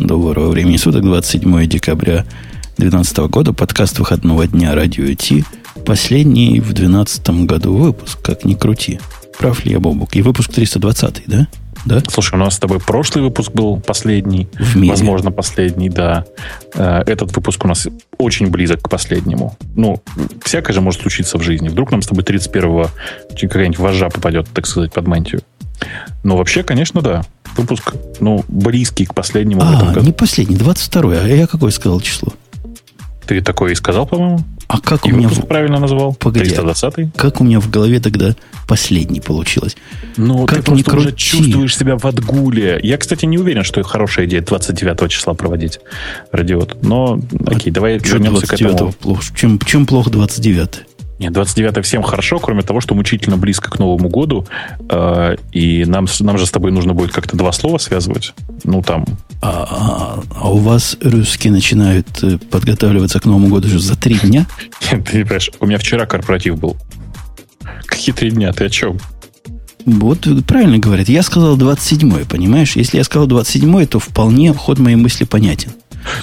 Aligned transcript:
Доброго 0.00 0.50
времени 0.50 0.76
суток, 0.76 1.02
27 1.02 1.66
декабря 1.66 2.24
2012 2.76 3.18
года, 3.30 3.52
подкаст 3.52 3.98
выходного 3.98 4.46
дня 4.46 4.74
«Радио 4.76 5.12
Ти». 5.14 5.44
Последний 5.84 6.60
в 6.60 6.72
2012 6.72 7.30
году 7.46 7.76
выпуск, 7.76 8.22
как 8.22 8.44
ни 8.44 8.54
крути. 8.54 9.00
Прав 9.38 9.64
ли 9.64 9.72
я, 9.72 9.80
Бобук? 9.80 10.14
И 10.14 10.22
выпуск 10.22 10.52
320, 10.52 11.24
да? 11.26 11.48
Да? 11.84 12.00
Слушай, 12.08 12.34
у 12.34 12.38
нас 12.38 12.54
с 12.54 12.58
тобой 12.60 12.78
прошлый 12.78 13.24
выпуск 13.24 13.50
был 13.50 13.80
последний. 13.80 14.48
В 14.52 14.76
мире. 14.76 14.90
Возможно, 14.92 15.32
последний, 15.32 15.88
да. 15.88 16.24
Э, 16.74 17.02
Этот 17.06 17.34
выпуск 17.34 17.64
у 17.64 17.68
нас 17.68 17.88
очень 18.18 18.50
близок 18.50 18.82
к 18.82 18.88
последнему. 18.88 19.56
Ну, 19.74 20.00
всякое 20.44 20.74
же 20.74 20.80
может 20.80 21.00
случиться 21.02 21.38
в 21.38 21.42
жизни. 21.42 21.68
Вдруг 21.68 21.90
нам 21.90 22.02
с 22.02 22.06
тобой 22.06 22.22
31-го 22.22 22.88
какая-нибудь 23.40 23.78
вожжа 23.78 24.10
попадет, 24.10 24.46
так 24.54 24.66
сказать, 24.66 24.92
под 24.92 25.08
мантию. 25.08 25.40
Но 26.24 26.36
вообще, 26.36 26.62
конечно, 26.62 27.02
да. 27.02 27.24
Выпуск, 27.56 27.94
ну, 28.20 28.44
близкий 28.48 29.06
к 29.06 29.14
последнему 29.14 29.62
А, 29.62 29.94
не 30.00 30.12
последний, 30.12 30.56
22 30.56 31.12
а 31.12 31.26
я 31.26 31.46
какое 31.46 31.70
сказал 31.70 32.00
число? 32.00 32.32
Ты 33.26 33.40
такое 33.42 33.72
и 33.72 33.74
сказал, 33.74 34.06
по-моему? 34.06 34.40
А 34.68 34.80
как 34.80 35.06
И 35.06 35.12
у 35.12 35.16
меня 35.16 35.28
в, 35.28 35.46
правильно 35.46 35.78
назвал? 35.78 36.14
Погоди. 36.14 36.50
320-й? 36.50 37.10
как 37.16 37.40
у 37.40 37.44
меня 37.44 37.58
в 37.58 37.70
голове 37.70 38.00
тогда 38.00 38.34
последний 38.66 39.20
получилось? 39.20 39.76
Ну, 40.16 40.46
Как 40.46 40.58
ты 40.58 40.64
просто 40.64 40.96
уже 40.96 41.12
чувствуешь 41.12 41.76
себя 41.76 41.96
в 41.96 42.04
отгуле. 42.04 42.78
Я, 42.82 42.98
кстати, 42.98 43.24
не 43.24 43.38
уверен, 43.38 43.64
что 43.64 43.82
хорошая 43.82 44.26
идея 44.26 44.42
29 44.42 45.10
числа 45.10 45.32
проводить 45.34 45.80
радиот. 46.32 46.82
Но, 46.82 47.18
окей, 47.46 47.70
давай 47.72 47.98
Чё 47.98 48.14
вернемся 48.14 48.46
к 48.46 48.48
29 48.48 48.74
этому. 48.74 48.92
плохо? 48.92 49.22
Чем, 49.34 49.58
чем 49.58 49.86
плохо 49.86 50.10
29 50.10 50.82
Нет, 51.18 51.32
29 51.32 51.84
всем 51.84 52.02
хорошо, 52.02 52.38
кроме 52.38 52.62
того, 52.62 52.80
что 52.80 52.94
мучительно 52.94 53.36
близко 53.36 53.70
к 53.70 53.78
Новому 53.78 54.08
году. 54.08 54.46
э, 54.88 55.36
и 55.52 55.84
нам, 55.84 56.06
нам 56.20 56.38
же 56.38 56.46
с 56.46 56.50
тобой 56.50 56.70
нужно 56.70 56.94
будет 56.94 57.12
как-то 57.12 57.36
два 57.36 57.50
слова 57.52 57.78
связывать. 57.78 58.34
Ну, 58.64 58.82
там, 58.82 59.04
А, 59.40 60.20
а- 60.34 60.48
у 60.50 60.58
вас 60.58 60.96
русские 61.02 61.52
начинают 61.52 62.06
э, 62.22 62.38
подготавливаться 62.50 63.20
к 63.20 63.24
Новому 63.24 63.48
году 63.48 63.68
уже 63.68 63.80
за 63.80 63.96
три 63.96 64.16
дня? 64.18 64.46
ты 64.80 64.96
не 64.96 65.02
понимаешь, 65.24 65.50
у 65.60 65.66
меня 65.66 65.78
вчера 65.78 66.06
корпоратив 66.06 66.58
был. 66.58 66.76
Какие 67.86 68.14
три 68.14 68.30
дня? 68.30 68.52
Ты 68.52 68.66
о 68.66 68.70
чем? 68.70 68.98
Вот 69.86 70.26
правильно 70.46 70.78
говорят. 70.78 71.08
Я 71.08 71.22
сказал 71.22 71.56
27 71.56 72.24
понимаешь? 72.26 72.76
Если 72.76 72.98
я 72.98 73.04
сказал 73.04 73.26
27 73.26 73.86
то 73.86 73.98
вполне 73.98 74.52
ход 74.52 74.78
моей 74.78 74.96
мысли 74.96 75.24
понятен. 75.24 75.72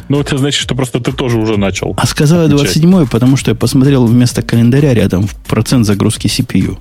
Ну, 0.10 0.20
это 0.20 0.38
значит, 0.38 0.62
что 0.62 0.76
просто 0.76 1.00
ты 1.00 1.12
тоже 1.12 1.38
уже 1.38 1.58
начал. 1.58 1.94
А 1.98 2.06
сказал 2.06 2.40
я 2.40 2.46
Отвечай. 2.46 2.82
27 2.82 3.08
потому 3.08 3.38
что 3.38 3.52
я 3.52 3.56
посмотрел 3.56 4.06
вместо 4.06 4.42
календаря 4.42 4.94
рядом 4.94 5.28
процент 5.48 5.86
загрузки 5.86 6.28
CPU. 6.28 6.78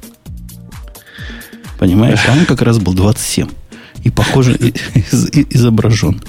Понимаешь? 1.78 2.20
А 2.28 2.33
он 2.33 2.47
как 2.47 2.62
раз 2.62 2.78
был 2.78 2.95
27. 2.95 3.48
И, 4.05 4.11
похоже, 4.11 4.56
изображен. 5.51 6.20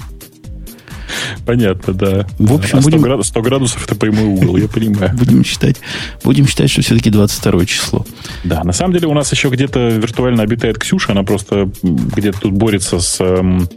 Понятно, 1.44 1.92
да. 1.94 2.26
В 2.38 2.52
общем, 2.54 2.78
А 2.78 2.80
100, 2.82 2.90
будем- 2.90 3.02
градусов, 3.02 3.28
100 3.30 3.42
градусов 3.42 3.84
это 3.84 3.94
прямой 3.94 4.24
угол, 4.24 4.56
я 4.56 4.68
понимаю. 4.68 5.12
Будем 5.16 5.44
считать, 5.44 5.76
будем 6.24 6.46
считать, 6.46 6.70
что 6.70 6.82
все-таки 6.82 7.10
22 7.10 7.66
число. 7.66 8.06
Да, 8.44 8.62
на 8.64 8.72
самом 8.72 8.92
деле 8.94 9.06
у 9.08 9.14
нас 9.14 9.30
еще 9.32 9.48
где-то 9.48 9.88
виртуально 9.88 10.42
обитает 10.42 10.78
Ксюша, 10.78 11.12
она 11.12 11.22
просто 11.22 11.70
где-то 11.82 12.40
тут 12.40 12.52
борется 12.52 12.98
с, 13.00 13.20
эм, 13.20 13.68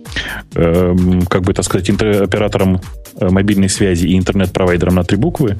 эм, 0.56 1.23
как 1.26 1.44
бы 1.44 1.54
так 1.54 1.66
сказать, 1.66 1.90
интер- 1.90 2.23
оператором 2.23 2.81
э, 3.22 3.30
мобильной 3.30 3.70
связи 3.70 4.08
и 4.08 4.18
интернет-провайдером 4.18 4.96
на 4.96 5.03
три 5.03 5.18
буквы, 5.18 5.58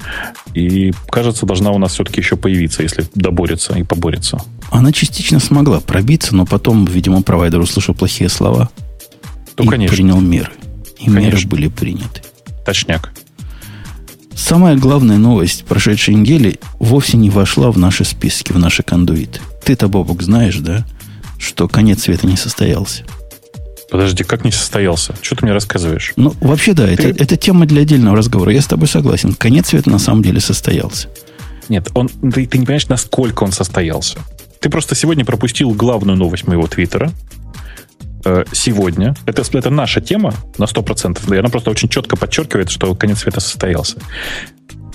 и, 0.54 0.92
кажется, 1.10 1.44
должна 1.46 1.72
у 1.72 1.78
нас 1.78 1.92
все-таки 1.92 2.20
еще 2.20 2.36
появиться, 2.36 2.82
если 2.82 3.04
доборется 3.14 3.74
и 3.76 3.82
поборется. 3.82 4.38
Она 4.70 4.92
частично 4.92 5.40
смогла 5.40 5.80
пробиться, 5.80 6.34
но 6.34 6.46
потом, 6.46 6.86
видимо, 6.86 7.22
провайдер 7.22 7.58
услышал 7.60 7.94
плохие 7.94 8.30
слова 8.30 8.70
Ну, 9.58 9.64
и 9.64 9.68
конечно, 9.68 9.94
принял 9.94 10.20
меры. 10.20 10.50
И 11.00 11.08
меры 11.08 11.30
Конечно. 11.30 11.50
были 11.50 11.68
приняты. 11.68 12.22
точняк. 12.64 13.12
Самая 14.34 14.76
главная 14.76 15.18
новость 15.18 15.64
прошедшей 15.64 16.14
недели 16.14 16.58
вовсе 16.78 17.16
не 17.16 17.30
вошла 17.30 17.70
в 17.70 17.78
наши 17.78 18.04
списки, 18.04 18.52
в 18.52 18.58
наши 18.58 18.82
кондуиты. 18.82 19.40
Ты-то, 19.64 19.88
Бобок, 19.88 20.22
знаешь, 20.22 20.56
да, 20.58 20.84
что 21.38 21.68
конец 21.68 22.02
света 22.02 22.26
не 22.26 22.36
состоялся. 22.36 23.04
Подожди, 23.90 24.22
как 24.24 24.44
не 24.44 24.52
состоялся? 24.52 25.14
Что 25.20 25.36
ты 25.36 25.44
мне 25.44 25.52
рассказываешь? 25.52 26.12
Ну, 26.16 26.34
вообще, 26.40 26.74
да, 26.74 26.88
это, 26.88 27.12
Ты- 27.12 27.22
это 27.22 27.36
тема 27.36 27.66
для 27.66 27.82
отдельного 27.82 28.16
разговора. 28.16 28.52
Я 28.52 28.60
с 28.62 28.66
тобой 28.66 28.86
согласен. 28.88 29.34
Конец 29.34 29.68
света 29.68 29.90
на 29.90 29.98
самом 29.98 30.22
деле 30.22 30.40
состоялся. 30.40 31.08
Нет, 31.68 31.88
он, 31.94 32.08
ты, 32.08 32.46
ты 32.46 32.58
не 32.58 32.66
понимаешь, 32.66 32.88
насколько 32.88 33.42
он 33.42 33.52
состоялся. 33.52 34.18
Ты 34.60 34.70
просто 34.70 34.94
сегодня 34.94 35.24
пропустил 35.24 35.70
главную 35.72 36.16
новость 36.16 36.46
моего 36.46 36.66
твиттера. 36.68 37.10
Э, 38.24 38.44
Сегодня. 38.52 39.14
Это, 39.26 39.42
это 39.52 39.70
наша 39.70 40.00
тема 40.00 40.34
на 40.58 40.64
100%. 40.64 41.18
Да, 41.26 41.36
и 41.36 41.38
она 41.38 41.48
просто 41.48 41.70
очень 41.70 41.88
четко 41.88 42.16
подчеркивает, 42.16 42.70
что 42.70 42.94
конец 42.94 43.20
света 43.20 43.40
состоялся. 43.40 43.96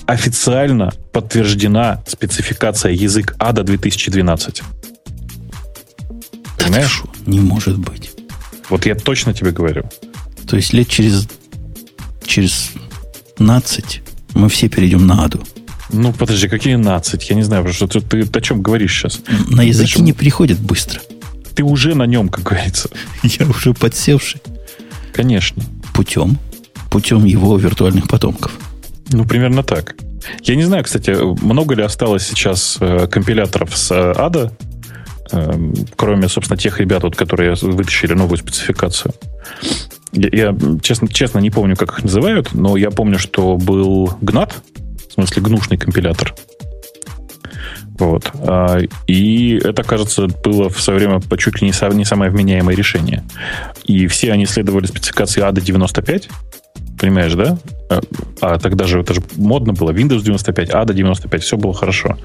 Официально 0.06 0.92
подтверждена 1.12 2.02
спецификация 2.06 2.92
язык 2.92 3.34
ада 3.38 3.64
2012. 3.64 4.62
Да 6.58 6.64
Понимаешь? 6.64 7.02
Не 7.26 7.40
может 7.40 7.78
быть. 7.78 8.12
Вот 8.68 8.86
я 8.86 8.94
точно 8.94 9.34
тебе 9.34 9.50
говорю. 9.50 9.84
То 10.48 10.56
есть 10.56 10.72
лет 10.72 10.88
через, 10.88 11.28
через 12.24 12.70
15 13.38 14.02
мы 14.34 14.48
все 14.48 14.68
перейдем 14.68 15.06
на 15.06 15.24
аду. 15.24 15.42
Ну, 15.92 16.12
подожди, 16.12 16.48
какие 16.48 16.74
12? 16.74 17.30
Я 17.30 17.36
не 17.36 17.42
знаю, 17.42 17.72
что 17.72 17.86
ты, 17.86 18.00
ты 18.00 18.38
о 18.38 18.42
чем 18.42 18.62
говоришь 18.62 18.92
сейчас. 18.96 19.20
На 19.48 19.62
языке 19.62 19.88
Зачем? 19.88 20.04
не 20.04 20.12
приходит 20.12 20.58
быстро. 20.58 21.00
Ты 21.56 21.64
уже 21.64 21.94
на 21.94 22.04
нем, 22.04 22.28
как 22.28 22.44
говорится. 22.44 22.90
Я 23.22 23.46
уже 23.46 23.72
подсевший 23.72 24.40
Конечно. 25.12 25.62
путем, 25.94 26.38
путем 26.90 27.24
его 27.24 27.56
виртуальных 27.56 28.06
потомков. 28.08 28.52
Ну, 29.10 29.24
примерно 29.24 29.62
так. 29.62 29.96
Я 30.42 30.56
не 30.56 30.64
знаю, 30.64 30.84
кстати, 30.84 31.10
много 31.42 31.74
ли 31.74 31.82
осталось 31.82 32.26
сейчас 32.26 32.76
э, 32.80 33.06
компиляторов 33.06 33.76
с 33.76 33.90
э, 33.90 34.12
ада, 34.16 34.52
э, 35.32 35.72
кроме, 35.96 36.28
собственно, 36.28 36.58
тех 36.58 36.78
ребят, 36.78 37.04
вот, 37.04 37.16
которые 37.16 37.54
вытащили 37.54 38.12
новую 38.12 38.38
спецификацию. 38.38 39.14
Я, 40.12 40.28
я, 40.32 40.56
честно, 40.82 41.08
честно 41.08 41.38
не 41.38 41.50
помню, 41.50 41.76
как 41.76 41.92
их 41.92 42.04
называют, 42.04 42.52
но 42.52 42.76
я 42.76 42.90
помню, 42.90 43.18
что 43.18 43.56
был 43.56 44.12
гнат, 44.20 44.54
в 45.08 45.12
смысле 45.14 45.42
гнушный 45.42 45.78
компилятор. 45.78 46.34
Вот. 47.98 48.30
А, 48.40 48.78
И 49.06 49.56
это, 49.62 49.82
кажется, 49.82 50.26
было 50.44 50.68
в 50.68 50.80
свое 50.80 50.98
время 50.98 51.20
по- 51.20 51.36
чуть 51.38 51.60
ли 51.62 51.66
не, 51.66 51.72
са- 51.72 51.94
не 51.94 52.04
самое 52.04 52.30
вменяемое 52.30 52.76
решение. 52.76 53.22
И 53.84 54.06
все 54.06 54.32
они 54.32 54.46
следовали 54.46 54.86
спецификации 54.86 55.42
ADA 55.42 55.60
95, 55.60 56.28
понимаешь, 57.00 57.34
да? 57.34 57.58
А, 57.88 58.00
А 58.40 58.58
тогда 58.58 58.84
же 58.86 59.00
это 59.00 59.14
же 59.14 59.22
модно 59.36 59.72
было. 59.72 59.90
Windows 59.92 60.22
95, 60.22 60.70
ADA 60.70 60.92
95, 60.94 61.42
все 61.42 61.56
было 61.56 61.72
хорошо. 61.72 62.18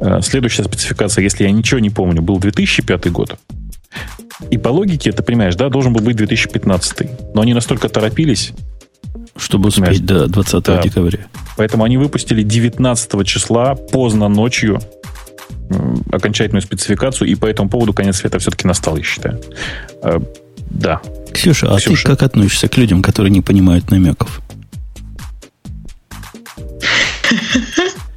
Э, 0.00 0.20
Следующая 0.22 0.64
спецификация, 0.64 1.22
если 1.22 1.44
я 1.44 1.50
ничего 1.50 1.80
не 1.80 1.90
помню, 1.90 2.20
был 2.22 2.38
2005 2.38 3.10
год. 3.10 3.36
И 4.50 4.58
по 4.58 4.68
логике, 4.68 5.12
ты 5.12 5.22
понимаешь, 5.22 5.54
да, 5.54 5.68
должен 5.68 5.92
был 5.92 6.00
быть 6.02 6.16
2015. 6.16 7.34
Но 7.34 7.40
они 7.42 7.54
настолько 7.54 7.88
торопились, 7.88 8.52
Чтобы 9.36 9.68
успеть 9.68 9.84
Понимаешь? 9.84 10.00
до 10.00 10.28
20 10.28 10.64
Да. 10.64 10.82
декабря. 10.82 11.26
Поэтому 11.56 11.84
они 11.84 11.96
выпустили 11.98 12.42
19 12.42 13.24
числа 13.24 13.74
поздно 13.74 14.28
ночью 14.28 14.80
окончательную 16.12 16.62
спецификацию, 16.62 17.28
и 17.28 17.34
по 17.34 17.46
этому 17.46 17.68
поводу 17.68 17.92
конец 17.92 18.16
света 18.16 18.38
все-таки 18.38 18.66
настал, 18.66 18.96
я 18.96 19.02
считаю. 19.02 19.40
Э, 20.02 20.20
Да. 20.70 21.00
Ксюша, 21.32 21.72
а 21.74 21.78
Ксюша. 21.78 22.04
ты 22.04 22.10
как 22.10 22.22
относишься 22.22 22.68
к 22.68 22.76
людям, 22.76 23.02
которые 23.02 23.30
не 23.30 23.40
понимают 23.40 23.90
намеков? 23.90 24.40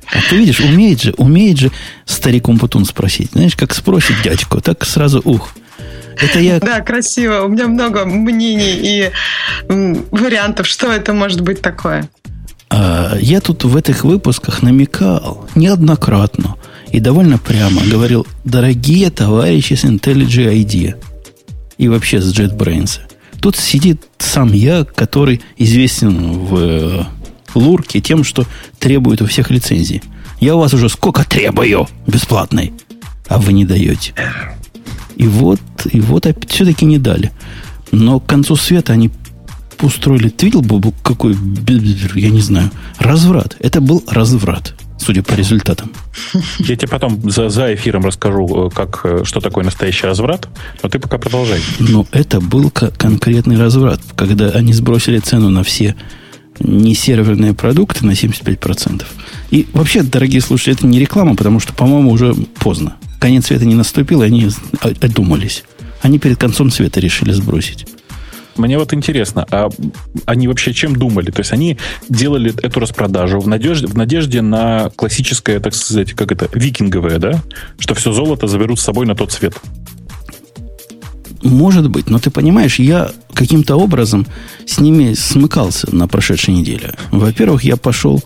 А 0.09 0.29
ты 0.29 0.37
видишь, 0.37 0.59
умеет 0.59 1.01
же, 1.01 1.13
умеет 1.17 1.57
же 1.57 1.71
старик 2.05 2.47
Умпутун 2.47 2.85
спросить. 2.85 3.31
Знаешь, 3.33 3.55
как 3.55 3.73
спросит 3.73 4.15
дядьку, 4.23 4.61
так 4.61 4.85
сразу 4.85 5.21
ух. 5.23 5.49
Это 6.19 6.39
я 6.39 6.59
Да, 6.59 6.81
красиво. 6.81 7.41
У 7.41 7.49
меня 7.49 7.67
много 7.67 8.05
мнений 8.05 8.73
и 8.81 9.11
вариантов, 9.69 10.65
что 10.67 10.91
это 10.91 11.13
может 11.13 11.41
быть 11.41 11.61
такое. 11.61 12.09
А, 12.69 13.15
я 13.19 13.39
тут 13.41 13.63
в 13.63 13.75
этих 13.77 14.03
выпусках 14.03 14.61
намекал 14.61 15.47
неоднократно 15.55 16.55
и 16.91 16.99
довольно 16.99 17.37
прямо 17.37 17.81
говорил, 17.83 18.25
дорогие 18.43 19.09
товарищи 19.09 19.73
с 19.73 19.83
IntelliJ 19.83 20.63
IDEA 20.63 20.95
и 21.77 21.87
вообще 21.87 22.21
с 22.21 22.33
JetBrains, 22.33 22.99
тут 23.39 23.55
сидит 23.55 24.01
сам 24.17 24.53
я, 24.53 24.83
который 24.83 25.41
известен 25.57 26.39
в 26.39 26.55
э, 26.55 27.03
Лурке 27.55 28.01
тем, 28.01 28.23
что 28.23 28.45
требует 28.79 29.21
у 29.21 29.25
всех 29.25 29.49
лицензии. 29.51 30.01
Я 30.39 30.55
у 30.55 30.59
вас 30.59 30.73
уже 30.73 30.89
сколько 30.89 31.27
требую 31.27 31.87
бесплатной, 32.05 32.73
а 33.27 33.37
вы 33.37 33.53
не 33.53 33.65
даете. 33.65 34.13
И 35.15 35.25
вот, 35.27 35.59
и 35.91 35.99
вот 35.99 36.27
все-таки 36.47 36.85
не 36.85 36.99
дали. 36.99 37.31
Но 37.91 38.19
к 38.19 38.27
концу 38.27 38.55
света 38.55 38.93
они 38.93 39.09
устроили. 39.81 40.29
Ты 40.29 40.51
какой, 41.03 41.35
я 42.15 42.29
не 42.29 42.41
знаю, 42.41 42.71
разврат. 42.99 43.55
Это 43.59 43.81
был 43.81 44.03
разврат. 44.07 44.75
Судя 44.97 45.23
по 45.23 45.33
результатам. 45.33 45.91
Я 46.59 46.75
тебе 46.75 46.87
потом 46.87 47.29
за, 47.29 47.49
за 47.49 47.73
эфиром 47.73 48.05
расскажу, 48.05 48.67
э, 48.67 48.75
как, 48.75 49.01
э, 49.03 49.23
что 49.23 49.39
такое 49.39 49.63
настоящий 49.63 50.05
разврат, 50.05 50.47
но 50.83 50.89
ты 50.89 50.99
пока 50.99 51.17
продолжай. 51.17 51.59
Ну, 51.79 52.05
это 52.11 52.39
был 52.39 52.71
конкретный 52.71 53.57
разврат, 53.57 54.01
когда 54.15 54.49
они 54.49 54.73
сбросили 54.73 55.19
цену 55.19 55.49
на 55.49 55.63
все 55.63 55.95
не 56.59 56.95
серверные 56.95 57.53
продукты 57.53 58.05
на 58.05 58.11
75%. 58.11 59.05
И 59.51 59.67
вообще, 59.73 60.03
дорогие 60.03 60.41
слушатели, 60.41 60.75
это 60.75 60.87
не 60.87 60.99
реклама, 60.99 61.35
потому 61.35 61.59
что, 61.59 61.73
по-моему, 61.73 62.11
уже 62.11 62.33
поздно. 62.59 62.95
Конец 63.19 63.47
света 63.47 63.65
не 63.65 63.75
наступил, 63.75 64.23
и 64.23 64.25
они 64.25 64.49
одумались. 64.81 65.63
Они 66.01 66.19
перед 66.19 66.37
концом 66.37 66.71
света 66.71 66.99
решили 66.99 67.31
сбросить. 67.31 67.87
Мне 68.57 68.77
вот 68.77 68.93
интересно, 68.93 69.45
а 69.51 69.69
они 70.25 70.47
вообще 70.47 70.73
чем 70.73 70.95
думали? 70.95 71.31
То 71.31 71.39
есть 71.39 71.51
они 71.51 71.77
делали 72.09 72.53
эту 72.61 72.79
распродажу 72.79 73.39
в 73.39 73.47
надежде, 73.47 73.87
в 73.87 73.95
надежде 73.95 74.41
на 74.41 74.89
классическое, 74.95 75.59
так 75.59 75.73
сказать, 75.75 76.13
как 76.13 76.31
это, 76.31 76.49
викинговое, 76.53 77.19
да? 77.19 77.41
Что 77.79 77.93
все 77.95 78.11
золото 78.11 78.47
заберут 78.47 78.79
с 78.79 78.83
собой 78.83 79.05
на 79.05 79.15
тот 79.15 79.31
свет. 79.31 79.55
Может 81.43 81.89
быть, 81.89 82.09
но 82.09 82.19
ты 82.19 82.31
понимаешь, 82.31 82.79
я 82.79 83.11
каким-то 83.33 83.75
образом 83.75 84.25
с 84.65 84.79
ними 84.79 85.13
смыкался 85.13 85.95
на 85.95 86.07
прошедшей 86.07 86.53
неделе. 86.53 86.93
Во-первых, 87.11 87.63
я 87.63 87.77
пошел 87.77 88.23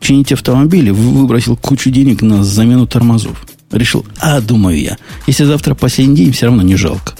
чинить 0.00 0.32
автомобили, 0.32 0.90
выбросил 0.90 1.56
кучу 1.56 1.90
денег 1.90 2.22
на 2.22 2.44
замену 2.44 2.86
тормозов. 2.86 3.46
Решил, 3.70 4.04
а, 4.20 4.40
думаю 4.40 4.78
я, 4.78 4.98
если 5.26 5.44
завтра 5.44 5.74
последний 5.74 6.16
день, 6.16 6.32
все 6.32 6.46
равно 6.46 6.62
не 6.62 6.76
жалко. 6.76 7.14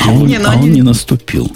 А 0.00 0.10
он, 0.10 0.26
не, 0.26 0.36
а 0.36 0.50
они... 0.50 0.68
он 0.68 0.72
не 0.72 0.82
наступил. 0.82 1.50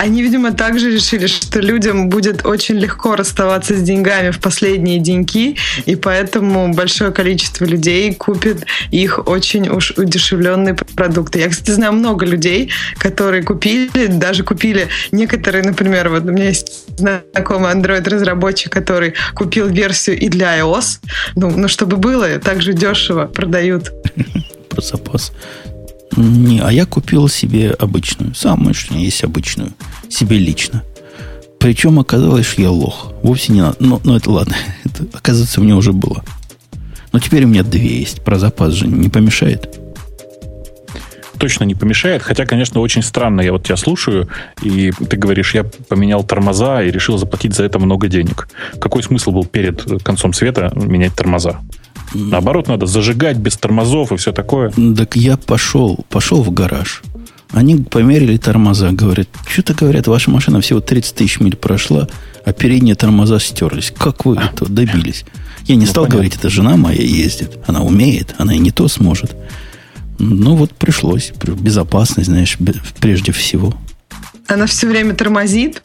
Они, 0.00 0.22
видимо, 0.22 0.52
также 0.52 0.90
решили, 0.90 1.26
что 1.26 1.60
людям 1.60 2.08
будет 2.08 2.46
очень 2.46 2.76
легко 2.76 3.16
расставаться 3.16 3.76
с 3.76 3.82
деньгами 3.82 4.30
в 4.30 4.40
последние 4.40 4.98
деньки, 4.98 5.56
и 5.84 5.94
поэтому 5.94 6.72
большое 6.72 7.12
количество 7.12 7.66
людей 7.66 8.14
купит 8.14 8.64
их 8.90 9.28
очень 9.28 9.68
уж 9.68 9.90
удешевленные 9.98 10.74
продукты. 10.74 11.40
Я, 11.40 11.50
кстати, 11.50 11.72
знаю 11.72 11.92
много 11.92 12.24
людей, 12.24 12.70
которые 12.96 13.42
купили, 13.42 14.06
даже 14.06 14.42
купили 14.42 14.88
некоторые, 15.12 15.64
например, 15.64 16.08
вот 16.08 16.24
у 16.24 16.30
меня 16.30 16.48
есть 16.48 16.86
знакомый 16.98 17.70
Android-разработчик, 17.70 18.72
который 18.72 19.12
купил 19.34 19.68
версию 19.68 20.18
и 20.18 20.30
для 20.30 20.60
iOS, 20.60 21.00
ну, 21.36 21.50
ну 21.50 21.68
чтобы 21.68 21.98
было, 21.98 22.38
так 22.38 22.62
же 22.62 22.72
дешево 22.72 23.26
продают. 23.26 23.92
Про 24.70 24.80
запас. 24.80 25.32
Не, 26.16 26.60
а 26.60 26.70
я 26.70 26.86
купил 26.86 27.28
себе 27.28 27.70
обычную. 27.70 28.34
Самую, 28.34 28.74
что 28.74 28.94
есть 28.94 29.22
обычную. 29.24 29.72
Себе 30.08 30.38
лично. 30.38 30.82
Причем 31.58 31.98
оказалось, 31.98 32.46
что 32.46 32.62
я 32.62 32.70
лох. 32.70 33.12
Вовсе 33.22 33.52
не 33.52 33.60
надо. 33.60 33.76
Но, 33.80 34.00
но 34.04 34.16
это 34.16 34.30
ладно. 34.30 34.56
Это, 34.84 35.04
оказывается, 35.12 35.60
у 35.60 35.64
меня 35.64 35.76
уже 35.76 35.92
было. 35.92 36.24
Но 37.12 37.18
теперь 37.18 37.44
у 37.44 37.48
меня 37.48 37.62
две 37.62 38.00
есть. 38.00 38.22
Про 38.22 38.38
запас 38.38 38.72
же 38.72 38.86
не 38.86 39.08
помешает 39.08 39.80
точно 41.40 41.64
не 41.64 41.74
помешает. 41.74 42.22
Хотя, 42.22 42.46
конечно, 42.46 42.80
очень 42.80 43.02
странно. 43.02 43.40
Я 43.40 43.52
вот 43.52 43.64
тебя 43.64 43.76
слушаю, 43.76 44.28
и 44.62 44.92
ты 44.92 45.16
говоришь, 45.16 45.54
я 45.54 45.64
поменял 45.64 46.22
тормоза 46.22 46.82
и 46.82 46.90
решил 46.90 47.18
заплатить 47.18 47.54
за 47.54 47.64
это 47.64 47.78
много 47.78 48.06
денег. 48.06 48.48
Какой 48.78 49.02
смысл 49.02 49.32
был 49.32 49.44
перед 49.44 50.02
концом 50.02 50.32
света 50.34 50.70
менять 50.74 51.14
тормоза? 51.14 51.60
Наоборот, 52.14 52.68
надо 52.68 52.86
зажигать 52.86 53.36
без 53.36 53.56
тормозов 53.56 54.12
и 54.12 54.16
все 54.16 54.32
такое. 54.32 54.72
Так 54.96 55.16
я 55.16 55.36
пошел, 55.36 56.04
пошел 56.08 56.42
в 56.42 56.52
гараж. 56.52 57.02
Они 57.52 57.76
померили 57.76 58.36
тормоза, 58.36 58.92
говорят, 58.92 59.28
что-то 59.48 59.74
говорят, 59.74 60.06
ваша 60.06 60.30
машина 60.30 60.60
всего 60.60 60.80
30 60.80 61.14
тысяч 61.14 61.40
миль 61.40 61.56
прошла, 61.56 62.08
а 62.44 62.52
передние 62.52 62.94
тормоза 62.94 63.40
стерлись. 63.40 63.92
Как 63.96 64.24
вы 64.24 64.36
этого 64.36 64.70
добились? 64.70 65.24
Я 65.66 65.74
не 65.74 65.84
ну, 65.84 65.90
стал 65.90 66.04
понятно. 66.04 66.14
говорить, 66.14 66.36
это 66.36 66.48
жена 66.48 66.76
моя 66.76 67.02
ездит. 67.02 67.58
Она 67.66 67.82
умеет, 67.82 68.34
она 68.38 68.54
и 68.54 68.58
не 68.58 68.70
то 68.70 68.88
сможет. 68.88 69.36
Ну 70.18 70.54
вот 70.54 70.72
пришлось. 70.72 71.32
Безопасность, 71.42 72.28
знаешь, 72.28 72.56
прежде 73.00 73.32
всего. 73.32 73.74
Она 74.46 74.66
все 74.66 74.86
время 74.86 75.14
тормозит? 75.14 75.82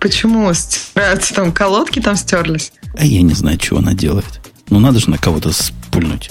Почему? 0.00 0.52
Стираются 0.54 1.34
там 1.34 1.52
колодки 1.52 2.00
там 2.00 2.16
стерлись? 2.16 2.72
А 2.96 3.04
я 3.04 3.22
не 3.22 3.34
знаю, 3.34 3.58
что 3.60 3.78
она 3.78 3.92
делает. 3.92 4.40
Ну, 4.70 4.80
надо 4.80 4.98
же 4.98 5.10
на 5.10 5.18
кого-то 5.18 5.52
спульнуть. 5.52 6.30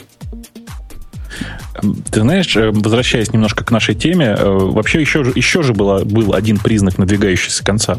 Ты 2.11 2.21
знаешь, 2.21 2.55
э, 2.55 2.71
возвращаясь 2.71 3.33
немножко 3.33 3.63
к 3.63 3.71
нашей 3.71 3.95
теме, 3.95 4.35
э, 4.37 4.45
вообще 4.45 5.01
еще, 5.01 5.25
еще 5.35 5.63
же 5.63 5.73
было, 5.73 6.03
был 6.03 6.33
один 6.33 6.59
признак 6.59 6.97
надвигающегося 6.97 7.63
конца. 7.63 7.97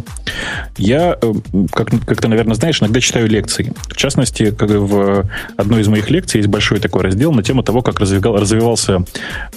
Я, 0.76 1.18
э, 1.20 1.32
как, 1.72 1.90
как 2.06 2.20
ты, 2.20 2.28
наверное, 2.28 2.54
знаешь, 2.54 2.80
иногда 2.80 3.00
читаю 3.00 3.28
лекции. 3.28 3.72
В 3.88 3.96
частности, 3.96 4.52
как 4.52 4.70
в 4.70 5.28
одной 5.56 5.82
из 5.82 5.88
моих 5.88 6.08
лекций 6.10 6.38
есть 6.38 6.48
большой 6.48 6.78
такой 6.78 7.02
раздел 7.02 7.32
на 7.32 7.42
тему 7.42 7.62
того, 7.62 7.82
как 7.82 7.98
развивал, 7.98 8.36
развивался, 8.36 9.04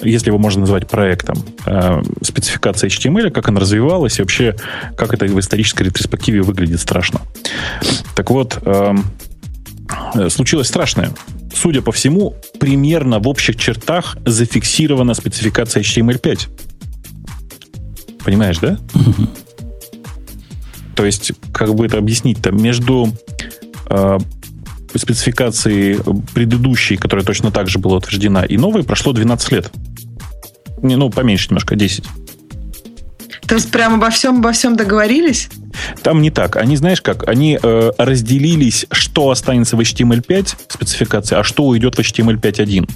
если 0.02 0.28
его 0.28 0.38
можно 0.38 0.62
назвать 0.62 0.88
проектом, 0.88 1.36
спецификация 2.22 2.88
HTML, 2.88 3.30
как 3.30 3.48
она 3.48 3.60
развивалась 3.60 4.18
и 4.18 4.22
вообще, 4.22 4.56
как 4.96 5.14
это 5.14 5.26
в 5.26 5.38
исторической 5.38 5.84
ретроспективе 5.84 6.42
выглядит 6.42 6.80
страшно. 6.80 7.20
Так 8.14 8.30
вот, 8.30 8.58
эм, 8.64 9.04
случилось 10.28 10.68
страшное. 10.68 11.10
Судя 11.54 11.82
по 11.82 11.92
всему, 11.92 12.36
примерно 12.60 13.18
в 13.18 13.28
общих 13.28 13.56
чертах 13.56 14.16
зафиксирована 14.24 15.14
спецификация 15.14 15.82
HTML5. 15.82 16.48
Понимаешь, 18.24 18.58
да? 18.58 18.78
То 20.94 21.04
есть, 21.04 21.32
как 21.52 21.74
бы 21.74 21.86
это 21.86 21.98
объяснить-то, 21.98 22.50
между 22.50 23.12
э, 23.88 24.18
спецификацией 24.94 25.98
предыдущей, 26.34 26.96
которая 26.96 27.24
точно 27.24 27.50
так 27.50 27.68
же 27.68 27.78
была 27.78 27.98
утверждена, 27.98 28.44
и 28.44 28.56
новой 28.56 28.82
прошло 28.82 29.12
12 29.12 29.52
лет. 29.52 29.70
Не, 30.82 30.96
ну, 30.96 31.10
поменьше 31.10 31.48
немножко, 31.50 31.76
10. 31.76 32.04
То 33.48 33.54
есть 33.54 33.70
прямо 33.70 33.96
обо 33.96 34.10
всем, 34.10 34.38
обо 34.38 34.52
всем 34.52 34.76
договорились? 34.76 35.48
Там 36.02 36.20
не 36.20 36.30
так. 36.30 36.56
Они, 36.56 36.76
знаешь 36.76 37.00
как, 37.00 37.26
они 37.26 37.58
э, 37.60 37.90
разделились, 37.96 38.86
что 38.90 39.30
останется 39.30 39.76
в 39.76 39.80
HTML5 39.80 40.56
спецификации, 40.68 41.36
а 41.36 41.42
что 41.42 41.64
уйдет 41.64 41.94
в 41.94 41.98
HTML5.1. 41.98 42.90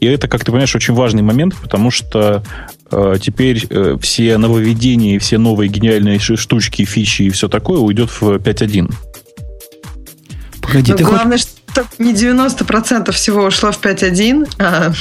И 0.00 0.06
это, 0.06 0.28
как 0.28 0.44
ты 0.44 0.52
понимаешь, 0.52 0.74
очень 0.76 0.92
важный 0.92 1.22
момент, 1.22 1.54
потому 1.56 1.90
что 1.90 2.42
э, 2.90 3.14
теперь 3.20 3.66
э, 3.70 3.96
все 4.00 4.36
нововведения, 4.36 5.18
все 5.18 5.38
новые 5.38 5.70
гениальные 5.70 6.18
штучки, 6.18 6.84
фичи 6.84 7.22
и 7.22 7.30
все 7.30 7.48
такое 7.48 7.78
уйдет 7.78 8.10
в 8.10 8.24
5.1. 8.24 8.92
Погоди, 10.60 10.92
Но 10.92 10.98
ты 10.98 11.04
главное, 11.04 11.38
хоть... 11.38 11.48
что 11.72 11.86
не 11.98 12.12
90% 12.12 13.10
всего 13.12 13.44
ушло 13.44 13.72
в 13.72 13.80
5.1, 13.80 14.50
а 14.58 14.92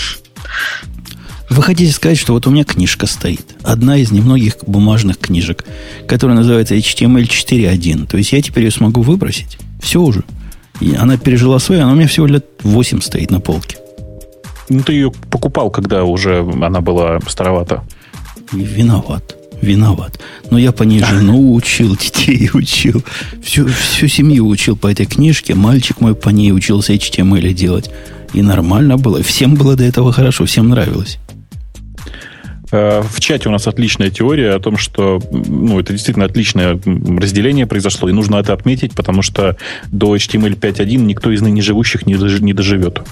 вы 1.53 1.63
хотите 1.63 1.91
сказать, 1.91 2.17
что 2.17 2.33
вот 2.33 2.47
у 2.47 2.51
меня 2.51 2.63
книжка 2.63 3.05
стоит. 3.05 3.55
Одна 3.63 3.97
из 3.97 4.11
немногих 4.11 4.57
бумажных 4.65 5.17
книжек, 5.17 5.65
которая 6.07 6.37
называется 6.37 6.75
HTML 6.75 7.23
4.1. 7.23 8.07
То 8.07 8.17
есть 8.17 8.31
я 8.31 8.41
теперь 8.41 8.65
ее 8.65 8.71
смогу 8.71 9.01
выбросить. 9.01 9.57
Все 9.81 10.01
уже. 10.01 10.23
И 10.79 10.95
она 10.95 11.17
пережила 11.17 11.59
свое, 11.59 11.81
она 11.81 11.93
у 11.93 11.95
меня 11.95 12.07
всего 12.07 12.25
лет 12.25 12.45
8 12.63 13.01
стоит 13.01 13.31
на 13.31 13.39
полке. 13.39 13.77
Ну, 14.69 14.81
ты 14.81 14.93
ее 14.93 15.11
покупал, 15.29 15.69
когда 15.69 16.03
уже 16.03 16.39
она 16.39 16.81
была 16.81 17.19
старовата. 17.27 17.83
Виноват. 18.51 19.35
Виноват. 19.61 20.19
Но 20.49 20.57
я 20.57 20.71
по 20.71 20.83
ней 20.83 20.99
жену 21.03 21.53
учил, 21.53 21.95
детей 21.95 22.49
учил. 22.53 23.03
Всю, 23.43 23.67
всю 23.67 24.07
семью 24.07 24.47
учил 24.47 24.75
по 24.75 24.87
этой 24.87 25.05
книжке. 25.05 25.55
Мальчик 25.55 26.01
мой 26.01 26.15
по 26.15 26.29
ней 26.29 26.51
учился 26.51 26.93
HTML 26.93 27.53
делать. 27.53 27.91
И 28.33 28.41
нормально 28.41 28.97
было. 28.97 29.21
Всем 29.21 29.55
было 29.55 29.75
до 29.75 29.83
этого 29.83 30.11
хорошо, 30.11 30.45
всем 30.45 30.69
нравилось. 30.69 31.19
Э, 32.73 33.03
в 33.07 33.19
чате 33.19 33.49
у 33.49 33.51
нас 33.51 33.67
отличная 33.67 34.09
теория 34.09 34.55
о 34.55 34.59
том, 34.59 34.77
что 34.77 35.21
ну, 35.31 35.79
это 35.79 35.93
действительно 35.93 36.25
отличное 36.25 36.79
разделение 36.85 37.67
произошло, 37.67 38.09
и 38.09 38.13
нужно 38.13 38.37
это 38.37 38.51
отметить, 38.51 38.93
потому 38.93 39.21
что 39.21 39.57
до 39.91 40.15
HTML 40.15 40.59
5.1 40.59 40.97
никто 40.97 41.31
из 41.31 41.41
ныне 41.41 41.61
живущих 41.61 42.07
не, 42.07 42.15
не 42.41 42.53
доживет. 42.53 43.03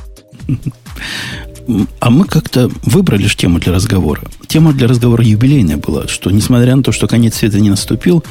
А 2.00 2.10
мы 2.10 2.26
как-то 2.26 2.72
выбрали 2.82 3.28
же 3.28 3.38
тему 3.38 3.60
для 3.60 3.72
разговора. 3.72 4.24
Тема 4.48 4.74
для 4.74 4.88
разговора 4.88 5.24
юбилейная 5.24 5.78
была, 5.78 6.08
что 6.08 6.32
несмотря 6.32 6.76
на 6.76 6.82
то, 6.82 6.92
что 6.92 7.08
конец 7.08 7.36
света 7.36 7.60
не 7.60 7.70
наступил, 7.70 8.24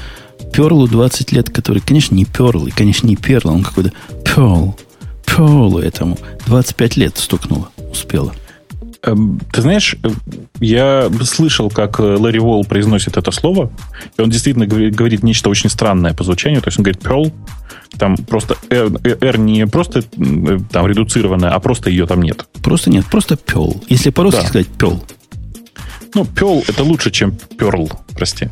Перлу 0.52 0.88
20 0.88 1.30
лет, 1.30 1.48
который, 1.48 1.80
конечно, 1.80 2.16
не 2.16 2.24
Перл, 2.24 2.66
и, 2.66 2.72
конечно, 2.72 3.06
не 3.06 3.14
Перл, 3.14 3.50
он 3.50 3.62
какой-то 3.62 3.92
Перл, 4.24 4.76
Перлу 5.24 5.78
этому 5.78 6.18
25 6.46 6.96
лет 6.96 7.16
стукнуло, 7.18 7.68
успела. 7.92 8.34
Эм, 9.02 9.40
ты 9.52 9.62
знаешь, 9.62 9.96
э, 10.02 10.08
я 10.60 11.10
слышал, 11.24 11.70
как 11.70 12.00
э, 12.00 12.02
Ларри 12.02 12.38
Волл 12.38 12.64
произносит 12.64 13.16
это 13.16 13.30
слово, 13.30 13.70
и 14.18 14.20
он 14.20 14.28
действительно 14.28 14.66
говорит, 14.66 15.22
нечто 15.22 15.48
очень 15.48 15.70
странное 15.70 16.12
по 16.12 16.22
звучанию. 16.22 16.60
То 16.60 16.68
есть 16.68 16.78
он 16.78 16.84
говорит 16.84 17.02
Pearl, 17.02 17.32
там 17.98 18.16
просто 18.16 18.56
R, 18.68 18.90
R 19.04 19.38
не 19.38 19.66
просто 19.66 20.00
э, 20.00 20.58
там 20.70 20.86
редуцированная, 20.86 21.50
а 21.50 21.60
просто 21.60 21.88
ее 21.88 22.06
там 22.06 22.20
нет. 22.20 22.46
Просто 22.62 22.90
нет, 22.90 23.06
просто 23.06 23.34
Pearl. 23.34 23.82
Если 23.88 24.10
по-русски 24.10 24.42
да. 24.42 24.48
сказать 24.48 24.68
Pearl. 24.78 25.00
Ну, 26.14 26.24
Pearl 26.24 26.64
это 26.68 26.84
лучше, 26.84 27.10
чем 27.10 27.38
Pearl, 27.56 27.90
прости. 28.14 28.50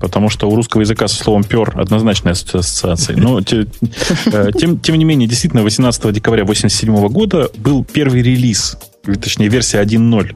потому 0.00 0.28
что 0.28 0.50
у 0.50 0.56
русского 0.56 0.80
языка 0.80 1.08
со 1.08 1.22
словом 1.22 1.44
«пер» 1.44 1.72
однозначная 1.78 2.32
ассоциация. 2.32 3.16
Но, 3.16 3.38
э, 3.40 4.52
тем, 4.58 4.78
тем 4.78 4.98
не 4.98 5.04
менее, 5.04 5.28
действительно, 5.28 5.62
18 5.62 6.12
декабря 6.12 6.42
1987 6.42 7.08
года 7.08 7.50
был 7.58 7.84
первый 7.84 8.22
релиз, 8.22 8.76
точнее, 9.04 9.48
версия 9.48 9.80
1.0 9.80 10.34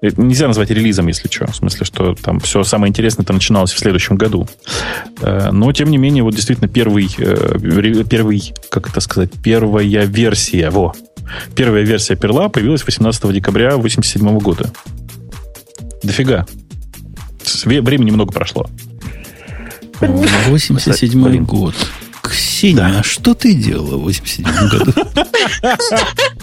Нельзя 0.00 0.46
назвать 0.46 0.70
релизом, 0.70 1.08
если 1.08 1.28
что. 1.28 1.50
В 1.50 1.56
смысле, 1.56 1.84
что 1.84 2.14
там 2.14 2.38
все 2.40 2.62
самое 2.62 2.90
интересное 2.90 3.24
это 3.24 3.32
начиналось 3.32 3.72
в 3.72 3.78
следующем 3.78 4.16
году. 4.16 4.48
Э, 5.20 5.50
но, 5.50 5.72
тем 5.72 5.90
не 5.90 5.98
менее, 5.98 6.22
вот 6.22 6.34
действительно 6.34 6.68
первый, 6.68 7.08
э, 7.18 8.04
первый 8.08 8.54
как 8.70 8.88
это 8.88 9.00
сказать, 9.00 9.30
первая 9.42 10.04
версия, 10.04 10.70
во, 10.70 10.94
первая 11.56 11.82
версия 11.82 12.14
перла 12.14 12.48
появилась 12.48 12.84
18 12.84 13.32
декабря 13.32 13.74
1987 13.74 14.38
года. 14.38 14.70
Дофига. 16.02 16.46
Времени 17.64 18.12
много 18.12 18.32
прошло. 18.32 18.68
87 20.00 21.44
год. 21.44 21.74
Ксения, 22.22 22.76
да. 22.76 22.98
а 23.00 23.02
что 23.02 23.34
ты 23.34 23.54
делала 23.54 23.96
в 23.96 24.02
87 24.02 24.68
году? 24.68 24.92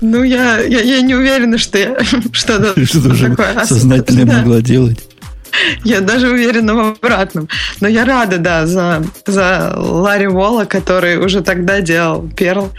Ну, 0.00 0.22
я, 0.22 0.60
я, 0.60 0.80
я 0.80 1.00
не 1.00 1.14
уверена, 1.14 1.58
что 1.58 1.78
я 1.78 1.96
что-то 2.32 2.74
что 2.86 3.02
такое 3.02 3.64
сознательно 3.64 4.24
да. 4.26 4.38
могла 4.38 4.60
делать. 4.60 4.98
Я 5.84 6.00
даже 6.00 6.28
уверена 6.28 6.74
в 6.74 6.78
обратном. 6.78 7.48
Но 7.80 7.88
я 7.88 8.04
рада, 8.04 8.38
да, 8.38 8.66
за, 8.66 9.04
за 9.26 9.72
Ларри 9.76 10.26
Волла, 10.26 10.64
который 10.64 11.18
уже 11.18 11.42
тогда 11.42 11.80
делал 11.80 12.28
Перл. 12.36 12.72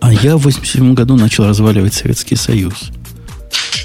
А 0.00 0.12
я 0.12 0.36
в 0.36 0.42
87 0.42 0.94
году 0.94 1.16
начал 1.16 1.46
разваливать 1.46 1.92
Советский 1.92 2.36
Союз. 2.36 2.90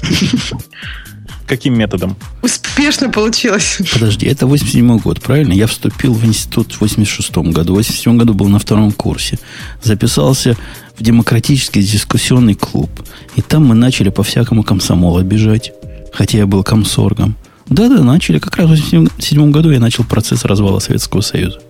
Каким 1.46 1.78
методом? 1.78 2.16
Успешно 2.42 3.08
получилось. 3.08 3.78
Подожди, 3.92 4.26
это 4.26 4.46
87 4.46 4.98
год, 4.98 5.20
правильно? 5.20 5.52
Я 5.52 5.66
вступил 5.66 6.12
в 6.12 6.24
институт 6.24 6.72
в 6.72 6.80
86 6.80 7.36
году. 7.36 7.74
В 7.74 7.76
87 7.76 8.16
году 8.16 8.34
был 8.34 8.48
на 8.48 8.58
втором 8.58 8.90
курсе. 8.90 9.38
Записался 9.82 10.56
в 10.98 11.02
демократический 11.02 11.82
дискуссионный 11.82 12.54
клуб. 12.54 12.90
И 13.36 13.42
там 13.42 13.64
мы 13.66 13.74
начали 13.74 14.08
по-всякому 14.08 14.64
комсомола 14.64 15.22
бежать. 15.22 15.72
Хотя 16.12 16.38
я 16.38 16.46
был 16.46 16.64
комсоргом. 16.64 17.36
Да-да, 17.68 18.02
начали. 18.02 18.38
Как 18.38 18.56
раз 18.56 18.66
в 18.66 18.72
1987 18.72 19.50
году 19.52 19.70
я 19.70 19.78
начал 19.78 20.04
процесс 20.04 20.44
развала 20.44 20.80
Советского 20.80 21.20
Союза. 21.20 21.60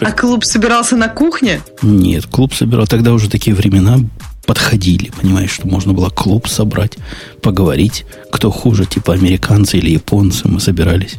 А 0.00 0.10
клуб 0.10 0.44
собирался 0.44 0.96
на 0.96 1.08
кухне? 1.08 1.60
Нет, 1.82 2.26
клуб 2.26 2.54
собирал. 2.54 2.86
Тогда 2.86 3.12
уже 3.12 3.30
такие 3.30 3.54
времена 3.54 3.98
подходили, 4.46 5.10
понимаешь, 5.20 5.50
что 5.50 5.68
можно 5.68 5.92
было 5.92 6.10
клуб 6.10 6.48
собрать, 6.48 6.98
поговорить, 7.42 8.04
кто 8.30 8.50
хуже, 8.50 8.86
типа 8.86 9.14
американцы 9.14 9.78
или 9.78 9.90
японцы, 9.90 10.48
мы 10.48 10.60
собирались. 10.60 11.16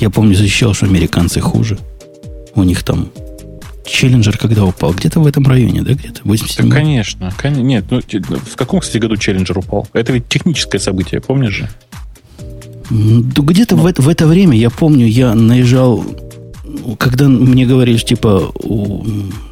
Я 0.00 0.10
помню, 0.10 0.34
защищал, 0.34 0.74
что 0.74 0.86
американцы 0.86 1.40
хуже. 1.40 1.78
У 2.54 2.62
них 2.62 2.82
там 2.82 3.10
Челленджер 3.86 4.36
когда 4.36 4.64
упал? 4.64 4.92
Где-то 4.92 5.20
в 5.20 5.26
этом 5.26 5.46
районе, 5.46 5.82
да, 5.82 5.94
где-то? 5.94 6.20
87 6.24 6.68
да, 6.68 6.74
конечно. 6.74 7.32
Нет, 7.44 7.86
ну, 7.90 8.00
в 8.00 8.56
каком, 8.56 8.80
кстати, 8.80 8.98
году 8.98 9.16
Челленджер 9.16 9.58
упал? 9.58 9.88
Это 9.92 10.12
ведь 10.12 10.28
техническое 10.28 10.78
событие, 10.78 11.20
помнишь 11.20 11.52
же? 11.52 11.68
Где-то 12.90 13.76
ну. 13.76 13.82
в, 13.82 13.86
это, 13.86 14.02
в 14.02 14.08
это 14.08 14.26
время, 14.26 14.56
я 14.56 14.70
помню, 14.70 15.06
я 15.06 15.34
наезжал, 15.34 16.04
когда 16.98 17.28
мне 17.28 17.66
говорили, 17.66 17.98
типа, 17.98 18.52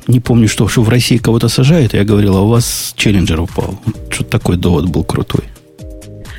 не 0.07 0.21
помню, 0.21 0.49
что, 0.49 0.69
что 0.69 0.83
в 0.83 0.89
России 0.89 1.17
кого-то 1.17 1.49
сажают, 1.49 1.95
я 1.95 2.05
говорил, 2.05 2.37
а 2.37 2.43
у 2.43 2.49
вас 2.49 2.95
Челленджер 2.97 3.41
упал. 3.41 3.79
Что-то 4.11 4.31
такой 4.31 4.57
довод 4.57 4.87
был 4.87 5.05
крутой. 5.05 5.45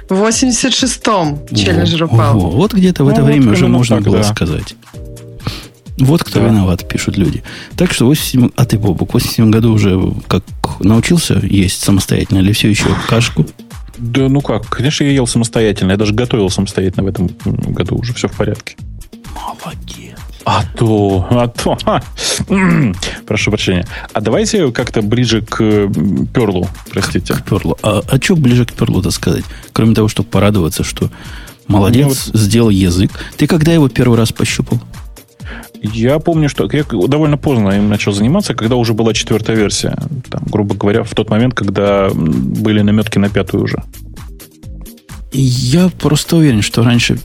В 0.10 0.14
86-м 0.14 1.48
Челленджер 1.56 2.04
упал. 2.04 2.40
Во, 2.40 2.50
вот 2.50 2.74
где-то 2.74 3.04
в 3.04 3.08
это 3.08 3.22
ну, 3.22 3.28
время 3.28 3.48
вот 3.48 3.54
уже 3.54 3.68
можно 3.68 3.98
так, 3.98 4.06
было 4.06 4.18
да. 4.18 4.24
сказать. 4.24 4.76
Вот 5.98 6.24
кто 6.24 6.40
да. 6.40 6.48
виноват, 6.48 6.88
пишут 6.88 7.18
люди. 7.18 7.42
Так 7.76 7.94
что 7.94 8.06
87... 8.06 8.50
А 8.56 8.66
ты, 8.66 8.78
Бобок, 8.78 9.12
в 9.12 9.14
87 9.14 9.50
году 9.50 9.74
уже 9.74 10.14
как 10.28 10.44
научился 10.80 11.40
есть 11.42 11.84
самостоятельно 11.84 12.40
или 12.40 12.52
все 12.52 12.70
еще 12.70 12.88
кашку? 13.08 13.46
Да 13.98 14.28
ну 14.28 14.42
как, 14.42 14.68
конечно, 14.68 15.06
я 15.06 15.12
ел 15.12 15.26
самостоятельно. 15.26 15.92
Я 15.92 15.98
даже 15.98 16.14
готовил 16.14 16.50
самостоятельно 16.50 17.04
в 17.04 17.08
этом 17.08 17.30
году. 17.46 17.96
Уже 17.96 18.14
все 18.14 18.28
в 18.28 18.34
порядке. 18.34 18.76
Молодец. 19.34 20.20
А 20.46 20.64
то, 20.78 21.28
а 21.32 21.48
то. 21.48 21.76
А. 21.86 22.02
Прошу 23.26 23.50
прощения. 23.50 23.88
А 24.14 24.22
давайте 24.22 24.72
как-то 24.72 25.02
ближе 25.02 25.42
к 25.42 25.58
перлу, 26.34 26.68
простите. 26.92 27.34
К, 27.34 27.38
к 27.38 27.50
перлу. 27.50 27.78
А, 27.82 28.04
а 28.08 28.22
что 28.22 28.36
ближе 28.36 28.66
к 28.66 28.74
перлу-то 28.74 29.10
сказать? 29.10 29.44
Кроме 29.74 29.96
того, 29.96 30.08
чтобы 30.08 30.30
порадоваться, 30.30 30.84
что 30.84 31.10
молодец, 31.68 32.30
вот... 32.32 32.40
сделал 32.40 32.70
язык. 32.70 33.12
Ты 33.38 33.48
когда 33.48 33.74
его 33.74 33.90
первый 33.90 34.20
раз 34.20 34.32
пощупал? 34.32 34.80
Я 35.82 36.20
помню, 36.20 36.48
что 36.48 36.70
я 36.72 36.84
довольно 36.84 37.38
поздно 37.38 37.72
им 37.72 37.90
начал 37.90 38.12
заниматься, 38.12 38.54
когда 38.54 38.76
уже 38.76 38.94
была 38.94 39.14
четвертая 39.14 39.56
версия. 39.56 39.98
Там, 40.30 40.44
грубо 40.46 40.76
говоря, 40.76 41.04
в 41.04 41.14
тот 41.16 41.30
момент, 41.30 41.56
когда 41.56 42.10
были 42.14 42.82
наметки 42.82 43.18
на 43.18 43.30
пятую 43.30 43.64
уже. 43.64 43.84
Я 45.32 45.90
просто 45.90 46.38
уверен, 46.38 46.62
что 46.62 46.84
раньше 46.84 47.18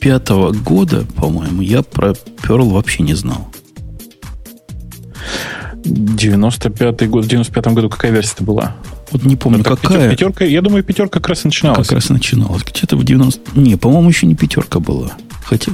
95-го 0.00 0.52
года, 0.64 1.04
по-моему, 1.16 1.62
я 1.62 1.82
про 1.82 2.10
Perl 2.42 2.70
вообще 2.70 3.02
не 3.02 3.14
знал. 3.14 3.48
95-й 5.84 7.06
год, 7.06 7.24
в 7.24 7.28
95-м 7.28 7.74
году 7.74 7.88
какая 7.88 8.12
версия-то 8.12 8.44
была? 8.44 8.76
Вот 9.10 9.24
не 9.24 9.36
помню, 9.36 9.58
ну, 9.58 9.64
какая. 9.64 10.10
Пятерка, 10.10 10.44
я 10.44 10.62
думаю, 10.62 10.84
пятерка 10.84 11.20
как 11.20 11.28
раз 11.28 11.44
и 11.44 11.48
начиналась. 11.48 11.88
Как 11.88 11.96
раз 11.96 12.08
начиналась. 12.10 12.62
Где-то 12.62 12.96
в 12.96 13.04
90... 13.04 13.58
Не, 13.58 13.76
по-моему, 13.76 14.08
еще 14.08 14.26
не 14.26 14.34
пятерка 14.34 14.78
была. 14.78 15.12
Хотя... 15.44 15.72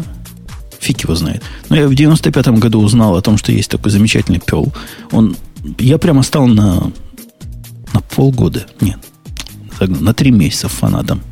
Фиг 0.79 1.03
его 1.03 1.15
знает. 1.15 1.43
Но 1.69 1.77
я 1.77 1.89
в 1.89 1.93
95-м 1.93 2.61
году 2.61 2.81
узнал 2.81 3.17
о 3.17 3.23
том, 3.23 3.39
что 3.39 3.51
есть 3.51 3.71
такой 3.71 3.91
замечательный 3.91 4.41
пел. 4.41 4.73
Он, 5.11 5.37
я 5.79 5.99
прямо 5.99 6.23
стал 6.23 6.47
на, 6.47 6.93
на 7.93 8.01
полгода, 8.15 8.67
нет, 8.81 8.99
на 9.81 10.15
три 10.15 10.31
месяца 10.31 10.69
фанатом. 10.69 11.23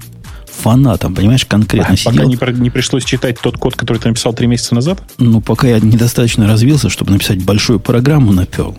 Фанатом, 0.64 1.14
понимаешь, 1.14 1.44
конкретно 1.44 1.92
а, 1.92 1.97
сидел. 1.97 2.30
Пока 2.38 2.50
не, 2.52 2.61
не 2.61 2.71
пришлось 2.71 3.04
читать 3.04 3.38
тот 3.38 3.59
код, 3.59 3.76
который 3.76 3.99
ты 3.99 4.09
написал 4.09 4.33
три 4.33 4.47
месяца 4.47 4.75
назад? 4.75 5.02
Ну, 5.18 5.42
пока 5.42 5.68
я 5.68 5.78
недостаточно 5.78 6.47
развился, 6.49 6.88
чтобы 6.88 7.12
написать 7.12 7.44
большую 7.44 7.80
программу 7.80 8.33
на 8.33 8.47
пел. 8.47 8.75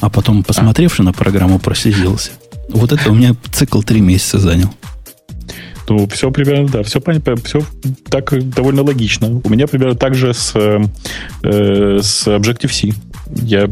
А 0.00 0.10
потом, 0.10 0.42
посмотревши 0.42 1.02
а. 1.02 1.04
на 1.04 1.12
программу, 1.12 1.60
просиделся. 1.60 2.32
Вот 2.70 2.92
это 2.92 3.12
у 3.12 3.14
меня 3.14 3.36
цикл 3.52 3.82
три 3.82 4.00
месяца 4.00 4.40
занял. 4.40 4.74
Ну, 5.88 6.08
все 6.08 6.32
примерно, 6.32 6.68
да, 6.68 6.82
все, 6.82 7.00
все 7.44 7.62
так 8.10 8.48
довольно 8.50 8.82
логично. 8.82 9.40
У 9.42 9.48
меня 9.48 9.68
примерно 9.68 9.94
так 9.94 10.16
же 10.16 10.34
с, 10.34 10.52
э, 10.56 10.80
с 12.02 12.26
Objective-C. 12.26 12.94
Я 13.34 13.68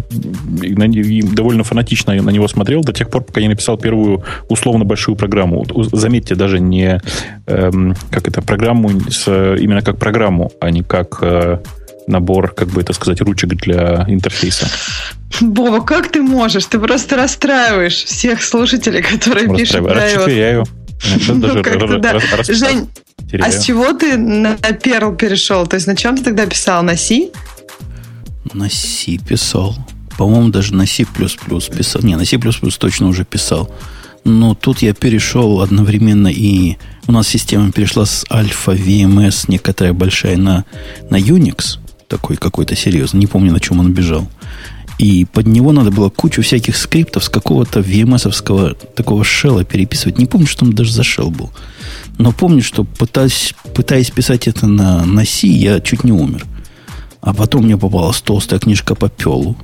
довольно 1.34 1.64
фанатично 1.64 2.14
на 2.14 2.30
него 2.30 2.48
смотрел 2.48 2.82
до 2.82 2.92
тех 2.92 3.10
пор, 3.10 3.24
пока 3.24 3.40
не 3.40 3.48
написал 3.48 3.78
первую 3.78 4.22
условно 4.48 4.84
большую 4.84 5.16
программу. 5.16 5.64
Заметьте, 5.92 6.34
даже 6.34 6.60
не 6.60 7.00
эм, 7.46 7.94
как 8.10 8.28
это 8.28 8.42
программу 8.42 8.90
с, 9.10 9.26
именно 9.28 9.82
как 9.82 9.98
программу, 9.98 10.52
а 10.60 10.70
не 10.70 10.82
как 10.82 11.18
э, 11.22 11.58
набор, 12.06 12.52
как 12.52 12.68
бы 12.68 12.80
это 12.80 12.92
сказать, 12.92 13.20
ручек 13.20 13.50
для 13.54 14.04
интерфейса. 14.08 14.66
Боба, 15.40 15.80
как 15.82 16.08
ты 16.08 16.22
можешь? 16.22 16.66
Ты 16.66 16.78
просто 16.78 17.16
расстраиваешь 17.16 18.04
всех 18.04 18.42
слушателей, 18.42 19.02
которые 19.02 19.54
пишут. 19.54 19.86
Расчетверяю. 19.86 20.64
Ну, 21.28 21.62
Жень, 22.48 22.88
а 23.40 23.50
с 23.50 23.64
чего 23.64 23.92
ты 23.92 24.16
на 24.16 24.54
Perl 24.54 25.16
перешел? 25.16 25.66
То 25.66 25.76
есть 25.76 25.86
на 25.86 25.96
чем 25.96 26.16
ты 26.16 26.24
тогда 26.24 26.46
писал? 26.46 26.82
На 26.82 26.96
C? 26.96 27.28
На 28.54 28.68
C 28.68 29.18
писал. 29.18 29.76
По-моему, 30.16 30.48
даже 30.48 30.74
на 30.74 30.86
C++ 30.86 31.04
писал. 31.04 32.02
Не, 32.02 32.16
на 32.16 32.24
C++ 32.24 32.38
точно 32.38 33.08
уже 33.08 33.24
писал. 33.24 33.70
Но 34.24 34.54
тут 34.54 34.82
я 34.82 34.92
перешел 34.92 35.60
одновременно 35.60 36.28
и... 36.28 36.76
У 37.06 37.12
нас 37.12 37.28
система 37.28 37.70
перешла 37.70 38.06
с 38.06 38.24
альфа 38.30 38.72
VMS, 38.72 39.44
некоторая 39.48 39.92
большая, 39.92 40.36
на, 40.36 40.64
на 41.10 41.20
Unix. 41.20 41.78
Такой 42.08 42.36
какой-то 42.36 42.74
серьезный. 42.74 43.20
Не 43.20 43.26
помню, 43.26 43.52
на 43.52 43.60
чем 43.60 43.78
он 43.78 43.92
бежал. 43.92 44.28
И 44.98 45.26
под 45.26 45.46
него 45.46 45.72
надо 45.72 45.90
было 45.90 46.08
кучу 46.08 46.42
всяких 46.42 46.76
скриптов 46.76 47.24
с 47.24 47.28
какого-то 47.28 47.80
VMS-овского 47.80 48.74
такого 48.94 49.24
шелла 49.24 49.64
переписывать. 49.64 50.18
Не 50.18 50.26
помню, 50.26 50.46
что 50.46 50.60
там 50.60 50.72
даже 50.72 50.92
за 50.92 51.04
шел 51.04 51.30
был. 51.30 51.50
Но 52.18 52.32
помню, 52.32 52.62
что 52.62 52.84
пытаясь, 52.84 53.54
пытаясь 53.74 54.10
писать 54.10 54.48
это 54.48 54.66
на, 54.66 55.04
на 55.04 55.24
C, 55.26 55.46
я 55.46 55.80
чуть 55.80 56.02
не 56.02 56.12
умер. 56.12 56.46
А 57.26 57.34
потом 57.34 57.64
мне 57.64 57.76
попалась 57.76 58.22
толстая 58.22 58.60
книжка 58.60 58.94
по 58.94 59.08
пелу. 59.08 59.56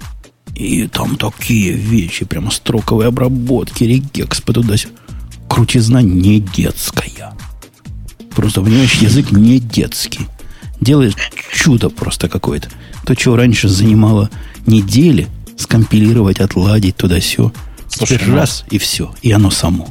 И 0.56 0.88
там 0.88 1.14
такие 1.14 1.72
вещи, 1.72 2.24
прямо 2.24 2.50
строковые 2.50 3.06
обработки, 3.06 3.84
регекс, 3.84 4.40
туда 4.40 4.74
Крутизна 5.48 5.98
не 5.98 6.40
детская. 6.40 7.34
Просто, 8.34 8.62
понимаешь, 8.62 8.94
язык 8.94 9.30
не 9.30 9.60
детский. 9.60 10.26
Делаешь 10.80 11.14
чудо 11.54 11.88
просто 11.88 12.28
какое-то. 12.28 12.68
То, 13.06 13.14
чего 13.14 13.36
раньше 13.36 13.68
занимало 13.68 14.28
недели 14.66 15.28
скомпилировать, 15.56 16.40
отладить 16.40 16.96
туда 16.96 17.20
все. 17.20 17.52
Слушай, 17.88 18.16
Теперь 18.16 18.30
ну, 18.30 18.36
раз 18.38 18.64
и 18.70 18.78
все. 18.78 19.14
И 19.22 19.30
оно 19.30 19.50
само. 19.50 19.86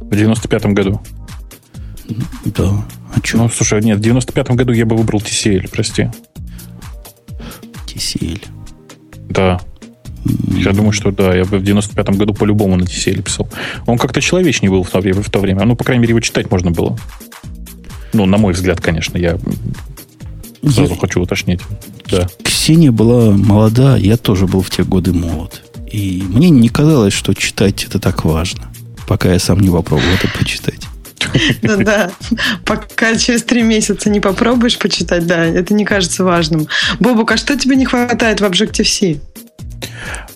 В 0.00 0.12
95-м 0.12 0.74
году. 0.74 1.00
Да. 2.46 2.84
А 3.14 3.20
что? 3.22 3.38
Ну, 3.38 3.48
слушай, 3.48 3.80
нет, 3.80 3.98
в 3.98 4.02
95-м 4.02 4.56
году 4.56 4.72
я 4.72 4.86
бы 4.86 4.96
выбрал 4.96 5.20
TCL, 5.20 5.70
прости. 5.70 6.10
TCL. 7.94 8.46
Да. 9.28 9.60
Я 10.56 10.72
думаю, 10.72 10.92
что 10.92 11.10
да, 11.10 11.34
я 11.34 11.44
бы 11.44 11.58
в 11.58 11.62
95-м 11.62 12.16
году 12.16 12.32
по-любому 12.32 12.76
на 12.76 12.84
TCL 12.84 13.22
писал. 13.22 13.48
Он 13.86 13.98
как-то 13.98 14.20
человечнее 14.20 14.70
был 14.70 14.82
в 14.82 14.90
то, 14.90 15.00
в 15.00 15.30
то 15.30 15.38
время. 15.38 15.64
Ну, 15.64 15.76
по 15.76 15.84
крайней 15.84 16.02
мере, 16.02 16.12
его 16.12 16.20
читать 16.20 16.50
можно 16.50 16.70
было. 16.70 16.96
Ну, 18.12 18.26
на 18.26 18.38
мой 18.38 18.54
взгляд, 18.54 18.80
конечно, 18.80 19.18
я 19.18 19.38
сразу 20.62 20.94
я... 20.94 21.00
хочу 21.00 21.20
уточнить. 21.20 21.60
Да. 22.10 22.28
Ксения 22.42 22.92
была 22.92 23.32
молода, 23.32 23.96
я 23.96 24.16
тоже 24.16 24.46
был 24.46 24.62
в 24.62 24.70
те 24.70 24.84
годы 24.84 25.12
молод. 25.12 25.62
И 25.90 26.24
мне 26.26 26.50
не 26.50 26.68
казалось, 26.68 27.12
что 27.12 27.34
читать 27.34 27.84
это 27.84 27.98
так 27.98 28.24
важно, 28.24 28.72
пока 29.06 29.32
я 29.32 29.38
сам 29.38 29.60
не 29.60 29.70
попробовал 29.70 30.10
это 30.14 30.28
почитать. 30.38 30.83
Ну 31.62 31.76
да, 31.84 32.10
пока 32.64 33.16
через 33.16 33.42
три 33.42 33.62
месяца 33.62 34.10
не 34.10 34.20
попробуешь 34.20 34.78
почитать, 34.78 35.26
да, 35.26 35.44
это 35.44 35.74
не 35.74 35.84
кажется 35.84 36.24
важным. 36.24 36.68
Бобук, 37.00 37.32
а 37.32 37.36
что 37.36 37.56
тебе 37.56 37.76
не 37.76 37.84
хватает 37.84 38.40
в 38.40 38.44
Objective-C? 38.44 39.20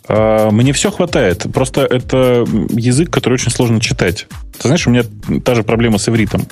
А, 0.08 0.50
мне 0.50 0.72
все 0.72 0.90
хватает. 0.90 1.46
Просто 1.52 1.82
это 1.82 2.44
язык, 2.70 3.10
который 3.10 3.34
очень 3.34 3.50
сложно 3.50 3.80
читать. 3.80 4.26
Ты 4.58 4.68
знаешь, 4.68 4.86
у 4.86 4.90
меня 4.90 5.04
та 5.44 5.54
же 5.54 5.62
проблема 5.62 5.98
с 5.98 6.08
ивритом. 6.08 6.46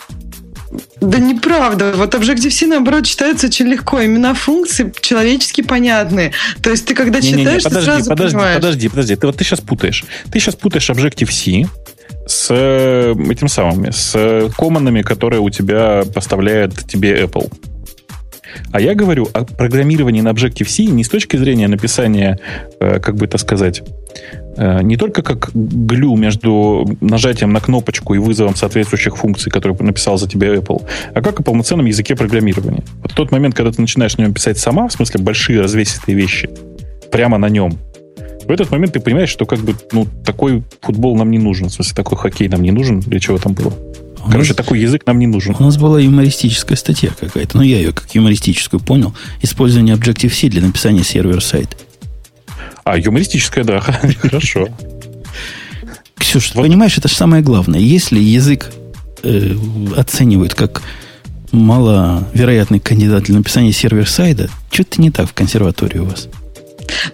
Да 1.00 1.19
неправда. 1.19 1.93
Вот 1.97 2.14
Objective-C, 2.14 2.66
наоборот, 2.66 3.07
читается 3.07 3.47
очень 3.47 3.66
легко. 3.66 4.05
Имена 4.05 4.35
функций 4.35 4.93
человечески 5.00 5.62
понятные. 5.62 6.33
То 6.62 6.71
есть 6.71 6.87
ты 6.87 6.95
когда 6.95 7.21
не, 7.21 7.28
читаешь, 7.28 7.47
не, 7.47 7.50
не, 7.52 7.62
подожди, 7.62 7.78
ты 7.78 7.85
сразу 7.85 8.11
подожди, 8.11 8.35
понимаешь. 8.35 8.57
Подожди, 8.57 8.88
подожди. 8.88 9.16
Ты 9.16 9.26
вот 9.26 9.37
ты 9.37 9.45
сейчас 9.45 9.61
путаешь. 9.61 10.05
Ты 10.31 10.40
сейчас 10.40 10.57
путаешь 10.57 10.90
Objective-C 10.90 11.69
с 12.26 12.49
э, 12.50 13.14
этим 13.30 13.49
самым, 13.49 13.92
с 13.92 14.50
командами, 14.56 15.02
которые 15.02 15.40
у 15.40 15.49
тебя 15.50 16.02
поставляет 16.12 16.75
тебе 16.87 17.23
Apple. 17.23 17.50
А 18.73 18.80
я 18.80 18.95
говорю 18.95 19.28
о 19.33 19.45
программировании 19.45 20.21
на 20.21 20.30
Objective-C 20.30 20.85
не 20.85 21.04
с 21.04 21.09
точки 21.09 21.37
зрения 21.37 21.68
написания, 21.68 22.38
э, 22.80 22.99
как 23.00 23.16
бы 23.16 23.26
это 23.26 23.38
сказать, 23.38 23.83
э, 24.56 24.83
не 24.83 24.97
только 24.97 25.23
как 25.23 25.50
глю 25.54 26.16
между 26.16 26.87
нажатием 27.00 27.52
на 27.52 27.61
кнопочку 27.61 28.14
и 28.14 28.18
вызовом 28.18 28.56
соответствующих 28.56 29.16
функций, 29.16 29.50
которые 29.50 29.76
написал 29.78 30.18
за 30.18 30.28
тебя 30.28 30.54
Apple, 30.54 30.83
а 31.14 31.23
как 31.23 31.40
о 31.40 31.42
полноценном 31.42 31.87
языке 31.87 32.16
программирования. 32.16 32.83
Вот 33.02 33.12
тот 33.14 33.30
момент, 33.30 33.54
когда 33.54 33.71
ты 33.71 33.80
начинаешь 33.80 34.16
на 34.16 34.23
нем 34.23 34.35
писать 34.35 34.59
сама, 34.59 34.88
в 34.88 34.92
смысле 34.92 35.21
большие 35.21 35.61
развесистые 35.61 36.16
вещи, 36.16 36.50
прямо 37.12 37.38
на 37.38 37.49
нем, 37.49 37.78
в 38.47 38.50
этот 38.50 38.71
момент 38.71 38.93
ты 38.93 39.00
понимаешь, 39.00 39.29
что 39.29 39.45
как 39.45 39.61
бы 39.61 39.75
ну, 39.93 40.07
такой 40.25 40.62
футбол 40.81 41.17
нам 41.17 41.31
не 41.31 41.38
нужен, 41.38 41.69
в 41.69 41.73
смысле 41.73 41.95
такой 41.95 42.17
хоккей 42.17 42.49
нам 42.49 42.62
не 42.62 42.71
нужен, 42.71 43.00
для 43.00 43.19
чего 43.19 43.38
там 43.38 43.55
было. 43.55 43.73
Короче, 44.31 44.50
нас, 44.50 44.57
такой 44.57 44.81
язык 44.81 45.03
нам 45.07 45.19
не 45.19 45.26
нужен. 45.26 45.55
У 45.59 45.62
нас 45.62 45.76
была 45.76 46.00
юмористическая 46.00 46.76
статья 46.76 47.11
какая-то, 47.19 47.57
но 47.57 47.62
я 47.62 47.79
ее 47.79 47.93
как 47.93 48.12
юмористическую 48.15 48.81
понял. 48.81 49.15
Использование 49.43 49.95
Objective-C 49.95 50.49
для 50.49 50.62
написания 50.62 51.05
сервер-сайт. 51.05 51.76
А, 52.85 52.99
юмористическая, 52.99 53.65
да, 53.65 53.81
хорошо. 54.21 54.69
Ксюш, 56.17 56.55
вот. 56.55 56.65
понимаешь, 56.65 56.97
это 56.99 57.09
же 57.09 57.15
самое 57.15 57.43
главное. 57.43 57.81
Если 57.81 58.19
язык 58.19 58.73
э, 59.23 59.55
оценивают 59.97 60.55
как 60.55 60.83
маловероятный 61.53 62.81
кандидат 62.81 63.25
для 63.25 63.37
написания 63.37 63.73
сервер-сайта, 63.73 64.49
что-то 64.71 65.00
не 65.00 65.11
так 65.11 65.29
в 65.29 65.35
консерватории 65.35 65.99
у 65.99 66.07
вас. 66.07 66.29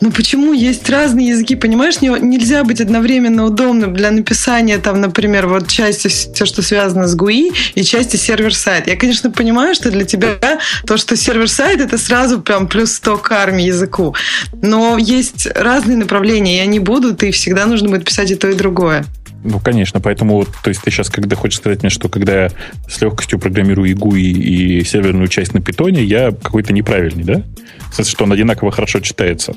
Ну 0.01 0.11
почему 0.11 0.53
есть 0.53 0.89
разные 0.89 1.29
языки, 1.29 1.57
понимаешь? 1.57 2.01
Не, 2.01 2.09
нельзя 2.09 2.65
быть 2.65 2.81
одновременно 2.81 3.45
удобным 3.45 3.95
для 3.95 4.11
написания, 4.11 4.79
там, 4.79 5.01
например, 5.01 5.47
вот 5.47 5.69
части 5.69 6.09
все, 6.09 6.45
что 6.45 6.63
связано 6.63 7.07
с 7.07 7.17
GUI 7.17 7.55
и 7.75 7.83
части 7.83 8.17
сервер-сайт. 8.17 8.87
Я, 8.87 8.97
конечно, 8.97 9.31
понимаю, 9.31 9.75
что 9.75 9.91
для 9.91 10.05
тебя 10.05 10.39
то, 10.87 10.97
что 10.97 11.17
сервер-сайт, 11.17 11.81
это 11.81 11.99
сразу 11.99 12.41
прям 12.41 12.69
плюс 12.69 12.93
100 12.95 13.19
к 13.19 13.33
армии 13.33 13.67
языку. 13.67 14.15
Но 14.61 14.99
есть 14.99 15.47
разные 15.55 15.97
направления, 15.97 16.59
и 16.59 16.61
они 16.61 16.79
будут, 16.79 17.23
и 17.23 17.31
всегда 17.31 17.67
нужно 17.67 17.89
будет 17.89 18.05
писать 18.05 18.31
и 18.31 18.35
то, 18.35 18.49
и 18.49 18.55
другое. 18.55 19.05
Ну, 19.45 19.59
конечно, 19.59 20.01
поэтому, 20.01 20.45
то 20.45 20.69
есть 20.69 20.83
ты 20.83 20.91
сейчас, 20.91 21.11
когда 21.11 21.35
хочешь 21.35 21.59
сказать 21.59 21.83
мне, 21.83 21.91
что 21.91 22.09
когда 22.09 22.45
я 22.45 22.51
с 22.89 23.01
легкостью 23.01 23.39
программирую 23.39 23.91
игу 23.91 24.15
и, 24.15 24.23
и 24.23 24.85
серверную 24.85 25.27
часть 25.29 25.53
на 25.53 25.61
питоне, 25.61 26.05
я 26.05 26.31
какой-то 26.31 26.73
неправильный, 26.73 27.25
да? 27.25 27.43
В 27.91 27.95
смысле, 27.95 28.13
что 28.13 28.25
он 28.25 28.33
одинаково 28.33 28.71
хорошо 28.71 29.01
читается. 29.01 29.55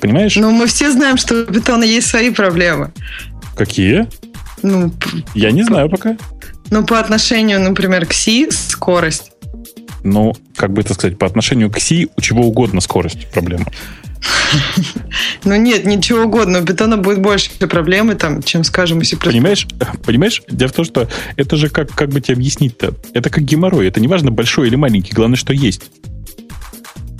Понимаешь? 0.00 0.36
Ну, 0.36 0.50
мы 0.50 0.66
все 0.66 0.90
знаем, 0.90 1.16
что 1.16 1.42
у 1.42 1.46
питона 1.46 1.84
есть 1.84 2.08
свои 2.08 2.30
проблемы. 2.30 2.92
Какие? 3.56 4.06
Ну, 4.62 4.92
я 5.34 5.52
не 5.52 5.62
знаю 5.62 5.88
пока. 5.88 6.16
Ну, 6.70 6.84
по 6.84 6.98
отношению, 6.98 7.60
например, 7.60 8.06
к 8.06 8.12
C 8.12 8.50
скорость. 8.50 9.32
Ну, 10.02 10.34
как 10.56 10.72
бы 10.72 10.82
это 10.82 10.94
сказать, 10.94 11.18
по 11.18 11.26
отношению 11.26 11.70
к 11.70 11.78
C 11.78 12.06
у 12.16 12.20
чего 12.20 12.42
угодно 12.42 12.80
скорость 12.80 13.30
проблема. 13.30 13.66
Ну 15.44 15.56
нет, 15.56 15.84
ничего 15.84 16.22
угодно. 16.22 16.58
У 16.58 16.62
бетона 16.62 16.96
будет 16.96 17.20
больше 17.20 17.50
проблемы, 17.68 18.14
там, 18.14 18.42
чем, 18.42 18.64
скажем, 18.64 19.02
C++. 19.04 19.16
Понимаешь, 19.16 19.66
понимаешь, 20.04 20.42
дело 20.48 20.68
в 20.68 20.72
том, 20.72 20.84
что 20.84 21.08
это 21.36 21.56
же 21.56 21.68
как, 21.68 21.90
как 21.92 22.10
бы 22.10 22.20
тебе 22.20 22.34
объяснить-то? 22.34 22.94
Это 23.14 23.30
как 23.30 23.44
геморрой. 23.44 23.88
Это 23.88 24.00
не 24.00 24.08
важно, 24.08 24.30
большой 24.30 24.68
или 24.68 24.76
маленький. 24.76 25.12
Главное, 25.14 25.36
что 25.36 25.52
есть. 25.52 25.90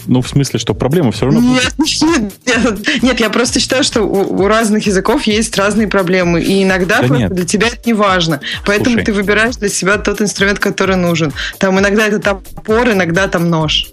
Ну, 0.06 0.22
в 0.22 0.28
смысле, 0.28 0.58
что 0.58 0.72
проблема 0.72 1.12
все 1.12 1.26
равно 1.26 1.40
нет, 1.40 1.74
будет. 1.78 2.32
Нет, 2.46 3.02
нет, 3.02 3.20
я 3.20 3.28
просто 3.28 3.60
считаю, 3.60 3.84
что 3.84 4.02
у, 4.02 4.42
у 4.42 4.48
разных 4.48 4.86
языков 4.86 5.24
есть 5.24 5.56
разные 5.56 5.86
проблемы. 5.86 6.42
И 6.42 6.64
иногда 6.64 7.02
да 7.02 7.28
для 7.28 7.44
тебя 7.44 7.68
это 7.68 7.80
не 7.84 7.92
важно. 7.92 8.40
Поэтому 8.64 8.96
Слушай. 8.96 9.04
ты 9.04 9.12
выбираешь 9.12 9.56
для 9.56 9.68
себя 9.68 9.98
тот 9.98 10.22
инструмент, 10.22 10.58
который 10.58 10.96
нужен. 10.96 11.32
Там 11.58 11.78
иногда 11.78 12.06
это 12.06 12.18
топор, 12.18 12.90
иногда 12.90 13.28
там 13.28 13.50
нож. 13.50 13.92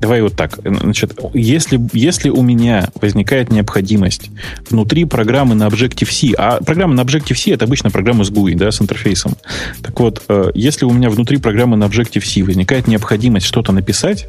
Давай 0.00 0.22
вот 0.22 0.36
так. 0.36 0.58
Значит, 0.64 1.18
если, 1.34 1.80
если 1.92 2.28
у 2.30 2.42
меня 2.42 2.88
возникает 3.00 3.50
необходимость 3.50 4.30
внутри 4.70 5.04
программы 5.04 5.54
на 5.54 5.66
Objective-C, 5.66 6.34
а 6.38 6.62
программа 6.62 6.94
на 6.94 7.00
Objective-C 7.00 7.52
это 7.52 7.64
обычно 7.64 7.90
программа 7.90 8.24
с 8.24 8.30
GUI, 8.30 8.54
да, 8.54 8.70
с 8.70 8.80
интерфейсом. 8.80 9.36
Так 9.82 9.98
вот, 9.98 10.22
э, 10.28 10.50
если 10.54 10.84
у 10.84 10.92
меня 10.92 11.10
внутри 11.10 11.38
программы 11.38 11.76
на 11.76 11.84
Objective-C 11.84 12.44
возникает 12.44 12.86
необходимость 12.86 13.46
что-то 13.46 13.72
написать, 13.72 14.26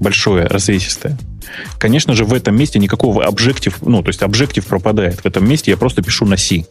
большое, 0.00 0.46
развесистое, 0.46 1.18
конечно 1.78 2.14
же, 2.14 2.24
в 2.24 2.32
этом 2.32 2.56
месте 2.56 2.78
никакого 2.78 3.28
Objective, 3.28 3.74
ну, 3.82 4.02
то 4.02 4.08
есть 4.08 4.22
Objective 4.22 4.66
пропадает. 4.66 5.20
В 5.20 5.26
этом 5.26 5.48
месте 5.48 5.70
я 5.70 5.76
просто 5.76 6.02
пишу 6.02 6.24
на 6.24 6.36
C. 6.36 6.64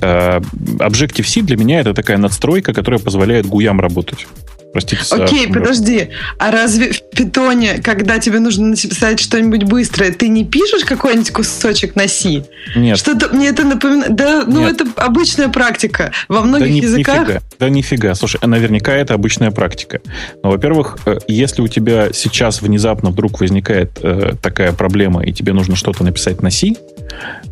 Э, 0.00 0.40
Objective-C 0.78 1.42
для 1.42 1.56
меня 1.56 1.80
это 1.80 1.94
такая 1.94 2.18
надстройка, 2.18 2.72
которая 2.72 3.00
позволяет 3.00 3.46
гуям 3.46 3.80
работать. 3.80 4.26
Простите. 4.72 5.02
Окей, 5.10 5.46
okay, 5.46 5.52
подожди. 5.52 6.10
А 6.38 6.50
разве 6.52 6.92
в 6.92 7.02
питоне, 7.10 7.80
когда 7.82 8.18
тебе 8.20 8.38
нужно 8.38 8.68
написать 8.68 9.18
что-нибудь 9.18 9.64
быстрое, 9.64 10.12
ты 10.12 10.28
не 10.28 10.44
пишешь 10.44 10.84
какой-нибудь 10.84 11.32
кусочек 11.32 11.96
на 11.96 12.06
C? 12.06 12.44
Нет. 12.76 12.96
Что-то 12.96 13.34
мне 13.34 13.48
это 13.48 13.64
напоминает. 13.64 14.14
Да, 14.14 14.44
ну 14.46 14.60
Нет. 14.60 14.80
это 14.80 14.90
обычная 15.02 15.48
практика 15.48 16.12
во 16.28 16.42
многих 16.42 16.68
да, 16.68 16.72
не, 16.72 16.80
языках. 16.80 17.20
Нифига. 17.20 17.40
Да 17.58 17.68
нифига. 17.68 18.14
Слушай, 18.14 18.40
наверняка 18.46 18.92
это 18.92 19.14
обычная 19.14 19.50
практика. 19.50 20.00
Но, 20.44 20.50
во-первых, 20.50 20.98
э, 21.04 21.18
если 21.26 21.62
у 21.62 21.68
тебя 21.68 22.12
сейчас 22.12 22.62
внезапно 22.62 23.10
вдруг 23.10 23.40
возникает 23.40 23.98
э, 24.02 24.34
такая 24.40 24.72
проблема, 24.72 25.24
и 25.24 25.32
тебе 25.32 25.52
нужно 25.52 25.74
что-то 25.74 26.04
написать 26.04 26.42
на 26.42 26.50
C, 26.50 26.74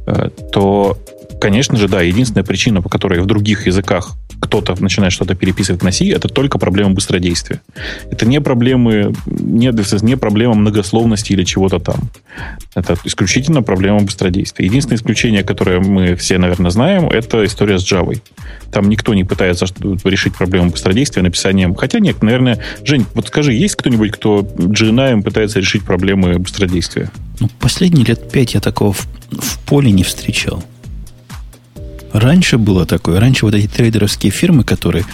э, 0.06 0.30
то 0.52 0.96
Конечно 1.40 1.76
же, 1.76 1.88
да. 1.88 2.02
Единственная 2.02 2.44
причина, 2.44 2.82
по 2.82 2.88
которой 2.88 3.20
в 3.20 3.26
других 3.26 3.66
языках 3.66 4.16
кто-то 4.40 4.76
начинает 4.80 5.12
что-то 5.12 5.34
переписывать 5.34 5.82
на 5.82 5.90
C, 5.90 6.08
это 6.10 6.28
только 6.28 6.58
проблема 6.58 6.90
быстродействия. 6.90 7.60
Это 8.10 8.26
не 8.26 8.40
проблемы, 8.40 9.14
не, 9.26 9.72
не 10.02 10.16
проблема 10.16 10.54
многословности 10.54 11.32
или 11.32 11.44
чего-то 11.44 11.78
там. 11.78 12.10
Это 12.74 12.96
исключительно 13.04 13.62
проблема 13.62 14.00
быстродействия. 14.00 14.66
Единственное 14.66 14.96
исключение, 14.96 15.42
которое 15.42 15.80
мы 15.80 16.14
все, 16.16 16.38
наверное, 16.38 16.70
знаем, 16.70 17.08
это 17.08 17.44
история 17.44 17.78
с 17.78 17.92
Java. 17.92 18.20
Там 18.70 18.88
никто 18.88 19.14
не 19.14 19.24
пытается 19.24 19.66
решить 20.04 20.34
проблему 20.34 20.70
быстродействия 20.70 21.22
написанием. 21.22 21.74
Хотя 21.74 21.98
нет, 21.98 22.22
наверное, 22.22 22.62
Жень, 22.84 23.06
вот 23.14 23.28
скажи, 23.28 23.52
есть 23.52 23.76
кто-нибудь, 23.76 24.12
кто 24.12 24.40
GNI 24.40 25.22
пытается 25.22 25.58
решить 25.58 25.84
проблемы 25.84 26.38
быстродействия? 26.38 27.10
Ну, 27.40 27.48
последние 27.60 28.04
лет 28.04 28.30
пять 28.30 28.54
я 28.54 28.60
такого 28.60 28.92
в, 28.92 29.06
в 29.30 29.58
поле 29.66 29.90
не 29.90 30.02
встречал. 30.02 30.62
Раньше 32.12 32.58
было 32.58 32.86
такое. 32.86 33.20
Раньше 33.20 33.44
вот 33.44 33.54
эти 33.54 33.66
трейдеровские 33.66 34.32
фирмы, 34.32 34.64
которые 34.64 35.04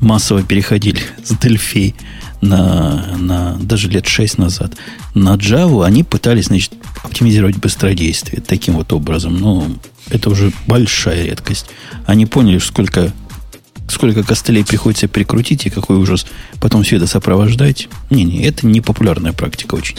массово 0.00 0.42
переходили 0.42 1.00
с 1.24 1.32
Delphi 1.32 1.94
на, 2.40 3.16
на 3.16 3.56
даже 3.56 3.88
лет 3.88 4.06
6 4.06 4.38
назад 4.38 4.72
на 5.14 5.34
Java, 5.36 5.84
они 5.84 6.04
пытались, 6.04 6.46
значит, 6.46 6.72
оптимизировать 7.02 7.56
быстродействие 7.56 8.42
таким 8.42 8.74
вот 8.74 8.92
образом. 8.92 9.36
Но 9.38 9.66
это 10.10 10.30
уже 10.30 10.52
большая 10.66 11.24
редкость. 11.24 11.66
Они 12.06 12.26
поняли, 12.26 12.58
сколько, 12.58 13.12
сколько 13.88 14.22
костылей 14.22 14.64
приходится 14.64 15.08
прикрутить 15.08 15.66
и 15.66 15.70
какой 15.70 15.96
ужас 15.96 16.26
потом 16.60 16.82
все 16.82 16.96
это 16.96 17.06
сопровождать. 17.06 17.88
Не-не, 18.10 18.44
это 18.44 18.66
не 18.66 18.80
популярная 18.80 19.32
практика 19.32 19.74
очень. 19.74 19.96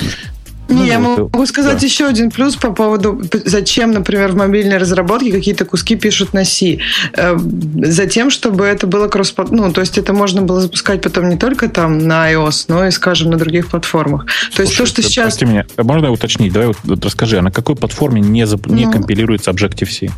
Не, 0.67 0.75
ну, 0.75 0.85
я 0.85 0.99
могу 0.99 1.45
сказать 1.45 1.79
да. 1.79 1.85
еще 1.85 2.07
один 2.07 2.31
плюс 2.31 2.55
по 2.55 2.71
поводу, 2.71 3.21
зачем, 3.45 3.91
например, 3.91 4.31
в 4.31 4.35
мобильной 4.35 4.77
разработке 4.77 5.31
какие-то 5.31 5.65
куски 5.65 5.95
пишут 5.95 6.33
на 6.33 6.43
C. 6.43 6.79
Э, 7.13 7.37
затем, 7.83 8.29
чтобы 8.31 8.65
это 8.65 8.87
было 8.87 9.07
кросс 9.07 9.33
ну, 9.51 9.71
то 9.71 9.81
есть 9.81 9.97
это 9.97 10.13
можно 10.13 10.41
было 10.41 10.61
запускать 10.61 11.01
потом 11.01 11.29
не 11.29 11.37
только 11.37 11.69
там 11.69 11.99
на 11.99 12.31
iOS, 12.31 12.65
но 12.67 12.87
и, 12.87 12.91
скажем, 12.91 13.29
на 13.31 13.37
других 13.37 13.67
платформах. 13.67 14.25
То 14.55 14.63
есть 14.63 14.75
то, 14.75 14.85
что 14.85 15.01
сейчас... 15.01 15.25
Прости 15.25 15.45
меня, 15.45 15.65
а 15.75 15.83
можно 15.83 16.11
уточнить? 16.11 16.51
Давай 16.51 16.73
вот 16.83 17.05
расскажи, 17.05 17.37
а 17.37 17.41
на 17.41 17.51
какой 17.51 17.75
платформе 17.75 18.21
не, 18.21 18.47
зап... 18.47 18.65
ну, 18.65 18.73
не 18.73 18.91
компилируется 18.91 19.51
Objective-C? 19.51 20.09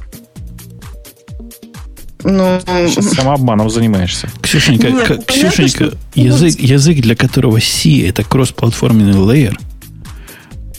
Ну, 2.24 2.60
Сейчас 2.66 3.12
самообманом 3.12 3.70
занимаешься. 3.70 4.30
Ксюшенька, 4.42 4.90
Нет, 4.90 5.08
как, 5.08 5.26
Ксюшенька 5.26 5.98
язык, 6.16 6.60
язык, 6.60 7.00
для 7.00 7.16
которого 7.16 7.60
C 7.62 8.06
это 8.08 8.24
кроссплатформенный 8.24 9.14
лейер, 9.14 9.58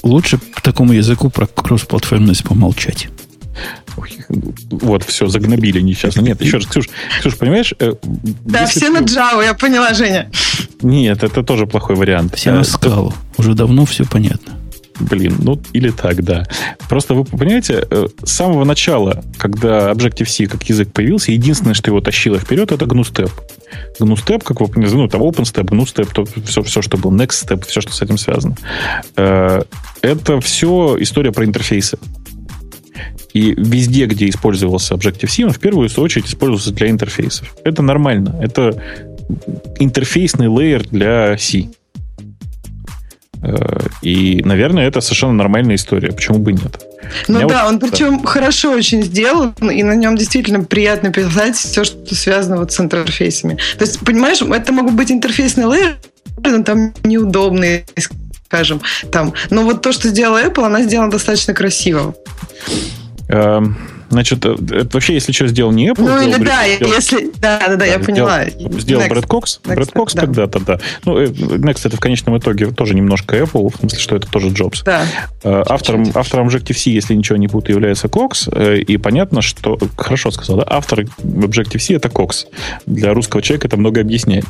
лучше 0.03 0.39
к 0.39 0.61
такому 0.61 0.93
языку 0.93 1.31
про 1.31 1.47
кроссплатформенность 1.47 2.45
помолчать. 2.45 3.09
Вот, 4.71 5.03
все, 5.05 5.27
загнобили 5.27 5.81
несчастно. 5.81 6.21
Нет, 6.21 6.41
еще 6.41 6.59
раз, 6.59 6.67
Ксюш, 6.67 6.89
Ксюш 7.21 7.37
понимаешь? 7.37 7.75
Э, 7.81 7.95
да, 8.45 8.67
все 8.67 8.87
ты... 8.87 8.91
на 8.91 8.99
Java, 8.99 9.43
я 9.43 9.55
поняла, 9.55 9.95
Женя. 9.95 10.31
Нет, 10.83 11.25
это 11.25 11.43
тоже 11.43 11.67
плохой 11.67 11.97
вариант. 11.97 12.37
Все 12.37 12.53
на 12.53 12.63
скалу. 12.65 13.13
Уже 13.37 13.55
давно 13.55 13.85
все 13.87 14.05
понятно. 14.05 14.58
Блин, 15.01 15.37
ну 15.39 15.61
или 15.73 15.91
так, 15.91 16.23
да. 16.25 16.47
Просто 16.89 17.15
вы 17.15 17.25
понимаете, 17.25 17.87
э, 17.91 18.07
с 18.23 18.33
самого 18.33 18.65
начала, 18.65 19.23
когда 19.37 19.93
Objective-C 19.93 20.47
как 20.47 20.63
язык 20.65 20.93
появился, 20.93 21.33
единственное, 21.33 21.75
что 21.75 21.91
его 21.91 22.01
тащило 22.01 22.39
вперед, 22.39 22.73
это 22.73 22.85
GNU-Step. 22.85 23.31
GNU-Step, 24.01 24.43
как 24.45 24.61
вы 24.61 24.69
понимаете, 24.69 24.97
ну, 24.97 25.09
там 25.09 25.23
OpenStep, 25.23 25.65
GNU-Step, 25.65 26.11
то 26.13 26.25
все, 26.45 26.63
все, 26.63 26.83
что 26.83 26.97
было, 26.97 27.13
NextStep, 27.13 27.67
все, 27.67 27.81
что 27.81 27.93
с 27.93 28.03
этим 28.03 28.19
связано. 28.19 28.57
Э, 29.17 29.63
это 30.03 30.41
все 30.41 30.97
история 31.01 31.33
про 31.33 31.45
интерфейсы. 31.45 31.99
И 33.35 33.55
везде, 33.57 34.07
где 34.07 34.29
использовался 34.29 34.95
Objective-C, 34.95 35.45
он 35.45 35.53
в 35.53 35.61
первую 35.61 35.89
очередь 35.97 36.27
использовался 36.27 36.73
для 36.73 36.91
интерфейсов. 36.91 37.55
Это 37.63 37.83
нормально. 37.83 38.37
Это 38.41 38.83
интерфейсный 39.79 40.49
лейер 40.49 40.85
для 40.89 41.37
C. 41.39 41.69
Э, 43.43 43.81
и, 44.03 44.43
наверное, 44.45 44.87
это 44.87 45.01
совершенно 45.01 45.33
нормальная 45.33 45.77
история. 45.77 46.13
Почему 46.13 46.39
бы 46.39 46.53
нет? 46.53 46.81
Ну 47.29 47.49
да, 47.49 47.65
вот, 47.65 47.73
он 47.73 47.79
причем 47.81 48.21
да. 48.21 48.27
хорошо 48.27 48.73
очень 48.73 49.03
сделан, 49.03 49.55
и 49.61 49.83
на 49.83 49.95
нем 49.95 50.17
действительно 50.17 50.65
приятно 50.65 51.13
писать 51.13 51.57
все, 51.57 51.85
что 51.85 52.15
связано 52.15 52.59
вот 52.59 52.73
с 52.73 52.81
интерфейсами. 52.81 53.59
То 53.79 53.85
есть, 53.85 54.01
понимаешь, 54.01 54.43
это 54.43 54.73
могут 54.73 54.95
быть 54.95 55.11
интерфейсные 55.11 55.67
лейеры, 55.67 55.97
но 56.45 56.63
там 56.63 56.93
неудобные, 57.05 57.87
скажем, 58.47 58.81
там. 59.13 59.33
Но 59.51 59.63
вот 59.63 59.83
то, 59.83 59.93
что 59.93 60.09
сделала 60.09 60.43
Apple, 60.45 60.67
она 60.67 60.83
сделана 60.83 61.11
достаточно 61.11 61.55
красиво. 61.55 62.15
Эм, 63.29 63.77
Значит, 64.11 64.45
э, 64.45 64.57
это 64.71 64.89
вообще, 64.93 65.15
если 65.15 65.33
что, 65.33 65.47
сделал 65.47 65.73
не 65.73 65.89
Apple. 65.89 66.07
Ну, 66.07 66.21
или 66.23 66.43
да, 66.43 66.65
сделал, 66.75 66.93
если... 66.95 67.31
Да, 67.41 67.61
да, 67.67 67.77
да, 67.77 67.85
я 67.85 67.99
поняла. 67.99 68.45
Сделал 68.47 69.03
NeXT. 69.03 69.09
Брэд 69.09 69.27
Кокс. 69.27 69.61
NeXT, 69.65 69.75
Брэд 69.75 69.93
Кокс 69.93 70.15
да. 70.15 70.21
когда-то, 70.23 70.61
да. 70.61 70.79
Ну, 71.05 71.19
э, 71.19 71.27
NeXT 71.27 71.81
это 71.85 71.97
в 71.97 72.01
конечном 72.01 72.39
итоге 72.39 72.67
тоже 72.71 72.95
немножко 72.95 73.37
Apple, 73.37 73.73
в 73.73 73.77
смысле, 73.77 73.99
что 73.99 74.17
это 74.17 74.29
тоже 74.29 74.49
Джобс. 74.49 74.83
Да. 74.83 75.05
Э, 75.43 75.63
автором, 75.69 76.11
автором 76.15 76.49
Objective-C, 76.49 76.91
если 76.91 77.15
ничего 77.15 77.37
не 77.37 77.49
путаю, 77.49 77.77
является 77.77 78.09
Кокс. 78.09 78.49
И 78.49 78.97
понятно, 78.97 79.43
что... 79.43 79.79
Хорошо 79.97 80.31
сказал, 80.31 80.59
да? 80.59 80.65
Автор 80.69 81.01
Objective-C 81.01 81.95
это 81.95 82.09
Кокс. 82.09 82.47
Для 82.87 83.13
русского 83.15 83.43
человека 83.43 83.67
это 83.67 83.77
много 83.77 84.01
объясняет. 84.01 84.47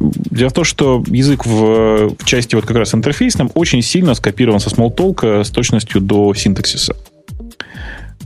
Дело 0.00 0.50
в 0.50 0.52
том, 0.52 0.64
что 0.64 1.02
язык 1.08 1.44
в, 1.44 2.14
в 2.16 2.24
части 2.24 2.54
вот 2.54 2.66
как 2.66 2.76
раз 2.76 2.94
интерфейсном 2.94 3.50
очень 3.54 3.82
сильно 3.82 4.14
скопирован 4.14 4.60
со 4.60 4.70
Smalltalk 4.70 5.42
с 5.44 5.50
точностью 5.50 6.00
до 6.00 6.32
синтаксиса. 6.34 6.94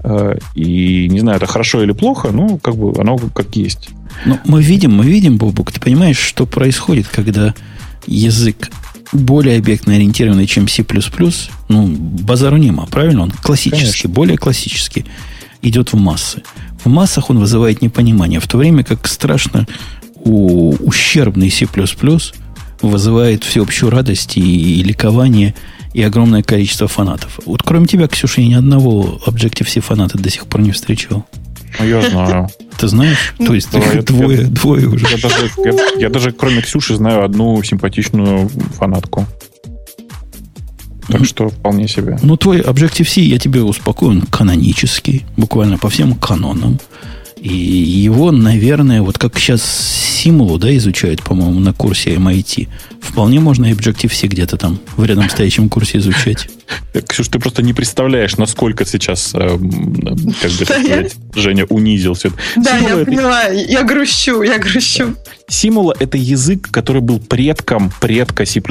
Э, 0.04 0.36
и 0.54 1.08
не 1.08 1.20
знаю, 1.20 1.36
это 1.36 1.46
хорошо 1.46 1.82
или 1.82 1.92
плохо, 1.92 2.30
ну, 2.32 2.58
как 2.58 2.76
бы 2.76 2.92
оно 3.00 3.18
как 3.18 3.54
есть. 3.56 3.90
Ну, 4.24 4.38
мы 4.44 4.62
видим, 4.62 4.92
мы 4.92 5.04
видим, 5.04 5.36
Бобук, 5.36 5.72
ты 5.72 5.80
понимаешь, 5.80 6.18
что 6.18 6.46
происходит, 6.46 7.08
когда 7.08 7.54
язык 8.06 8.70
более 9.12 9.58
объектно 9.58 9.94
ориентированный, 9.94 10.46
чем 10.46 10.68
C++, 10.68 10.84
ну, 11.68 11.86
базару 11.86 12.56
нема, 12.56 12.86
правильно? 12.86 13.22
Он 13.22 13.30
классический, 13.30 14.02
Конечно. 14.02 14.10
более 14.10 14.38
классический, 14.38 15.04
идет 15.60 15.92
в 15.92 15.96
массы. 15.96 16.42
В 16.84 16.88
массах 16.88 17.30
он 17.30 17.38
вызывает 17.38 17.82
непонимание, 17.82 18.40
в 18.40 18.48
то 18.48 18.58
время 18.58 18.84
как 18.84 19.06
страшно 19.06 19.66
у, 20.16 20.74
ущербный 20.80 21.50
C++ 21.50 21.68
вызывает 22.80 23.44
всеобщую 23.44 23.90
радость 23.90 24.36
и, 24.36 24.80
и 24.80 24.82
ликование– 24.82 25.54
и 25.94 26.02
огромное 26.02 26.42
количество 26.42 26.88
фанатов. 26.88 27.40
Вот 27.46 27.62
кроме 27.62 27.86
тебя, 27.86 28.08
Ксюша, 28.08 28.40
я 28.40 28.48
ни 28.48 28.54
одного 28.54 29.20
Objective-C 29.26 29.80
фаната 29.80 30.18
до 30.18 30.30
сих 30.30 30.46
пор 30.46 30.60
не 30.62 30.72
встречал. 30.72 31.26
Ну, 31.78 31.86
я 31.86 32.02
знаю. 32.02 32.48
Ты 32.78 32.88
знаешь? 32.88 33.34
То 33.38 33.54
есть 33.54 33.70
да, 33.72 34.02
двое, 34.02 34.42
я, 34.42 34.46
двое 34.46 34.88
уже. 34.88 35.06
Я 35.06 35.16
даже, 35.16 35.50
я, 35.64 36.00
я 36.00 36.08
даже, 36.10 36.32
кроме 36.32 36.60
Ксюши, 36.60 36.96
знаю 36.96 37.24
одну 37.24 37.62
симпатичную 37.62 38.48
фанатку. 38.78 39.26
Так 41.08 41.20
ну, 41.20 41.24
что 41.24 41.48
вполне 41.48 41.88
себе. 41.88 42.18
Ну, 42.22 42.36
твой 42.36 42.60
Objective-C, 42.60 43.20
я 43.20 43.38
тебе 43.38 43.62
успокою, 43.62 44.12
он 44.12 44.22
канонический, 44.22 45.24
буквально 45.36 45.78
по 45.78 45.88
всем 45.88 46.14
канонам. 46.14 46.78
И 47.42 47.52
его, 47.52 48.30
наверное, 48.30 49.02
вот 49.02 49.18
как 49.18 49.36
сейчас 49.36 49.62
Симулу, 49.62 50.58
да, 50.58 50.74
изучают, 50.76 51.24
по-моему, 51.24 51.58
на 51.58 51.72
курсе 51.72 52.14
MIT, 52.14 52.68
вполне 53.00 53.40
можно 53.40 53.66
и 53.66 53.72
Objective-C 53.72 54.28
где-то 54.28 54.56
там 54.56 54.78
в 54.96 55.04
рядом 55.04 55.28
стоящем 55.28 55.68
курсе 55.68 55.98
изучать. 55.98 56.48
Ксюш, 57.08 57.26
ты 57.26 57.40
просто 57.40 57.62
не 57.62 57.72
представляешь, 57.72 58.36
насколько 58.36 58.84
сейчас, 58.84 59.32
э, 59.34 59.38
как 59.48 59.58
бы 60.52 60.64
сказать, 60.64 61.16
Женя 61.34 61.64
унизил 61.64 62.14
все. 62.14 62.30
Да, 62.54 62.78
я 62.78 62.90
это... 62.90 63.04
поняла, 63.04 63.48
я 63.48 63.82
грущу, 63.82 64.42
я 64.42 64.58
грущу. 64.58 65.16
Симула— 65.48 65.96
это 65.98 66.16
язык, 66.16 66.70
который 66.70 67.02
был 67.02 67.18
предком 67.18 67.92
предка 68.00 68.46
C++. 68.46 68.62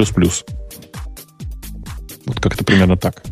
Вот 2.24 2.40
как-то 2.40 2.64
примерно 2.64 2.96
так. 2.96 3.22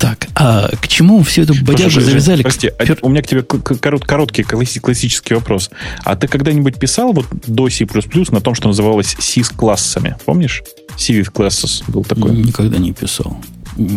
Так, 0.00 0.28
а 0.34 0.70
к 0.80 0.88
чему 0.88 1.22
все 1.22 1.42
это 1.42 1.52
бодягу 1.52 2.00
завязали? 2.00 2.42
Прости, 2.42 2.68
а 2.68 2.84
у 3.02 3.10
меня 3.10 3.20
к 3.20 3.26
тебе 3.26 3.42
корот, 3.42 4.06
короткий 4.06 4.44
классический 4.44 5.34
вопрос. 5.34 5.70
А 6.04 6.16
ты 6.16 6.26
когда-нибудь 6.26 6.78
писал 6.78 7.12
вот 7.12 7.26
до 7.46 7.68
C++ 7.68 7.86
на 8.30 8.40
том, 8.40 8.54
что 8.54 8.68
называлось 8.68 9.14
C 9.18 9.44
с 9.44 9.50
классами? 9.50 10.16
Помнишь? 10.24 10.62
C 10.96 11.12
with 11.20 11.30
classes 11.30 11.84
был 11.86 12.02
такой. 12.02 12.34
Никогда 12.34 12.78
не 12.78 12.94
писал. 12.94 13.36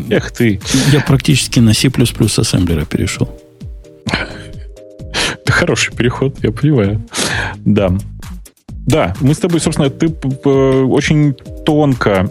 Эх 0.10 0.32
ты. 0.32 0.60
Я 0.92 1.00
практически 1.00 1.60
на 1.60 1.74
C++ 1.74 1.88
ассемблера 1.88 2.84
перешел. 2.84 3.40
Это 4.06 5.52
хороший 5.54 5.96
переход, 5.96 6.36
я 6.44 6.52
понимаю. 6.52 7.02
Да. 7.60 7.98
Да, 8.86 9.14
мы 9.22 9.34
с 9.34 9.38
тобой, 9.38 9.60
собственно, 9.62 9.90
ты 9.90 10.10
очень 10.10 11.34
тонко 11.66 12.30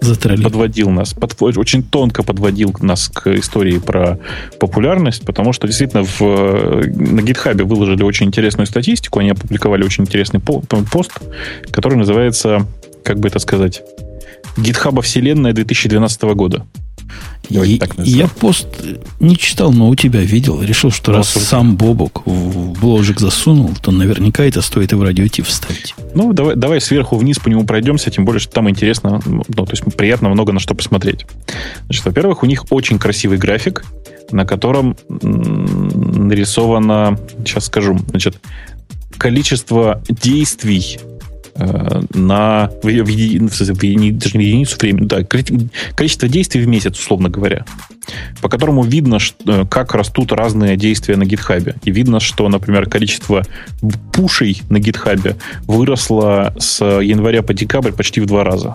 Затрали. 0.00 0.42
подводил 0.42 0.90
нас, 0.90 1.12
под, 1.12 1.34
очень 1.42 1.82
тонко 1.82 2.22
подводил 2.22 2.74
нас 2.80 3.08
к 3.12 3.34
истории 3.34 3.78
про 3.78 4.18
популярность, 4.60 5.24
потому 5.24 5.52
что 5.52 5.66
действительно 5.66 6.04
в, 6.04 6.20
на 6.20 7.20
GitHub 7.20 7.64
выложили 7.64 8.02
очень 8.04 8.26
интересную 8.26 8.66
статистику, 8.66 9.18
они 9.18 9.30
опубликовали 9.30 9.84
очень 9.84 10.04
интересный 10.04 10.38
пост, 10.40 11.12
который 11.72 11.98
называется, 11.98 12.66
как 13.02 13.18
бы 13.18 13.28
это 13.28 13.40
сказать, 13.40 13.82
GitHub 14.56 15.00
вселенная 15.02 15.52
2012 15.52 16.22
года. 16.34 16.64
И, 17.48 17.80
я 17.98 18.26
пост 18.26 18.66
не 19.20 19.36
читал, 19.36 19.72
но 19.72 19.88
у 19.88 19.94
тебя 19.94 20.20
видел. 20.20 20.60
Решил, 20.60 20.90
что 20.90 21.12
ну, 21.12 21.18
раз 21.18 21.28
супер. 21.28 21.46
сам 21.46 21.76
Бобок 21.76 22.26
в 22.26 22.80
бложик 22.80 23.20
засунул, 23.20 23.70
то 23.80 23.92
наверняка 23.92 24.44
это 24.44 24.62
стоит 24.62 24.92
и 24.92 24.96
в 24.96 25.02
радиоти 25.02 25.42
вставить. 25.42 25.94
Ну, 26.14 26.32
давай, 26.32 26.56
давай 26.56 26.80
сверху 26.80 27.16
вниз 27.16 27.38
по 27.38 27.48
нему 27.48 27.64
пройдемся, 27.64 28.10
тем 28.10 28.24
более, 28.24 28.40
что 28.40 28.52
там 28.52 28.68
интересно, 28.68 29.20
ну, 29.24 29.44
то 29.44 29.70
есть 29.70 29.84
приятно 29.96 30.28
много 30.28 30.52
на 30.52 30.60
что 30.60 30.74
посмотреть. 30.74 31.26
Значит, 31.84 32.04
во-первых, 32.04 32.42
у 32.42 32.46
них 32.46 32.64
очень 32.70 32.98
красивый 32.98 33.38
график, 33.38 33.84
на 34.30 34.44
котором 34.44 34.96
нарисовано, 35.08 37.18
сейчас 37.38 37.66
скажу, 37.66 37.98
значит, 38.10 38.40
количество 39.18 40.02
действий 40.08 40.98
Э, 41.58 42.02
на 42.12 42.70
в, 42.82 42.86
в, 42.86 43.04
в, 43.04 43.50
в, 43.50 44.18
даже 44.18 44.38
не 44.38 44.44
единицу 44.44 44.76
времени, 44.78 45.06
да, 45.06 45.24
количество 45.24 46.28
действий 46.28 46.60
в 46.60 46.68
месяц, 46.68 46.98
условно 46.98 47.30
говоря, 47.30 47.64
по 48.42 48.48
которому 48.48 48.82
видно, 48.82 49.18
что, 49.18 49.62
э, 49.62 49.66
как 49.66 49.94
растут 49.94 50.32
разные 50.32 50.76
действия 50.76 51.16
на 51.16 51.24
гитхабе. 51.24 51.76
И 51.84 51.90
видно, 51.90 52.20
что, 52.20 52.48
например, 52.48 52.88
количество 52.88 53.42
пушей 54.12 54.62
на 54.68 54.78
гитхабе 54.80 55.36
выросло 55.66 56.54
с 56.58 56.84
января 56.84 57.42
по 57.42 57.54
декабрь 57.54 57.92
почти 57.92 58.20
в 58.20 58.26
два 58.26 58.44
раза. 58.44 58.74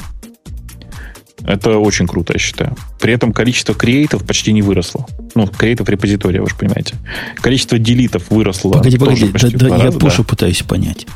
Это 1.43 1.77
очень 1.77 2.07
круто, 2.07 2.33
я 2.33 2.39
считаю. 2.39 2.75
При 2.99 3.13
этом 3.13 3.33
количество 3.33 3.73
креатов 3.73 4.25
почти 4.25 4.53
не 4.53 4.61
выросло. 4.61 5.05
Ну, 5.35 5.47
креатов 5.47 5.89
репозитория, 5.89 6.41
вы 6.41 6.49
же 6.49 6.55
понимаете. 6.55 6.95
Количество 7.35 7.79
делитов 7.79 8.29
выросло. 8.29 8.73
Погоди, 8.73 8.97
погоди, 8.97 9.31
да, 9.31 9.69
да, 9.69 9.77
я 9.77 9.83
раза, 9.85 9.99
пушу 9.99 10.23
да. 10.23 10.29
пытаюсь 10.29 10.61
понять. 10.61 11.07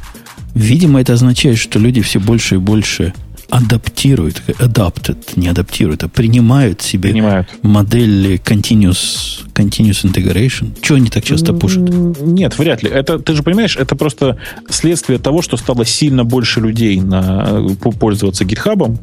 Видимо, 0.56 1.02
это 1.02 1.14
означает, 1.14 1.58
что 1.58 1.80
люди 1.80 2.02
все 2.02 2.20
больше 2.20 2.56
и 2.56 2.58
больше 2.58 3.14
адаптируют, 3.50 4.42
adapted, 4.60 5.18
не 5.36 5.48
адаптируют, 5.48 6.04
а 6.04 6.08
принимают 6.08 6.82
себе 6.82 7.10
Принимают. 7.10 7.48
модели 7.62 8.42
continuous, 8.44 9.44
continuous 9.54 10.04
integration. 10.04 10.76
Чего 10.82 10.96
они 10.98 11.10
так 11.10 11.24
часто 11.24 11.54
пушат? 11.54 11.84
Нет, 11.84 12.58
вряд 12.58 12.82
ли. 12.84 12.90
Это, 12.90 13.20
ты 13.20 13.34
же 13.34 13.44
понимаешь, 13.44 13.78
это 13.78 13.96
просто 13.96 14.40
следствие 14.70 15.20
того, 15.20 15.42
что 15.42 15.58
стало 15.58 15.86
сильно 15.86 16.24
больше 16.24 16.60
людей 16.60 17.00
на, 17.00 17.68
пользоваться 18.00 18.46
GitHub. 18.46 18.98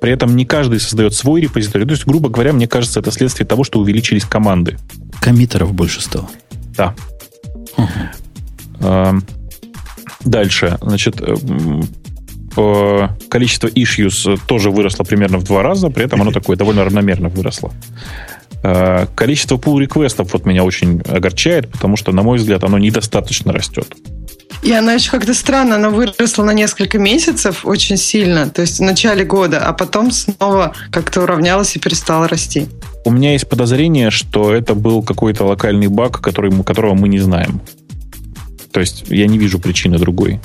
При 0.00 0.12
этом 0.12 0.36
не 0.36 0.44
каждый 0.44 0.78
создает 0.78 1.14
свой 1.14 1.40
репозиторий. 1.40 1.86
То 1.86 1.92
есть, 1.92 2.06
грубо 2.06 2.28
говоря, 2.28 2.52
мне 2.52 2.68
кажется, 2.68 3.00
это 3.00 3.10
следствие 3.10 3.46
того, 3.46 3.64
что 3.64 3.80
увеличились 3.80 4.24
команды. 4.24 4.78
Коммитеров 5.20 5.74
больше 5.74 6.00
стало. 6.00 6.28
Да. 6.76 6.94
Угу. 7.76 9.22
Дальше. 10.24 10.78
Значит, 10.80 11.20
количество 13.28 13.68
issues 13.68 14.38
тоже 14.46 14.70
выросло 14.70 15.04
примерно 15.04 15.38
в 15.38 15.44
два 15.44 15.62
раза, 15.62 15.90
при 15.90 16.04
этом 16.04 16.22
оно 16.22 16.30
такое 16.30 16.56
довольно 16.56 16.84
равномерно 16.84 17.28
выросло. 17.28 17.72
Э, 18.62 19.06
количество 19.14 19.56
pull 19.56 19.78
реквестов 19.80 20.32
вот 20.32 20.46
меня 20.46 20.64
очень 20.64 21.02
огорчает, 21.02 21.70
потому 21.70 21.96
что, 21.96 22.12
на 22.12 22.22
мой 22.22 22.38
взгляд, 22.38 22.64
оно 22.64 22.78
недостаточно 22.78 23.52
растет. 23.52 23.94
И 24.62 24.72
она 24.72 24.94
еще 24.94 25.10
как-то 25.10 25.34
странно, 25.34 25.76
она 25.76 25.90
выросла 25.90 26.44
на 26.44 26.52
несколько 26.52 26.98
месяцев 26.98 27.66
очень 27.66 27.98
сильно, 27.98 28.48
то 28.48 28.62
есть 28.62 28.78
в 28.78 28.82
начале 28.82 29.24
года, 29.24 29.58
а 29.58 29.74
потом 29.74 30.10
снова 30.10 30.72
как-то 30.90 31.22
уравнялась 31.22 31.76
и 31.76 31.78
перестала 31.78 32.26
расти. 32.26 32.68
У 33.04 33.10
меня 33.10 33.32
есть 33.32 33.46
подозрение, 33.46 34.10
что 34.10 34.54
это 34.54 34.74
был 34.74 35.02
какой-то 35.02 35.44
локальный 35.44 35.88
баг, 35.88 36.20
который, 36.22 36.50
которого 36.62 36.94
мы 36.94 37.08
не 37.08 37.18
знаем. 37.18 37.60
То 38.74 38.80
есть 38.80 39.04
я 39.06 39.28
не 39.28 39.38
вижу 39.38 39.60
причины 39.60 39.98
другой. 39.98 40.40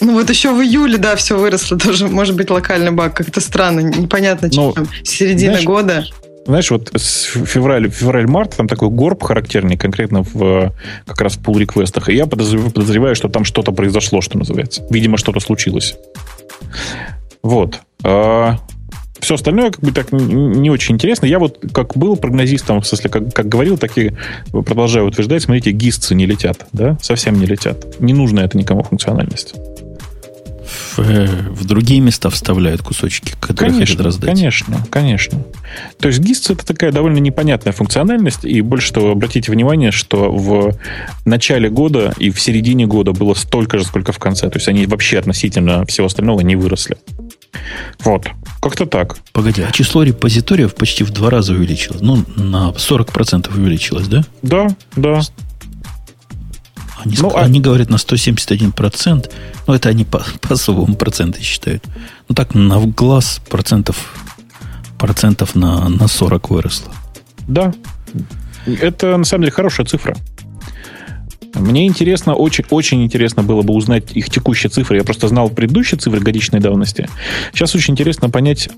Ну 0.00 0.14
вот 0.14 0.30
еще 0.30 0.54
в 0.54 0.62
июле, 0.62 0.96
да, 0.96 1.16
все 1.16 1.38
выросло 1.38 1.78
тоже. 1.78 2.08
Может 2.08 2.34
быть, 2.34 2.48
локальный 2.48 2.92
баг. 2.92 3.14
Как-то 3.14 3.42
странно, 3.42 3.80
непонятно, 3.80 4.48
чем. 4.48 4.72
Ну, 4.74 4.86
Середина 5.04 5.52
знаешь, 5.52 5.66
года. 5.66 6.06
Знаешь, 6.46 6.70
вот 6.70 6.90
с 6.96 7.24
февраля, 7.24 7.90
февраль-март 7.90 8.56
там 8.56 8.68
такой 8.68 8.88
горб 8.88 9.22
характерный 9.22 9.76
конкретно 9.76 10.22
в 10.22 10.72
как 11.06 11.20
раз 11.20 11.34
в 11.34 11.42
pull 11.42 11.58
реквестах 11.58 12.08
И 12.08 12.14
я 12.14 12.24
подозреваю, 12.24 12.70
подозреваю, 12.70 13.14
что 13.14 13.28
там 13.28 13.44
что-то 13.44 13.70
произошло, 13.70 14.22
что 14.22 14.38
называется. 14.38 14.82
Видимо, 14.88 15.18
что-то 15.18 15.40
случилось. 15.40 15.94
Вот. 17.42 17.80
Все 19.20 19.34
остальное 19.34 19.70
как 19.70 19.80
бы 19.80 19.92
так 19.92 20.12
не 20.12 20.70
очень 20.70 20.96
интересно. 20.96 21.26
Я 21.26 21.38
вот 21.38 21.58
как 21.72 21.96
был 21.96 22.16
прогнозистом, 22.16 22.80
в 22.80 22.86
смысле, 22.86 23.10
как, 23.10 23.32
как 23.32 23.48
говорил, 23.48 23.78
так 23.78 23.96
и 23.96 24.12
продолжаю 24.50 25.06
утверждать, 25.06 25.42
смотрите, 25.42 25.70
гистцы 25.70 26.14
не 26.14 26.26
летят, 26.26 26.66
да, 26.72 26.98
совсем 27.00 27.38
не 27.38 27.46
летят. 27.46 28.00
Не 28.00 28.12
нужна 28.12 28.42
это 28.44 28.58
никому 28.58 28.82
функциональность 28.82 29.54
в, 30.96 30.98
э, 31.00 31.26
в 31.26 31.64
другие 31.64 32.00
места 32.00 32.30
вставляют 32.30 32.82
кусочки, 32.82 33.34
которые 33.40 33.72
конечно, 33.72 33.96
хотят 33.96 34.06
раздать. 34.06 34.30
Конечно, 34.30 34.86
конечно. 34.90 35.42
То 35.98 36.08
есть 36.08 36.20
GIST 36.20 36.52
это 36.52 36.66
такая 36.66 36.92
довольно 36.92 37.18
непонятная 37.18 37.72
функциональность, 37.72 38.44
и 38.44 38.60
больше 38.60 38.92
того, 38.92 39.10
обратите 39.10 39.50
внимание, 39.50 39.90
что 39.90 40.30
в 40.30 40.76
начале 41.24 41.68
года 41.68 42.14
и 42.18 42.30
в 42.30 42.40
середине 42.40 42.86
года 42.86 43.12
было 43.12 43.34
столько 43.34 43.78
же, 43.78 43.84
сколько 43.84 44.12
в 44.12 44.18
конце. 44.18 44.48
То 44.48 44.56
есть 44.56 44.68
они 44.68 44.86
вообще 44.86 45.18
относительно 45.18 45.84
всего 45.86 46.06
остального 46.06 46.40
не 46.40 46.56
выросли. 46.56 46.96
Вот. 48.04 48.26
Как-то 48.60 48.86
так. 48.86 49.16
Погоди, 49.32 49.62
а 49.62 49.72
число 49.72 50.02
репозиториев 50.02 50.74
почти 50.74 51.04
в 51.04 51.10
два 51.10 51.30
раза 51.30 51.52
увеличилось. 51.52 52.00
Ну, 52.00 52.24
на 52.36 52.70
40% 52.70 53.54
увеличилось, 53.54 54.08
да? 54.08 54.24
Да, 54.42 54.68
да. 54.96 55.20
Они, 57.04 57.16
ну, 57.20 57.30
а... 57.34 57.42
они 57.42 57.60
говорят 57.60 57.90
на 57.90 57.96
171%, 57.96 59.30
но 59.66 59.74
это 59.74 59.88
они 59.88 60.04
по, 60.04 60.24
по 60.40 60.54
особому 60.54 60.96
проценты 60.96 61.42
считают. 61.42 61.84
Ну 62.28 62.34
так, 62.34 62.54
на 62.54 62.80
глаз 62.80 63.40
процентов, 63.48 64.14
процентов 64.98 65.54
на, 65.54 65.88
на 65.88 66.08
40 66.08 66.50
выросло. 66.50 66.92
Да. 67.46 67.74
Это 68.66 69.16
на 69.16 69.24
самом 69.24 69.42
деле 69.42 69.52
хорошая 69.52 69.86
цифра. 69.86 70.16
Мне 71.54 71.86
интересно, 71.86 72.34
очень, 72.34 72.64
очень 72.70 73.04
интересно 73.04 73.42
было 73.42 73.62
бы 73.62 73.74
узнать 73.74 74.12
их 74.12 74.30
текущие 74.30 74.70
цифры. 74.70 74.96
Я 74.96 75.04
просто 75.04 75.28
знал 75.28 75.48
предыдущие 75.50 75.98
цифры 75.98 76.20
годичной 76.20 76.60
давности. 76.60 77.08
Сейчас 77.52 77.74
очень 77.74 77.92
интересно 77.92 78.30
понять, 78.30 78.68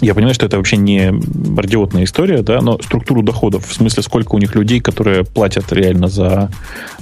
я 0.00 0.14
понимаю, 0.14 0.34
что 0.34 0.46
это 0.46 0.56
вообще 0.56 0.76
не 0.76 1.12
радиотная 1.56 2.04
история, 2.04 2.42
да, 2.42 2.60
но 2.60 2.80
структуру 2.82 3.22
доходов, 3.22 3.68
в 3.68 3.72
смысле, 3.72 4.02
сколько 4.02 4.34
у 4.34 4.38
них 4.38 4.54
людей, 4.54 4.80
которые 4.80 5.24
платят 5.24 5.72
реально 5.72 6.08
за 6.08 6.50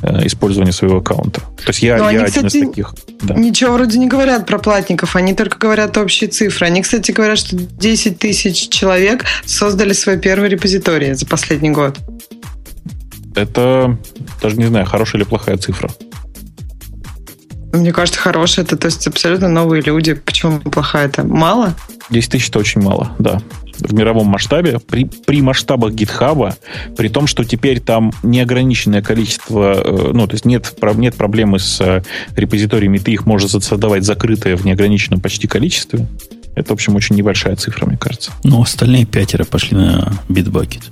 э, 0.02 0.26
использование 0.26 0.72
своего 0.72 0.98
аккаунта. 0.98 1.40
То 1.40 1.68
есть 1.68 1.82
я, 1.82 1.96
я 1.96 2.06
они, 2.06 2.18
один 2.18 2.26
кстати, 2.28 2.56
из 2.56 2.68
таких. 2.68 2.94
Да. 3.22 3.34
Ничего 3.34 3.72
вроде 3.72 3.98
не 3.98 4.06
говорят 4.06 4.46
про 4.46 4.58
платников, 4.58 5.16
они 5.16 5.34
только 5.34 5.58
говорят 5.58 5.96
общие 5.96 6.28
цифры. 6.28 6.66
Они, 6.66 6.82
кстати, 6.82 7.10
говорят, 7.10 7.38
что 7.38 7.56
10 7.56 8.18
тысяч 8.18 8.68
человек 8.68 9.24
создали 9.46 9.92
свой 9.92 10.18
первый 10.18 10.50
репозиторий 10.50 11.14
за 11.14 11.26
последний 11.26 11.70
год. 11.70 11.98
Это 13.34 13.98
даже 14.42 14.56
не 14.56 14.66
знаю, 14.66 14.86
хорошая 14.86 15.20
или 15.20 15.28
плохая 15.28 15.56
цифра. 15.56 15.90
Мне 17.72 17.92
кажется, 17.92 18.20
хорошая. 18.20 18.64
Это 18.64 18.76
то 18.76 18.86
есть 18.86 19.06
абсолютно 19.06 19.48
новые 19.48 19.82
люди. 19.82 20.14
Почему 20.14 20.60
плохая 20.60 21.06
это? 21.06 21.24
Мало? 21.24 21.74
10 22.10 22.30
тысяч 22.30 22.48
это 22.48 22.60
очень 22.60 22.80
мало, 22.80 23.12
да. 23.18 23.40
В 23.80 23.92
мировом 23.92 24.28
масштабе, 24.28 24.78
при, 24.78 25.04
при 25.04 25.42
масштабах 25.42 25.92
GitHub, 25.94 26.54
при 26.96 27.08
том, 27.08 27.26
что 27.26 27.42
теперь 27.42 27.80
там 27.80 28.12
неограниченное 28.22 29.02
количество, 29.02 29.74
э, 29.74 30.10
ну, 30.12 30.28
то 30.28 30.34
есть 30.34 30.44
нет, 30.44 30.72
нет 30.94 31.16
проблемы 31.16 31.58
с 31.58 31.80
э, 31.80 32.02
репозиториями, 32.36 32.98
ты 32.98 33.12
их 33.12 33.26
можешь 33.26 33.50
создавать 33.50 34.04
закрытые 34.04 34.54
в 34.54 34.64
неограниченном 34.64 35.20
почти 35.20 35.48
количестве. 35.48 36.06
Это, 36.54 36.68
в 36.68 36.72
общем, 36.74 36.94
очень 36.94 37.16
небольшая 37.16 37.56
цифра, 37.56 37.86
мне 37.86 37.96
кажется. 37.96 38.30
Ну, 38.44 38.62
остальные 38.62 39.06
пятеро 39.06 39.44
пошли 39.44 39.76
на 39.76 40.12
Bitbucket. 40.28 40.84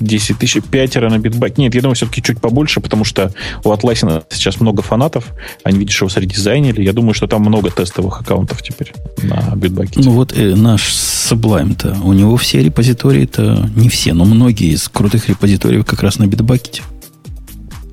10 0.00 0.38
тысяч, 0.38 0.62
пятеро 0.62 1.10
на 1.10 1.18
Bitbucket. 1.18 1.58
Нет, 1.58 1.74
я 1.74 1.82
думаю, 1.82 1.94
все-таки 1.94 2.22
чуть 2.22 2.40
побольше, 2.40 2.80
потому 2.80 3.04
что 3.04 3.32
у 3.64 3.72
Atlassian 3.72 4.24
сейчас 4.30 4.60
много 4.60 4.82
фанатов. 4.82 5.26
Они, 5.62 5.78
видишь, 5.78 6.00
его 6.00 6.08
средизайнили. 6.08 6.82
Я 6.82 6.92
думаю, 6.92 7.14
что 7.14 7.26
там 7.26 7.42
много 7.42 7.70
тестовых 7.70 8.20
аккаунтов 8.20 8.62
теперь 8.62 8.92
на 9.22 9.54
битбакете. 9.54 10.00
Ну 10.00 10.12
вот 10.12 10.36
э, 10.36 10.54
наш 10.54 10.90
Sublime-то, 10.92 11.96
у 12.02 12.12
него 12.12 12.36
все 12.36 12.62
репозитории-то, 12.62 13.70
не 13.76 13.88
все, 13.88 14.14
но 14.14 14.24
многие 14.24 14.72
из 14.72 14.88
крутых 14.88 15.28
репозиториев 15.28 15.86
как 15.86 16.02
раз 16.02 16.18
на 16.18 16.26
битбакете. 16.26 16.82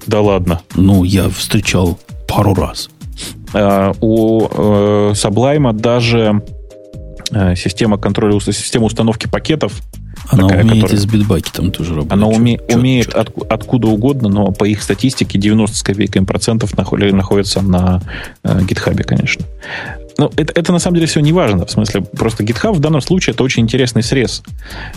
Да 0.08 0.22
ладно. 0.22 0.62
Ну, 0.76 1.04
я 1.04 1.30
встречал 1.30 2.00
пару 2.28 2.54
раз. 2.54 2.90
Uh, 3.54 3.96
у 4.02 4.42
uh, 4.42 5.12
Sublime 5.14 5.74
даже 5.74 6.42
uh, 7.32 7.56
система 7.56 7.98
контроля, 7.98 8.40
система 8.40 8.86
установки 8.86 9.28
пакетов 9.28 9.82
она 10.30 10.48
такая, 10.48 10.64
умеет 10.64 10.84
которая... 10.84 10.98
и 10.98 11.00
с 11.00 11.06
битбакетом 11.06 11.72
тоже 11.72 11.96
работать. 11.96 12.14
Она 12.14 12.28
уме... 12.28 12.58
чё, 12.58 12.78
умеет 12.78 13.12
чё? 13.12 13.20
От... 13.20 13.52
откуда 13.52 13.88
угодно, 13.88 14.30
но 14.30 14.52
по 14.52 14.66
их 14.66 14.82
статистике 14.84 15.38
90 15.40 15.76
с 15.76 15.84
копейками 15.84 16.26
процентов 16.26 16.78
находится 16.78 17.62
на 17.62 18.02
э, 18.44 18.60
GitHub, 18.60 19.02
конечно. 19.04 19.46
Но 20.18 20.32
это, 20.36 20.52
это 20.60 20.72
на 20.72 20.80
самом 20.80 20.96
деле 20.96 21.08
все 21.08 21.20
не 21.20 21.32
важно. 21.32 21.66
В 21.66 21.72
смысле, 21.72 22.02
просто 22.02 22.44
GitHub 22.44 22.74
в 22.74 22.80
данном 22.80 23.02
случае 23.02 23.34
это 23.34 23.44
очень 23.44 23.64
интересный 23.64 24.04
срез. 24.04 24.44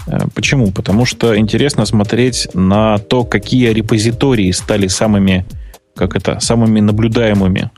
Э, 0.07 0.21
почему? 0.35 0.73
Потому 0.73 1.05
что 1.05 1.37
интересно 1.37 1.85
смотреть 1.85 2.49
на 2.55 2.99
то, 2.99 3.25
какие 3.25 3.71
репозитории 3.71 4.51
стали 4.53 4.87
самыми, 4.87 5.47
как 5.95 6.17
это, 6.17 6.41
самыми 6.41 6.81
наблюдаемыми 6.81 7.71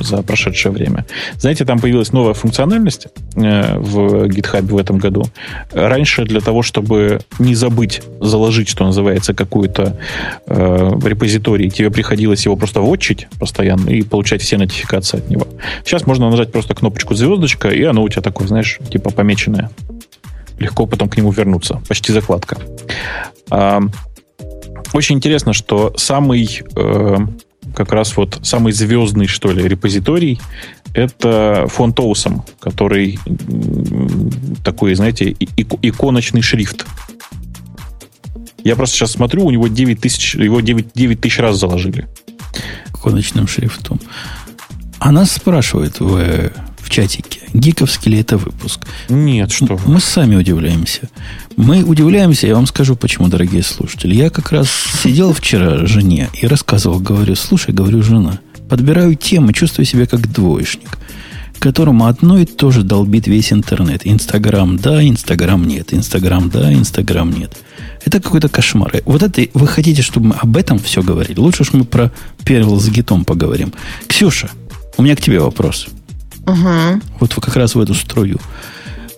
за 0.00 0.22
прошедшее 0.22 0.72
время. 0.72 1.06
Знаете, 1.38 1.64
там 1.64 1.78
появилась 1.78 2.12
новая 2.12 2.34
функциональность 2.34 3.08
э, 3.34 3.78
в 3.78 4.26
GitHub 4.26 4.62
в 4.62 4.76
этом 4.76 4.98
году. 4.98 5.24
Раньше 5.72 6.24
для 6.24 6.40
того, 6.40 6.62
чтобы 6.62 7.20
не 7.38 7.54
забыть 7.54 8.02
заложить, 8.20 8.68
что 8.68 8.84
называется, 8.84 9.34
какую-то 9.34 9.96
э, 10.46 10.90
репозиторий, 11.04 11.70
тебе 11.70 11.90
приходилось 11.90 12.44
его 12.44 12.56
просто 12.56 12.80
вотчить 12.80 13.28
постоянно 13.38 13.90
и 13.90 14.02
получать 14.02 14.42
все 14.42 14.58
нотификации 14.58 15.18
от 15.18 15.30
него. 15.30 15.46
Сейчас 15.84 16.06
можно 16.06 16.30
нажать 16.30 16.52
просто 16.52 16.74
кнопочку 16.74 17.14
звездочка, 17.14 17.68
и 17.68 17.82
оно 17.82 18.02
у 18.02 18.08
тебя 18.08 18.22
такое, 18.22 18.48
знаешь, 18.48 18.78
типа 18.90 19.10
помеченное. 19.10 19.70
Легко 20.58 20.86
потом 20.86 21.08
к 21.08 21.16
нему 21.16 21.30
вернуться. 21.30 21.82
Почти 21.88 22.12
закладка. 22.12 22.58
А, 23.50 23.80
очень 24.92 25.16
интересно, 25.16 25.52
что 25.52 25.92
самый 25.96 26.62
э, 26.74 27.16
как 27.76 27.92
раз 27.92 28.16
вот 28.16 28.40
самый 28.42 28.72
звездный, 28.72 29.26
что 29.26 29.52
ли, 29.52 29.62
репозиторий 29.68 30.40
это 30.94 31.66
фонд 31.68 32.00
Оусом, 32.00 32.42
который 32.58 33.18
такой, 34.64 34.94
знаете, 34.94 35.36
иконочный 35.82 36.40
шрифт. 36.40 36.86
Я 38.64 38.76
просто 38.76 38.96
сейчас 38.96 39.12
смотрю, 39.12 39.44
у 39.44 39.50
него 39.50 39.68
9 39.68 40.00
тысяч, 40.00 40.36
его 40.36 40.62
9, 40.62 40.86
9 40.94 41.20
тысяч 41.20 41.38
раз 41.38 41.58
заложили. 41.58 42.08
Иконочным 42.88 43.46
шрифтом. 43.46 44.00
А 44.98 45.12
нас 45.12 45.32
спрашивают 45.32 46.00
в, 46.00 46.50
в 46.78 46.88
чатике, 46.88 47.35
гиковский 47.58 48.12
ли 48.12 48.20
это 48.20 48.36
выпуск. 48.36 48.86
Нет, 49.08 49.50
что 49.50 49.76
вы. 49.76 49.92
Мы 49.94 50.00
сами 50.00 50.36
удивляемся. 50.36 51.08
Мы 51.56 51.82
удивляемся, 51.82 52.46
я 52.46 52.54
вам 52.54 52.66
скажу, 52.66 52.96
почему, 52.96 53.28
дорогие 53.28 53.62
слушатели. 53.62 54.14
Я 54.14 54.30
как 54.30 54.52
раз 54.52 54.68
сидел 55.02 55.32
вчера 55.32 55.86
жене 55.86 56.28
и 56.40 56.46
рассказывал, 56.46 57.00
говорю, 57.00 57.34
слушай, 57.34 57.72
говорю, 57.72 58.02
жена, 58.02 58.40
Подбираю 58.68 59.14
темы, 59.14 59.52
чувствую 59.52 59.86
себя 59.86 60.06
как 60.06 60.32
двоечник, 60.32 60.98
которому 61.60 62.06
одно 62.06 62.38
и 62.38 62.44
то 62.44 62.72
же 62.72 62.82
долбит 62.82 63.28
весь 63.28 63.52
интернет. 63.52 64.02
Инстаграм 64.04 64.76
да, 64.76 65.06
Инстаграм 65.06 65.64
нет. 65.64 65.94
Инстаграм 65.94 66.50
да, 66.50 66.72
Инстаграм 66.72 67.30
нет. 67.30 67.56
Это 68.04 68.20
какой-то 68.20 68.48
кошмар. 68.48 69.02
Вот 69.04 69.22
это 69.22 69.46
вы 69.54 69.66
хотите, 69.68 70.02
чтобы 70.02 70.28
мы 70.28 70.34
об 70.34 70.56
этом 70.56 70.78
все 70.78 71.02
говорили? 71.02 71.38
Лучше 71.38 71.62
уж 71.62 71.72
мы 71.72 71.84
про 71.84 72.12
Перл 72.44 72.78
с 72.80 72.88
гитом 72.88 73.24
поговорим. 73.24 73.72
Ксюша, 74.08 74.50
у 74.96 75.02
меня 75.02 75.14
к 75.14 75.20
тебе 75.20 75.38
вопрос. 75.38 75.86
Угу. 76.46 77.00
Вот 77.20 77.34
как 77.34 77.56
раз 77.56 77.74
в 77.74 77.80
эту 77.80 77.94
струю. 77.94 78.38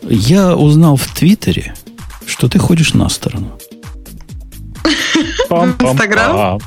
Я 0.03 0.57
узнал 0.57 0.97
в 0.97 1.07
Твиттере, 1.09 1.75
что 2.27 2.49
ты 2.49 2.59
ходишь 2.59 2.95
на 2.95 3.09
сторону. 3.09 3.59
В 5.51 5.65
Инстаграм? 5.81 6.61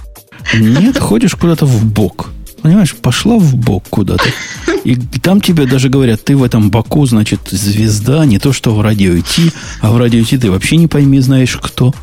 Нет, 0.54 0.98
ходишь 0.98 1.36
куда-то 1.36 1.66
в 1.66 1.86
бок. 1.86 2.30
Понимаешь, 2.62 2.96
пошла 2.96 3.38
в 3.38 3.56
бок 3.56 3.86
куда-то. 3.90 4.26
И 4.84 4.96
там 4.96 5.42
тебе 5.42 5.66
даже 5.66 5.90
говорят, 5.90 6.24
ты 6.24 6.38
в 6.38 6.44
этом 6.44 6.70
боку, 6.70 7.06
значит, 7.06 7.40
звезда, 7.50 8.26
не 8.26 8.40
то 8.40 8.54
что 8.54 8.76
в 8.76 8.82
радио 8.82 9.18
идти, 9.18 9.52
а 9.82 9.92
в 9.92 9.98
радио 9.98 10.22
идти 10.22 10.38
ты 10.38 10.52
вообще 10.52 10.78
не 10.78 10.88
пойми, 10.88 11.20
знаешь 11.20 11.58
кто. 11.62 11.94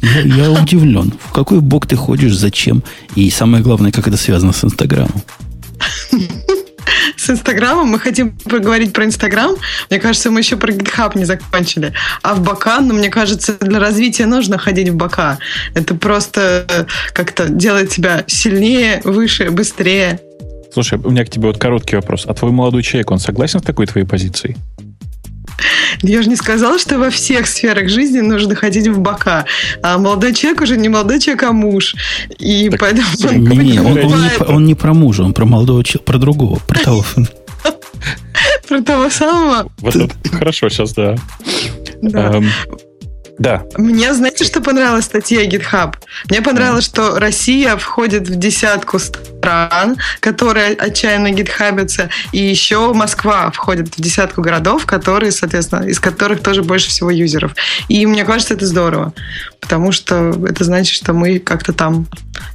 Я, 0.00 0.20
я 0.20 0.50
удивлен. 0.50 1.12
В 1.22 1.32
какой 1.32 1.60
бок 1.60 1.86
ты 1.86 1.96
ходишь, 1.96 2.36
зачем? 2.36 2.82
И 3.16 3.30
самое 3.30 3.62
главное, 3.62 3.92
как 3.92 4.08
это 4.08 4.16
связано 4.16 4.52
с 4.52 4.64
Инстаграмом. 4.64 5.22
С 7.28 7.30
Инстаграмом 7.30 7.88
мы 7.88 7.98
хотим 7.98 8.30
поговорить 8.30 8.94
про 8.94 9.04
Инстаграм. 9.04 9.54
Мне 9.90 10.00
кажется, 10.00 10.30
мы 10.30 10.40
еще 10.40 10.56
про 10.56 10.72
GitHub 10.72 11.12
не 11.14 11.26
закончили. 11.26 11.92
А 12.22 12.34
в 12.34 12.40
бока, 12.40 12.80
ну, 12.80 12.94
мне 12.94 13.10
кажется, 13.10 13.52
для 13.60 13.78
развития 13.78 14.24
нужно 14.24 14.56
ходить 14.56 14.88
в 14.88 14.96
бока. 14.96 15.38
Это 15.74 15.94
просто 15.94 16.86
как-то 17.12 17.50
делает 17.50 17.90
тебя 17.90 18.24
сильнее, 18.26 19.02
выше, 19.04 19.50
быстрее. 19.50 20.20
Слушай, 20.72 20.98
у 21.04 21.10
меня 21.10 21.26
к 21.26 21.28
тебе 21.28 21.48
вот 21.48 21.58
короткий 21.58 21.96
вопрос. 21.96 22.24
А 22.26 22.32
твой 22.32 22.50
молодой 22.50 22.82
человек, 22.82 23.10
он 23.10 23.18
согласен 23.18 23.60
с 23.60 23.62
такой 23.62 23.84
твоей 23.84 24.06
позицией? 24.06 24.56
Я 26.02 26.22
же 26.22 26.28
не 26.28 26.36
сказала, 26.36 26.78
что 26.78 26.98
во 26.98 27.10
всех 27.10 27.46
сферах 27.46 27.88
жизни 27.88 28.20
нужно 28.20 28.54
ходить 28.54 28.88
в 28.88 28.98
бока. 28.98 29.46
А 29.82 29.98
молодой 29.98 30.34
человек 30.34 30.60
уже 30.60 30.76
не 30.76 30.88
молодой 30.88 31.20
человек, 31.20 31.42
а 31.44 31.52
муж. 31.52 31.94
И 32.38 32.68
так, 32.70 32.80
поэтому 32.80 33.06
он, 33.24 33.36
не, 33.44 33.56
не, 33.56 33.78
он, 33.80 33.86
он, 33.86 33.96
не, 33.96 34.44
он 34.46 34.66
не 34.66 34.74
про 34.74 34.94
мужа, 34.94 35.22
он 35.22 35.34
про 35.34 35.44
молодого 35.44 35.82
человека, 35.84 36.04
про 36.04 36.18
другого, 36.18 36.58
про 36.66 36.78
того. 36.78 37.04
Про 38.68 38.82
того 38.82 39.10
самого? 39.10 39.70
Вот 39.78 39.96
это 39.96 40.14
хорошо 40.30 40.68
сейчас, 40.68 40.92
да. 40.92 41.16
Да. 42.02 42.42
Да. 43.38 43.64
Мне, 43.76 44.12
знаете, 44.14 44.44
что 44.44 44.60
понравилась 44.60 45.04
статья 45.04 45.46
GitHub? 45.46 45.94
Мне 46.28 46.42
понравилось, 46.42 46.84
что 46.84 47.18
Россия 47.18 47.76
входит 47.76 48.28
в 48.28 48.36
десятку 48.36 48.98
стран, 48.98 49.96
которые 50.20 50.74
отчаянно 50.74 51.30
гитхабятся, 51.30 52.10
и 52.32 52.38
еще 52.38 52.92
Москва 52.92 53.50
входит 53.50 53.96
в 53.96 54.00
десятку 54.00 54.42
городов, 54.42 54.86
которые, 54.86 55.32
соответственно, 55.32 55.84
из 55.84 56.00
которых 56.00 56.42
тоже 56.42 56.62
больше 56.62 56.88
всего 56.88 57.10
юзеров. 57.10 57.54
И 57.88 58.04
мне 58.06 58.24
кажется, 58.24 58.54
это 58.54 58.66
здорово, 58.66 59.12
потому 59.60 59.92
что 59.92 60.30
это 60.46 60.64
значит, 60.64 60.94
что 60.94 61.12
мы 61.12 61.38
как-то 61.38 61.72
там 61.72 62.06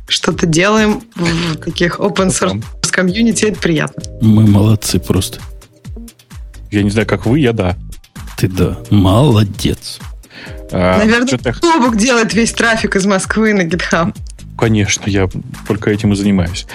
что-то 0.07 0.45
делаем 0.45 1.01
в 1.15 1.57
таких 1.57 1.99
open 1.99 2.27
source 2.27 2.63
комьюнити, 2.93 3.45
это 3.45 3.59
приятно. 3.59 4.03
Мы 4.21 4.45
молодцы 4.45 4.99
просто. 4.99 5.39
Я 6.71 6.83
не 6.83 6.89
знаю, 6.89 7.07
как 7.07 7.25
вы, 7.25 7.39
я 7.39 7.51
да. 7.51 7.75
Ты 8.37 8.47
да. 8.47 8.77
Молодец. 8.89 9.99
А, 10.73 10.97
Наверное, 10.97 11.37
Бобук 11.61 11.97
делает 11.97 12.33
весь 12.33 12.51
трафик 12.51 12.95
из 12.95 13.05
Москвы 13.05 13.53
на 13.53 13.61
GitHub. 13.61 14.15
Конечно, 14.57 15.09
я 15.09 15.29
только 15.67 15.89
этим 15.89 16.13
и 16.13 16.15
занимаюсь. 16.15 16.65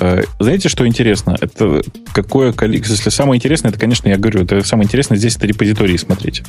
А, 0.00 0.22
знаете, 0.38 0.68
что 0.68 0.86
интересно? 0.86 1.36
Это 1.40 1.82
какое 2.12 2.52
количество... 2.52 2.94
Если 2.94 3.10
самое 3.10 3.38
интересное, 3.38 3.70
это, 3.70 3.78
конечно, 3.78 4.08
я 4.08 4.16
говорю, 4.16 4.42
это 4.42 4.62
самое 4.62 4.86
интересное 4.86 5.18
здесь 5.18 5.36
это 5.36 5.46
репозитории 5.46 5.96
смотреть. 5.96 6.42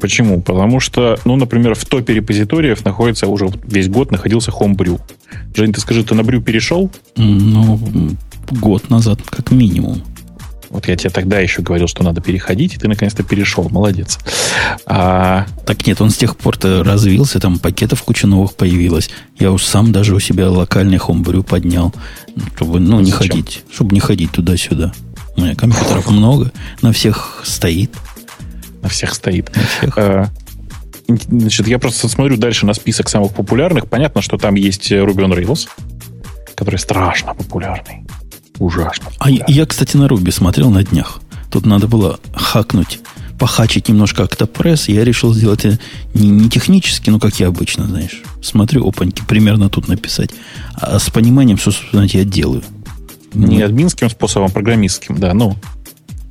Почему? 0.00 0.40
Потому 0.40 0.80
что, 0.80 1.18
ну, 1.24 1.36
например, 1.36 1.74
в 1.74 1.84
топе 1.84 2.14
репозиториев 2.14 2.84
находится 2.84 3.26
уже 3.26 3.48
весь 3.64 3.88
год 3.88 4.10
находился 4.10 4.50
Homebrew. 4.50 5.00
Жень, 5.54 5.72
ты 5.72 5.80
скажи, 5.80 6.02
ты 6.04 6.14
на 6.14 6.22
Brew 6.22 6.42
перешел? 6.42 6.90
Ну, 7.16 7.78
год 8.50 8.90
назад, 8.90 9.20
как 9.28 9.50
минимум. 9.50 10.02
Вот 10.70 10.86
я 10.86 10.96
тебе 10.96 11.10
тогда 11.10 11.40
еще 11.40 11.62
говорил, 11.62 11.88
что 11.88 12.04
надо 12.04 12.20
переходить, 12.20 12.74
и 12.74 12.78
ты 12.78 12.88
наконец-то 12.88 13.24
перешел. 13.24 13.68
Молодец. 13.68 14.18
А... 14.86 15.46
Так 15.66 15.84
нет, 15.86 16.00
он 16.00 16.10
с 16.10 16.16
тех 16.16 16.36
пор-то 16.36 16.84
развился, 16.84 17.40
там 17.40 17.58
пакетов 17.58 18.02
куча 18.02 18.28
новых 18.28 18.54
появилось. 18.54 19.10
Я 19.38 19.50
уж 19.50 19.64
сам 19.64 19.90
даже 19.90 20.14
у 20.14 20.20
себя 20.20 20.48
локальный 20.48 20.98
хомбрю 20.98 21.42
поднял, 21.42 21.92
чтобы 22.54 22.78
ну, 22.78 23.00
не 23.00 23.10
ходить, 23.10 23.64
чтобы 23.72 23.94
не 23.94 24.00
ходить 24.00 24.30
туда-сюда. 24.30 24.92
У 25.36 25.40
меня 25.40 25.56
компьютеров 25.56 26.08
много, 26.08 26.52
на 26.82 26.92
всех 26.92 27.42
стоит. 27.44 27.92
На 28.82 28.88
всех 28.88 29.14
стоит. 29.14 29.54
На 29.54 29.62
всех. 29.62 29.98
А... 29.98 30.28
Значит, 31.08 31.66
я 31.66 31.80
просто 31.80 32.08
смотрю 32.08 32.36
дальше 32.36 32.66
на 32.66 32.74
список 32.74 33.08
самых 33.08 33.34
популярных. 33.34 33.88
Понятно, 33.88 34.22
что 34.22 34.38
там 34.38 34.54
есть 34.54 34.92
Ruby 34.92 35.26
on 35.26 35.36
Rails, 35.36 35.68
который 36.54 36.78
страшно 36.78 37.34
популярный. 37.34 38.04
Ужасно. 38.60 39.06
А 39.18 39.30
да. 39.30 39.44
я, 39.48 39.66
кстати, 39.66 39.96
на 39.96 40.06
Руби 40.06 40.30
смотрел 40.30 40.70
на 40.70 40.84
днях. 40.84 41.20
Тут 41.50 41.64
надо 41.64 41.88
было 41.88 42.20
хакнуть, 42.34 43.00
похачить 43.38 43.88
немножко 43.88 44.22
Octopress. 44.22 44.92
Я 44.92 45.02
решил 45.02 45.32
сделать 45.32 45.64
это 45.64 45.80
не, 46.12 46.28
не 46.28 46.50
технически, 46.50 47.08
но 47.08 47.18
как 47.18 47.40
я 47.40 47.48
обычно, 47.48 47.86
знаешь. 47.86 48.22
Смотрю, 48.42 48.86
опаньки, 48.86 49.22
примерно 49.26 49.70
тут 49.70 49.88
написать. 49.88 50.30
А 50.74 50.98
с 50.98 51.08
пониманием, 51.08 51.56
что, 51.56 51.72
собственно, 51.72 52.02
я 52.02 52.24
делаю. 52.24 52.62
Не 53.32 53.60
ну, 53.60 53.64
админским 53.64 54.10
способом, 54.10 54.48
а 54.48 54.52
программистским, 54.52 55.16
да, 55.18 55.32
ну. 55.32 55.56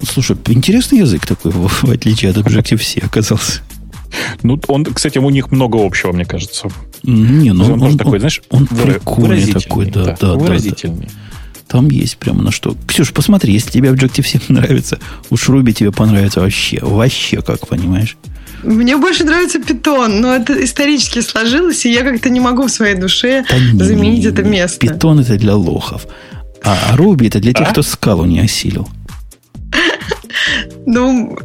Слушай, 0.03 0.37
интересный 0.45 0.99
язык 0.99 1.25
такой, 1.25 1.51
в 1.53 1.89
отличие 1.89 2.29
от 2.29 2.37
Objective-C 2.37 2.99
оказался. 2.99 3.61
Ну, 4.43 4.59
он, 4.67 4.85
кстати, 4.85 5.17
у 5.17 5.29
них 5.31 5.51
много 5.51 5.83
общего, 5.83 6.11
мне 6.11 6.25
кажется. 6.25 6.67
Не, 7.01 7.53
ну 7.53 7.73
он, 7.73 7.81
он, 7.81 7.97
такой, 7.97 8.13
он, 8.13 8.19
знаешь, 8.19 8.41
он 8.49 8.67
прикольный 8.67 9.51
такой, 9.51 9.87
да, 9.87 10.05
да, 10.05 10.17
да. 10.21 10.33
Выразительный. 10.35 11.07
Да, 11.07 11.13
да. 11.13 11.28
Там 11.69 11.87
есть 11.89 12.17
прямо 12.17 12.41
на 12.41 12.51
что. 12.51 12.75
Ксюш, 12.87 13.13
посмотри, 13.13 13.53
если 13.53 13.69
тебе 13.69 13.89
Objective-C 13.89 14.41
нравится, 14.49 14.99
уж 15.29 15.47
Ruby 15.49 15.71
тебе 15.71 15.91
понравится 15.91 16.41
вообще. 16.41 16.79
Вообще, 16.81 17.41
как 17.41 17.67
понимаешь. 17.67 18.17
Мне 18.63 18.97
больше 18.97 19.23
нравится 19.23 19.59
питон, 19.59 20.19
но 20.19 20.35
это 20.35 20.63
исторически 20.65 21.21
сложилось, 21.21 21.85
и 21.85 21.91
я 21.91 22.01
как-то 22.01 22.29
не 22.29 22.39
могу 22.39 22.63
в 22.67 22.71
своей 22.71 22.95
душе 22.95 23.45
да 23.73 23.85
заменить 23.85 24.25
не, 24.25 24.31
это 24.31 24.43
место. 24.43 24.79
Питон 24.79 25.19
это 25.19 25.37
для 25.37 25.55
лохов. 25.55 26.07
А 26.63 26.95
Ruby 26.97 27.27
это 27.27 27.39
для 27.39 27.53
тех, 27.53 27.67
а? 27.67 27.71
кто 27.71 27.83
скалу 27.83 28.25
не 28.25 28.41
осилил. 28.41 28.89
Ну, 30.85 31.37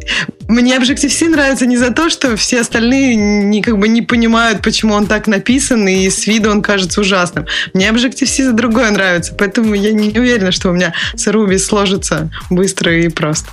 мне 0.48 0.76
Objective-C 0.76 1.28
нравится 1.28 1.66
не 1.66 1.76
за 1.76 1.90
то, 1.90 2.08
что 2.08 2.36
все 2.36 2.60
остальные 2.60 3.16
не, 3.16 3.62
как 3.62 3.78
бы 3.78 3.88
не 3.88 4.02
понимают, 4.02 4.62
почему 4.62 4.94
он 4.94 5.06
так 5.06 5.26
написан, 5.26 5.86
и 5.88 6.08
с 6.08 6.26
виду 6.26 6.50
он 6.50 6.62
кажется 6.62 7.00
ужасным. 7.00 7.46
Мне 7.72 7.88
Objective-C 7.88 8.44
за 8.44 8.52
другое 8.52 8.90
нравится, 8.90 9.34
поэтому 9.36 9.74
я 9.74 9.92
не 9.92 10.18
уверена, 10.18 10.52
что 10.52 10.70
у 10.70 10.72
меня 10.72 10.94
с 11.14 11.26
Ruby 11.26 11.58
сложится 11.58 12.30
быстро 12.50 12.96
и 12.96 13.08
просто. 13.08 13.50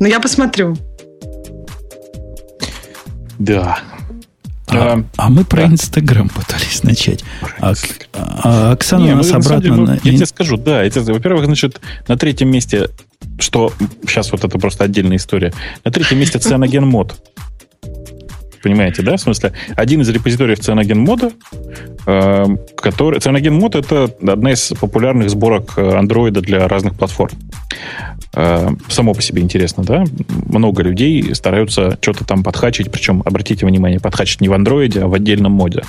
Но 0.00 0.06
я 0.06 0.20
посмотрю. 0.20 0.76
Да. 3.38 3.78
А, 4.68 5.04
а 5.16 5.28
мы 5.28 5.44
про 5.44 5.64
Инстаграм 5.64 6.28
пытались 6.28 6.82
начать. 6.82 7.24
А, 7.60 7.74
а 8.12 8.72
Оксана 8.72 9.04
Не, 9.04 9.12
у 9.12 9.16
нас 9.16 9.30
обратно... 9.30 9.60
Деле, 9.60 9.76
на... 9.76 9.92
Я 10.02 10.12
тебе 10.16 10.26
скажу, 10.26 10.56
да. 10.56 10.82
Это, 10.82 11.00
во-первых, 11.02 11.44
значит, 11.44 11.80
на 12.08 12.16
третьем 12.16 12.50
месте 12.50 12.88
что 13.38 13.72
сейчас 14.02 14.32
вот 14.32 14.44
это 14.44 14.58
просто 14.58 14.84
отдельная 14.84 15.16
история. 15.16 15.52
На 15.84 15.90
третьем 15.90 16.18
месте 16.18 16.38
Cyanogen 16.38 16.84
мод. 16.84 17.14
Понимаете, 18.62 19.02
да? 19.02 19.16
В 19.16 19.20
смысле, 19.20 19.52
один 19.74 20.02
из 20.02 20.08
репозиториев 20.08 20.60
Cyanogen 20.60 20.94
мода, 20.94 21.32
э, 22.06 22.44
который... 22.76 23.18
Cyanogen 23.18 23.50
мод 23.50 23.74
это 23.74 24.10
одна 24.26 24.52
из 24.52 24.72
популярных 24.80 25.30
сборок 25.30 25.76
андроида 25.76 26.40
для 26.40 26.68
разных 26.68 26.94
платформ. 26.94 27.36
Э, 28.34 28.70
само 28.88 29.14
по 29.14 29.22
себе 29.22 29.42
интересно, 29.42 29.84
да? 29.84 30.04
Много 30.46 30.82
людей 30.82 31.34
стараются 31.34 31.98
что-то 32.00 32.24
там 32.24 32.42
подхачить, 32.42 32.90
причем, 32.90 33.22
обратите 33.24 33.66
внимание, 33.66 34.00
подхачить 34.00 34.40
не 34.40 34.48
в 34.48 34.52
андроиде, 34.52 35.02
а 35.02 35.08
в 35.08 35.14
отдельном 35.14 35.52
моде. 35.52 35.82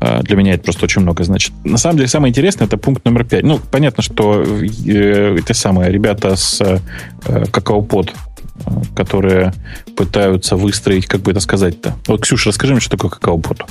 А, 0.00 0.22
для 0.22 0.36
меня 0.36 0.54
это 0.54 0.64
просто 0.64 0.84
очень 0.84 1.02
много 1.02 1.22
значит. 1.24 1.52
На 1.62 1.76
самом 1.76 1.96
деле, 1.96 2.08
самое 2.08 2.30
интересное 2.30 2.66
это 2.66 2.78
пункт 2.78 3.04
номер 3.04 3.24
пять. 3.24 3.44
Ну, 3.44 3.58
понятно, 3.58 4.02
что 4.02 4.42
э, 4.42 5.38
те 5.46 5.54
самые 5.54 5.92
ребята 5.92 6.36
с 6.36 6.60
э, 6.60 7.44
какаопод, 7.52 8.10
э, 8.10 8.70
которые 8.96 9.52
пытаются 9.96 10.56
выстроить, 10.56 11.06
как 11.06 11.20
бы 11.20 11.32
это 11.32 11.40
сказать-то. 11.40 11.96
Вот, 12.06 12.22
Ксюша, 12.22 12.48
расскажи 12.48 12.72
мне, 12.72 12.80
что 12.80 12.96
такое 12.96 13.10
какаопод. 13.10 13.62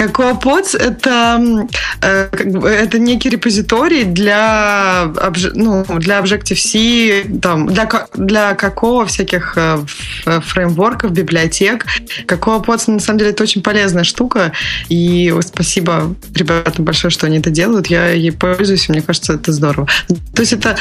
CocoaPods 0.00 0.78
это, 0.78 1.68
э, 2.02 2.28
это 2.64 2.98
некий 2.98 3.28
репозиторий 3.28 4.04
для, 4.04 5.12
ну, 5.54 5.84
для 5.98 6.20
Objective-C, 6.20 7.38
там, 7.40 7.66
для, 7.66 7.88
для 8.14 8.54
какого 8.54 9.06
всяких 9.06 9.54
э, 9.56 9.78
фреймворков, 10.24 11.12
библиотек. 11.12 11.86
CocoaPods, 12.26 12.90
на 12.90 13.00
самом 13.00 13.18
деле, 13.18 13.30
это 13.30 13.42
очень 13.42 13.62
полезная 13.62 14.04
штука, 14.04 14.52
и 14.88 15.34
спасибо 15.42 16.14
ребятам 16.34 16.84
большое, 16.84 17.10
что 17.10 17.26
они 17.26 17.38
это 17.38 17.50
делают. 17.50 17.88
Я 17.88 18.10
ей 18.10 18.32
пользуюсь, 18.32 18.88
мне 18.88 19.02
кажется, 19.02 19.34
это 19.34 19.52
здорово. 19.52 19.88
То 20.34 20.42
есть 20.42 20.52
это 20.52 20.76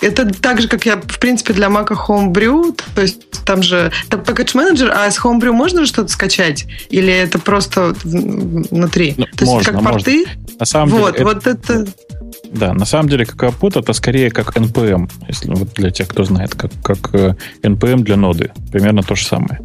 это 0.00 0.26
так 0.26 0.60
же, 0.60 0.68
как 0.68 0.86
я, 0.86 0.96
в 0.96 1.18
принципе, 1.18 1.52
для 1.52 1.68
Mac 1.68 1.88
Homebrew, 1.88 2.78
то 2.94 3.02
есть 3.02 3.30
там 3.44 3.62
же 3.62 3.90
это 4.08 4.18
Package 4.18 4.54
Manager, 4.54 4.90
а 4.90 5.10
с 5.10 5.18
Homebrew 5.18 5.52
можно 5.52 5.86
что-то 5.86 6.08
скачать? 6.08 6.66
Или 6.90 7.12
это 7.12 7.38
просто 7.38 7.94
внутри? 8.04 9.14
Ну, 9.16 9.26
то 9.36 9.44
можно, 9.44 9.58
есть 9.58 9.70
как 9.70 9.82
порты? 9.82 10.24
На 10.58 10.66
самом 10.66 10.90
вот, 10.90 11.12
деле, 11.12 11.24
вот 11.24 11.46
это... 11.46 11.72
это... 11.72 11.86
Да, 12.52 12.74
на 12.74 12.84
самом 12.84 13.08
деле 13.08 13.24
какапот 13.24 13.76
это 13.76 13.92
скорее 13.92 14.30
как 14.30 14.56
NPM, 14.56 15.10
если 15.28 15.50
вот 15.50 15.72
для 15.74 15.90
тех, 15.90 16.08
кто 16.08 16.24
знает, 16.24 16.54
как, 16.54 16.72
как 16.82 17.14
NPM 17.62 18.00
э, 18.00 18.02
для 18.02 18.16
ноды. 18.16 18.52
Примерно 18.72 19.02
то 19.02 19.14
же 19.14 19.24
самое. 19.24 19.60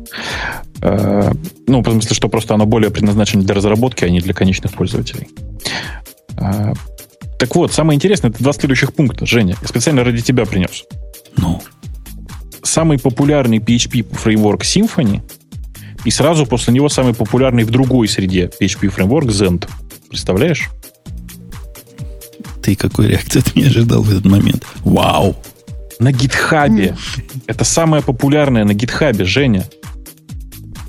Э, 0.82 1.32
ну, 1.68 1.82
в 1.82 1.90
смысле, 1.90 2.16
что 2.16 2.30
просто 2.30 2.54
оно 2.54 2.66
более 2.66 2.92
предназначено 2.92 3.44
для 3.44 3.56
разработки, 3.56 4.06
а 4.06 4.10
не 4.10 4.20
для 4.20 4.34
конечных 4.34 4.74
пользователей. 4.74 5.30
Так 7.46 7.56
вот, 7.56 7.72
самое 7.72 7.96
интересное, 7.96 8.32
это 8.32 8.42
два 8.42 8.54
следующих 8.54 8.92
пункта, 8.92 9.28
Женя. 9.28 9.56
Я 9.62 9.68
специально 9.68 10.04
ради 10.04 10.24
тебя 10.24 10.48
принес. 10.48 10.84
Ну? 11.38 11.62
Самый 12.64 12.98
популярный 12.98 13.60
PHP 13.60 14.16
фреймворк 14.16 14.64
Symfony, 14.64 15.22
и 16.06 16.10
сразу 16.10 16.48
после 16.48 16.74
него 16.74 16.90
самый 16.90 17.14
популярный 17.14 17.64
в 17.64 17.70
другой 17.70 18.08
среде 18.08 18.50
PHP 18.60 18.88
фреймворк 18.88 19.28
Zend. 19.28 19.70
Представляешь? 20.10 20.72
Ты 22.64 22.76
какой 22.76 23.10
реакции 23.10 23.42
от 23.42 23.56
меня 23.56 23.68
ожидал 23.68 24.02
в 24.02 24.10
этот 24.10 24.26
момент? 24.26 24.66
Вау! 24.84 25.36
На 26.00 26.12
гитхабе. 26.12 26.98
Это 27.46 27.64
самое 27.64 28.02
популярное 28.02 28.66
на 28.66 28.74
гитхабе, 28.74 29.24
Женя. 29.24 29.66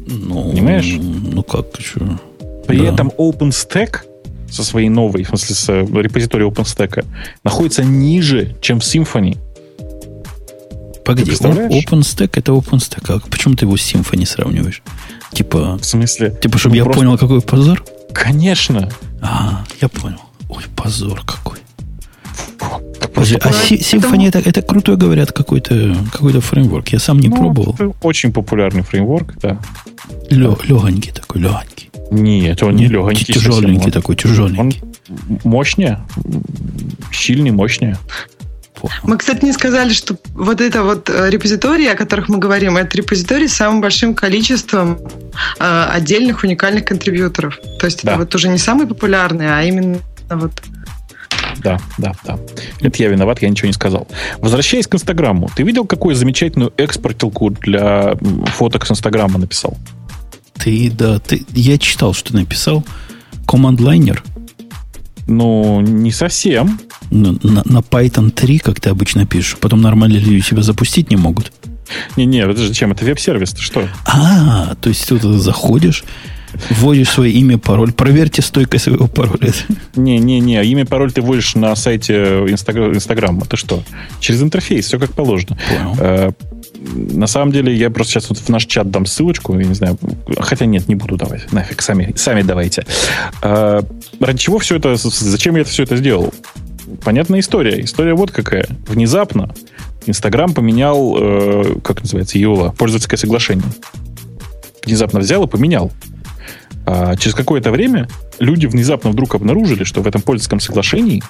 Ну, 0.06 0.52
Понимаешь? 0.52 0.90
Ну 0.98 1.42
как, 1.42 1.66
что? 1.78 2.18
При 2.66 2.78
да. 2.78 2.94
этом 2.94 3.12
OpenStack 3.18 3.98
со 4.56 4.64
своей 4.64 4.88
новой, 4.88 5.24
в 5.24 5.28
смысле, 5.28 5.54
с 5.54 5.68
э, 5.68 5.86
репозиторией 6.02 6.50
OpenStack, 6.50 7.04
находится 7.44 7.84
ниже, 7.84 8.56
чем 8.60 8.80
в 8.80 8.82
Symfony. 8.82 9.38
Погоди, 11.04 11.32
OpenStack 11.32 12.30
это 12.32 12.52
OpenStack. 12.52 13.14
А 13.14 13.20
почему 13.30 13.54
ты 13.54 13.64
его 13.64 13.76
с 13.76 13.94
Symfony 13.94 14.26
сравниваешь? 14.26 14.82
Типа... 15.32 15.78
В 15.80 15.84
смысле? 15.84 16.36
Типа, 16.40 16.58
чтобы 16.58 16.74
ну, 16.74 16.78
я 16.78 16.84
просто... 16.84 17.02
понял, 17.02 17.18
какой 17.18 17.40
позор? 17.40 17.84
Конечно. 18.12 18.90
А, 19.22 19.64
я 19.80 19.88
понял. 19.88 20.20
Ой, 20.48 20.64
позор 20.74 21.22
какой. 21.24 21.58
Подожди, 23.14 23.36
а 23.36 23.50
Symfony 23.50 24.28
это, 24.28 24.40
это 24.40 24.62
крутой, 24.62 24.96
говорят, 24.96 25.32
какой-то 25.32 25.96
какой 26.12 26.32
фреймворк. 26.32 26.88
Я 26.88 26.98
сам 26.98 27.18
не 27.18 27.28
ну, 27.28 27.36
пробовал. 27.36 27.76
Очень 28.02 28.32
популярный 28.32 28.82
фреймворк, 28.82 29.38
да. 29.40 29.58
Легонький 30.28 31.12
такой, 31.12 31.40
легонький. 31.40 31.90
Нет, 32.10 32.62
он 32.62 32.76
не 32.76 32.86
легонький. 32.86 33.34
Тяжеленький 33.34 33.90
такой, 33.90 34.16
тяжеленький. 34.16 34.82
Он 34.82 35.40
мощнее, 35.44 36.00
сильный, 37.12 37.50
мощнее. 37.50 37.96
Мы, 39.02 39.16
кстати, 39.16 39.44
не 39.44 39.52
сказали, 39.52 39.92
что 39.92 40.16
вот 40.34 40.60
это 40.60 40.82
вот 40.82 41.08
э, 41.08 41.30
репозитории, 41.30 41.86
о 41.86 41.94
которых 41.94 42.28
мы 42.28 42.38
говорим, 42.38 42.76
это 42.76 42.96
репозитории 42.96 43.46
с 43.46 43.54
самым 43.54 43.80
большим 43.80 44.14
количеством 44.14 44.98
э, 45.58 45.86
отдельных 45.90 46.44
уникальных 46.44 46.84
контрибьюторов. 46.84 47.58
То 47.78 47.86
есть 47.86 48.04
да. 48.04 48.12
это 48.12 48.20
вот 48.20 48.34
уже 48.34 48.48
не 48.48 48.58
самый 48.58 48.86
популярный, 48.86 49.46
а 49.48 49.62
именно 49.62 49.98
вот 50.28 50.52
да, 51.62 51.78
да, 51.98 52.12
да. 52.24 52.38
Это 52.80 53.02
я 53.02 53.08
виноват, 53.08 53.40
я 53.42 53.48
ничего 53.48 53.66
не 53.66 53.72
сказал. 53.72 54.06
Возвращаясь 54.38 54.86
к 54.86 54.94
Инстаграму, 54.94 55.50
ты 55.56 55.62
видел, 55.62 55.86
какую 55.86 56.14
замечательную 56.14 56.72
экспортилку 56.76 57.50
для 57.50 58.14
фоток 58.46 58.86
с 58.86 58.90
Инстаграма 58.90 59.38
написал? 59.38 59.76
Ты, 60.58 60.90
да, 60.90 61.18
ты, 61.18 61.44
я 61.54 61.78
читал, 61.78 62.14
что 62.14 62.34
написал. 62.34 62.84
Команд-лайнер? 63.46 64.22
Ну, 65.26 65.80
не 65.80 66.12
совсем. 66.12 66.80
На, 67.10 67.32
на, 67.42 67.62
на 67.64 67.78
Python 67.78 68.30
3, 68.30 68.58
как 68.58 68.80
ты 68.80 68.90
обычно 68.90 69.26
пишешь. 69.26 69.56
Потом 69.60 69.80
нормально 69.80 70.16
люди 70.16 70.40
себя 70.40 70.62
запустить 70.62 71.10
не 71.10 71.16
могут. 71.16 71.52
Не-не, 72.16 72.40
это 72.40 72.66
зачем? 72.66 72.92
Это 72.92 73.04
веб-сервис, 73.04 73.52
ты 73.52 73.62
что? 73.62 73.88
А, 74.06 74.74
то 74.80 74.88
есть 74.88 75.06
ты 75.08 75.18
туда 75.18 75.38
заходишь, 75.38 76.04
вводишь 76.70 77.10
свое 77.10 77.32
имя, 77.32 77.58
пароль. 77.58 77.92
Проверьте 77.92 78.42
стойкость 78.42 78.84
своего 78.84 79.06
пароля. 79.06 79.52
Не-не-не, 79.94 80.64
имя, 80.64 80.84
пароль 80.84 81.12
ты 81.12 81.22
вводишь 81.22 81.54
на 81.54 81.76
сайте 81.76 82.14
Инстаграма. 82.48 83.44
Ты 83.46 83.56
что? 83.56 83.82
Через 84.20 84.42
интерфейс, 84.42 84.86
все 84.86 84.98
как 84.98 85.12
положено. 85.12 85.56
Понял. 85.68 86.34
На 86.94 87.26
самом 87.26 87.52
деле, 87.52 87.74
я 87.74 87.90
просто 87.90 88.14
сейчас 88.14 88.28
вот 88.28 88.38
в 88.38 88.48
наш 88.48 88.66
чат 88.66 88.90
дам 88.90 89.06
ссылочку, 89.06 89.58
я 89.58 89.64
не 89.64 89.74
знаю, 89.74 89.98
хотя 90.38 90.66
нет, 90.66 90.88
не 90.88 90.94
буду 90.94 91.16
давать, 91.16 91.52
нафиг, 91.52 91.82
сами, 91.82 92.12
сами 92.16 92.42
давайте. 92.42 92.84
Э, 93.42 93.82
ради 94.20 94.38
чего 94.38 94.58
все 94.58 94.76
это, 94.76 94.96
зачем 94.96 95.56
я 95.56 95.62
это 95.62 95.70
все 95.70 95.82
это 95.82 95.96
сделал? 95.96 96.32
Понятная 97.02 97.40
история. 97.40 97.82
История 97.82 98.14
вот 98.14 98.30
какая. 98.30 98.66
Внезапно 98.86 99.52
Инстаграм 100.06 100.54
поменял, 100.54 101.16
э, 101.18 101.74
как 101.82 102.02
называется, 102.02 102.38
его 102.38 102.74
пользовательское 102.78 103.18
соглашение. 103.18 103.66
Внезапно 104.84 105.20
взял 105.20 105.44
и 105.44 105.48
поменял. 105.48 105.90
А 106.86 107.16
через 107.16 107.34
какое-то 107.34 107.72
время 107.72 108.08
люди 108.38 108.66
внезапно 108.66 109.10
вдруг 109.10 109.34
обнаружили, 109.34 109.82
что 109.82 110.02
в 110.02 110.06
этом 110.06 110.22
пользовательском 110.22 110.60
соглашении 110.60 111.22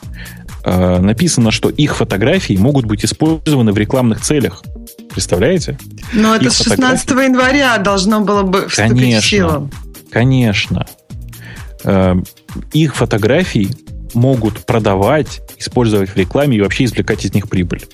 э, 0.66 0.98
написано, 0.98 1.50
что 1.50 1.70
их 1.70 1.96
фотографии 1.96 2.56
могут 2.56 2.84
быть 2.84 3.04
использованы 3.04 3.72
в 3.72 3.78
рекламных 3.78 4.20
целях. 4.20 4.62
Представляете? 5.10 5.78
Но 6.12 6.36
это 6.36 6.50
с 6.50 6.58
16 6.62 7.10
января 7.10 7.78
должно 7.78 8.20
было 8.20 8.42
бы 8.42 8.68
вступить 8.68 8.98
конечно, 8.98 9.20
в 9.20 9.24
силу. 9.24 9.70
Конечно. 10.10 10.86
Э, 11.84 12.16
их 12.72 12.96
фотографии 12.96 13.70
могут 14.12 14.66
продавать, 14.66 15.40
использовать 15.58 16.10
в 16.10 16.16
рекламе 16.16 16.58
и 16.58 16.60
вообще 16.60 16.84
извлекать 16.84 17.24
из 17.24 17.32
них 17.32 17.48
прибыль. 17.48 17.84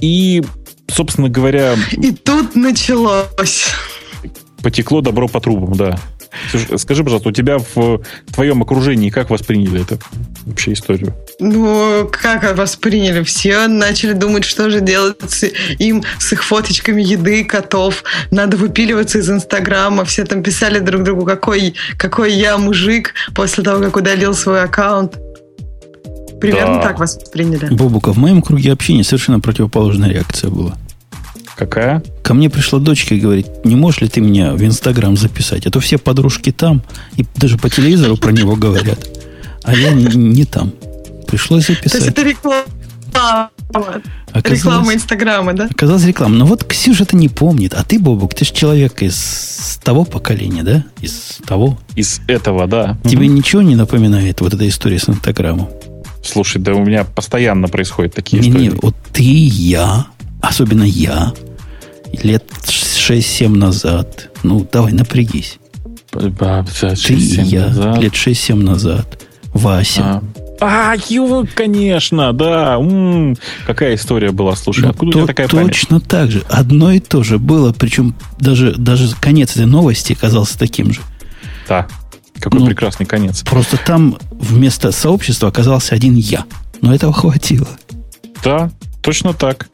И, 0.00 0.42
собственно 0.88 1.28
говоря... 1.28 1.76
И 1.92 2.12
тут 2.12 2.56
началось 2.56 3.70
потекло 4.62 5.00
добро 5.00 5.28
по 5.28 5.40
трубам, 5.40 5.74
да. 5.74 5.98
Скажи, 6.76 7.04
пожалуйста, 7.04 7.28
у 7.28 7.32
тебя 7.32 7.58
в 7.58 8.00
твоем 8.32 8.62
окружении 8.62 9.10
как 9.10 9.30
восприняли 9.30 9.82
эту 9.82 9.98
вообще 10.46 10.72
историю? 10.72 11.14
Ну, 11.38 12.08
как 12.10 12.56
восприняли? 12.56 13.22
Все 13.22 13.66
начали 13.66 14.12
думать, 14.12 14.44
что 14.44 14.70
же 14.70 14.80
делать 14.80 15.18
с 15.28 15.44
им, 15.78 16.02
с 16.18 16.32
их 16.32 16.44
фоточками 16.44 17.02
еды, 17.02 17.44
котов. 17.44 18.04
Надо 18.30 18.56
выпиливаться 18.56 19.18
из 19.18 19.30
Инстаграма. 19.30 20.04
Все 20.04 20.24
там 20.24 20.42
писали 20.42 20.78
друг 20.78 21.02
другу, 21.02 21.24
какой, 21.24 21.74
какой 21.96 22.32
я 22.32 22.58
мужик 22.58 23.14
после 23.34 23.64
того, 23.64 23.82
как 23.82 23.96
удалил 23.96 24.34
свой 24.34 24.62
аккаунт. 24.62 25.16
Примерно 26.40 26.76
да. 26.76 26.82
так 26.82 26.98
восприняли. 26.98 27.72
Бобука, 27.72 28.12
в 28.12 28.18
моем 28.18 28.42
круге 28.42 28.72
общения 28.72 29.04
совершенно 29.04 29.38
противоположная 29.38 30.10
реакция 30.10 30.50
была. 30.50 30.76
Какая? 31.56 32.02
Ко 32.22 32.34
мне 32.34 32.48
пришла 32.50 32.78
дочка 32.78 33.14
и 33.14 33.20
говорит, 33.20 33.46
не 33.64 33.76
можешь 33.76 34.00
ли 34.00 34.08
ты 34.08 34.20
меня 34.20 34.54
в 34.54 34.62
Инстаграм 34.64 35.16
записать? 35.16 35.66
А 35.66 35.70
то 35.70 35.80
все 35.80 35.98
подружки 35.98 36.50
там, 36.52 36.82
и 37.16 37.24
даже 37.36 37.58
по 37.58 37.68
телевизору 37.68 38.16
про 38.16 38.32
него 38.32 38.56
говорят. 38.56 39.08
А 39.64 39.74
я 39.74 39.92
не, 39.92 40.06
не 40.16 40.44
там. 40.44 40.72
Пришлось 41.28 41.66
записать. 41.66 41.92
То 41.92 41.98
есть 41.98 42.08
это 42.08 42.22
реклама. 42.22 42.64
Оказалось, 44.32 44.60
реклама 44.60 44.94
Инстаграма, 44.94 45.52
да? 45.52 45.68
Оказалось 45.70 46.04
реклама. 46.04 46.34
Но 46.34 46.46
вот 46.46 46.64
Ксюша 46.64 47.04
это 47.04 47.16
не 47.16 47.28
помнит. 47.28 47.74
А 47.74 47.84
ты, 47.84 47.98
Бобук, 47.98 48.34
ты 48.34 48.44
же 48.44 48.52
человек 48.52 49.02
из 49.02 49.78
того 49.84 50.04
поколения, 50.04 50.62
да? 50.62 50.84
Из 51.00 51.38
того. 51.46 51.78
Из 51.94 52.20
этого, 52.26 52.66
да. 52.66 52.98
Тебе 53.04 53.26
угу. 53.26 53.34
ничего 53.34 53.62
не 53.62 53.76
напоминает 53.76 54.40
вот 54.40 54.54
эта 54.54 54.66
история 54.68 54.98
с 54.98 55.08
Инстаграмом? 55.08 55.68
Слушай, 56.24 56.62
да 56.62 56.72
у 56.72 56.84
меня 56.84 57.04
постоянно 57.04 57.68
происходят 57.68 58.14
такие 58.14 58.40
не, 58.40 58.48
истории. 58.48 58.64
Не, 58.64 58.70
вот 58.70 58.94
ты, 59.12 59.24
я, 59.24 60.06
особенно 60.42 60.82
я, 60.84 61.32
лет 62.22 62.44
6-7 62.62 63.48
назад. 63.48 64.28
Ну, 64.42 64.66
давай, 64.70 64.92
напрягись. 64.92 65.58
Ты 66.10 67.14
и 67.14 67.40
я 67.42 67.68
назад. 67.68 67.98
лет 67.98 68.12
6-7 68.12 68.54
назад. 68.56 69.22
Вася. 69.54 70.22
А, 70.60 70.92
а 70.92 70.96
ю, 71.08 71.46
конечно, 71.54 72.32
да. 72.32 72.74
М-м, 72.76 73.36
какая 73.66 73.94
история 73.94 74.30
была, 74.30 74.54
слушай, 74.56 74.84
ну, 74.84 74.90
откуда 74.90 75.12
то, 75.12 75.18
у 75.18 75.22
тебя 75.22 75.26
такая 75.26 75.48
Точно 75.48 75.96
память? 75.98 76.08
так 76.08 76.30
же. 76.30 76.42
Одно 76.48 76.92
и 76.92 77.00
то 77.00 77.22
же 77.22 77.38
было, 77.38 77.72
причем 77.72 78.14
даже, 78.38 78.74
даже 78.76 79.14
конец 79.20 79.52
этой 79.52 79.66
новости 79.66 80.12
оказался 80.12 80.58
таким 80.58 80.92
же. 80.92 81.00
Да, 81.68 81.88
какой 82.38 82.60
ну, 82.60 82.66
прекрасный 82.66 83.06
конец. 83.06 83.42
Просто 83.42 83.76
там 83.76 84.18
вместо 84.30 84.92
сообщества 84.92 85.48
оказался 85.48 85.94
один 85.94 86.14
я. 86.14 86.44
Но 86.80 86.94
этого 86.94 87.12
хватило. 87.12 87.68
Да, 88.44 88.70
точно 89.02 89.32
так. 89.32 89.68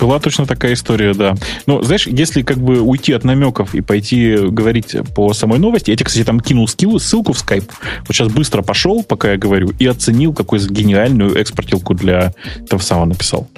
Была 0.00 0.18
точно 0.18 0.46
такая 0.46 0.72
история, 0.72 1.14
да. 1.14 1.34
Но, 1.66 1.82
знаешь, 1.82 2.06
если 2.06 2.42
как 2.42 2.58
бы 2.58 2.80
уйти 2.80 3.12
от 3.12 3.24
намеков 3.24 3.74
и 3.74 3.80
пойти 3.80 4.36
говорить 4.36 4.96
по 5.14 5.32
самой 5.34 5.58
новости, 5.58 5.90
я 5.90 5.96
тебе, 5.96 6.06
кстати, 6.06 6.24
там 6.24 6.40
кинул 6.40 6.66
скилл, 6.68 6.98
ссылку 6.98 7.32
в 7.32 7.36
Skype. 7.36 7.70
Вот 8.06 8.16
сейчас 8.16 8.28
быстро 8.28 8.62
пошел, 8.62 9.02
пока 9.02 9.32
я 9.32 9.36
говорю, 9.36 9.72
и 9.78 9.86
оценил, 9.86 10.32
какую 10.32 10.60
гениальную 10.68 11.34
экспортилку 11.36 11.94
для 11.94 12.32
того 12.68 12.82
самого 12.82 13.06
написал, 13.06 13.48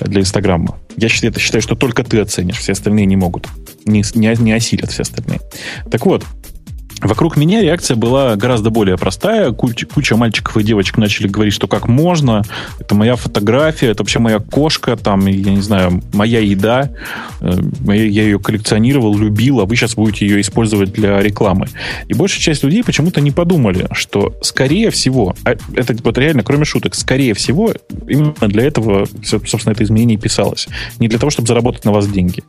для 0.00 0.22
Инстаграма. 0.22 0.78
Я 0.96 1.08
считаю, 1.08 1.38
считаю, 1.38 1.62
что 1.62 1.74
только 1.74 2.04
ты 2.04 2.20
оценишь, 2.20 2.58
все 2.58 2.72
остальные 2.72 3.06
не 3.06 3.16
могут. 3.16 3.46
Не, 3.84 4.02
не, 4.14 4.34
не 4.38 4.52
осилят 4.52 4.90
все 4.90 5.02
остальные. 5.02 5.40
Так 5.90 6.06
вот, 6.06 6.24
Вокруг 7.02 7.36
меня 7.36 7.60
реакция 7.60 7.96
была 7.96 8.36
гораздо 8.36 8.70
более 8.70 8.96
простая. 8.96 9.50
Куча, 9.50 9.86
куча 9.86 10.16
мальчиков 10.16 10.56
и 10.56 10.62
девочек 10.62 10.98
начали 10.98 11.26
говорить, 11.26 11.52
что 11.52 11.66
как 11.66 11.88
можно, 11.88 12.42
это 12.78 12.94
моя 12.94 13.16
фотография, 13.16 13.88
это 13.88 14.02
вообще 14.02 14.20
моя 14.20 14.38
кошка, 14.38 14.96
там, 14.96 15.26
я 15.26 15.50
не 15.50 15.60
знаю, 15.60 16.00
моя 16.12 16.38
еда, 16.38 16.90
э, 17.40 17.52
я 17.86 18.22
ее 18.22 18.38
коллекционировал, 18.38 19.16
любил, 19.16 19.60
а 19.60 19.66
вы 19.66 19.74
сейчас 19.74 19.96
будете 19.96 20.26
ее 20.26 20.40
использовать 20.40 20.92
для 20.92 21.20
рекламы. 21.20 21.66
И 22.06 22.14
большая 22.14 22.40
часть 22.40 22.62
людей 22.62 22.84
почему-то 22.84 23.20
не 23.20 23.32
подумали, 23.32 23.88
что 23.92 24.34
скорее 24.42 24.90
всего, 24.90 25.34
а 25.44 25.56
это 25.74 25.96
вот 26.04 26.18
реально, 26.18 26.44
кроме 26.44 26.64
шуток, 26.64 26.94
скорее 26.94 27.34
всего, 27.34 27.72
именно 28.06 28.34
для 28.42 28.64
этого, 28.64 29.06
собственно, 29.24 29.72
это 29.72 29.82
изменение 29.82 30.18
писалось. 30.18 30.68
Не 31.00 31.08
для 31.08 31.18
того, 31.18 31.30
чтобы 31.30 31.48
заработать 31.48 31.84
на 31.84 31.90
вас 31.90 32.06
деньги. 32.06 32.44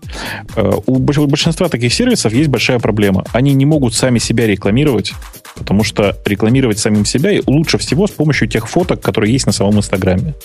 Э, 0.55 0.73
у 0.85 0.99
большинства 0.99 1.69
таких 1.69 1.91
сервисов 1.91 2.33
есть 2.33 2.49
большая 2.49 2.77
проблема. 2.77 3.25
Они 3.33 3.53
не 3.53 3.65
могут 3.65 3.95
сами 3.95 4.19
себя 4.19 4.42
себя 4.43 4.47
рекламировать, 4.47 5.13
потому 5.55 5.83
что 5.83 6.17
рекламировать 6.25 6.79
самим 6.79 7.05
себя 7.05 7.39
лучше 7.47 7.77
всего 7.77 8.07
с 8.07 8.11
помощью 8.11 8.47
тех 8.47 8.67
фоток, 8.67 9.01
которые 9.01 9.31
есть 9.31 9.45
на 9.45 9.51
самом 9.51 9.77
Инстаграме. 9.77 10.35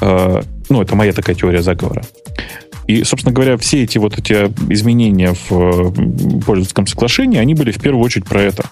Э, 0.00 0.42
ну, 0.68 0.82
это 0.82 0.96
моя 0.96 1.12
такая 1.12 1.36
теория 1.36 1.62
заговора. 1.62 2.02
И, 2.88 3.04
собственно 3.04 3.32
говоря, 3.32 3.56
все 3.56 3.84
эти 3.84 3.98
вот 3.98 4.18
эти 4.18 4.52
изменения 4.72 5.34
в 5.48 5.52
э, 5.52 6.40
пользовательском 6.44 6.86
соглашении, 6.86 7.38
они 7.38 7.54
были 7.54 7.70
в 7.70 7.80
первую 7.80 8.04
очередь 8.04 8.26
про 8.26 8.42
это. 8.42 8.64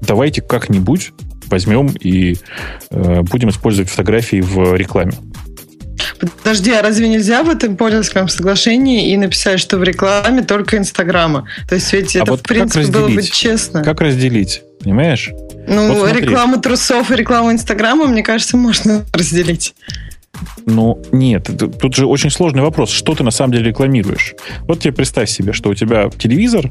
Давайте 0.00 0.40
как-нибудь 0.40 1.12
возьмем 1.46 1.88
и 2.00 2.36
э, 2.90 3.22
будем 3.22 3.50
использовать 3.50 3.90
фотографии 3.90 4.40
в 4.40 4.74
рекламе. 4.74 5.12
Подожди, 6.18 6.72
а 6.72 6.82
разве 6.82 7.08
нельзя 7.08 7.42
в 7.42 7.50
этом 7.50 7.76
пользовательском 7.76 8.28
соглашении 8.28 9.12
и 9.12 9.16
написать, 9.16 9.60
что 9.60 9.78
в 9.78 9.82
рекламе 9.82 10.42
только 10.42 10.76
Инстаграма? 10.76 11.46
То 11.68 11.76
есть 11.76 11.92
ведь 11.92 12.16
а 12.16 12.20
это, 12.20 12.32
вот 12.32 12.40
в 12.40 12.42
принципе, 12.44 12.86
было 12.86 13.08
бы 13.08 13.22
честно. 13.22 13.82
Как 13.82 14.00
разделить? 14.00 14.62
Понимаешь? 14.82 15.30
Ну, 15.66 15.94
вот 15.94 16.12
рекламу 16.12 16.60
трусов 16.60 17.10
и 17.10 17.16
рекламу 17.16 17.52
Инстаграма, 17.52 18.06
мне 18.06 18.22
кажется, 18.22 18.56
можно 18.56 19.04
разделить. 19.12 19.74
Ну, 20.66 21.00
нет, 21.12 21.48
тут 21.80 21.94
же 21.94 22.06
очень 22.06 22.30
сложный 22.30 22.62
вопрос. 22.62 22.90
Что 22.90 23.14
ты 23.14 23.22
на 23.22 23.30
самом 23.30 23.52
деле 23.52 23.68
рекламируешь? 23.68 24.34
Вот 24.62 24.80
тебе 24.80 24.92
представь 24.92 25.30
себе, 25.30 25.52
что 25.52 25.70
у 25.70 25.74
тебя 25.74 26.10
телевизор, 26.10 26.70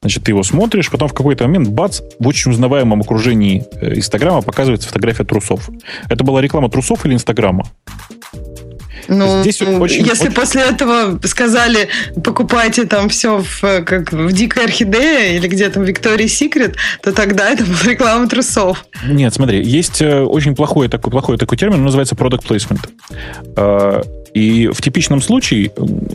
значит, 0.00 0.24
ты 0.24 0.30
его 0.30 0.42
смотришь, 0.42 0.90
потом 0.90 1.08
в 1.08 1.14
какой-то 1.14 1.44
момент, 1.44 1.68
бац, 1.68 2.00
в 2.18 2.26
очень 2.26 2.50
узнаваемом 2.50 3.00
окружении 3.00 3.64
э, 3.80 3.94
Инстаграма 3.96 4.42
показывается 4.42 4.88
фотография 4.88 5.24
трусов. 5.24 5.68
Это 6.08 6.24
была 6.24 6.40
реклама 6.40 6.70
трусов 6.70 7.04
или 7.04 7.14
Инстаграма? 7.14 7.64
Ну, 9.12 9.42
Здесь 9.42 9.60
очень, 9.60 10.06
если 10.06 10.28
очень... 10.28 10.34
после 10.34 10.62
этого 10.62 11.18
сказали, 11.24 11.88
покупайте 12.22 12.86
там 12.86 13.08
все 13.08 13.42
в, 13.42 13.82
как 13.82 14.12
в 14.12 14.30
Дикой 14.30 14.66
Орхидее 14.66 15.36
или 15.36 15.48
где 15.48 15.68
там 15.68 15.82
Виктория 15.82 16.28
Секрет, 16.28 16.76
то 17.02 17.12
тогда 17.12 17.50
это 17.50 17.64
была 17.64 17.82
реклама 17.84 18.28
трусов. 18.28 18.86
Нет, 19.04 19.34
смотри, 19.34 19.64
есть 19.64 20.00
э, 20.00 20.20
очень 20.20 20.54
плохой 20.54 20.88
такой, 20.88 21.10
плохой 21.10 21.38
такой 21.38 21.58
термин, 21.58 21.78
он 21.78 21.84
называется 21.86 22.14
product 22.14 22.46
placement. 22.48 22.88
А, 23.56 24.00
и 24.32 24.68
в 24.68 24.80
типичном 24.80 25.20
случае, 25.20 25.72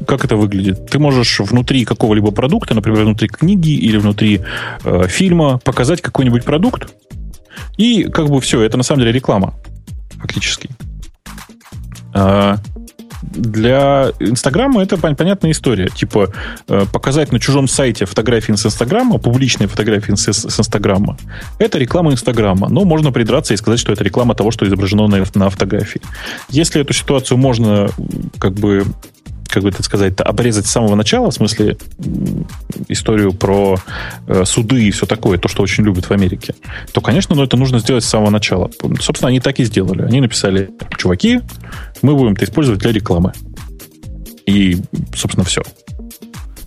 как 0.08 0.24
это 0.24 0.38
выглядит? 0.38 0.90
Ты 0.90 0.98
можешь 0.98 1.42
внутри 1.42 1.84
какого-либо 1.84 2.32
продукта, 2.32 2.76
например, 2.76 3.04
внутри 3.04 3.28
книги 3.28 3.72
или 3.72 3.98
внутри 3.98 4.40
э, 4.86 5.08
фильма, 5.10 5.58
показать 5.58 6.02
какой-нибудь 6.02 6.46
продукт, 6.46 6.94
и 7.76 8.04
как 8.06 8.30
бы 8.30 8.40
все, 8.40 8.62
это 8.62 8.78
на 8.78 8.84
самом 8.84 9.02
деле 9.02 9.12
реклама, 9.12 9.54
фактически. 10.18 10.70
Для 13.32 14.12
Инстаграма 14.20 14.84
это 14.84 14.98
понятная 14.98 15.52
история. 15.52 15.88
Типа, 15.88 16.32
э, 16.68 16.86
показать 16.92 17.32
на 17.32 17.40
чужом 17.40 17.68
сайте 17.68 18.06
фотографии 18.06 18.54
с 18.54 18.66
Инстаграма, 18.66 19.18
публичные 19.18 19.68
фотографии 19.68 20.14
с 20.16 20.60
Инстаграма, 20.60 21.18
это 21.60 21.78
реклама 21.78 22.12
Инстаграма. 22.12 22.70
Но 22.70 22.86
можно 22.86 23.12
придраться 23.12 23.54
и 23.54 23.58
сказать, 23.58 23.80
что 23.80 23.94
это 23.94 24.04
реклама 24.04 24.36
того, 24.36 24.52
что 24.52 24.66
изображено 24.66 25.08
на, 25.08 25.24
на 25.34 25.50
фотографии. 25.50 26.02
Если 26.50 26.82
эту 26.82 26.94
ситуацию 26.94 27.38
можно 27.38 27.90
как 28.40 28.54
бы 28.54 28.86
как 29.56 29.64
бы 29.64 29.70
это 29.70 29.82
сказать, 29.84 30.20
обрезать 30.20 30.68
с 30.68 30.72
самого 30.72 30.96
начала, 30.96 31.32
в 31.32 31.34
смысле 31.34 31.78
историю 32.90 33.32
про 33.32 33.78
э, 34.28 34.44
суды 34.44 34.84
и 34.84 34.92
все 34.92 35.06
такое, 35.06 35.38
то, 35.38 35.48
что 35.48 35.64
очень 35.64 35.86
любят 35.86 36.04
в 36.04 36.12
Америке, 36.12 36.56
то, 36.92 37.00
конечно, 37.00 37.38
но 37.38 37.46
это 37.46 37.56
нужно 37.56 37.80
сделать 37.80 38.04
с 38.04 38.10
самого 38.10 38.32
начала. 38.32 38.70
Собственно, 39.00 39.30
они 39.30 39.40
так 39.40 39.58
и 39.60 39.64
сделали. 39.64 40.02
Они 40.02 40.20
написали, 40.20 40.72
чуваки, 40.98 41.40
мы 42.02 42.16
будем 42.16 42.34
это 42.34 42.44
использовать 42.44 42.82
для 42.82 42.92
рекламы. 42.92 43.32
И, 44.46 44.78
собственно, 45.16 45.46
все. 45.46 45.64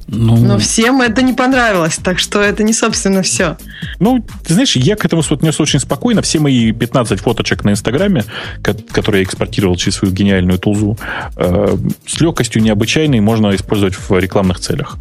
Ну... 0.08 0.36
Но 0.36 0.58
всем 0.58 1.02
это 1.02 1.20
не 1.20 1.34
понравилось, 1.34 1.98
так 2.02 2.18
что 2.18 2.40
это 2.40 2.62
не, 2.62 2.72
собственно, 2.72 3.22
все. 3.22 3.58
Ну, 4.00 4.24
ты 4.44 4.54
знаешь, 4.54 4.74
я 4.74 4.96
к 4.96 5.04
этому 5.04 5.22
отнес 5.28 5.60
очень 5.60 5.80
спокойно. 5.80 6.22
Все 6.22 6.38
мои 6.38 6.72
15 6.72 7.20
фоточек 7.20 7.62
на 7.64 7.70
Инстаграме, 7.70 8.24
которые 8.62 9.22
я 9.22 9.24
экспортировал 9.24 9.76
через 9.76 9.96
свою 9.98 10.14
гениальную 10.14 10.58
тулзу, 10.58 10.98
э, 11.36 11.76
с 12.06 12.20
легкостью 12.20 12.62
необычайной 12.62 13.20
можно 13.20 13.54
использовать 13.54 13.94
в 13.94 14.18
рекламных 14.18 14.60
целях. 14.60 14.96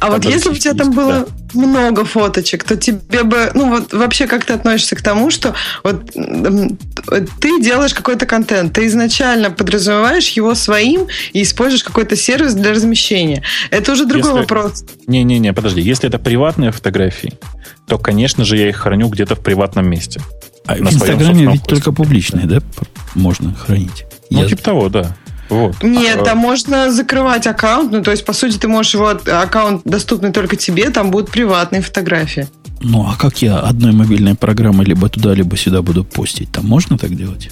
А 0.00 0.10
вот 0.10 0.24
если 0.24 0.48
бы 0.48 0.54
у 0.54 0.58
тебя 0.58 0.74
там 0.74 0.92
было 0.92 1.26
да. 1.26 1.60
много 1.60 2.04
фоточек, 2.04 2.64
то 2.64 2.76
тебе 2.76 3.22
бы, 3.22 3.50
ну 3.54 3.68
вот 3.68 3.92
вообще 3.92 4.26
как 4.26 4.44
ты 4.44 4.54
относишься 4.54 4.96
к 4.96 5.02
тому, 5.02 5.30
что 5.30 5.54
вот 5.84 6.10
ты 6.10 7.60
делаешь 7.60 7.92
какой-то 7.92 8.26
контент, 8.26 8.72
ты 8.72 8.86
изначально 8.86 9.50
подразумеваешь 9.50 10.28
его 10.30 10.54
своим 10.54 11.06
и 11.32 11.42
используешь 11.42 11.84
какой-то 11.84 12.16
сервис 12.16 12.54
для 12.54 12.72
размещения. 12.72 13.42
Это 13.70 13.92
уже 13.92 14.06
другой 14.06 14.30
если... 14.30 14.40
вопрос. 14.40 14.84
Не-не-не, 15.06 15.52
подожди. 15.52 15.82
Если 15.82 16.08
это 16.08 16.18
приватные 16.18 16.72
фотографии, 16.72 17.34
то, 17.86 17.98
конечно 17.98 18.44
же, 18.44 18.56
я 18.56 18.68
их 18.68 18.76
храню 18.76 19.08
где-то 19.08 19.36
в 19.36 19.40
приватном 19.40 19.88
месте. 19.88 20.20
А 20.66 20.76
в 20.76 20.80
Инстаграме 20.80 21.46
ведь 21.52 21.64
только 21.64 21.92
публичные, 21.92 22.46
да, 22.46 22.60
можно 23.14 23.54
хранить? 23.54 24.04
Ну, 24.30 24.42
я... 24.42 24.48
типа 24.48 24.62
того, 24.62 24.88
да. 24.88 25.16
Вот. 25.50 25.82
Нет, 25.82 26.20
а, 26.20 26.24
там 26.24 26.38
можно 26.38 26.90
закрывать 26.90 27.46
аккаунт. 27.46 27.92
Ну, 27.92 28.02
то 28.02 28.12
есть, 28.12 28.24
по 28.24 28.32
сути, 28.32 28.56
ты 28.56 28.68
можешь 28.68 28.94
его 28.94 29.08
аккаунт 29.08 29.82
доступный 29.84 30.32
только 30.32 30.56
тебе, 30.56 30.90
там 30.90 31.10
будут 31.10 31.30
приватные 31.30 31.82
фотографии. 31.82 32.48
Ну, 32.80 33.06
а 33.06 33.16
как 33.16 33.42
я 33.42 33.58
одной 33.58 33.92
мобильной 33.92 34.34
программой 34.34 34.86
либо 34.86 35.08
туда, 35.08 35.34
либо 35.34 35.56
сюда 35.56 35.82
буду 35.82 36.04
постить? 36.04 36.50
Там 36.50 36.66
можно 36.66 36.96
так 36.96 37.14
делать? 37.14 37.50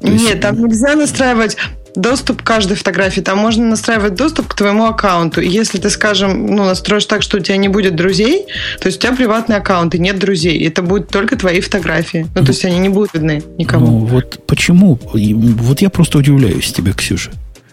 То 0.00 0.08
Нет, 0.08 0.20
есть... 0.20 0.40
там 0.40 0.64
нельзя 0.64 0.96
настраивать 0.96 1.56
доступ 1.94 2.42
к 2.42 2.44
каждой 2.44 2.76
фотографии. 2.76 3.20
Там 3.20 3.38
можно 3.38 3.64
настраивать 3.64 4.14
доступ 4.14 4.48
к 4.48 4.54
твоему 4.54 4.86
аккаунту. 4.86 5.40
И 5.40 5.48
если 5.48 5.78
ты, 5.78 5.90
скажем, 5.90 6.46
ну, 6.46 6.64
настроишь 6.64 7.06
так, 7.06 7.22
что 7.22 7.38
у 7.38 7.40
тебя 7.40 7.56
не 7.56 7.68
будет 7.68 7.96
друзей, 7.96 8.46
то 8.80 8.86
есть 8.86 8.98
у 8.98 9.00
тебя 9.02 9.16
приватный 9.16 9.56
аккаунт 9.56 9.94
и 9.94 9.98
нет 9.98 10.18
друзей. 10.18 10.56
И 10.58 10.64
это 10.66 10.82
будут 10.82 11.08
только 11.08 11.36
твои 11.36 11.60
фотографии. 11.60 12.26
Ну, 12.34 12.42
то 12.42 12.48
есть 12.48 12.64
они 12.64 12.78
не 12.78 12.88
будут 12.88 13.14
видны 13.14 13.42
никому. 13.58 13.86
Ну, 13.86 13.98
вот 14.06 14.46
почему? 14.46 14.98
Вот 15.12 15.80
я 15.80 15.90
просто 15.90 16.18
удивляюсь 16.18 16.72
тебе, 16.72 16.92
Ксюша. 16.92 17.30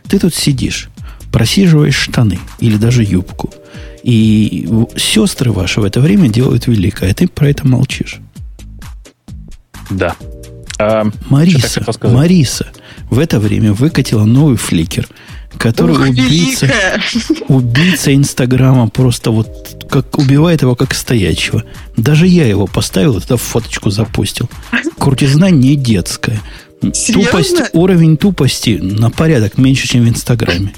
Ты 0.08 0.20
тут 0.20 0.34
сидишь, 0.34 0.90
просиживаешь 1.32 1.96
штаны 1.96 2.40
или 2.60 2.78
даже 2.78 3.04
юбку. 3.04 3.54
И 4.04 4.68
сестры 4.96 5.52
ваши 5.52 5.82
в 5.82 5.84
это 5.84 6.00
время 6.00 6.30
делают 6.30 6.68
великое, 6.68 7.12
а 7.12 7.14
ты 7.14 7.28
про 7.28 7.50
это 7.50 7.68
молчишь. 7.68 8.20
Да. 9.90 10.16
А, 10.80 11.06
Мариса, 11.30 11.84
Мариса 12.04 12.68
в 13.10 13.20
это 13.20 13.40
время 13.40 13.74
выкатила 13.74 14.26
новый 14.26 14.58
фликер, 14.58 15.08
который 15.58 15.94
Ух, 15.94 16.10
убийца, 16.10 16.70
убийца 17.48 18.14
Инстаграма 18.14 18.90
просто 18.90 19.32
вот 19.32 19.86
как 19.90 20.18
убивает 20.18 20.62
его 20.62 20.76
как 20.76 20.94
стоячего. 20.94 21.64
Даже 21.96 22.28
я 22.28 22.46
его 22.46 22.68
поставил, 22.68 23.20
туда 23.22 23.38
фоточку 23.38 23.90
запустил. 23.90 24.50
Крутизна 24.98 25.50
не 25.50 25.76
детская. 25.76 26.42
Серьезно? 26.94 27.32
Тупость, 27.32 27.62
уровень 27.74 28.18
тупости 28.18 28.78
на 28.82 29.10
порядок 29.10 29.58
меньше, 29.58 29.88
чем 29.88 30.04
в 30.04 30.10
Инстаграме. 30.10 30.74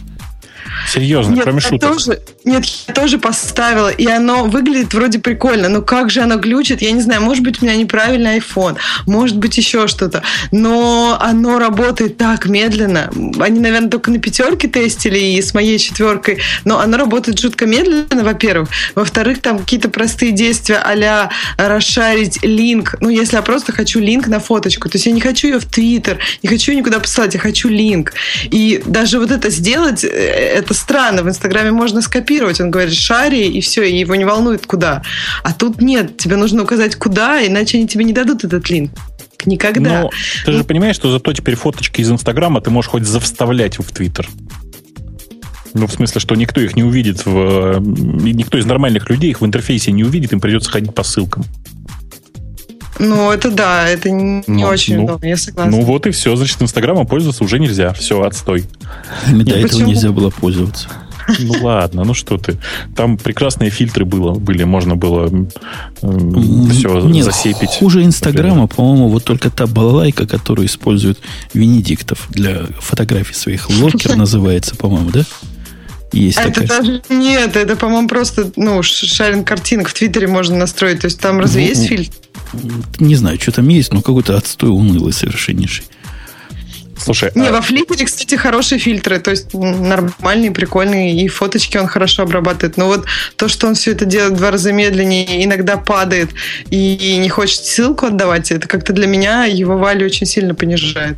Серьезно, 0.87 1.35
Нет, 1.35 1.43
кроме 1.43 1.59
шуток. 1.59 1.93
Тоже... 1.93 2.19
Нет, 2.49 2.65
я 2.87 2.93
тоже 2.95 3.19
поставила, 3.19 3.89
и 3.89 4.07
оно 4.07 4.45
выглядит 4.45 4.95
вроде 4.95 5.19
прикольно, 5.19 5.69
но 5.69 5.83
как 5.83 6.09
же 6.09 6.21
оно 6.21 6.37
глючит, 6.37 6.81
я 6.81 6.91
не 6.91 7.01
знаю, 7.01 7.21
может 7.21 7.43
быть, 7.43 7.61
у 7.61 7.65
меня 7.65 7.75
неправильный 7.75 8.39
iPhone, 8.39 8.75
может 9.05 9.37
быть, 9.37 9.55
еще 9.55 9.87
что-то, 9.87 10.23
но 10.51 11.15
оно 11.21 11.59
работает 11.59 12.17
так 12.17 12.47
медленно. 12.47 13.11
Они, 13.39 13.59
наверное, 13.59 13.91
только 13.91 14.09
на 14.09 14.17
пятерке 14.17 14.67
тестили 14.67 15.19
и 15.19 15.41
с 15.43 15.53
моей 15.53 15.77
четверкой, 15.77 16.39
но 16.65 16.79
оно 16.79 16.97
работает 16.97 17.37
жутко 17.37 17.67
медленно, 17.67 18.23
во-первых. 18.23 18.69
Во-вторых, 18.95 19.43
там 19.43 19.59
какие-то 19.59 19.89
простые 19.89 20.31
действия 20.31 20.77
а 20.83 21.29
расшарить 21.57 22.41
линк, 22.41 22.95
ну, 22.99 23.09
если 23.09 23.35
я 23.35 23.43
просто 23.43 23.73
хочу 23.73 23.99
линк 23.99 24.25
на 24.25 24.39
фоточку, 24.39 24.89
то 24.89 24.95
есть 24.95 25.05
я 25.05 25.11
не 25.11 25.21
хочу 25.21 25.49
ее 25.49 25.59
в 25.59 25.65
Твиттер, 25.65 26.17
не 26.41 26.49
хочу 26.49 26.71
ее 26.71 26.79
никуда 26.79 26.99
посылать, 26.99 27.35
я 27.35 27.39
хочу 27.39 27.69
линк. 27.69 28.13
И 28.45 28.81
даже 28.87 29.19
вот 29.19 29.29
это 29.29 29.51
сделать, 29.51 30.03
э, 30.03 30.07
это 30.07 30.73
странно. 30.73 31.21
В 31.21 31.29
Инстаграме 31.29 31.69
можно 31.69 32.01
скопировать. 32.01 32.38
Он 32.41 32.71
говорит, 32.71 32.93
шари, 32.93 33.47
и 33.47 33.61
все, 33.61 33.83
и 33.83 33.97
его 33.97 34.15
не 34.15 34.25
волнует 34.25 34.65
куда. 34.65 35.03
А 35.43 35.53
тут 35.53 35.81
нет, 35.81 36.17
тебе 36.17 36.35
нужно 36.35 36.63
указать 36.63 36.95
куда, 36.95 37.45
иначе 37.45 37.77
они 37.77 37.87
тебе 37.87 38.03
не 38.05 38.13
дадут 38.13 38.43
этот 38.43 38.69
линк. 38.69 38.91
Никогда. 39.45 40.01
Но 40.01 40.09
ты 40.45 40.51
же 40.51 40.63
понимаешь, 40.63 40.95
что 40.95 41.11
зато 41.11 41.31
теперь 41.33 41.55
фоточки 41.55 42.01
из 42.01 42.11
Инстаграма 42.11 42.61
ты 42.61 42.71
можешь 42.71 42.91
хоть 42.91 43.03
завставлять 43.03 43.79
в 43.79 43.91
Твиттер. 43.91 44.27
Ну, 45.73 45.87
в 45.87 45.91
смысле, 45.91 46.19
что 46.19 46.35
никто 46.35 46.59
их 46.61 46.75
не 46.75 46.83
увидит, 46.83 47.25
в, 47.25 47.79
никто 47.79 48.57
из 48.57 48.65
нормальных 48.65 49.09
людей 49.09 49.29
их 49.29 49.41
в 49.41 49.45
интерфейсе 49.45 49.91
не 49.91 50.03
увидит, 50.03 50.33
им 50.33 50.39
придется 50.39 50.71
ходить 50.71 50.93
по 50.93 51.03
ссылкам. 51.03 51.45
Ну, 52.97 53.31
это 53.31 53.49
да, 53.49 53.87
это 53.87 54.09
не 54.09 54.43
ну, 54.45 54.67
очень 54.67 54.97
ну, 54.97 55.05
удобно, 55.05 55.25
я 55.25 55.37
согласна. 55.37 55.71
Ну 55.71 55.83
вот 55.83 56.05
и 56.05 56.11
все, 56.11 56.35
значит, 56.35 56.61
Инстаграмом 56.61 57.07
пользоваться 57.07 57.43
уже 57.45 57.57
нельзя. 57.57 57.93
Все, 57.93 58.21
отстой. 58.23 58.65
До 59.31 59.55
этого 59.55 59.81
нельзя 59.83 60.11
было 60.11 60.29
пользоваться. 60.29 60.89
Ну 61.39 61.53
ладно, 61.61 62.03
ну 62.03 62.13
что 62.13 62.37
ты. 62.37 62.57
Там 62.95 63.17
прекрасные 63.17 63.69
фильтры 63.69 64.05
было, 64.05 64.33
были, 64.33 64.63
можно 64.63 64.95
было 64.95 65.29
э, 66.01 66.17
все 66.71 67.01
Нет, 67.01 67.25
засепить. 67.25 67.77
Хуже 67.79 68.03
Инстаграма, 68.03 68.67
по-моему, 68.67 69.09
вот 69.09 69.23
только 69.23 69.49
та 69.49 69.67
балалайка, 69.67 70.25
которую 70.25 70.67
использует 70.67 71.19
Венедиктов 71.53 72.27
для 72.29 72.63
фотографий 72.79 73.33
своих. 73.35 73.69
Локер 73.69 74.15
называется, 74.15 74.75
по-моему, 74.75 75.11
да? 75.11 75.23
Есть 76.11 76.39
это 76.39 76.61
такая... 76.61 76.79
даже 76.79 77.01
нет, 77.09 77.55
это, 77.55 77.75
по-моему, 77.75 78.07
просто 78.07 78.51
ну, 78.55 78.81
шаринг 78.81 79.47
картинок 79.47 79.89
в 79.89 79.93
Твиттере 79.93 80.27
можно 80.27 80.57
настроить. 80.57 81.01
То 81.01 81.05
есть 81.05 81.19
там 81.19 81.39
разве 81.39 81.61
ну, 81.61 81.67
есть 81.67 81.87
фильтр? 81.87 82.13
Не 82.99 83.15
знаю, 83.15 83.39
что 83.39 83.51
там 83.51 83.67
есть, 83.67 83.93
но 83.93 84.01
какой-то 84.01 84.35
отстой 84.35 84.71
унылый 84.71 85.13
совершеннейший. 85.13 85.85
Слушай, 86.99 87.31
не, 87.35 87.47
а... 87.47 87.51
во 87.51 87.61
Фликере, 87.61 88.05
кстати, 88.05 88.35
хорошие 88.35 88.79
фильтры, 88.79 89.19
то 89.19 89.31
есть 89.31 89.53
нормальные, 89.53 90.51
прикольные, 90.51 91.15
и 91.21 91.27
фоточки 91.27 91.77
он 91.77 91.87
хорошо 91.87 92.23
обрабатывает. 92.23 92.77
Но 92.77 92.87
вот 92.87 93.05
то, 93.35 93.47
что 93.47 93.67
он 93.67 93.75
все 93.75 93.91
это 93.91 94.05
делает 94.05 94.33
в 94.33 94.37
два 94.37 94.51
раза 94.51 94.71
медленнее, 94.71 95.43
иногда 95.43 95.77
падает 95.77 96.29
и 96.69 97.17
не 97.17 97.29
хочет 97.29 97.63
ссылку 97.63 98.07
отдавать, 98.07 98.51
это 98.51 98.67
как-то 98.67 98.93
для 98.93 99.07
меня 99.07 99.45
его 99.45 99.77
валю 99.77 100.05
очень 100.05 100.27
сильно 100.27 100.53
понижает. 100.53 101.17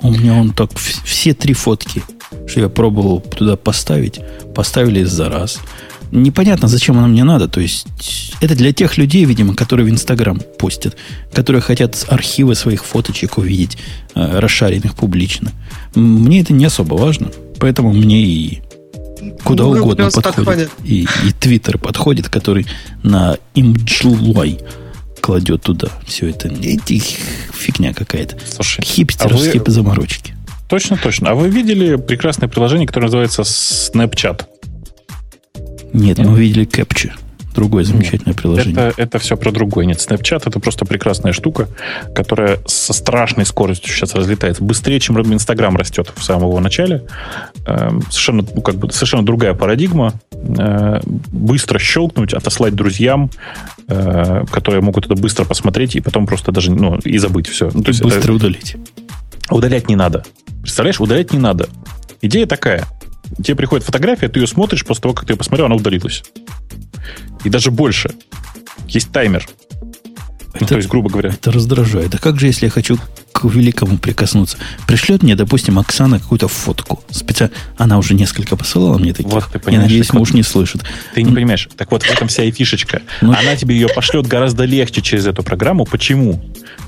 У 0.00 0.10
меня 0.10 0.34
он 0.34 0.52
так 0.52 0.70
все 0.76 1.34
три 1.34 1.54
фотки, 1.54 2.02
что 2.46 2.60
я 2.60 2.68
пробовал 2.68 3.20
туда 3.20 3.56
поставить, 3.56 4.20
поставили 4.54 5.04
за 5.04 5.28
раз 5.28 5.60
непонятно, 6.10 6.68
зачем 6.68 6.98
оно 6.98 7.08
мне 7.08 7.24
надо. 7.24 7.48
То 7.48 7.60
есть 7.60 7.86
это 8.40 8.54
для 8.54 8.72
тех 8.72 8.96
людей, 8.98 9.24
видимо, 9.24 9.54
которые 9.54 9.86
в 9.86 9.90
Инстаграм 9.90 10.40
постят, 10.58 10.96
которые 11.32 11.62
хотят 11.62 12.04
архивы 12.08 12.54
своих 12.54 12.84
фоточек 12.84 13.38
увидеть, 13.38 13.78
э, 14.14 14.38
расшаренных 14.38 14.94
публично. 14.94 15.52
Мне 15.94 16.40
это 16.40 16.52
не 16.52 16.64
особо 16.64 16.94
важно, 16.94 17.30
поэтому 17.58 17.92
мне 17.92 18.22
и 18.22 18.62
куда 19.42 19.64
ну, 19.64 19.70
угодно 19.70 20.10
подходит. 20.10 20.36
подходит. 20.36 20.70
И, 20.84 21.02
и 21.02 21.32
Твиттер 21.38 21.78
подходит, 21.78 22.28
который 22.28 22.66
на 23.02 23.36
имджлуай 23.54 24.60
кладет 25.20 25.62
туда 25.62 25.88
все 26.06 26.28
это. 26.28 26.48
Эти 26.48 27.00
фигня 27.52 27.94
какая-то. 27.94 28.36
Слушай, 28.46 28.84
Хипстерские 28.84 29.62
а 29.62 29.64
вы... 29.64 29.70
заморочки. 29.70 30.34
Точно, 30.68 30.96
точно. 30.96 31.30
А 31.30 31.34
вы 31.34 31.48
видели 31.48 31.96
прекрасное 31.96 32.48
приложение, 32.48 32.86
которое 32.86 33.06
называется 33.06 33.42
Snapchat? 33.42 34.44
Нет, 35.94 36.18
мы 36.18 36.32
увидели 36.32 36.66
Capture. 36.66 37.12
Другое 37.54 37.84
замечательное 37.84 38.34
Нет, 38.34 38.36
приложение. 38.36 38.72
Это, 38.72 39.00
это 39.00 39.18
все 39.20 39.36
про 39.36 39.52
другое. 39.52 39.86
Нет, 39.86 39.98
Snapchat 39.98 40.42
это 40.44 40.58
просто 40.58 40.84
прекрасная 40.84 41.32
штука, 41.32 41.68
которая 42.12 42.58
со 42.66 42.92
страшной 42.92 43.46
скоростью 43.46 43.94
сейчас 43.94 44.14
разлетается. 44.16 44.64
Быстрее, 44.64 44.98
чем 44.98 45.20
Инстаграм 45.32 45.76
растет 45.76 46.12
в 46.16 46.24
самом 46.24 46.48
его 46.48 46.58
начале. 46.58 47.04
Эм, 47.66 48.02
совершенно, 48.02 48.44
ну, 48.54 48.60
как 48.60 48.74
бы, 48.74 48.90
совершенно 48.90 49.24
другая 49.24 49.54
парадигма. 49.54 50.14
Э, 50.32 51.00
быстро 51.04 51.78
щелкнуть, 51.78 52.34
отослать 52.34 52.74
друзьям, 52.74 53.30
э, 53.86 54.44
которые 54.50 54.82
могут 54.82 55.06
это 55.06 55.14
быстро 55.14 55.44
посмотреть 55.44 55.94
и 55.94 56.00
потом 56.00 56.26
просто 56.26 56.50
даже 56.50 56.72
ну, 56.72 56.96
и 57.04 57.18
забыть 57.18 57.46
все. 57.46 57.70
Ну, 57.72 57.84
то 57.84 57.90
есть 57.90 58.02
быстро 58.02 58.20
это... 58.20 58.32
удалить. 58.32 58.76
Удалять 59.48 59.88
не 59.88 59.94
надо. 59.94 60.24
Представляешь, 60.62 61.00
удалять 61.00 61.32
не 61.32 61.38
надо. 61.38 61.68
Идея 62.20 62.46
такая 62.46 62.84
тебе 63.42 63.56
приходит 63.56 63.84
фотография, 63.84 64.28
ты 64.28 64.40
ее 64.40 64.46
смотришь, 64.46 64.84
после 64.84 65.02
того, 65.02 65.14
как 65.14 65.26
ты 65.26 65.32
ее 65.32 65.36
посмотрел, 65.36 65.66
она 65.66 65.74
удалилась. 65.74 66.22
И 67.44 67.50
даже 67.50 67.70
больше. 67.70 68.10
Есть 68.88 69.12
таймер. 69.12 69.46
Это, 70.54 70.62
ну, 70.62 70.66
то 70.68 70.76
есть, 70.76 70.88
грубо 70.88 71.10
говоря. 71.10 71.30
Это 71.30 71.50
раздражает. 71.50 72.14
А 72.14 72.18
как 72.18 72.38
же, 72.38 72.46
если 72.46 72.66
я 72.66 72.70
хочу 72.70 72.96
к 73.32 73.44
великому 73.44 73.98
прикоснуться? 73.98 74.56
Пришлет 74.86 75.24
мне, 75.24 75.34
допустим, 75.34 75.80
Оксана 75.80 76.20
какую-то 76.20 76.46
фотку. 76.46 77.02
Специально. 77.10 77.52
Она 77.76 77.98
уже 77.98 78.14
несколько 78.14 78.56
посылала 78.56 78.96
мне 78.98 79.12
таких. 79.12 79.32
Вот, 79.32 79.46
ты 79.52 79.58
понимаешь, 79.58 79.74
я 79.74 79.80
надеюсь, 79.82 80.12
муж 80.12 80.30
вот, 80.30 80.36
не 80.36 80.44
слышит. 80.44 80.82
Ты 81.12 81.24
не 81.24 81.34
понимаешь. 81.34 81.68
Так 81.76 81.90
вот, 81.90 82.04
в 82.04 82.10
этом 82.10 82.28
вся 82.28 82.44
и 82.44 82.52
фишечка. 82.52 83.02
Ну, 83.20 83.32
она 83.32 83.56
тебе 83.56 83.74
ее 83.74 83.88
пошлет 83.88 84.28
гораздо 84.28 84.64
легче 84.64 85.02
через 85.02 85.26
эту 85.26 85.42
программу. 85.42 85.86
Почему? 85.86 86.40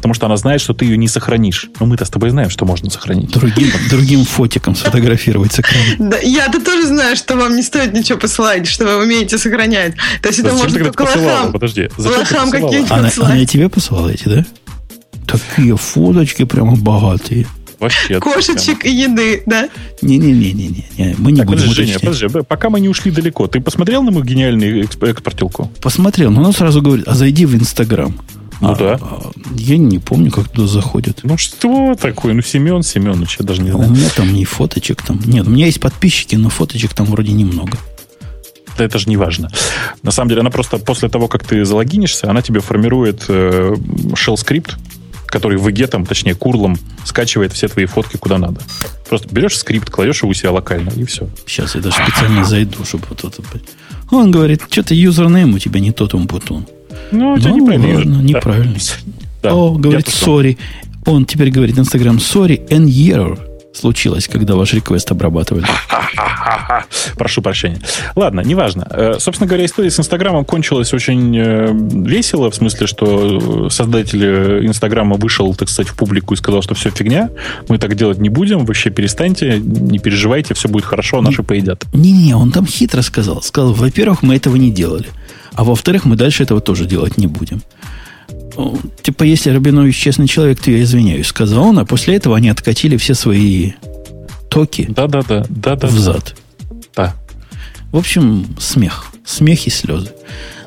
Потому 0.06 0.14
что 0.14 0.26
она 0.26 0.36
знает, 0.36 0.60
что 0.60 0.72
ты 0.72 0.84
ее 0.84 0.96
не 0.96 1.08
сохранишь. 1.08 1.68
Но 1.80 1.86
мы-то 1.86 2.04
с 2.04 2.10
тобой 2.10 2.30
знаем, 2.30 2.48
что 2.48 2.64
можно 2.64 2.88
сохранить. 2.90 3.32
Другим, 3.32 3.72
другим 3.90 4.24
фотиком 4.24 4.76
сфотографировать 4.76 5.52
с 5.52 5.58
экрана. 5.58 5.84
Да, 5.98 6.18
я-то 6.18 6.64
тоже 6.64 6.86
знаю, 6.86 7.16
что 7.16 7.34
вам 7.34 7.56
не 7.56 7.62
стоит 7.64 7.92
ничего 7.92 8.16
посылать, 8.16 8.68
что 8.68 8.84
вы 8.84 9.02
умеете 9.02 9.36
сохранять. 9.36 9.94
То 10.22 10.28
есть 10.28 10.38
это 10.38 10.54
можно 10.54 10.78
только 10.78 11.02
лохам. 11.02 11.50
Подожди. 11.50 11.88
Лохам 11.98 12.52
какие-нибудь 12.52 12.88
она, 12.88 13.10
она 13.20 13.36
и 13.36 13.46
тебе 13.46 13.68
посылала 13.68 14.10
эти, 14.10 14.28
да? 14.28 14.46
Такие 15.26 15.76
фоточки 15.76 16.44
прямо 16.44 16.76
богатые. 16.76 17.48
Вообще. 17.80 18.20
Кошечек 18.20 18.84
и 18.84 18.90
еды, 18.90 19.42
да? 19.44 19.68
Не-не-не-не, 20.02 21.16
мы 21.18 21.32
не 21.32 21.38
так, 21.38 21.48
будем 21.48 21.62
подожди, 21.62 21.84
Женя, 21.84 21.98
подожди, 21.98 22.28
пока 22.48 22.70
мы 22.70 22.78
не 22.78 22.88
ушли 22.88 23.10
далеко, 23.10 23.48
ты 23.48 23.60
посмотрел 23.60 24.04
на 24.04 24.12
мою 24.12 24.24
гениальную 24.24 24.84
экспортилку? 24.84 25.70
Посмотрел, 25.82 26.30
но 26.30 26.42
она 26.42 26.52
сразу 26.52 26.80
говорит, 26.80 27.08
а 27.08 27.14
зайди 27.14 27.44
в 27.44 27.54
Инстаграм. 27.56 28.18
Ну 28.60 28.70
а, 28.70 28.76
да. 28.76 28.98
А, 29.00 29.30
я 29.56 29.76
не 29.76 29.98
помню, 29.98 30.30
как 30.30 30.48
туда 30.48 30.66
заходят. 30.66 31.20
Ну 31.22 31.36
что 31.36 31.94
такое? 31.94 32.32
Ну 32.32 32.42
Семен 32.42 32.82
Семенович, 32.82 33.36
я 33.40 33.46
даже 33.46 33.62
не 33.62 33.70
знаю. 33.70 33.90
У 33.90 33.92
меня 33.92 34.08
там 34.14 34.32
не 34.32 34.44
фоточек 34.44 35.02
там. 35.02 35.20
Нет, 35.24 35.46
у 35.46 35.50
меня 35.50 35.66
есть 35.66 35.80
подписчики, 35.80 36.36
но 36.36 36.48
фоточек 36.48 36.94
там 36.94 37.06
вроде 37.06 37.32
немного. 37.32 37.78
Да 38.76 38.84
это 38.84 38.98
же 38.98 39.08
не 39.08 39.16
важно. 39.16 39.50
На 40.02 40.10
самом 40.10 40.28
деле, 40.28 40.40
она 40.40 40.50
просто 40.50 40.78
после 40.78 41.08
того, 41.08 41.28
как 41.28 41.44
ты 41.44 41.64
залогинишься, 41.64 42.30
она 42.30 42.42
тебе 42.42 42.60
формирует 42.60 43.24
э, 43.28 43.74
shell 44.12 44.36
скрипт, 44.36 44.76
который 45.26 45.56
в 45.56 45.68
ИГе, 45.68 45.86
там, 45.86 46.04
точнее, 46.04 46.34
курлом 46.34 46.78
скачивает 47.04 47.52
все 47.52 47.68
твои 47.68 47.86
фотки 47.86 48.16
куда 48.16 48.38
надо. 48.38 48.60
Просто 49.08 49.28
берешь 49.34 49.56
скрипт, 49.56 49.90
кладешь 49.90 50.22
его 50.22 50.30
у 50.30 50.34
себя 50.34 50.52
локально, 50.52 50.90
и 50.90 51.04
все. 51.04 51.28
Сейчас 51.46 51.74
я 51.74 51.80
даже 51.80 51.96
специально 51.96 52.44
зайду, 52.44 52.84
чтобы 52.84 53.04
вот 53.08 53.24
это... 53.24 53.42
Он 54.10 54.30
говорит, 54.30 54.62
что-то 54.70 54.94
username 54.94 55.54
у 55.54 55.58
тебя 55.58 55.80
не 55.80 55.92
тот 55.92 56.14
umputun. 56.14 56.66
Ну, 57.10 57.36
это 57.36 57.48
ну, 57.48 57.56
неправильно. 57.56 57.98
Ладно, 57.98 58.22
неправильно. 58.22 58.76
Да. 59.42 59.54
О, 59.54 59.72
говорит, 59.72 60.06
sorry. 60.06 60.58
Он 61.04 61.24
теперь 61.24 61.50
говорит 61.50 61.78
Инстаграм, 61.78 62.16
sorry, 62.16 62.66
an 62.68 62.86
error 62.86 63.38
случилось, 63.76 64.28
когда 64.28 64.56
ваш 64.56 64.72
реквест 64.72 65.10
обрабатывали? 65.10 65.66
Прошу 67.16 67.42
прощения. 67.42 67.80
Ладно, 68.14 68.40
неважно. 68.40 68.86
Э, 68.90 69.16
собственно 69.18 69.46
говоря, 69.46 69.64
история 69.64 69.90
с 69.90 69.98
Инстаграмом 69.98 70.44
кончилась 70.44 70.92
очень 70.92 71.36
э, 71.36 71.72
весело, 71.72 72.50
в 72.50 72.54
смысле, 72.54 72.86
что 72.86 73.68
создатель 73.70 74.66
Инстаграма 74.66 75.16
вышел, 75.16 75.54
так 75.54 75.68
сказать, 75.68 75.92
в 75.92 75.96
публику 75.96 76.34
и 76.34 76.36
сказал, 76.36 76.62
что 76.62 76.74
все 76.74 76.90
фигня, 76.90 77.30
мы 77.68 77.78
так 77.78 77.94
делать 77.94 78.18
не 78.18 78.28
будем, 78.28 78.64
вообще 78.64 78.90
перестаньте, 78.90 79.58
не 79.58 79.98
переживайте, 79.98 80.54
все 80.54 80.68
будет 80.68 80.84
хорошо, 80.84 81.20
наши 81.20 81.42
поедят. 81.42 81.84
Не-не, 81.92 82.34
он 82.34 82.52
там 82.52 82.66
хитро 82.66 83.02
сказал. 83.02 83.42
Сказал, 83.42 83.72
во-первых, 83.72 84.22
мы 84.22 84.36
этого 84.36 84.56
не 84.56 84.70
делали, 84.70 85.06
а 85.56 85.64
во-вторых, 85.64 86.04
мы 86.04 86.16
дальше 86.16 86.42
этого 86.42 86.60
тоже 86.60 86.86
делать 86.86 87.18
не 87.18 87.26
будем 87.26 87.62
типа, 89.02 89.24
если 89.24 89.50
Рабинович 89.50 89.96
честный 89.96 90.26
человек, 90.26 90.60
то 90.60 90.70
я 90.70 90.82
извиняюсь, 90.82 91.26
сказал 91.26 91.68
он, 91.68 91.78
а 91.78 91.84
после 91.84 92.16
этого 92.16 92.36
они 92.36 92.48
откатили 92.48 92.96
все 92.96 93.14
свои 93.14 93.72
токи 94.48 94.86
да, 94.88 95.06
да, 95.06 95.22
да, 95.22 95.44
да, 95.48 95.76
да, 95.76 95.86
взад. 95.86 96.34
Да. 96.94 97.14
В 97.92 97.96
общем, 97.96 98.46
смех. 98.58 99.06
Смех 99.24 99.66
и 99.66 99.70
слезы. 99.70 100.12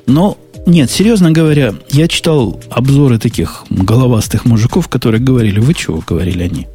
Но, 0.05 0.37
нет, 0.65 0.91
серьезно 0.91 1.31
говоря, 1.31 1.73
я 1.89 2.07
читал 2.07 2.61
обзоры 2.69 3.19
таких 3.19 3.63
головастых 3.69 4.45
мужиков, 4.45 4.87
которые 4.87 5.21
говорили, 5.21 5.59
вы 5.59 5.73
чего, 5.73 6.03
говорили 6.05 6.43
они. 6.43 6.67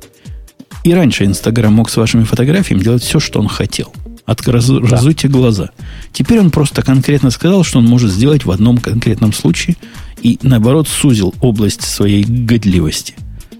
И 0.82 0.92
раньше 0.92 1.24
Инстаграм 1.24 1.72
мог 1.72 1.90
с 1.90 1.96
вашими 1.96 2.24
фотографиями 2.24 2.82
делать 2.82 3.02
все, 3.02 3.20
что 3.20 3.40
он 3.40 3.48
хотел. 3.48 3.92
От, 4.26 4.46
раз, 4.48 4.68
да. 4.68 5.28
Глаза. 5.28 5.70
Теперь 6.12 6.40
он 6.40 6.50
просто 6.50 6.82
конкретно 6.82 7.30
сказал, 7.30 7.62
что 7.62 7.78
он 7.78 7.84
может 7.84 8.10
сделать 8.10 8.44
в 8.44 8.50
одном 8.50 8.78
конкретном 8.78 9.32
случае 9.32 9.76
и, 10.22 10.38
наоборот, 10.42 10.88
сузил 10.88 11.34
область 11.40 11.82
своей 11.82 12.24
годливости. 12.24 13.14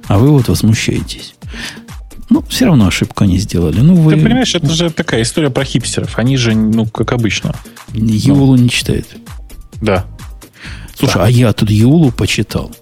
А 0.06 0.18
вы 0.18 0.30
вот 0.30 0.48
возмущаетесь. 0.48 1.34
Ну, 2.30 2.42
все 2.48 2.66
равно 2.66 2.86
ошибку 2.86 3.24
они 3.24 3.38
сделали. 3.38 3.80
Ну, 3.80 3.94
вы... 3.94 4.14
Ты 4.14 4.22
понимаешь, 4.22 4.54
это 4.54 4.70
же 4.70 4.90
такая 4.90 5.22
история 5.22 5.50
про 5.50 5.64
хипстеров. 5.64 6.18
Они 6.18 6.36
же, 6.36 6.54
ну, 6.54 6.86
как 6.86 7.12
обычно. 7.12 7.54
Юлу 7.92 8.56
ну. 8.56 8.62
не 8.62 8.70
читают. 8.70 9.06
Да. 9.82 10.06
Слушай, 10.96 11.14
да. 11.14 11.24
а 11.26 11.30
я 11.30 11.52
тут 11.52 11.70
Юлу 11.70 12.10
почитал. 12.10 12.74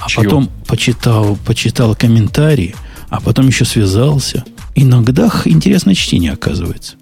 А 0.00 0.08
Чью? 0.08 0.24
потом 0.24 0.50
почитал, 0.66 1.36
почитал 1.44 1.94
комментарии, 1.94 2.74
а 3.10 3.20
потом 3.20 3.46
еще 3.46 3.64
связался. 3.64 4.44
Иногда 4.74 5.30
интересное 5.44 5.94
чтение 5.94 6.32
оказывается. 6.32 6.96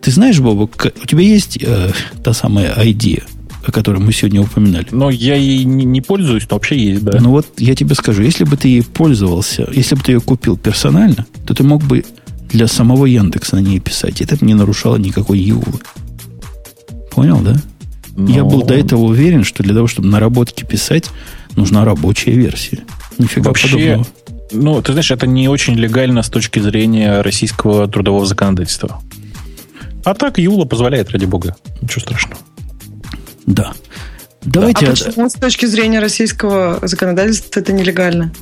Ты 0.00 0.10
знаешь, 0.10 0.38
Бобок, 0.38 0.92
у 1.02 1.06
тебя 1.06 1.22
есть 1.22 1.58
э, 1.60 1.92
та 2.22 2.32
самая 2.32 2.74
идея, 2.90 3.22
о 3.66 3.72
которой 3.72 3.98
мы 3.98 4.12
сегодня 4.12 4.40
упоминали? 4.40 4.86
Но 4.90 5.10
я 5.10 5.34
ей 5.34 5.64
не, 5.64 5.84
не 5.84 6.00
пользуюсь, 6.00 6.46
но 6.48 6.56
вообще 6.56 6.78
есть, 6.78 7.04
да. 7.04 7.18
Ну 7.20 7.30
вот 7.30 7.46
я 7.58 7.74
тебе 7.74 7.94
скажу, 7.94 8.22
если 8.22 8.44
бы 8.44 8.56
ты 8.56 8.68
ей 8.68 8.82
пользовался, 8.82 9.68
если 9.72 9.94
бы 9.94 10.02
ты 10.02 10.12
ее 10.12 10.20
купил 10.20 10.56
персонально, 10.56 11.26
то 11.46 11.54
ты 11.54 11.64
мог 11.64 11.82
бы 11.84 12.04
для 12.48 12.66
самого 12.66 13.06
Яндекса 13.06 13.56
на 13.56 13.60
ней 13.60 13.80
писать. 13.80 14.20
Это 14.20 14.36
бы 14.36 14.46
не 14.46 14.54
нарушало 14.54 14.96
никакой 14.96 15.38
Юлы. 15.38 15.80
Понял, 17.10 17.40
да? 17.40 17.56
Но... 18.16 18.30
Я 18.30 18.44
был 18.44 18.62
до 18.62 18.74
этого 18.74 19.02
уверен, 19.02 19.44
что 19.44 19.62
для 19.62 19.74
того, 19.74 19.86
чтобы 19.86 20.08
наработки 20.08 20.64
писать, 20.64 21.10
нужна 21.56 21.84
рабочая 21.84 22.32
версия. 22.32 22.80
Нифига 23.18 23.48
Вообще, 23.48 23.68
подобного. 23.68 24.06
Ну, 24.50 24.80
ты 24.82 24.92
знаешь, 24.92 25.10
это 25.10 25.26
не 25.26 25.48
очень 25.48 25.74
легально 25.74 26.22
с 26.22 26.28
точки 26.28 26.58
зрения 26.58 27.20
российского 27.20 27.88
трудового 27.88 28.26
законодательства. 28.26 29.00
А 30.04 30.14
так 30.14 30.38
Юла 30.38 30.64
позволяет, 30.64 31.10
ради 31.10 31.26
бога. 31.26 31.56
Ничего 31.82 32.00
страшного. 32.00 32.40
Да. 33.46 33.72
Давайте... 34.42 34.86
А 34.86 34.90
почему 34.90 35.28
с 35.28 35.34
точки 35.34 35.66
зрения 35.66 36.00
российского 36.00 36.78
законодательства 36.82 37.60
это 37.60 37.72
нелегально? 37.72 38.32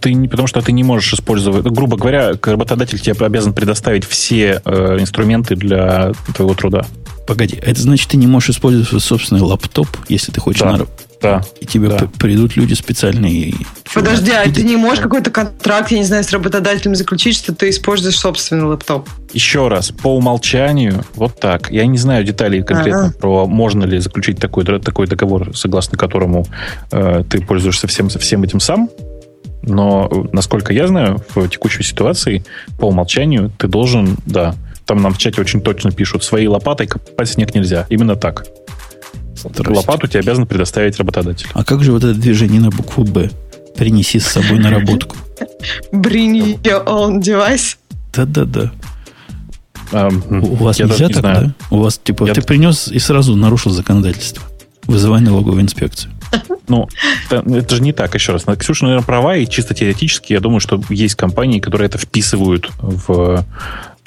Ты 0.00 0.12
не 0.12 0.28
потому, 0.28 0.46
что 0.46 0.60
ты 0.60 0.70
не 0.72 0.84
можешь 0.84 1.14
использовать. 1.14 1.64
Ну, 1.64 1.72
грубо 1.72 1.96
говоря, 1.96 2.32
работодатель 2.40 3.00
тебе 3.00 3.14
обязан 3.26 3.52
предоставить 3.52 4.04
все 4.04 4.60
э, 4.64 4.96
инструменты 5.00 5.56
для 5.56 6.12
твоего 6.34 6.54
труда. 6.54 6.84
Погоди, 7.26 7.58
это 7.60 7.80
значит, 7.80 8.10
ты 8.10 8.16
не 8.16 8.26
можешь 8.26 8.50
использовать 8.50 8.88
свой 8.88 9.00
собственный 9.00 9.40
лаптоп, 9.40 9.88
если 10.08 10.30
ты 10.30 10.40
хочешь 10.40 10.60
да. 10.60 10.76
на, 10.76 10.86
да. 11.20 11.42
И 11.60 11.66
тебе 11.66 11.88
да. 11.88 12.08
придут 12.18 12.56
люди 12.56 12.74
специальные. 12.74 13.54
Подожди, 13.92 14.30
а 14.30 14.44
ты 14.50 14.62
не 14.62 14.76
можешь 14.76 15.00
какой-то 15.00 15.30
контракт, 15.30 15.90
я 15.90 15.98
не 15.98 16.04
знаю, 16.04 16.24
с 16.24 16.30
работодателем 16.30 16.94
заключить, 16.94 17.36
что 17.36 17.54
ты 17.54 17.70
используешь 17.70 18.18
собственный 18.18 18.64
лаптоп? 18.64 19.08
Еще 19.32 19.68
раз, 19.68 19.90
по 19.90 20.16
умолчанию, 20.16 21.04
вот 21.14 21.38
так. 21.40 21.70
Я 21.70 21.86
не 21.86 21.98
знаю 21.98 22.24
деталей 22.24 22.62
конкретно 22.62 23.06
А-а. 23.06 23.20
про 23.20 23.46
можно 23.46 23.84
ли 23.84 23.98
заключить 23.98 24.38
такой, 24.38 24.64
такой 24.64 25.06
договор, 25.06 25.56
согласно 25.56 25.98
которому 25.98 26.46
э, 26.92 27.24
ты 27.28 27.40
пользуешься 27.40 27.86
всем, 27.86 28.08
всем 28.08 28.42
этим 28.42 28.60
сам. 28.60 28.88
Но, 29.62 30.08
насколько 30.32 30.72
я 30.72 30.86
знаю, 30.86 31.22
в 31.34 31.48
текущей 31.48 31.82
ситуации 31.82 32.44
по 32.78 32.86
умолчанию 32.86 33.52
ты 33.58 33.66
должен, 33.66 34.16
да, 34.24 34.54
там 34.86 35.02
нам 35.02 35.12
в 35.12 35.18
чате 35.18 35.40
очень 35.40 35.60
точно 35.60 35.90
пишут, 35.90 36.24
своей 36.24 36.46
лопатой 36.46 36.86
копать 36.86 37.28
снег 37.28 37.54
нельзя. 37.54 37.86
Именно 37.90 38.16
так. 38.16 38.46
Лопату 39.44 40.06
тебе 40.06 40.20
обязан 40.20 40.46
предоставить 40.46 40.96
работодатель. 40.98 41.48
А 41.52 41.64
как 41.64 41.82
же 41.82 41.92
вот 41.92 42.04
это 42.04 42.14
движение 42.14 42.60
на 42.60 42.70
букву 42.70 43.04
«Б»? 43.04 43.30
Принеси 43.76 44.18
с 44.18 44.26
собой 44.26 44.58
наработку. 44.58 45.16
Bring 45.92 46.60
your 46.62 46.84
own 46.84 47.20
device. 47.20 47.76
Да-да-да. 48.12 48.72
Um, 49.92 50.40
у 50.40 50.54
вас 50.56 50.78
нельзя 50.78 51.08
так, 51.08 51.22
да? 51.22 51.54
У 51.70 51.78
вас, 51.78 51.98
типа, 52.02 52.26
я 52.26 52.34
ты 52.34 52.42
принес 52.42 52.88
и 52.88 52.98
сразу 52.98 53.34
нарушил 53.36 53.70
законодательство. 53.70 54.42
Вызывай 54.86 55.20
налоговую 55.20 55.62
инспекцию. 55.62 56.12
Ну, 56.68 56.88
это, 57.30 57.42
это 57.50 57.76
же 57.76 57.82
не 57.82 57.92
так, 57.92 58.14
еще 58.14 58.32
раз. 58.32 58.44
Ксюша, 58.58 58.84
наверное, 58.84 59.04
права, 59.04 59.36
и 59.36 59.46
чисто 59.46 59.74
теоретически 59.74 60.34
я 60.34 60.40
думаю, 60.40 60.60
что 60.60 60.82
есть 60.90 61.14
компании, 61.14 61.60
которые 61.60 61.86
это 61.86 61.96
вписывают 61.96 62.70
в 62.80 63.46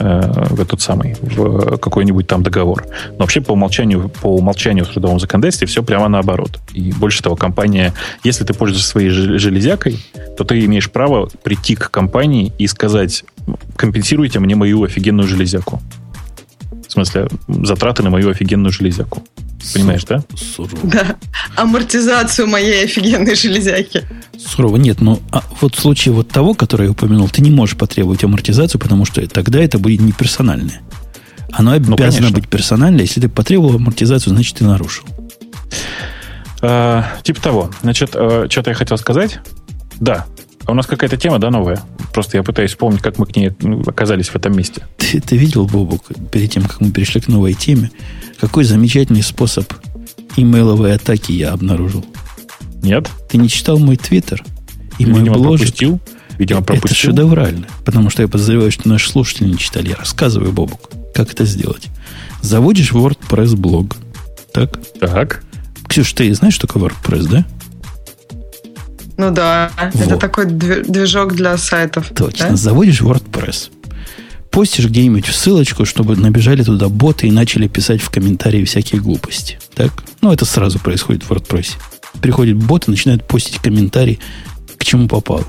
в 0.02 0.60
этот 0.60 0.82
самый, 0.82 1.16
в 1.22 1.78
какой-нибудь 1.78 2.28
там 2.28 2.43
договор. 2.43 2.86
Но 3.12 3.20
вообще 3.20 3.41
по 3.41 3.52
умолчанию, 3.52 4.10
по 4.22 4.36
умолчанию 4.36 4.86
в 4.86 4.89
трудовом 4.89 5.20
законодательстве 5.20 5.68
все 5.68 5.84
прямо 5.84 6.08
наоборот. 6.08 6.60
И 6.74 6.91
больше 6.91 7.22
того, 7.22 7.36
компания, 7.36 7.93
если 8.24 8.43
ты 8.43 8.54
пользуешься 8.54 8.89
своей 8.89 9.10
железякой, 9.10 9.99
то 10.38 10.43
ты 10.43 10.64
имеешь 10.66 10.89
право 10.89 11.30
прийти 11.43 11.76
к 11.76 11.91
компании 11.91 12.52
и 12.58 12.68
сказать, 12.68 13.24
компенсируйте 13.76 14.39
мне 14.39 14.56
мою 14.56 14.84
офигенную 14.84 15.28
железяку. 15.28 15.82
В 16.88 16.91
смысле, 16.91 17.28
затраты 17.47 18.04
на 18.04 18.10
мою 18.10 18.30
офигенную 18.30 18.72
железяку. 18.72 19.24
Понимаешь, 19.74 20.03
да? 20.05 20.24
Сурово. 20.36 20.80
Да. 20.84 21.16
Амортизацию 21.55 22.47
моей 22.47 22.86
офигенной 22.86 23.36
железяки. 23.36 24.03
Сурово. 24.38 24.78
Нет, 24.78 25.01
но 25.01 25.20
а 25.32 25.43
вот 25.62 25.76
в 25.76 25.80
случае 25.80 26.14
вот 26.14 26.30
того, 26.30 26.53
который 26.53 26.86
я 26.86 26.91
упомянул, 26.91 27.30
ты 27.30 27.41
не 27.41 27.51
можешь 27.51 27.78
потребовать 27.78 28.24
амортизацию, 28.24 28.80
потому 28.80 29.05
что 29.05 29.26
тогда 29.28 29.59
это 29.59 29.80
будет 29.80 30.01
не 30.01 30.12
персональное. 30.12 30.82
Оно 31.51 31.78
ну, 31.78 31.93
обязано 31.93 32.30
ну, 32.30 32.34
быть 32.34 32.47
персональное. 32.47 33.01
Если 33.01 33.22
ты 33.22 33.30
потребовал 33.30 33.76
амортизацию, 33.76 34.34
значит, 34.34 34.57
ты 34.57 34.64
нарушил. 34.64 35.05
А, 36.62 37.05
типа 37.24 37.41
того. 37.41 37.72
Значит, 37.82 38.12
а, 38.14 38.47
что-то 38.49 38.72
я 38.72 38.76
хотел 38.76 38.97
сказать. 38.97 39.39
Да, 39.99 40.26
а 40.66 40.72
у 40.72 40.76
нас 40.76 40.86
какая-то 40.86 41.18
тема, 41.18 41.39
да, 41.39 41.49
новая? 41.49 41.82
Просто 42.14 42.38
я 42.38 42.43
пытаюсь 42.43 42.72
вспомнить, 42.72 43.01
как 43.01 43.18
мы 43.18 43.26
к 43.26 43.36
ней 43.36 43.51
ну, 43.62 43.82
оказались 43.82 44.30
в 44.30 44.36
этом 44.36 44.55
месте. 44.55 44.84
Ты, 44.97 45.20
ты 45.20 45.38
видел, 45.38 45.66
Бобук, 45.66 46.03
перед 46.32 46.51
тем, 46.51 46.64
как 46.64 46.82
мы 46.82 46.91
перешли 46.91 47.22
к 47.22 47.28
новой 47.28 47.53
теме, 47.53 47.91
какой 48.39 48.64
замечательный 48.64 49.24
способ 49.24 49.72
имейловой 50.36 50.93
атаки 50.95 51.32
я 51.32 51.51
обнаружил? 51.51 52.05
Нет. 52.82 53.09
Ты 53.30 53.38
не 53.38 53.49
читал 53.49 53.80
мой 53.80 53.97
твиттер? 53.97 54.43
И 54.97 55.05
мой 55.05 55.20
Видимо, 55.20 55.38
бложик? 55.38 55.68
пропустил. 55.68 55.99
Видимо, 56.38 56.62
пропустил. 56.62 57.12
Это 57.12 57.22
шедеврально, 57.22 57.68
потому 57.86 58.09
что 58.09 58.22
я 58.22 58.28
подозреваю, 58.28 58.72
что 58.72 58.89
наши 58.89 59.09
слушатели 59.09 59.47
не 59.47 59.57
читали. 59.57 59.89
Я 59.89 59.95
рассказываю, 59.95 60.51
Бобук, 60.51 60.89
как 61.14 61.32
это 61.32 61.45
сделать. 61.45 61.88
Заводишь 62.41 62.91
WordPress 62.91 63.55
блог. 63.55 63.95
Так? 64.53 64.80
Так. 64.99 65.43
Ксюш, 65.88 66.14
ты 66.14 66.34
знаешь, 66.34 66.55
что 66.55 66.68
такое 66.68 66.89
WordPress, 66.89 67.28
да? 67.30 67.45
Ну 69.22 69.30
да, 69.30 69.69
вот. 69.93 70.03
это 70.03 70.17
такой 70.17 70.47
движок 70.47 71.36
для 71.36 71.55
сайтов. 71.55 72.09
Точно. 72.09 72.49
Да? 72.49 72.55
Заводишь 72.55 73.01
WordPress. 73.01 73.69
Постишь 74.49 74.88
где-нибудь 74.88 75.28
ссылочку, 75.28 75.86
чтобы 75.86 76.15
набежали 76.15 76.63
туда 76.63 76.89
боты 76.89 77.28
и 77.28 77.32
начали 77.32 77.67
писать 77.67 78.01
в 78.01 78.09
комментарии 78.09 78.65
всякие 78.65 78.99
глупости. 78.99 79.59
Так? 79.76 79.91
Ну, 80.22 80.34
это 80.34 80.45
сразу 80.45 80.80
происходит 80.80 81.22
в 81.22 81.32
WordPress. 81.32 81.74
Приходит 82.19 82.57
бот 82.57 82.88
и 82.88 82.91
начинает 82.91 83.24
постить 83.28 83.59
комментарии, 83.59 84.17
к 84.78 84.84
чему 84.84 85.07
попало. 85.07 85.45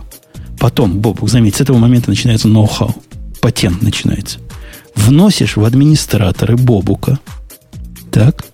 Потом, 0.59 0.99
Бобук, 0.99 1.31
заметь, 1.31 1.57
с 1.57 1.63
этого 1.63 1.79
момента 1.79 2.11
начинается 2.11 2.49
ноу-хау. 2.49 2.95
Патент 3.41 3.81
начинается. 3.81 4.39
Вносишь 4.95 5.57
в 5.57 5.65
администраторы 5.65 6.59
Бобука. 6.59 7.19
Так? 8.11 8.45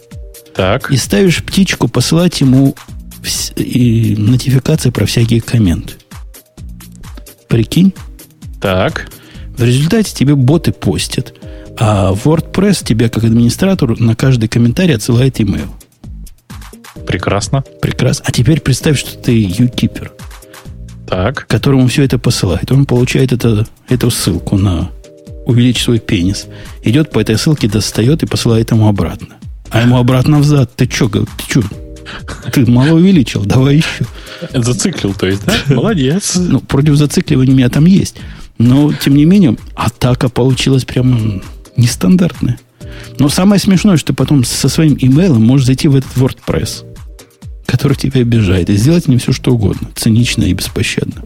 Так. 0.54 0.92
И 0.92 0.96
ставишь 0.96 1.42
птичку 1.42 1.88
посылать 1.88 2.40
ему 2.40 2.76
и 3.56 4.14
нотификации 4.16 4.90
про 4.90 5.06
всякие 5.06 5.40
комменты. 5.40 5.94
Прикинь? 7.48 7.94
Так. 8.60 9.08
В 9.56 9.64
результате 9.64 10.14
тебе 10.14 10.34
боты 10.34 10.72
постят, 10.72 11.34
а 11.78 12.12
WordPress 12.12 12.84
тебе, 12.84 13.08
как 13.08 13.24
администратору, 13.24 13.96
на 13.98 14.14
каждый 14.14 14.48
комментарий 14.48 14.94
отсылает 14.94 15.40
email. 15.40 15.68
Прекрасно. 17.06 17.64
Прекрасно. 17.80 18.24
А 18.28 18.32
теперь 18.32 18.60
представь, 18.60 18.98
что 18.98 19.16
ты 19.16 19.32
юкипер, 19.32 20.12
так. 21.08 21.46
которому 21.46 21.88
все 21.88 22.04
это 22.04 22.18
посылает. 22.18 22.70
Он 22.70 22.84
получает 22.84 23.32
это, 23.32 23.66
эту 23.88 24.10
ссылку 24.10 24.56
на 24.56 24.90
увеличить 25.46 25.84
свой 25.84 25.98
пенис. 25.98 26.46
Идет 26.82 27.10
по 27.10 27.18
этой 27.18 27.38
ссылке, 27.38 27.68
достает 27.68 28.22
и 28.22 28.26
посылает 28.26 28.70
ему 28.70 28.88
обратно. 28.88 29.36
А 29.70 29.80
ему 29.80 29.96
обратно 29.96 30.38
взад. 30.38 30.76
Ты 30.76 30.88
что, 30.90 31.08
ты 31.08 31.24
что, 31.48 31.62
ты 32.52 32.70
мало 32.70 32.96
увеличил, 32.96 33.44
давай 33.44 33.76
еще. 33.76 34.04
Зациклил, 34.52 35.14
то 35.14 35.26
есть, 35.26 35.44
да? 35.44 35.54
Молодец. 35.74 36.36
Ну, 36.36 36.60
против 36.60 36.96
зацикливания 36.96 37.54
меня 37.54 37.68
там 37.68 37.86
есть. 37.86 38.16
Но, 38.58 38.92
тем 38.92 39.14
не 39.14 39.24
менее, 39.24 39.56
атака 39.74 40.28
получилась 40.28 40.84
прям 40.84 41.42
нестандартная. 41.76 42.58
Но 43.18 43.28
самое 43.28 43.60
смешное, 43.60 43.96
что 43.96 44.08
ты 44.08 44.12
потом 44.14 44.44
со 44.44 44.68
своим 44.68 44.96
имейлом 45.00 45.44
можешь 45.44 45.66
зайти 45.66 45.88
в 45.88 45.96
этот 45.96 46.10
WordPress, 46.16 46.84
который 47.66 47.96
тебя 47.96 48.20
обижает, 48.20 48.70
и 48.70 48.76
сделать 48.76 49.08
не 49.08 49.18
все, 49.18 49.32
что 49.32 49.52
угодно. 49.52 49.88
Цинично 49.94 50.44
и 50.44 50.52
беспощадно. 50.52 51.22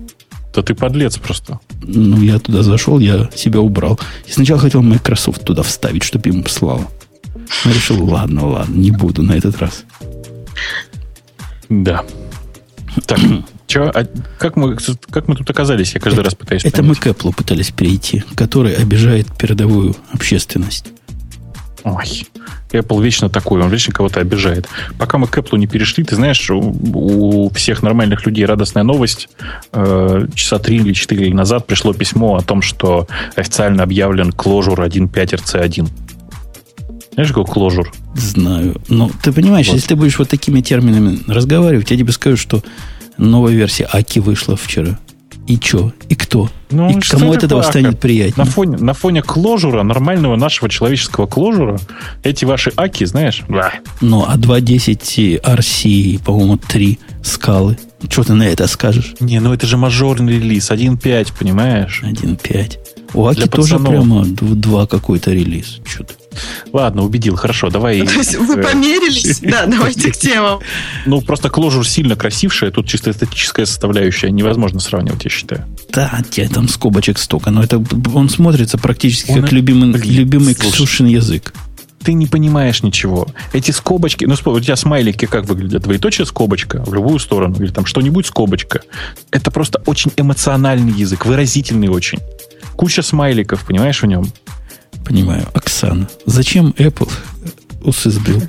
Да 0.54 0.62
ты 0.62 0.74
подлец 0.74 1.16
просто. 1.16 1.60
Ну, 1.82 2.20
я 2.20 2.38
туда 2.38 2.62
зашел, 2.62 2.98
я 2.98 3.30
себя 3.34 3.60
убрал. 3.60 3.98
И 4.26 4.32
сначала 4.32 4.60
хотел 4.60 4.82
Microsoft 4.82 5.44
туда 5.44 5.62
вставить, 5.62 6.02
чтобы 6.02 6.28
ему 6.28 6.44
слал. 6.46 6.90
Но 7.64 7.72
решил, 7.72 8.04
ладно, 8.04 8.46
ладно, 8.46 8.74
не 8.74 8.90
буду 8.90 9.22
на 9.22 9.32
этот 9.32 9.58
раз. 9.58 9.84
Да. 11.68 12.04
Так, 13.06 13.18
Че? 13.66 13.90
А 13.94 14.04
как, 14.38 14.56
мы, 14.56 14.76
как 15.10 15.28
мы 15.28 15.34
тут 15.34 15.48
оказались? 15.48 15.94
Я 15.94 16.00
каждый 16.00 16.20
это, 16.20 16.24
раз 16.24 16.34
пытаюсь 16.34 16.64
Это 16.64 16.82
понять. 16.82 16.88
мы 16.88 16.94
к 16.94 17.06
Apple 17.06 17.34
пытались 17.34 17.70
перейти, 17.70 18.22
который 18.34 18.74
обижает 18.74 19.26
передовую 19.36 19.96
общественность. 20.12 20.92
Ой, 21.84 22.26
Apple 22.70 23.02
вечно 23.02 23.28
такой, 23.28 23.62
он 23.62 23.70
вечно 23.70 23.92
кого-то 23.92 24.20
обижает. 24.20 24.68
Пока 24.98 25.18
мы 25.18 25.26
к 25.26 25.36
Apple 25.38 25.58
не 25.58 25.66
перешли, 25.66 26.04
ты 26.04 26.14
знаешь, 26.16 26.50
у, 26.50 26.60
у 26.60 27.50
всех 27.50 27.82
нормальных 27.82 28.26
людей 28.26 28.44
радостная 28.44 28.84
новость. 28.84 29.28
Э, 29.72 30.26
часа 30.34 30.58
три 30.58 30.76
или 30.76 30.92
четыре 30.92 31.32
назад 31.34 31.66
пришло 31.66 31.92
письмо 31.92 32.36
о 32.36 32.42
том, 32.42 32.62
что 32.62 33.08
официально 33.36 33.82
объявлен 33.82 34.30
Clojure 34.30 34.86
1.5 34.86 35.10
RC1. 35.12 35.88
Знаешь, 37.12 37.32
какой 37.32 37.44
Clojure? 37.44 37.86
Знаю. 38.14 38.80
Но 38.88 39.10
ты 39.22 39.32
понимаешь, 39.32 39.68
вот. 39.68 39.74
если 39.74 39.88
ты 39.88 39.96
будешь 39.96 40.18
вот 40.18 40.28
такими 40.28 40.60
терминами 40.60 41.18
разговаривать, 41.26 41.90
я 41.90 41.96
тебе 41.96 42.12
скажу, 42.12 42.36
что 42.36 42.62
новая 43.18 43.52
версия 43.52 43.88
Аки 43.92 44.18
вышла 44.18 44.56
вчера. 44.56 44.98
И 45.46 45.58
что? 45.60 45.92
И 46.08 46.14
кто? 46.14 46.48
Ну, 46.70 46.88
и 46.88 47.00
кому 47.00 47.32
от 47.32 47.42
этого 47.42 47.62
станет 47.62 47.98
приятнее? 47.98 48.44
На 48.44 48.50
фоне, 48.50 48.76
на 48.78 48.94
фоне 48.94 49.22
кложура, 49.22 49.82
нормального 49.82 50.36
нашего 50.36 50.70
человеческого 50.70 51.26
кложура, 51.26 51.78
эти 52.22 52.44
ваши 52.44 52.72
аки, 52.76 53.04
знаешь? 53.04 53.42
Да. 53.48 53.72
Ну, 54.00 54.24
а 54.26 54.36
2.10 54.36 55.42
RC, 55.42 56.24
по-моему, 56.24 56.58
3 56.58 56.98
скалы. 57.24 57.76
Что 58.08 58.22
ты 58.22 58.34
на 58.34 58.44
это 58.44 58.66
скажешь? 58.68 59.14
Не, 59.20 59.40
ну 59.40 59.52
это 59.52 59.66
же 59.66 59.76
мажорный 59.76 60.34
релиз, 60.34 60.70
1.5, 60.70 61.32
понимаешь? 61.38 62.02
1.5. 62.04 62.78
У 63.14 63.26
Аки 63.26 63.46
тоже 63.46 63.78
прямо 63.78 64.24
два 64.24 64.86
какой-то 64.86 65.32
релиз. 65.32 65.80
Что-то. 65.84 66.14
Ладно, 66.72 67.02
убедил, 67.02 67.36
хорошо, 67.36 67.68
давай. 67.68 68.00
То 68.06 68.12
есть 68.12 68.36
вы 68.36 68.56
э, 68.56 68.62
померились? 68.62 69.40
Да, 69.52 69.66
давайте 69.66 70.10
к 70.12 70.16
темам. 70.16 70.60
Ну, 71.04 71.20
просто 71.20 71.50
кложур 71.50 71.86
сильно 71.86 72.16
красившая, 72.16 72.70
тут 72.70 72.86
чисто 72.86 73.10
эстетическая 73.10 73.66
составляющая 73.66 74.30
невозможно 74.30 74.80
сравнивать, 74.80 75.24
я 75.24 75.30
считаю. 75.30 75.66
Да, 75.90 76.22
тебе 76.30 76.48
там 76.48 76.68
скобочек 76.68 77.18
столько, 77.18 77.50
но 77.50 77.62
это 77.62 77.82
он 78.14 78.30
смотрится 78.30 78.78
практически 78.78 79.32
как 79.32 79.52
любимый, 79.52 79.92
любимый 80.00 80.54
Ксюшин 80.54 81.06
язык 81.06 81.52
ты 82.02 82.14
не 82.14 82.26
понимаешь 82.26 82.82
ничего. 82.82 83.28
Эти 83.52 83.70
скобочки, 83.70 84.24
ну, 84.24 84.34
у 84.34 84.60
тебя 84.60 84.76
смайлики 84.76 85.26
как 85.26 85.46
выглядят? 85.46 85.82
Двоеточие 85.82 86.26
скобочка 86.26 86.82
в 86.84 86.92
любую 86.92 87.18
сторону, 87.18 87.56
или 87.62 87.70
там 87.70 87.86
что-нибудь 87.86 88.26
скобочка. 88.26 88.82
Это 89.30 89.50
просто 89.50 89.80
очень 89.86 90.12
эмоциональный 90.16 90.92
язык, 90.92 91.26
выразительный 91.26 91.88
очень. 91.88 92.18
Куча 92.76 93.02
смайликов, 93.02 93.64
понимаешь, 93.64 94.02
в 94.02 94.06
нем? 94.06 94.30
Понимаю. 95.04 95.46
Оксана, 95.54 96.08
зачем 96.26 96.74
Apple 96.78 97.10
усы 97.82 98.10
сбил? 98.10 98.42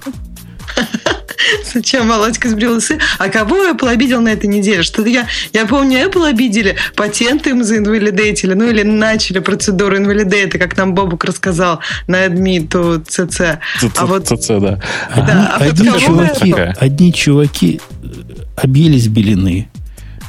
Зачем 1.73 2.07
Володька 2.07 2.49
сбрил 2.49 2.77
усы? 2.77 2.99
А 3.17 3.29
кого 3.29 3.69
Apple 3.69 3.89
обидел 3.89 4.21
на 4.21 4.29
этой 4.29 4.47
неделе? 4.47 4.83
Что-то 4.83 5.09
я, 5.09 5.27
я 5.51 5.65
помню, 5.65 5.99
Apple 5.99 6.29
обидели, 6.29 6.75
патенты 6.95 7.51
им 7.51 7.63
заинвалидейтили, 7.63 8.53
ну 8.53 8.69
или 8.69 8.83
начали 8.83 9.39
процедуру 9.39 9.97
инвалидейта, 9.97 10.57
как 10.57 10.77
нам 10.77 10.93
Бобук 10.93 11.25
рассказал 11.25 11.79
на 12.07 12.25
Admit 12.25 12.69
CC. 12.69 13.59
А 13.95 14.05
вот... 14.05 14.31
CC, 14.31 14.59
да. 14.59 14.79
а 15.15 15.57
одни, 15.63 15.91
чуваки, 15.99 16.55
одни 16.79 17.13
чуваки 17.13 17.81
обились 18.55 19.07
белины, 19.07 19.69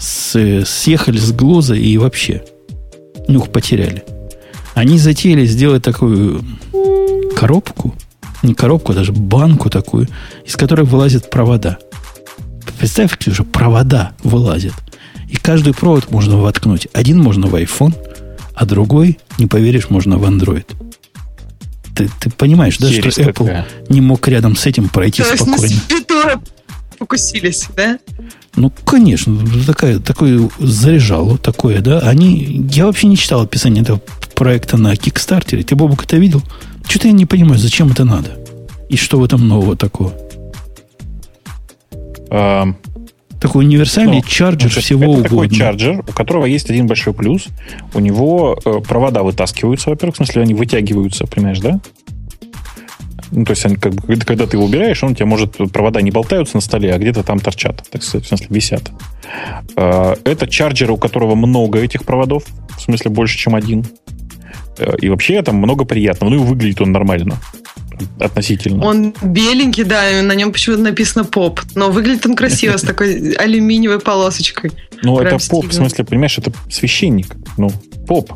съехали 0.01 1.19
с 1.19 1.33
глуза 1.33 1.75
и 1.75 1.97
вообще 1.99 2.43
нюх 3.29 3.51
потеряли. 3.51 4.05
Они 4.75 4.99
затеяли 4.99 5.47
сделать 5.47 5.83
такую 5.83 6.45
коробку, 7.37 7.95
не 8.43 8.55
коробку, 8.55 8.93
а 8.93 8.95
даже 8.95 9.13
банку 9.13 9.71
такую, 9.71 10.09
из 10.45 10.57
которой 10.57 10.85
вылазят 10.85 11.31
провода. 11.31 11.79
Представь, 12.79 13.17
уже 13.27 13.45
провода 13.45 14.13
вылазят. 14.23 14.75
И 15.29 15.37
каждый 15.37 15.75
провод 15.75 16.11
можно 16.11 16.37
воткнуть. 16.37 16.89
Один 16.93 17.21
можно 17.21 17.47
в 17.47 17.55
iPhone, 17.55 17.95
а 18.55 18.67
другой, 18.67 19.19
не 19.39 19.47
поверишь, 19.47 19.91
можно 19.91 20.19
в 20.19 20.25
Android. 20.25 20.67
Ты, 21.95 22.11
ты 22.21 22.31
понимаешь, 22.31 22.77
да, 22.79 22.91
Через 22.91 23.15
что 23.15 23.23
Apple 23.23 23.65
не 23.89 24.01
мог 24.01 24.27
рядом 24.27 24.57
с 24.57 24.67
этим 24.67 24.89
пройти 24.89 25.23
То 25.23 25.37
спокойно. 25.37 25.63
Есть 25.63 25.89
покусились, 27.05 27.69
да? 27.77 27.99
Ну, 28.57 28.73
конечно, 28.85 29.39
такая, 29.67 29.99
такое 29.99 30.49
заряжало, 30.59 31.37
такое, 31.37 31.81
да. 31.81 31.99
Они, 32.01 32.67
я 32.73 32.87
вообще 32.87 33.09
не 33.09 33.17
читал 33.17 33.43
описание 33.43 33.83
этого 33.83 34.01
проекта 34.35 34.79
на 34.79 34.97
Кикстартере. 34.97 35.63
Ты, 35.65 35.77
Бобук, 35.77 36.05
это 36.05 36.17
видел? 36.17 36.43
Что-то 36.89 37.09
я 37.09 37.13
не 37.13 37.27
понимаю, 37.27 37.59
зачем 37.59 37.91
это 37.91 38.05
надо? 38.05 38.39
И 38.89 38.97
что 38.97 39.19
в 39.19 39.25
этом 39.25 39.47
нового 39.47 39.77
такого? 39.77 40.15
Um, 42.31 42.75
такой 43.39 43.67
универсальный 43.67 44.23
ну, 44.23 44.29
чарджер 44.29 44.71
значит, 44.71 44.85
всего 44.85 45.03
это 45.03 45.11
угодно. 45.11 45.29
такой 45.29 45.49
чарджер, 45.51 45.99
у 46.01 46.13
которого 46.13 46.47
есть 46.47 46.71
один 46.71 46.87
большой 46.87 47.13
плюс. 47.13 47.47
У 47.93 48.01
него 48.01 48.59
э, 48.65 48.81
провода 48.81 49.23
вытаскиваются, 49.23 49.91
во-первых, 49.91 50.15
в 50.15 50.17
смысле, 50.17 50.43
они 50.43 50.55
вытягиваются, 50.55 51.27
понимаешь, 51.27 51.61
да? 51.61 51.81
Ну, 53.35 53.45
то 53.45 53.51
есть, 53.51 53.67
они, 53.67 53.77
как 53.77 53.95
когда 54.25 54.47
ты 54.47 54.57
его 54.57 54.65
убираешь, 54.65 55.03
он 55.03 55.15
тебе 55.15 55.27
может... 55.27 55.57
Провода 55.73 56.01
не 56.01 56.13
болтаются 56.13 56.57
на 56.57 56.61
столе, 56.61 56.95
а 56.95 56.99
где-то 56.99 57.25
там 57.25 57.41
торчат, 57.41 57.83
так 57.91 58.03
сказать, 58.03 58.27
в 58.27 58.29
смысле, 58.29 58.47
висят. 58.51 58.83
А, 59.77 60.17
это 60.25 60.47
чарджер, 60.47 60.91
у 60.93 60.97
которого 60.97 61.35
много 61.35 61.81
этих 61.81 62.05
проводов, 62.05 62.45
в 62.77 62.81
смысле, 62.81 63.11
больше, 63.11 63.37
чем 63.37 63.57
один. 63.57 63.85
Э, 64.79 64.95
и 65.01 65.09
вообще 65.09 65.43
там 65.43 65.57
много 65.57 65.85
приятного. 65.85 66.31
Ну 66.31 66.37
и 66.37 66.47
выглядит 66.47 66.81
он 66.81 66.93
нормально 66.93 67.39
относительно. 68.21 68.85
Он 68.85 69.15
беленький, 69.23 69.85
да, 69.85 70.11
и 70.11 70.23
на 70.23 70.33
нем 70.35 70.53
почему-то 70.53 70.83
написано 70.83 71.25
поп. 71.25 71.61
Но 71.75 71.91
выглядит 71.91 72.27
он 72.27 72.37
красиво, 72.37 72.77
с 72.77 72.83
такой 72.87 73.33
алюминиевой 73.33 74.01
полосочкой. 74.01 74.73
Ну, 75.03 75.19
это 75.19 75.39
поп, 75.49 75.67
в 75.67 75.73
смысле, 75.73 76.05
понимаешь, 76.05 76.39
это 76.39 76.53
священник. 76.71 77.35
Ну, 77.57 77.71
поп. 78.07 78.33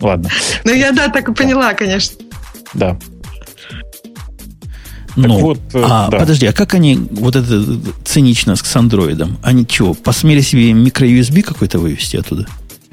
Ладно. 0.00 0.30
Ну, 0.64 0.72
я, 0.72 0.92
да, 0.92 1.08
так 1.08 1.28
и 1.28 1.34
поняла, 1.34 1.74
конечно. 1.74 2.16
Да. 2.74 2.98
Ну, 5.16 5.38
вот, 5.38 5.58
э, 5.74 5.82
а, 5.84 6.08
да. 6.10 6.18
подожди, 6.18 6.46
а 6.46 6.52
как 6.52 6.74
они 6.74 6.98
вот 7.10 7.36
это 7.36 7.64
цинично 8.04 8.56
с 8.56 8.76
андроидом? 8.76 9.38
Они 9.42 9.66
чего, 9.66 9.94
посмели 9.94 10.40
себе 10.40 10.72
микро-USB 10.72 11.42
какой-то 11.42 11.78
вывести 11.78 12.16
оттуда? 12.16 12.46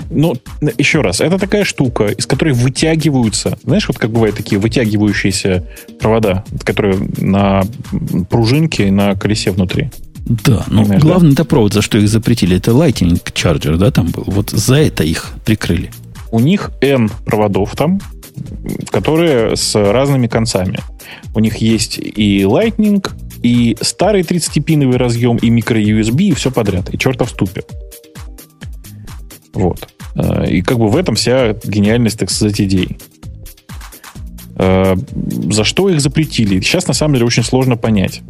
Ну, 0.09 0.35
еще 0.77 1.01
раз, 1.01 1.21
это 1.21 1.39
такая 1.39 1.63
штука, 1.63 2.07
из 2.07 2.25
которой 2.25 2.53
вытягиваются, 2.53 3.57
знаешь, 3.63 3.87
вот 3.87 3.97
как 3.97 4.11
бывают 4.11 4.35
такие 4.35 4.59
вытягивающиеся 4.59 5.67
провода, 5.99 6.43
которые 6.63 6.97
на 7.17 7.63
пружинке 8.29 8.87
и 8.87 8.91
на 8.91 9.15
колесе 9.15 9.51
внутри. 9.51 9.89
Да, 10.25 10.65
но 10.67 10.81
Понимаешь, 10.81 11.03
главный 11.03 11.35
да? 11.35 11.43
провод, 11.43 11.73
за 11.73 11.81
что 11.81 11.97
их 11.97 12.09
запретили, 12.09 12.57
это 12.57 12.71
Lightning 12.71 13.21
Charger, 13.33 13.77
да, 13.77 13.91
там 13.91 14.07
был. 14.07 14.23
Вот 14.25 14.49
за 14.49 14.75
это 14.75 15.03
их 15.03 15.33
прикрыли. 15.45 15.91
У 16.31 16.39
них 16.39 16.71
N 16.81 17.09
проводов 17.25 17.75
там, 17.75 18.01
которые 18.91 19.55
с 19.55 19.75
разными 19.75 20.27
концами. 20.27 20.79
У 21.33 21.39
них 21.39 21.57
есть 21.57 21.97
и 21.97 22.41
Lightning, 22.41 23.05
и 23.43 23.77
старый 23.81 24.23
30-пиновый 24.23 24.97
разъем, 24.97 25.37
и 25.37 25.49
микро-USB, 25.49 26.23
и 26.23 26.33
все 26.33 26.51
подряд. 26.51 26.93
И 26.93 26.97
чертов 26.97 27.29
ступер. 27.29 27.63
Вот. 29.53 29.87
Э, 30.15 30.49
и 30.49 30.61
как 30.61 30.77
бы 30.77 30.87
в 30.87 30.95
этом 30.95 31.15
вся 31.15 31.53
гениальность, 31.63 32.19
так 32.19 32.31
сказать, 32.31 32.59
идей. 32.59 32.97
Э, 34.57 34.95
за 35.51 35.63
что 35.63 35.89
их 35.89 36.01
запретили? 36.01 36.59
Сейчас, 36.61 36.87
на 36.87 36.93
самом 36.93 37.15
деле, 37.15 37.25
очень 37.25 37.43
сложно 37.43 37.77
понять. 37.77 38.21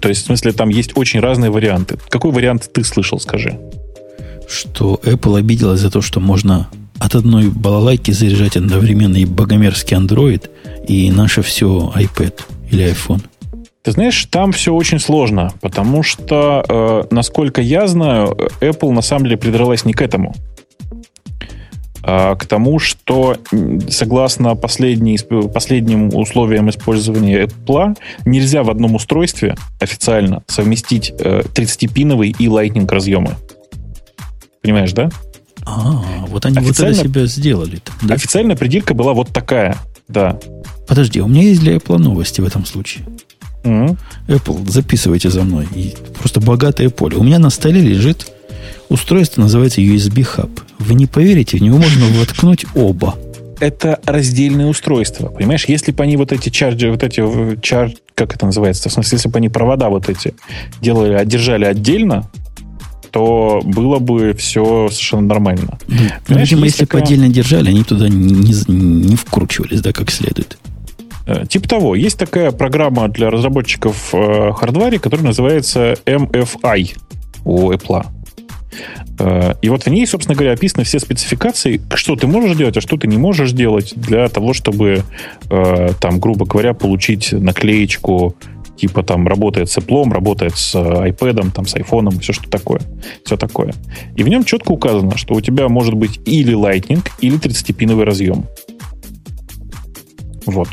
То 0.00 0.08
есть, 0.08 0.22
в 0.22 0.26
смысле, 0.26 0.52
там 0.52 0.68
есть 0.68 0.96
очень 0.96 1.20
разные 1.20 1.50
варианты. 1.50 1.98
Какой 2.08 2.32
вариант 2.32 2.70
ты 2.72 2.82
слышал, 2.82 3.20
скажи? 3.20 3.58
Что 4.48 5.00
Apple 5.04 5.38
обиделась 5.38 5.80
за 5.80 5.90
то, 5.90 6.00
что 6.00 6.20
можно 6.20 6.68
от 7.02 7.16
одной 7.16 7.48
балалайки 7.48 8.12
заряжать 8.12 8.56
одновременно 8.56 9.16
и 9.16 9.24
богомерзкий 9.24 9.96
Android, 9.96 10.48
и 10.86 11.10
наше 11.10 11.42
все 11.42 11.92
iPad 11.96 12.40
или 12.70 12.92
iPhone. 12.92 13.22
Ты 13.82 13.90
знаешь, 13.90 14.24
там 14.30 14.52
все 14.52 14.72
очень 14.72 15.00
сложно, 15.00 15.52
потому 15.60 16.04
что, 16.04 16.64
э, 16.68 17.02
насколько 17.10 17.60
я 17.60 17.88
знаю, 17.88 18.38
Apple 18.60 18.92
на 18.92 19.02
самом 19.02 19.24
деле 19.24 19.36
придралась 19.36 19.84
не 19.84 19.92
к 19.92 20.00
этому, 20.00 20.32
а 22.04 22.36
к 22.36 22.46
тому, 22.46 22.78
что 22.78 23.36
согласно 23.88 24.54
последним 24.54 26.14
условиям 26.14 26.70
использования 26.70 27.46
Apple, 27.46 27.96
нельзя 28.24 28.62
в 28.62 28.70
одном 28.70 28.94
устройстве 28.94 29.56
официально 29.80 30.44
совместить 30.46 31.12
э, 31.18 31.42
30-пиновый 31.52 32.32
и 32.38 32.46
Lightning 32.46 32.88
разъемы. 32.88 33.36
Понимаешь, 34.62 34.92
да? 34.92 35.10
А, 35.64 36.24
вот 36.26 36.44
они 36.46 36.58
вот 36.58 36.78
это 36.78 36.94
себя 36.94 37.26
сделали. 37.26 37.80
Да? 38.02 38.14
Официальная 38.14 38.56
придирка 38.56 38.94
была 38.94 39.12
вот 39.12 39.28
такая, 39.28 39.76
да. 40.08 40.38
Подожди, 40.86 41.20
у 41.20 41.28
меня 41.28 41.42
есть 41.42 41.60
для 41.60 41.76
Apple 41.76 41.98
новости 41.98 42.40
в 42.40 42.46
этом 42.46 42.64
случае. 42.66 43.04
Mm-hmm. 43.62 43.96
Apple, 44.28 44.70
записывайте 44.70 45.30
за 45.30 45.42
мной. 45.42 45.68
И 45.74 45.94
просто 46.18 46.40
богатое 46.40 46.90
поле. 46.90 47.16
У 47.16 47.22
меня 47.22 47.38
на 47.38 47.50
столе 47.50 47.80
лежит 47.80 48.30
устройство, 48.88 49.40
называется 49.40 49.80
USB 49.80 50.26
Hub. 50.36 50.60
Вы 50.78 50.94
не 50.94 51.06
поверите, 51.06 51.58
в 51.58 51.62
него 51.62 51.78
можно 51.78 52.06
воткнуть 52.18 52.66
оба. 52.74 53.14
Это 53.60 54.00
раздельное 54.04 54.66
устройство. 54.66 55.28
Понимаешь, 55.28 55.66
если 55.66 55.92
бы 55.92 56.02
они 56.02 56.16
вот 56.16 56.32
эти 56.32 56.48
чарджи, 56.48 56.90
вот 56.90 57.04
эти 57.04 57.22
чар, 57.60 57.92
как 58.16 58.34
это 58.34 58.46
называется? 58.46 58.88
В 58.88 58.92
смысле, 58.92 59.16
если 59.16 59.28
бы 59.28 59.38
они 59.38 59.48
провода 59.48 59.88
вот 59.88 60.08
эти 60.08 60.34
делали, 60.80 61.24
держали 61.24 61.64
отдельно, 61.64 62.28
то 63.12 63.60
было 63.62 63.98
бы 63.98 64.32
все 64.32 64.88
совершенно 64.90 65.28
нормально. 65.28 65.78
Ну, 66.28 66.38
видимо, 66.38 66.64
если 66.64 66.86
такая... 66.86 67.02
отдельно 67.02 67.28
держали, 67.28 67.68
они 67.68 67.84
туда 67.84 68.08
не, 68.08 68.54
не, 68.68 69.16
вкручивались, 69.16 69.82
да, 69.82 69.92
как 69.92 70.10
следует. 70.10 70.56
Э, 71.26 71.46
типа 71.46 71.68
того, 71.68 71.94
есть 71.94 72.18
такая 72.18 72.50
программа 72.52 73.08
для 73.08 73.30
разработчиков 73.30 74.14
э, 74.14 74.52
хардваре, 74.52 74.98
которая 74.98 75.26
называется 75.26 75.96
MFI 76.06 76.96
у 77.44 77.70
Apple. 77.70 78.06
Э, 79.18 79.54
и 79.60 79.68
вот 79.68 79.84
в 79.84 79.86
ней, 79.88 80.06
собственно 80.06 80.34
говоря, 80.34 80.52
описаны 80.52 80.84
все 80.84 80.98
спецификации, 80.98 81.80
что 81.94 82.16
ты 82.16 82.26
можешь 82.26 82.56
делать, 82.56 82.76
а 82.78 82.80
что 82.80 82.96
ты 82.96 83.06
не 83.06 83.18
можешь 83.18 83.52
делать 83.52 83.92
для 83.94 84.28
того, 84.28 84.54
чтобы, 84.54 85.04
э, 85.50 85.90
там, 86.00 86.18
грубо 86.18 86.46
говоря, 86.46 86.72
получить 86.72 87.32
наклеечку 87.32 88.36
типа 88.76 89.02
там 89.02 89.26
работает 89.28 89.70
с 89.70 89.78
Apple, 89.78 90.12
работает 90.12 90.56
с 90.56 90.74
iPad, 90.74 91.52
там, 91.52 91.66
с 91.66 91.74
iPhone, 91.74 92.20
все 92.20 92.32
что 92.32 92.48
такое. 92.48 92.80
Все 93.24 93.36
такое. 93.36 93.74
И 94.16 94.22
в 94.22 94.28
нем 94.28 94.44
четко 94.44 94.72
указано, 94.72 95.16
что 95.16 95.34
у 95.34 95.40
тебя 95.40 95.68
может 95.68 95.94
быть 95.94 96.20
или 96.24 96.54
Lightning, 96.54 97.06
или 97.20 97.38
30-пиновый 97.38 98.04
разъем. 98.04 98.46
Вот. 100.46 100.68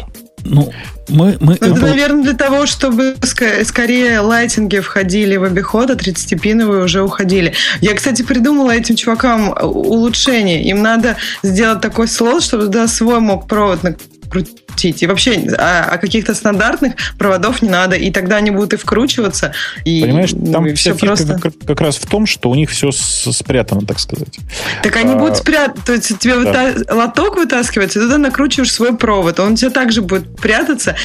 Ну, 0.45 0.72
мы, 1.10 1.38
мы 1.39 1.56
это, 1.56 1.68
Apple... 1.68 1.82
наверное, 1.82 2.24
для 2.24 2.34
того, 2.34 2.66
чтобы 2.66 3.16
скорее 3.22 4.20
лайтинги 4.20 4.80
входили 4.80 5.36
в 5.36 5.43
обиход, 5.43 5.89
а 5.89 5.93
30-пиновые 5.93 6.84
уже 6.84 7.02
уходили. 7.02 7.54
Я, 7.82 7.93
кстати, 7.93 8.22
придумала 8.22 8.72
этим 8.72 8.95
чувакам 8.95 9.54
улучшение. 9.62 10.64
Им 10.64 10.82
надо 10.82 11.18
сделать 11.43 11.82
такой 11.82 12.08
слот, 12.08 12.43
чтобы 12.43 12.66
туда 12.66 12.88
свой 12.88 13.20
мог 13.20 13.47
провод 13.47 13.84
крутить. 14.30 15.03
И 15.03 15.07
вообще 15.07 15.34
о, 15.57 15.84
о 15.86 15.97
каких-то 15.97 16.34
стандартных 16.34 16.93
проводов 17.17 17.61
не 17.61 17.69
надо. 17.69 17.95
И 17.95 18.11
тогда 18.11 18.38
они 18.38 18.51
будут 18.51 18.73
и 18.73 18.77
вкручиваться. 18.77 19.53
И, 19.86 20.01
Понимаешь, 20.01 20.32
там 20.32 20.67
и 20.67 20.73
вся 20.73 20.93
фишка 20.93 21.05
просто... 21.05 21.39
как, 21.39 21.53
как 21.65 21.82
раз 21.82 21.97
в 21.97 22.05
том, 22.05 22.25
что 22.25 22.49
у 22.49 22.55
них 22.55 22.69
все 22.69 22.91
спрятано, 22.91 23.82
так 23.82 23.99
сказать. 23.99 24.39
Так 24.84 24.95
они 24.95 25.13
а... 25.13 25.17
будут 25.17 25.38
спрятаны. 25.38 25.82
То 25.86 25.93
есть 25.93 26.17
тебе 26.19 26.36
да. 26.36 26.71
выта... 26.71 26.95
лоток 26.95 27.38
вытаскивается, 27.38 27.99
и 27.99 28.01
туда 28.03 28.17
накручиваешь 28.17 28.71
свой 28.71 28.95
провод. 28.95 29.39
Он 29.39 29.53
у 29.53 29.55
тебя 29.55 29.69
также 29.69 30.01
будет 30.01 30.36
прятаться. 30.38 30.95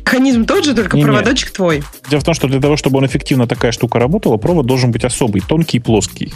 Механизм 0.00 0.44
тот 0.44 0.64
же, 0.64 0.74
только 0.74 0.96
не, 0.96 1.04
проводочек 1.04 1.50
не. 1.50 1.54
твой. 1.54 1.84
Дело 2.08 2.20
в 2.20 2.24
том, 2.24 2.34
что 2.34 2.48
для 2.48 2.60
того, 2.60 2.76
чтобы 2.76 2.98
он 2.98 3.06
эффективно 3.06 3.46
такая 3.46 3.72
штука 3.72 3.98
работала, 3.98 4.36
провод 4.36 4.66
должен 4.66 4.90
быть 4.90 5.04
особый, 5.04 5.42
тонкий 5.46 5.78
и 5.78 5.80
плоский. 5.80 6.32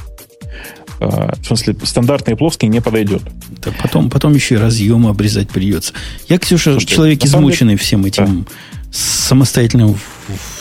А, 1.01 1.35
в 1.41 1.47
смысле, 1.47 1.77
стандартные 1.83 2.37
плоские 2.37 2.69
не 2.69 2.81
подойдет. 2.81 3.23
Да 3.63 3.71
потом, 3.83 4.11
потом 4.11 4.35
еще 4.35 4.57
и 4.57 4.59
разъемы 4.59 5.11
обрезать 5.11 5.49
придется. 5.49 5.93
Я, 6.29 6.39
Ксюша, 6.39 6.73
Слушайте, 6.73 6.95
человек 6.95 7.25
измученный 7.25 7.75
деле... 7.75 7.85
всем 7.85 8.05
этим 8.05 8.43
да. 8.43 8.51
самостоятельным 8.93 9.97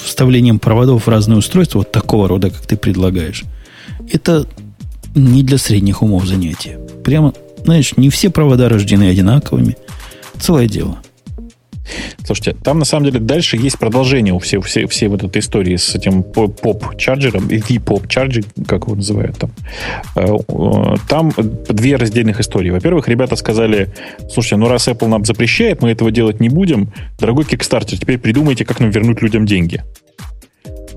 вставлением 0.04 0.60
проводов 0.60 1.06
в 1.06 1.10
разные 1.10 1.38
устройства, 1.38 1.80
вот 1.80 1.92
такого 1.92 2.28
рода, 2.28 2.50
как 2.50 2.66
ты 2.66 2.78
предлагаешь. 2.78 3.44
Это 4.12 4.48
не 5.16 5.44
для 5.44 5.58
средних 5.58 6.02
умов 6.02 6.26
занятие. 6.26 6.80
Прямо, 7.04 7.34
знаешь, 7.64 7.98
не 7.98 8.10
все 8.10 8.30
провода 8.30 8.70
рождены 8.70 9.10
одинаковыми. 9.10 9.76
Целое 10.40 10.68
дело. 10.68 11.00
Слушайте, 12.26 12.56
там 12.64 12.80
на 12.80 12.86
самом 12.86 13.06
деле 13.06 13.20
дальше 13.20 13.58
есть 13.58 13.78
продолжение 13.80 14.34
у 14.34 14.40
всей, 14.40 14.60
всей, 14.62 14.88
всей 14.88 15.08
вот 15.08 15.24
этой 15.24 15.40
истории 15.40 15.76
с 15.76 15.96
этим 15.96 16.24
поп-чарджером, 16.24 17.48
и 17.48 17.80
поп-чарджер, 17.80 18.44
как 18.68 18.84
его 18.84 18.96
называют 18.96 19.38
там. 19.38 19.52
Э, 20.16 20.96
там 21.08 21.32
две 21.70 21.96
раздельных 21.96 22.40
истории. 22.40 22.70
Во-первых, 22.70 23.08
ребята 23.08 23.36
сказали, 23.36 23.90
слушайте, 24.30 24.58
ну 24.58 24.68
раз 24.68 24.88
Apple 24.88 25.08
нам 25.08 25.26
запрещает, 25.26 25.82
мы 25.82 25.92
этого 25.92 26.12
делать 26.12 26.40
не 26.40 26.50
будем, 26.50 26.92
дорогой 27.20 27.46
Kickstarter, 27.46 27.98
теперь 27.98 28.18
придумайте, 28.18 28.66
как 28.66 28.80
нам 28.80 28.90
вернуть 28.90 29.22
людям 29.22 29.46
деньги. 29.46 29.84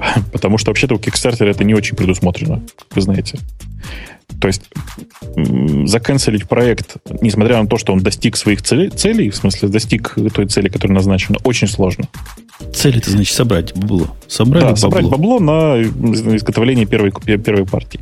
Потому 0.33 0.59
что 0.59 0.71
вообще-то 0.71 0.95
у 0.95 0.99
Kickstarter 0.99 1.47
это 1.47 1.65
не 1.65 1.75
очень 1.75 1.97
предусмотрено, 1.97 2.63
вы 2.95 3.01
знаете. 3.01 3.39
То 4.41 4.49
есть 4.49 4.63
заканцелить 5.87 6.49
проект, 6.49 6.97
несмотря 7.21 7.63
на 7.63 7.69
то, 7.69 7.77
что 7.79 7.93
он 7.93 8.01
достиг 8.01 8.37
своих 8.37 8.63
целей, 8.63 8.91
целей 8.91 9.31
в 9.31 9.37
смысле 9.37 9.69
достиг 9.69 10.17
той 10.35 10.47
цели, 10.47 10.69
которая 10.69 10.97
назначена, 10.97 11.39
очень 11.45 11.69
сложно. 11.69 12.07
Цель 12.75 12.99
это 12.99 13.11
значит 13.11 13.35
собрать 13.35 13.75
бабло. 13.75 14.09
Собрать 14.29 14.63
да, 14.63 14.69
бабло. 14.69 14.81
собрать 14.81 15.07
бабло 15.07 15.39
на 15.41 15.83
изготовление 15.83 16.87
первой, 16.87 17.13
первой 17.13 17.67
партии. 17.67 18.01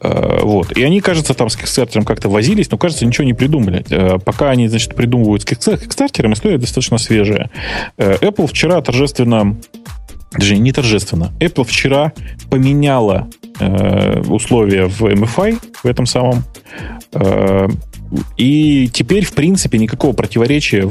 Э, 0.00 0.40
вот. 0.42 0.76
И 0.76 0.82
они, 0.82 1.00
кажется, 1.00 1.34
там 1.34 1.48
с 1.48 1.56
Kickstarter 1.56 2.04
как-то 2.04 2.28
возились, 2.28 2.70
но, 2.70 2.78
кажется, 2.78 3.06
ничего 3.06 3.24
не 3.24 3.34
придумали. 3.34 3.84
Э, 3.90 4.18
пока 4.18 4.50
они, 4.50 4.68
значит, 4.68 4.94
придумывают 4.94 5.42
с 5.42 5.46
Kickstarter, 5.46 6.32
история 6.32 6.58
достаточно 6.58 6.98
свежая. 6.98 7.50
Э, 7.96 8.16
Apple 8.20 8.46
вчера 8.46 8.80
торжественно 8.80 9.56
даже 10.32 10.56
не 10.56 10.72
торжественно. 10.72 11.32
Apple 11.40 11.64
вчера 11.64 12.12
поменяла 12.50 13.28
э, 13.58 14.20
условия 14.22 14.86
в 14.86 15.02
MFI, 15.02 15.58
в 15.82 15.86
этом 15.86 16.06
самом. 16.06 16.44
Э, 17.12 17.68
и 18.36 18.88
теперь, 18.92 19.24
в 19.24 19.32
принципе, 19.32 19.78
никакого 19.78 20.12
противоречия, 20.12 20.90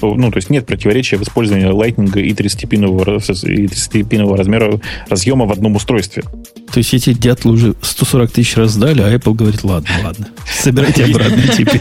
ну, 0.00 0.30
то 0.30 0.36
есть 0.36 0.48
нет 0.48 0.64
противоречия 0.64 1.16
в 1.16 1.22
использовании 1.22 1.68
Lightning 1.68 2.20
и 2.20 2.32
30-пинового, 2.32 3.20
и 3.48 3.66
30 3.66 4.36
размера 4.36 4.80
разъема 5.08 5.46
в 5.46 5.52
одном 5.52 5.74
устройстве. 5.74 6.22
То 6.72 6.78
есть 6.78 6.94
эти 6.94 7.12
дятлы 7.12 7.52
уже 7.52 7.74
140 7.82 8.30
тысяч 8.30 8.56
раздали, 8.56 9.02
а 9.02 9.12
Apple 9.12 9.34
говорит, 9.34 9.64
ладно, 9.64 9.90
ладно, 10.04 10.28
собирайте 10.46 11.04
обратно 11.10 11.42
теперь. 11.48 11.80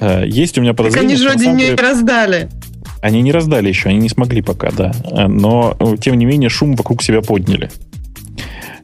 Э, 0.00 0.24
есть 0.26 0.56
у 0.56 0.62
меня 0.62 0.72
подозрение. 0.72 1.16
Так 1.16 1.16
они 1.16 1.16
же 1.16 1.28
вроде 1.28 1.52
не 1.52 1.74
раздали. 1.74 2.48
Они 3.00 3.22
не 3.22 3.32
раздали 3.32 3.68
еще, 3.68 3.88
они 3.88 3.98
не 3.98 4.08
смогли 4.08 4.42
пока, 4.42 4.70
да. 4.70 4.92
Но, 5.28 5.76
тем 6.00 6.16
не 6.16 6.26
менее, 6.26 6.48
шум 6.48 6.74
вокруг 6.74 7.02
себя 7.02 7.22
подняли. 7.22 7.70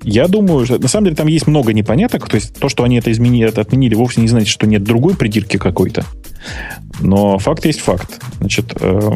Я 0.05 0.29
думаю, 0.29 0.67
что 0.67 0.79
на 0.79 0.89
самом 0.89 1.07
деле 1.07 1.17
там 1.17 1.27
есть 1.29 1.47
много 1.47 1.73
непоняток. 1.73 2.29
То 2.29 2.37
есть 2.37 2.55
то, 2.55 2.69
что 2.69 2.85
они 2.85 2.99
это 2.99 3.11
изменили, 3.11 3.49
это 3.49 3.63
отменили, 3.63 3.95
вовсе 3.95 4.21
не 4.21 4.29
значит, 4.29 4.49
что 4.49 4.67
нет 4.67 4.85
другой 4.85 5.17
придирки 5.17 5.57
какой-то. 5.57 6.05
Но 7.01 7.39
факт 7.39 7.65
есть 7.65 7.81
факт. 7.81 8.21
Значит, 8.39 8.75
э, 8.79 9.13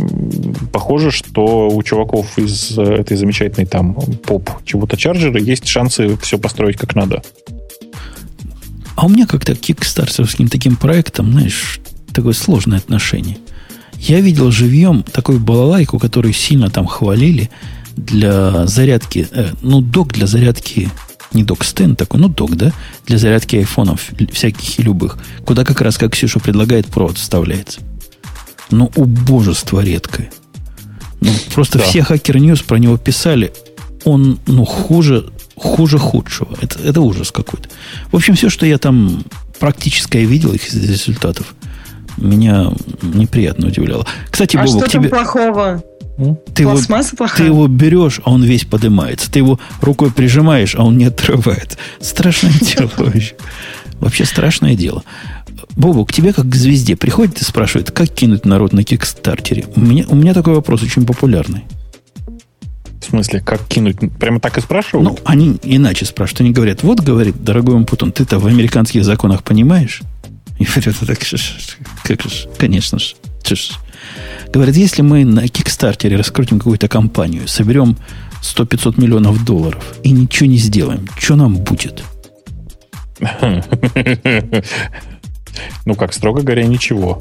похоже, 0.72 1.10
что 1.10 1.68
у 1.68 1.82
чуваков 1.82 2.38
из 2.38 2.76
этой 2.78 3.16
замечательной 3.16 3.66
там 3.66 3.94
поп 3.94 4.50
чего-то 4.64 4.96
чарджера 4.96 5.38
есть 5.38 5.66
шансы 5.66 6.16
все 6.16 6.38
построить 6.38 6.76
как 6.76 6.94
надо. 6.94 7.22
А 8.96 9.06
у 9.06 9.08
меня 9.08 9.26
как-то 9.26 9.54
к 9.54 9.60
кикстартерским 9.60 10.48
таким 10.48 10.76
проектам, 10.76 11.30
знаешь, 11.32 11.80
такое 12.12 12.32
сложное 12.32 12.78
отношение. 12.78 13.36
Я 13.98 14.20
видел 14.20 14.50
живьем 14.50 15.02
такую 15.02 15.40
балалайку, 15.40 15.98
которую 15.98 16.32
сильно 16.32 16.70
там 16.70 16.86
хвалили 16.86 17.50
для 17.96 18.66
зарядки, 18.66 19.28
э, 19.30 19.50
ну, 19.60 19.80
док 19.80 20.12
для 20.12 20.26
зарядки, 20.26 20.88
не 21.32 21.42
док 21.42 21.64
стенд 21.64 21.98
такой, 21.98 22.20
ну, 22.20 22.28
док, 22.28 22.54
да, 22.54 22.72
для 23.06 23.18
зарядки 23.18 23.56
айфонов 23.56 24.10
всяких 24.32 24.78
и 24.78 24.82
любых, 24.82 25.18
куда 25.44 25.64
как 25.64 25.80
раз, 25.80 25.98
как 25.98 26.12
Ксюша 26.12 26.38
предлагает, 26.38 26.86
провод 26.86 27.18
вставляется. 27.18 27.80
Ну, 28.70 28.90
убожество 28.94 29.80
редкое. 29.80 30.30
Ну, 31.20 31.32
просто 31.54 31.78
да. 31.78 31.84
все 31.84 32.02
Hacker 32.02 32.38
News 32.38 32.62
про 32.62 32.76
него 32.76 32.96
писали. 32.96 33.52
Он, 34.04 34.38
ну, 34.46 34.64
хуже, 34.64 35.30
хуже 35.56 35.98
худшего. 35.98 36.56
Это, 36.60 36.78
это 36.78 37.00
ужас 37.00 37.32
какой-то. 37.32 37.68
В 38.12 38.16
общем, 38.16 38.36
все, 38.36 38.48
что 38.48 38.64
я 38.64 38.78
там 38.78 39.24
практическое 39.58 40.24
видел 40.24 40.52
их 40.52 40.68
из 40.68 40.88
результатов, 40.88 41.54
меня 42.18 42.70
неприятно 43.02 43.68
удивляло. 43.68 44.06
Кстати, 44.30 44.56
а 44.56 44.64
Бобок, 44.64 44.86
что 44.86 44.90
тебе... 44.90 45.08
плохого? 45.08 45.82
Ты 46.52 46.64
его, 46.64 46.76
ты 47.36 47.44
его 47.44 47.68
берешь, 47.68 48.20
а 48.24 48.32
он 48.32 48.42
весь 48.42 48.64
поднимается. 48.64 49.30
Ты 49.30 49.38
его 49.38 49.60
рукой 49.80 50.10
прижимаешь, 50.10 50.74
а 50.74 50.84
он 50.84 50.98
не 50.98 51.04
отрывает. 51.04 51.78
Страшное 52.00 52.52
дело 52.60 52.90
вообще. 52.96 53.34
Вообще 54.00 54.24
страшное 54.24 54.74
дело. 54.74 55.04
Бобу, 55.76 56.04
к 56.04 56.12
тебе 56.12 56.32
как 56.32 56.48
к 56.48 56.54
звезде 56.54 56.96
приходит 56.96 57.40
и 57.40 57.44
спрашивает, 57.44 57.92
как 57.92 58.08
кинуть 58.08 58.44
народ 58.44 58.72
на 58.72 58.82
кикстартере. 58.82 59.66
У 59.76 59.80
меня, 59.80 60.04
у 60.08 60.16
меня 60.16 60.34
такой 60.34 60.54
вопрос 60.54 60.82
очень 60.82 61.06
популярный. 61.06 61.64
В 63.00 63.10
смысле, 63.10 63.40
как 63.40 63.66
кинуть? 63.68 63.96
Прямо 64.18 64.40
так 64.40 64.58
и 64.58 64.60
спрашивают? 64.60 65.08
Ну, 65.08 65.18
они 65.24 65.58
иначе 65.62 66.04
спрашивают. 66.04 66.40
Они 66.40 66.50
говорят, 66.50 66.82
вот, 66.82 67.00
говорит, 67.00 67.42
дорогой 67.44 67.76
Умпутун, 67.76 68.10
ты-то 68.10 68.40
в 68.40 68.46
американских 68.46 69.04
законах 69.04 69.44
понимаешь? 69.44 70.02
И 70.58 70.64
говорят, 70.64 70.96
так, 71.06 71.18
как 72.04 72.22
же, 72.22 72.48
конечно 72.58 72.98
же. 72.98 73.14
Говорят, 74.52 74.76
если 74.76 75.02
мы 75.02 75.24
на 75.24 75.46
Кикстартере 75.48 76.16
раскрутим 76.16 76.58
какую-то 76.58 76.88
компанию, 76.88 77.46
соберем 77.48 77.96
100-500 78.42 79.00
миллионов 79.00 79.44
долларов 79.44 79.94
и 80.02 80.10
ничего 80.10 80.48
не 80.48 80.58
сделаем, 80.58 81.06
что 81.18 81.36
нам 81.36 81.56
будет? 81.56 82.02
Ну, 85.84 85.94
как 85.96 86.12
строго 86.12 86.42
говоря, 86.42 86.64
ничего. 86.64 87.20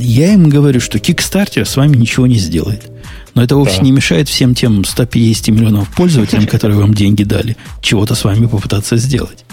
Я 0.00 0.32
им 0.34 0.48
говорю, 0.48 0.80
что 0.80 0.98
Kickstarter 0.98 1.64
с 1.64 1.76
вами 1.76 1.96
ничего 1.96 2.26
не 2.26 2.36
сделает. 2.36 2.90
Но 3.34 3.44
это 3.44 3.54
вовсе 3.54 3.78
да. 3.78 3.84
не 3.84 3.92
мешает 3.92 4.28
всем 4.28 4.54
тем 4.56 4.84
150 4.84 5.48
миллионов 5.48 5.88
пользователям, 5.90 6.46
которые 6.46 6.80
вам 6.80 6.94
деньги 6.94 7.22
дали, 7.22 7.56
чего-то 7.80 8.16
с 8.16 8.24
вами 8.24 8.46
попытаться 8.46 8.96
сделать 8.96 9.44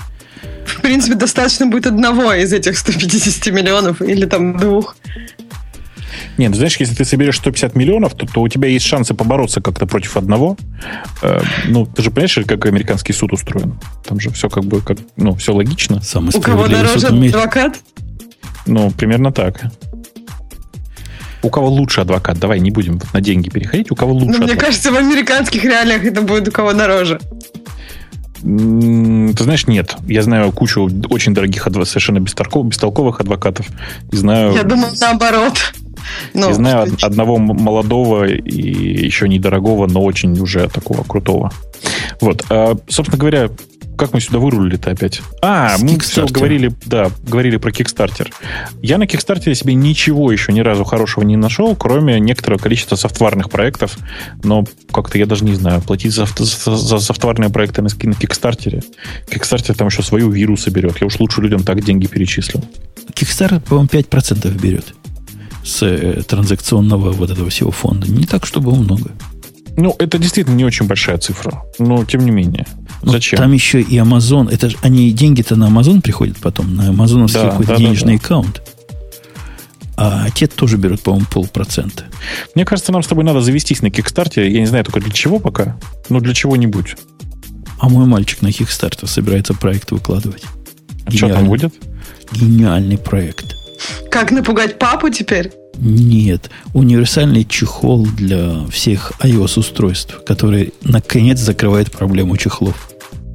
в 0.65 0.81
принципе, 0.81 1.15
достаточно 1.15 1.67
будет 1.67 1.87
одного 1.87 2.33
из 2.33 2.53
этих 2.53 2.77
150 2.77 3.53
миллионов 3.53 4.01
или 4.01 4.25
там 4.25 4.57
двух. 4.57 4.95
Нет, 6.37 6.51
ну, 6.51 6.57
знаешь, 6.57 6.75
если 6.77 6.95
ты 6.95 7.05
соберешь 7.05 7.37
150 7.37 7.75
миллионов, 7.75 8.13
то, 8.13 8.25
то 8.25 8.41
у 8.41 8.47
тебя 8.47 8.67
есть 8.67 8.85
шансы 8.85 9.13
побороться 9.13 9.61
как-то 9.61 9.85
против 9.85 10.17
одного. 10.17 10.57
Э, 11.21 11.41
ну, 11.65 11.85
ты 11.85 12.01
же 12.01 12.11
понимаешь, 12.11 12.37
как 12.45 12.65
американский 12.65 13.13
суд 13.13 13.31
устроен? 13.33 13.79
Там 14.05 14.19
же 14.19 14.29
все 14.31 14.49
как 14.49 14.65
бы, 14.65 14.81
как, 14.81 14.97
ну, 15.15 15.35
все 15.35 15.53
логично. 15.53 16.01
Самый 16.01 16.31
у 16.35 16.41
кого 16.41 16.67
дороже 16.67 17.07
адвокат? 17.07 17.79
Ну, 18.65 18.91
примерно 18.91 19.31
так. 19.31 19.61
У 21.41 21.49
кого 21.49 21.69
лучше 21.69 22.01
адвокат? 22.01 22.39
Давай 22.39 22.59
не 22.59 22.71
будем 22.71 22.99
на 23.13 23.21
деньги 23.21 23.49
переходить. 23.49 23.91
У 23.91 23.95
кого 23.95 24.13
лучше? 24.13 24.31
Ну, 24.31 24.37
мне 24.37 24.45
адвокат? 24.45 24.65
кажется, 24.65 24.91
в 24.91 24.95
американских 24.95 25.63
реалиях 25.63 26.03
это 26.03 26.21
будет 26.21 26.47
у 26.47 26.51
кого 26.51 26.73
дороже. 26.73 27.19
Ты 28.45 29.43
знаешь, 29.43 29.65
нет. 29.65 29.95
Я 30.07 30.21
знаю 30.21 30.51
кучу 30.51 30.87
очень 31.09 31.33
дорогих, 31.33 31.63
совершенно 31.63 32.19
бестолковых, 32.19 32.69
бестолковых 32.69 33.19
адвокатов. 33.19 33.65
И 34.11 34.15
знаю... 34.15 34.53
Я 34.53 34.61
думал, 34.61 34.89
наоборот. 35.01 35.73
Ну, 36.35 36.51
и 36.51 36.53
знаю 36.53 36.85
что... 36.95 37.07
одного 37.07 37.37
молодого 37.37 38.25
и 38.27 39.05
еще 39.05 39.27
недорогого, 39.27 39.87
но 39.87 40.03
очень 40.03 40.39
уже 40.39 40.69
такого 40.69 41.03
крутого. 41.03 41.51
Вот. 42.21 42.45
А, 42.49 42.77
собственно 42.87 43.17
говоря, 43.17 43.49
как 43.95 44.13
мы 44.13 44.21
сюда 44.21 44.39
вырулили-то 44.39 44.91
опять? 44.91 45.21
А, 45.41 45.77
С 45.77 45.81
мы 45.81 45.99
все 45.99 46.25
говорили, 46.25 46.71
да, 46.85 47.11
говорили 47.23 47.57
про 47.57 47.71
Kickstarter. 47.71 48.31
Я 48.81 48.97
на 48.97 49.03
Kickstarter 49.03 49.53
себе 49.53 49.73
ничего 49.73 50.31
еще 50.31 50.53
ни 50.53 50.59
разу 50.59 50.83
хорошего 50.83 51.23
не 51.23 51.37
нашел, 51.37 51.75
кроме 51.75 52.19
некоторого 52.19 52.59
количества 52.59 52.95
софтварных 52.95 53.49
проектов. 53.49 53.97
Но 54.43 54.65
как-то 54.91 55.17
я 55.17 55.25
даже 55.25 55.45
не 55.45 55.55
знаю, 55.55 55.81
платить 55.81 56.13
за, 56.13 56.25
за, 56.37 56.75
за 56.75 56.99
софтварные 56.99 57.49
проекты 57.49 57.81
на, 57.81 57.89
на 57.89 58.13
Kickstarter. 58.13 58.83
Kickstarter 59.27 59.73
там 59.75 59.87
еще 59.87 60.03
свою 60.03 60.29
вирусы 60.29 60.69
берет. 60.69 60.99
Я 61.01 61.07
уж 61.07 61.19
лучше 61.19 61.41
людям 61.41 61.63
так 61.63 61.83
деньги 61.83 62.07
перечислил. 62.07 62.63
Kickstarter, 63.13 63.59
по-моему, 63.61 63.89
5% 63.91 64.61
берет 64.61 64.93
с 65.63 65.81
э, 65.83 66.21
транзакционного 66.21 67.11
вот 67.11 67.31
этого 67.31 67.49
всего 67.49 67.71
фонда. 67.71 68.09
Не 68.09 68.25
так, 68.25 68.45
чтобы 68.45 68.75
много. 68.75 69.11
Ну, 69.77 69.95
это 69.99 70.17
действительно 70.17 70.55
не 70.55 70.63
очень 70.63 70.87
большая 70.87 71.17
цифра. 71.17 71.63
Но, 71.79 72.05
тем 72.05 72.23
не 72.23 72.31
менее. 72.31 72.65
Ну, 73.01 73.11
Зачем? 73.11 73.37
Там 73.37 73.51
еще 73.51 73.81
и 73.81 73.97
Amazon. 73.97 74.49
Это 74.51 74.69
же 74.69 74.77
они 74.81 75.11
деньги-то 75.11 75.55
на 75.55 75.65
Amazon 75.67 76.01
приходят 76.01 76.37
потом, 76.37 76.75
на 76.75 76.89
амазоновский 76.89 77.41
да, 77.41 77.49
какой-то 77.49 77.73
да, 77.73 77.77
денежный 77.77 78.13
да, 78.13 78.19
да. 78.19 78.25
аккаунт. 78.25 78.61
А 79.97 80.29
те 80.31 80.47
тоже 80.47 80.77
берут, 80.77 81.01
по-моему, 81.01 81.25
полпроцента. 81.31 82.05
Мне 82.53 82.65
кажется, 82.65 82.91
нам 82.91 83.01
с 83.01 83.07
тобой 83.07 83.23
надо 83.23 83.41
завестись 83.41 83.81
на 83.81 83.89
Кикстарте. 83.89 84.49
Я 84.49 84.59
не 84.59 84.65
знаю 84.65 84.83
только 84.83 84.99
для 84.99 85.11
чего 85.11 85.39
пока, 85.39 85.77
но 86.09 86.19
для 86.19 86.33
чего-нибудь. 86.33 86.95
А 87.79 87.89
мой 87.89 88.05
мальчик 88.05 88.41
на 88.41 88.51
Кикстарте 88.51 89.07
собирается 89.07 89.53
проект 89.53 89.91
выкладывать. 89.91 90.43
А 91.05 91.11
что 91.11 91.29
там 91.29 91.47
будет? 91.47 91.73
Гениальный 92.31 92.97
проект. 92.97 93.54
Как 94.09 94.31
напугать 94.31 94.79
папу 94.79 95.09
теперь? 95.09 95.51
Нет, 95.77 96.49
универсальный 96.73 97.43
чехол 97.43 98.05
для 98.05 98.65
всех 98.71 99.11
iOS-устройств, 99.21 100.23
который 100.25 100.73
наконец 100.83 101.39
закрывает 101.39 101.91
проблему 101.91 102.37
чехлов. 102.37 102.89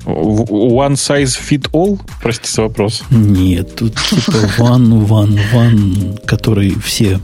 One 0.05 0.95
size 0.95 1.37
fit 1.39 1.71
all? 1.73 2.01
Простите 2.23 2.51
за 2.51 2.63
вопрос. 2.63 3.03
Нет, 3.11 3.77
тут 3.77 3.95
типа 3.97 4.37
one, 4.59 5.07
one, 5.07 5.39
one, 5.53 6.27
который 6.27 6.75
все 6.81 7.21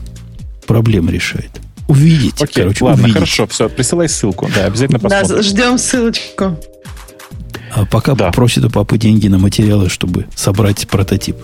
проблемы 0.67 1.11
решает. 1.11 1.49
Увидите, 1.87 2.43
Окей, 2.43 2.63
короче, 2.63 2.83
ладно, 2.83 3.03
увидите. 3.03 3.19
хорошо, 3.19 3.47
все, 3.47 3.69
присылай 3.69 4.09
ссылку, 4.09 4.49
да, 4.53 4.65
обязательно 4.65 4.99
посмотрим. 4.99 5.37
Да, 5.37 5.41
ждем 5.41 5.77
ссылочку. 5.77 6.57
А 7.71 7.85
пока 7.85 8.13
да. 8.13 8.31
просит 8.31 8.65
у 8.65 8.69
папы 8.69 8.97
деньги 8.97 9.27
на 9.27 9.39
материалы, 9.39 9.89
чтобы 9.89 10.27
собрать 10.35 10.87
прототип. 10.87 11.37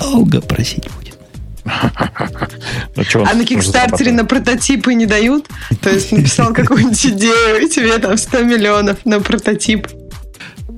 Долго 0.00 0.40
просить 0.40 0.88
будет. 0.96 1.18
Ну, 1.64 3.24
а 3.24 3.34
на 3.34 3.44
Кикстартере 3.44 4.12
на 4.12 4.24
прототипы 4.24 4.94
не 4.94 5.06
дают? 5.06 5.48
То 5.80 5.90
есть 5.90 6.12
написал 6.12 6.52
какую-нибудь 6.52 7.06
идею, 7.06 7.62
и 7.64 7.68
тебе 7.68 7.98
там 7.98 8.16
100 8.16 8.42
миллионов 8.42 8.98
на 9.04 9.20
прототип. 9.20 9.88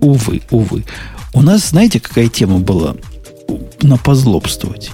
Увы, 0.01 0.43
увы. 0.51 0.85
У 1.35 1.43
нас, 1.43 1.71
знаете, 1.71 2.01
какая 2.01 2.29
тема 2.29 2.59
была? 2.59 2.97
На 3.83 3.97
позлобствовать. 3.97 4.91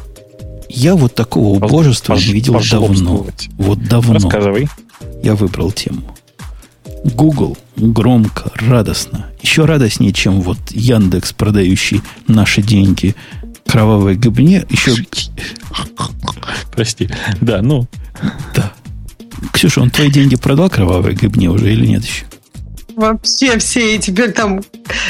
Я 0.69 0.95
вот 0.95 1.15
такого 1.15 1.57
убожества 1.57 2.15
не 2.15 2.33
видел 2.33 2.61
давно. 2.71 3.27
Вот 3.59 3.83
давно. 3.85 4.15
Рассказывай. 4.15 4.69
Я 5.23 5.35
выбрал 5.35 5.71
тему. 5.73 6.03
Google 7.05 7.57
громко, 7.77 8.51
радостно, 8.55 9.27
еще 9.41 9.65
радостнее, 9.65 10.13
чем 10.13 10.41
вот 10.41 10.59
Яндекс, 10.71 11.33
продающий 11.33 12.01
наши 12.29 12.63
деньги 12.63 13.15
кровавой 13.73 14.17
гыбне, 14.17 14.67
еще... 14.69 14.95
Прости. 16.73 17.09
Да, 17.41 17.63
ну. 17.63 17.89
Да. 18.55 18.75
Ксюша, 19.53 19.81
он 19.81 19.91
твои 19.91 20.11
деньги 20.11 20.37
продал 20.37 20.69
кровавой 20.69 21.15
гыбне 21.15 21.49
уже 21.49 21.73
или 21.73 21.87
нет 21.87 22.05
еще? 22.05 22.27
Вообще 22.95 23.59
все, 23.59 23.97
и 23.97 23.99
теперь 23.99 24.33
там, 24.33 24.61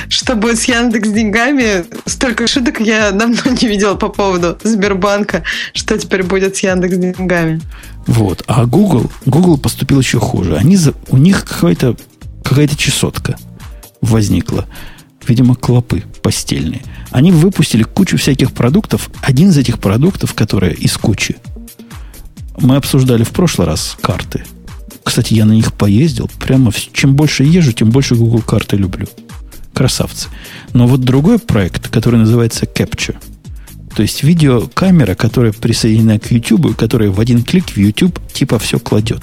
чтобы 0.09 0.55
с 0.55 0.65
Яндекс 0.67 1.09
деньгами, 1.09 1.85
столько 2.07 2.47
шуток 2.47 2.79
я 2.79 3.11
давно 3.11 3.51
не 3.61 3.67
видела 3.67 3.97
по 3.97 4.09
поводу 4.09 4.57
Сбербанка, 4.63 5.43
что 5.75 5.99
теперь 5.99 6.23
будет 6.23 6.55
с 6.57 6.61
Яндекс 6.61 6.97
деньгами. 6.97 7.61
Вот. 8.07 8.45
А 8.47 8.65
Google, 8.67 9.11
Google 9.27 9.59
поступил 9.59 9.99
еще 9.99 10.21
хуже. 10.21 10.57
Они, 10.57 10.79
у 11.09 11.17
них 11.17 11.45
какая-то 11.45 11.97
какая-то 12.45 12.77
чесотка 12.77 13.37
возникла. 14.01 14.67
Видимо, 15.27 15.55
клопы 15.55 16.03
постельные. 16.23 16.83
Они 17.11 17.31
выпустили 17.31 17.83
кучу 17.83 18.17
всяких 18.17 18.53
продуктов. 18.53 19.11
Один 19.23 19.51
из 19.51 19.59
этих 19.59 19.79
продуктов, 19.79 20.35
которые 20.35 20.75
из 20.75 20.97
кучи, 20.97 21.37
мы 22.59 22.77
обсуждали 22.77 23.23
в 23.23 23.31
прошлый 23.31 23.67
раз 23.67 23.97
карты– 24.01 24.45
кстати, 25.05 25.35
я 25.35 25.45
на 25.45 25.53
них 25.53 25.73
поездил. 25.73 26.31
Прямо 26.39 26.73
чем 26.93 27.15
больше 27.15 27.45
езжу, 27.45 27.73
тем 27.73 27.91
больше 27.91 28.15
Google 28.15 28.43
карты 28.43 28.77
люблю. 28.77 29.07
Красавцы. 29.75 30.29
Но 30.73 30.87
вот 30.87 31.01
другой 31.01 31.39
проект, 31.39 31.89
который 31.89 32.21
называется 32.21 32.67
Capture. 32.67 33.17
То 33.95 34.03
есть 34.03 34.23
видеокамера, 34.23 35.15
которая 35.15 35.53
присоединена 35.53 36.19
к 36.19 36.31
YouTube, 36.31 36.77
которая 36.77 37.11
в 37.11 37.21
один 37.21 37.43
клик 37.43 37.71
в 37.71 37.77
YouTube 37.77 38.19
типа 38.33 38.59
все 38.59 38.79
кладет. 38.79 39.23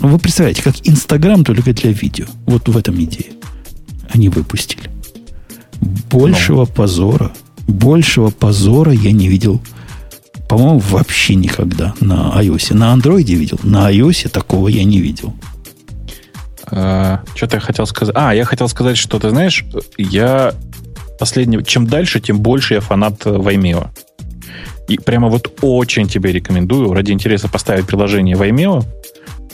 Ну, 0.00 0.08
вы 0.08 0.18
представляете, 0.18 0.62
как 0.62 0.76
Инстаграм 0.84 1.44
только 1.44 1.72
для 1.72 1.90
видео. 1.90 2.26
Вот 2.46 2.68
в 2.68 2.76
этом 2.76 3.02
идее. 3.02 3.32
Они 4.18 4.28
выпустили. 4.28 4.90
Большего 6.10 6.60
Но. 6.60 6.66
позора, 6.66 7.30
большего 7.68 8.30
позора 8.30 8.90
я 8.92 9.12
не 9.12 9.28
видел 9.28 9.60
по-моему, 10.48 10.78
вообще 10.78 11.34
никогда 11.34 11.94
на 12.00 12.32
iOS. 12.40 12.74
На 12.74 12.94
Android 12.94 13.22
видел, 13.22 13.60
на 13.62 13.92
iOS 13.92 14.30
такого 14.30 14.68
я 14.68 14.82
не 14.82 14.98
видел. 14.98 15.34
А, 16.70 17.22
что-то 17.34 17.56
я 17.56 17.60
хотел 17.60 17.86
сказать. 17.86 18.14
А, 18.18 18.34
я 18.34 18.46
хотел 18.46 18.66
сказать, 18.68 18.96
что 18.96 19.18
ты 19.18 19.28
знаешь, 19.28 19.64
я 19.98 20.54
последний, 21.18 21.62
чем 21.64 21.86
дальше, 21.86 22.20
тем 22.20 22.40
больше 22.40 22.74
я 22.74 22.80
фанат 22.80 23.26
Vimeo. 23.26 23.88
И 24.88 24.96
прямо 24.96 25.28
вот 25.28 25.58
очень 25.60 26.08
тебе 26.08 26.32
рекомендую 26.32 26.94
ради 26.94 27.12
интереса 27.12 27.48
поставить 27.48 27.86
приложение 27.86 28.34
Vimeo 28.34 28.86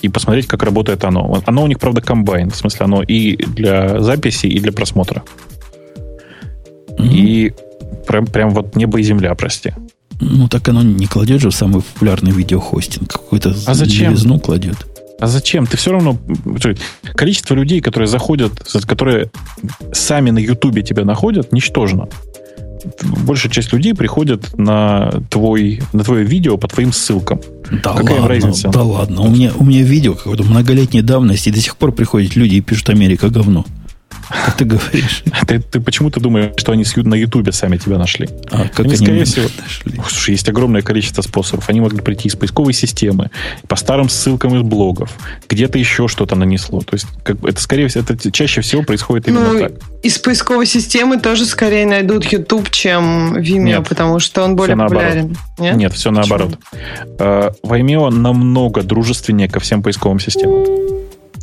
и 0.04 0.08
посмотреть, 0.08 0.46
как 0.46 0.62
работает 0.62 1.02
оно. 1.04 1.42
Оно 1.46 1.64
у 1.64 1.66
них, 1.66 1.78
правда, 1.78 2.02
комбайн. 2.02 2.50
В 2.50 2.56
смысле, 2.56 2.84
оно 2.84 3.02
и 3.02 3.36
для 3.36 4.00
записи, 4.00 4.46
и 4.46 4.60
для 4.60 4.70
просмотра. 4.70 5.22
Mm-hmm. 6.88 7.08
И 7.08 7.52
прям, 8.06 8.26
прям 8.26 8.50
вот 8.50 8.76
небо 8.76 9.00
и 9.00 9.02
земля, 9.02 9.34
прости. 9.34 9.72
Ну, 10.20 10.48
так 10.48 10.68
оно 10.68 10.82
не 10.82 11.06
кладет 11.06 11.40
же 11.40 11.48
в 11.48 11.54
самый 11.54 11.82
популярный 11.82 12.32
видеохостинг. 12.32 13.10
Какой-то 13.10 13.54
а 13.66 13.74
зачем? 13.74 14.14
кладет. 14.40 14.76
А 15.18 15.26
зачем? 15.26 15.66
Ты 15.66 15.78
все 15.78 15.92
равно... 15.92 16.18
Количество 17.14 17.54
людей, 17.54 17.80
которые 17.80 18.06
заходят, 18.06 18.52
которые 18.86 19.30
сами 19.92 20.30
на 20.30 20.38
Ютубе 20.38 20.82
тебя 20.82 21.04
находят, 21.04 21.50
ничтожно. 21.52 22.08
Большая 23.24 23.50
часть 23.50 23.72
людей 23.72 23.94
приходят 23.94 24.56
на, 24.58 25.10
твой, 25.30 25.80
на 25.92 26.04
твое 26.04 26.24
видео 26.24 26.56
по 26.56 26.68
твоим 26.68 26.92
ссылкам. 26.92 27.40
Да 27.70 27.94
Какая 27.94 28.20
ладно, 28.20 28.28
разница? 28.28 28.68
Да 28.68 28.82
ладно. 28.82 29.22
У 29.22 29.30
меня, 29.30 29.52
у 29.56 29.64
меня 29.64 29.82
видео 29.82 30.14
какой-то 30.14 30.44
многолетней 30.44 31.02
давности, 31.02 31.48
и 31.48 31.52
до 31.52 31.60
сих 31.60 31.76
пор 31.76 31.92
приходят 31.92 32.36
люди 32.36 32.56
и 32.56 32.60
пишут 32.60 32.90
«Америка 32.90 33.30
говно». 33.30 33.64
Ты 34.56 34.64
говоришь? 34.64 35.22
Ты, 35.46 35.60
ты 35.60 35.80
почему-то 35.80 36.20
думаешь, 36.20 36.52
что 36.56 36.72
они 36.72 36.84
на 36.96 37.14
Ютубе 37.14 37.52
сами 37.52 37.76
тебя 37.76 37.98
нашли? 37.98 38.28
А 38.50 38.68
как 38.68 38.86
они, 38.86 38.96
скорее 38.96 39.24
всего, 39.24 39.48
нашли? 39.60 40.00
Слушай, 40.08 40.30
есть 40.30 40.48
огромное 40.48 40.82
количество 40.82 41.22
способов. 41.22 41.68
Они 41.68 41.80
могли 41.80 42.00
прийти 42.00 42.28
из 42.28 42.36
поисковой 42.36 42.72
системы, 42.72 43.30
по 43.68 43.76
старым 43.76 44.08
ссылкам 44.08 44.54
из 44.56 44.62
блогов, 44.62 45.12
где-то 45.48 45.78
еще 45.78 46.08
что-то 46.08 46.36
нанесло. 46.36 46.80
То 46.80 46.94
есть, 46.94 47.06
как, 47.22 47.44
это 47.44 47.60
скорее 47.60 47.88
всего, 47.88 48.04
это 48.08 48.30
чаще 48.32 48.60
всего 48.60 48.82
происходит 48.82 49.28
именно 49.28 49.52
ну, 49.52 49.60
так. 49.60 49.72
Из 50.02 50.18
поисковой 50.18 50.66
системы 50.66 51.18
тоже 51.18 51.44
скорее 51.44 51.86
найдут 51.86 52.24
YouTube, 52.24 52.70
чем 52.70 53.36
Vimeo, 53.36 53.78
Нет, 53.78 53.88
потому 53.88 54.20
что 54.20 54.42
он 54.44 54.56
более 54.56 54.76
популярен. 54.76 55.36
Нет? 55.58 55.76
Нет, 55.76 55.92
все 55.92 56.10
наоборот. 56.10 56.58
Uh, 57.18 57.54
Vimeo 57.62 58.10
намного 58.10 58.82
дружественнее 58.82 59.48
ко 59.48 59.60
всем 59.60 59.82
поисковым 59.82 60.20
системам. 60.20 60.64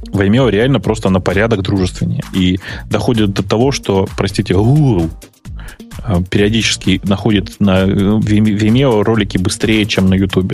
Vimeo 0.08 0.50
реально 0.50 0.80
просто 0.80 1.10
на 1.10 1.20
порядок 1.20 1.62
дружественнее. 1.62 2.24
И 2.34 2.60
доходит 2.90 3.34
до 3.34 3.44
того, 3.44 3.72
что, 3.72 4.08
простите, 4.18 4.54
Google 4.54 5.10
а, 6.04 6.22
периодически 6.24 7.00
находит 7.04 7.60
на 7.60 7.84
Vimeo 7.84 9.04
ролики 9.04 9.38
быстрее, 9.38 9.86
чем 9.86 10.10
на 10.10 10.16
YouTube. 10.16 10.54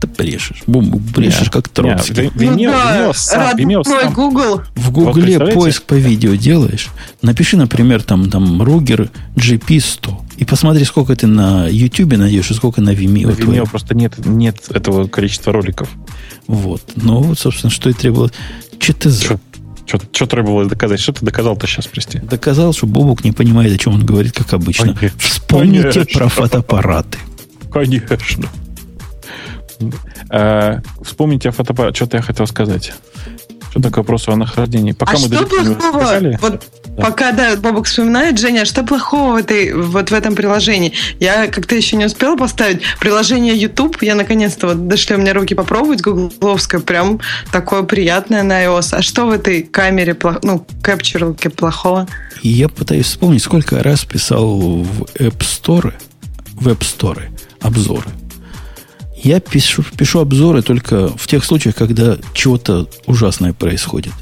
Ты 0.00 0.06
брешешь. 0.06 0.62
Бум, 0.66 0.90
брешешь, 1.14 1.50
как 1.50 1.68
Троцкий. 1.68 2.30
Ну 2.34 2.64
да, 2.64 3.12
родной 3.32 4.12
Google. 4.12 4.62
В 4.74 4.90
Гугле 4.90 5.38
Вот 5.38 5.54
поиск 5.54 5.84
по 5.84 5.94
видео 5.94 6.34
делаешь. 6.34 6.88
Напиши, 7.22 7.56
например, 7.56 8.02
там, 8.02 8.30
там 8.30 8.62
Ругер 8.62 9.10
GP100. 9.36 10.14
И 10.36 10.44
посмотри, 10.44 10.84
сколько 10.84 11.14
ты 11.14 11.26
на 11.26 11.68
YouTube 11.68 12.16
найдешь 12.16 12.50
и 12.50 12.54
сколько 12.54 12.80
на 12.80 12.90
Vimeo. 12.90 13.26
На 13.26 13.30
Vimeo 13.30 13.44
твоем. 13.44 13.66
просто 13.66 13.94
нет, 13.94 14.14
нет 14.24 14.56
этого 14.70 15.06
количества 15.06 15.52
роликов. 15.52 15.88
Вот. 16.46 16.82
Ну, 16.96 17.22
вот, 17.22 17.38
собственно, 17.38 17.70
что 17.70 17.90
и 17.90 17.92
требовалось. 17.92 18.32
Че 18.78 18.92
ты 18.92 19.10
за... 19.10 19.38
Что 19.86 20.26
требовалось 20.26 20.68
доказать? 20.68 20.98
Что 20.98 21.12
ты 21.12 21.24
доказал-то 21.24 21.66
сейчас, 21.66 21.86
прости? 21.86 22.18
Доказал, 22.18 22.72
что 22.72 22.86
Бобук 22.86 23.22
не 23.22 23.32
понимает, 23.32 23.72
о 23.74 23.78
чем 23.78 23.94
он 23.94 24.04
говорит, 24.04 24.32
как 24.32 24.52
обычно. 24.54 24.94
Конечно. 24.94 25.18
Вспомните 25.20 25.90
Конечно. 25.90 26.18
про 26.18 26.28
фотоаппараты. 26.28 27.18
Конечно. 27.70 28.48
А, 30.30 30.80
вспомните 31.02 31.48
о 31.48 31.52
фотоаппарате. 31.52 31.96
Что-то 31.96 32.16
я 32.18 32.22
хотел 32.22 32.46
сказать. 32.46 32.92
Что 33.70 33.82
такое 33.82 34.02
вопрос 34.04 34.28
о 34.28 34.36
нахождении? 34.36 34.92
Пока 34.92 35.12
а 35.16 35.18
мы 35.18 35.26
что 35.26 35.46
плохого? 35.46 36.00
сказали, 36.00 36.38
Вот 36.40 36.62
Да. 36.96 37.02
пока 37.02 37.32
да, 37.32 37.56
Бобок 37.56 37.86
вспоминает, 37.86 38.38
Женя, 38.38 38.60
а 38.60 38.64
что 38.66 38.84
плохого 38.84 39.32
в 39.32 39.36
этой, 39.36 39.72
вот 39.74 40.10
в 40.12 40.14
этом 40.14 40.36
приложении? 40.36 40.92
Я 41.18 41.48
как-то 41.48 41.74
еще 41.74 41.96
не 41.96 42.04
успела 42.04 42.36
поставить. 42.36 42.82
Приложение 43.00 43.56
YouTube, 43.56 44.00
я 44.02 44.14
наконец-то 44.14 44.68
вот 44.68 44.86
дошли 44.86 45.16
у 45.16 45.18
меня 45.18 45.34
руки 45.34 45.56
попробовать, 45.56 46.02
гугловское, 46.02 46.80
прям 46.80 47.18
такое 47.50 47.82
приятное 47.82 48.44
на 48.44 48.62
iOS. 48.64 48.94
А 48.94 49.02
что 49.02 49.26
в 49.26 49.32
этой 49.32 49.64
камере, 49.64 50.12
плох- 50.12 50.38
ну, 50.44 50.64
кэпчуралке 50.80 51.50
плохого? 51.50 52.06
Я 52.42 52.68
пытаюсь 52.68 53.06
вспомнить, 53.06 53.42
сколько 53.42 53.82
раз 53.82 54.04
писал 54.04 54.56
в 54.82 55.02
App 55.18 55.38
Store, 55.40 55.94
в 56.52 56.68
App 56.68 56.78
Store 56.82 57.22
обзоры. 57.60 58.06
Я 59.24 59.40
пишу, 59.40 59.82
пишу 59.82 60.20
обзоры 60.20 60.60
только 60.60 61.08
в 61.08 61.26
тех 61.26 61.44
случаях, 61.44 61.74
когда 61.74 62.18
чего-то 62.34 62.88
ужасное 63.06 63.54
происходит. 63.54 64.12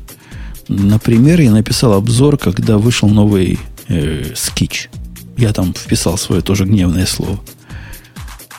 Например, 0.68 1.40
я 1.40 1.50
написал 1.50 1.94
обзор, 1.94 2.38
когда 2.38 2.78
вышел 2.78 3.08
новый 3.08 3.58
э, 3.88 4.32
скич. 4.36 4.88
Я 5.36 5.52
там 5.52 5.74
вписал 5.74 6.16
свое 6.16 6.40
тоже 6.40 6.66
гневное 6.66 7.06
слово. 7.06 7.40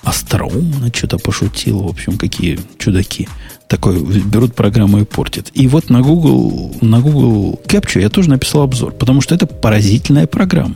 Остроумно 0.03 0.91
что-то 0.93 1.17
пошутил. 1.17 1.79
В 1.79 1.87
общем, 1.87 2.17
какие 2.17 2.59
чудаки. 2.77 3.29
Такое 3.69 3.99
берут 3.99 4.53
программу 4.53 4.99
и 4.99 5.05
портят. 5.05 5.49
И 5.53 5.69
вот 5.69 5.89
на 5.89 6.01
Google, 6.01 6.75
на 6.81 6.99
Google 6.99 7.61
Capture 7.65 8.01
я 8.01 8.09
тоже 8.09 8.29
написал 8.29 8.63
обзор, 8.63 8.91
потому 8.91 9.21
что 9.21 9.33
это 9.33 9.47
поразительная 9.47 10.27
программа. 10.27 10.75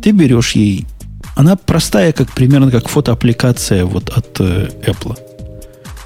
Ты 0.00 0.12
берешь 0.12 0.52
ей... 0.52 0.86
Она 1.34 1.56
простая, 1.56 2.12
как 2.12 2.32
примерно 2.32 2.70
как 2.70 2.88
фотоаппликация 2.88 3.84
вот 3.84 4.10
от 4.10 4.40
э, 4.40 4.68
Apple. 4.86 5.18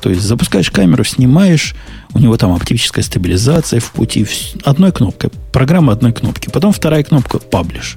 То 0.00 0.10
есть 0.10 0.22
запускаешь 0.22 0.70
камеру, 0.70 1.04
снимаешь, 1.04 1.74
у 2.14 2.18
него 2.18 2.36
там 2.36 2.54
оптическая 2.54 3.04
стабилизация 3.04 3.80
в 3.80 3.90
пути, 3.92 4.26
одной 4.64 4.92
кнопкой, 4.92 5.30
программа 5.52 5.92
одной 5.92 6.12
кнопки. 6.12 6.48
Потом 6.48 6.72
вторая 6.72 7.02
кнопка 7.02 7.38
паблиш. 7.38 7.96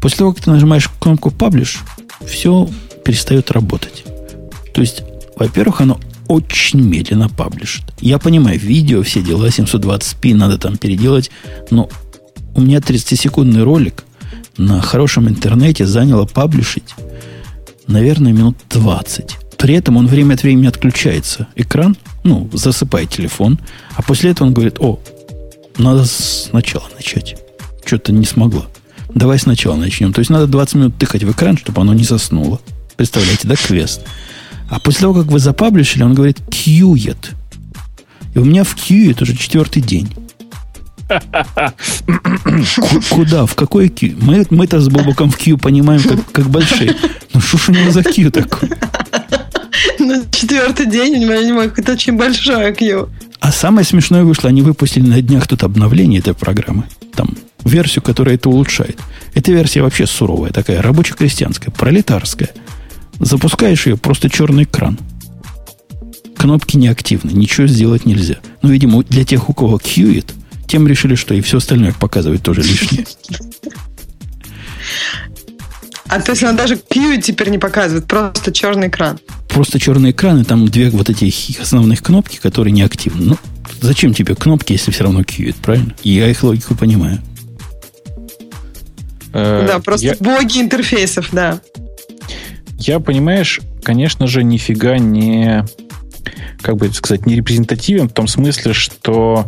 После 0.00 0.18
того, 0.18 0.32
как 0.32 0.44
ты 0.44 0.50
нажимаешь 0.50 0.88
кнопку 1.00 1.30
паблиш, 1.30 1.80
все 2.24 2.68
перестает 3.04 3.50
работать. 3.50 4.04
То 4.72 4.80
есть, 4.80 5.02
во-первых, 5.36 5.80
оно 5.80 6.00
очень 6.28 6.80
медленно 6.80 7.28
паблишит. 7.28 7.84
Я 8.00 8.18
понимаю, 8.18 8.58
видео, 8.58 9.02
все 9.02 9.22
дела, 9.22 9.48
720p 9.48 10.34
надо 10.34 10.58
там 10.58 10.76
переделать, 10.76 11.30
но 11.70 11.88
у 12.54 12.60
меня 12.60 12.78
30-секундный 12.78 13.62
ролик 13.62 14.04
на 14.58 14.80
хорошем 14.80 15.28
интернете 15.28 15.86
заняло 15.86 16.26
паблишить, 16.26 16.94
наверное, 17.86 18.32
минут 18.32 18.56
20. 18.70 19.36
При 19.58 19.74
этом 19.74 19.96
он 19.96 20.06
время 20.06 20.34
от 20.34 20.42
времени 20.42 20.66
отключается. 20.66 21.48
Экран, 21.56 21.96
ну, 22.24 22.48
засыпает 22.52 23.10
телефон, 23.10 23.58
а 23.94 24.02
после 24.02 24.30
этого 24.30 24.48
он 24.48 24.54
говорит, 24.54 24.76
о, 24.80 25.00
надо 25.78 26.04
сначала 26.04 26.84
начать. 26.94 27.36
Что-то 27.84 28.12
не 28.12 28.24
смогла. 28.26 28.66
Давай 29.14 29.38
сначала 29.38 29.76
начнем. 29.76 30.12
То 30.12 30.18
есть 30.20 30.30
надо 30.30 30.46
20 30.46 30.74
минут 30.74 30.98
тыкать 30.98 31.24
в 31.24 31.30
экран, 31.30 31.56
чтобы 31.56 31.80
оно 31.80 31.94
не 31.94 32.04
заснуло. 32.04 32.60
Представляете, 32.96 33.48
да, 33.48 33.54
квест? 33.56 34.02
А 34.68 34.80
после 34.80 35.02
того, 35.02 35.14
как 35.14 35.26
вы 35.26 35.38
запаблишили, 35.38 36.02
он 36.02 36.14
говорит 36.14 36.38
«кьюет». 36.50 37.32
И 38.34 38.38
у 38.38 38.44
меня 38.44 38.64
в 38.64 38.74
кьюет 38.74 39.22
уже 39.22 39.36
четвертый 39.36 39.80
день. 39.80 40.08
Ку- 41.08 43.00
Куда? 43.10 43.46
В 43.46 43.54
какой 43.54 43.88
кью? 43.88 44.16
Мы, 44.20 44.44
мы-то 44.50 44.80
с 44.80 44.88
Бобоком 44.88 45.30
в 45.30 45.36
кью 45.36 45.58
понимаем, 45.58 46.02
как, 46.02 46.32
как 46.32 46.48
большие. 46.48 46.94
Ну, 47.32 47.40
что 47.40 47.58
ж 47.58 47.68
у 47.68 47.72
него 47.72 47.90
за 47.90 48.02
кью 48.02 48.30
такой? 48.30 48.70
На 49.98 50.24
четвертый 50.30 50.86
день, 50.86 51.16
у 51.16 51.28
меня 51.28 51.42
не 51.42 51.52
мой, 51.52 51.70
это 51.74 51.92
очень 51.92 52.16
большое 52.16 52.74
кью. 52.74 53.08
А 53.40 53.52
самое 53.52 53.84
смешное 53.86 54.24
вышло, 54.24 54.48
они 54.48 54.62
выпустили 54.62 55.06
на 55.06 55.20
днях 55.22 55.46
тут 55.46 55.62
обновление 55.62 56.20
этой 56.20 56.34
программы. 56.34 56.84
Там 57.14 57.36
версию, 57.64 58.02
которая 58.02 58.34
это 58.36 58.48
улучшает. 58.48 58.98
Эта 59.34 59.52
версия 59.52 59.82
вообще 59.82 60.06
суровая, 60.06 60.50
такая 60.52 60.82
рабоче-крестьянская, 60.82 61.70
пролетарская. 61.72 62.50
Запускаешь 63.20 63.86
ее, 63.86 63.96
просто 63.96 64.28
черный 64.30 64.64
экран. 64.64 64.98
Кнопки 66.36 66.76
неактивны, 66.76 67.30
ничего 67.30 67.66
сделать 67.66 68.04
нельзя. 68.06 68.36
Ну, 68.62 68.68
видимо, 68.70 69.02
для 69.04 69.24
тех, 69.24 69.48
у 69.48 69.54
кого 69.54 69.78
кьюит, 69.78 70.34
тем 70.66 70.86
решили, 70.86 71.14
что 71.14 71.34
и 71.34 71.40
все 71.40 71.58
остальное 71.58 71.92
показывать 71.92 72.42
тоже 72.42 72.62
лишнее. 72.62 73.06
А 76.08 76.20
то 76.20 76.32
есть 76.32 76.42
она 76.44 76.52
даже 76.52 76.76
кью 76.76 77.20
теперь 77.20 77.48
не 77.50 77.58
показывает, 77.58 78.06
просто 78.06 78.52
черный 78.52 78.88
экран. 78.88 79.18
Просто 79.48 79.80
черный 79.80 80.12
экран, 80.12 80.40
и 80.40 80.44
там 80.44 80.66
две 80.68 80.90
вот 80.90 81.10
эти 81.10 81.24
хи- 81.30 81.58
основных 81.60 82.02
кнопки, 82.02 82.36
которые 82.36 82.72
неактивны. 82.72 83.24
Ну, 83.26 83.36
зачем 83.80 84.14
тебе 84.14 84.34
кнопки, 84.36 84.72
если 84.72 84.92
все 84.92 85.04
равно 85.04 85.24
кьюит, 85.24 85.56
правильно? 85.56 85.94
Я 86.04 86.28
их 86.28 86.42
логику 86.44 86.74
понимаю. 86.76 87.20
э, 89.32 89.64
да, 89.66 89.80
просто 89.80 90.06
я- 90.06 90.16
боги 90.20 90.60
интерфейсов, 90.60 91.28
да. 91.32 91.60
Я, 92.78 93.00
понимаешь, 93.00 93.60
конечно 93.82 94.26
же, 94.28 94.44
нифига 94.44 94.98
не, 94.98 95.64
как 96.62 96.76
бы 96.76 96.88
сказать, 96.92 97.26
не 97.26 97.36
репрезентативен 97.36 98.08
в 98.08 98.12
том 98.12 98.26
смысле, 98.26 98.72
что 98.72 99.46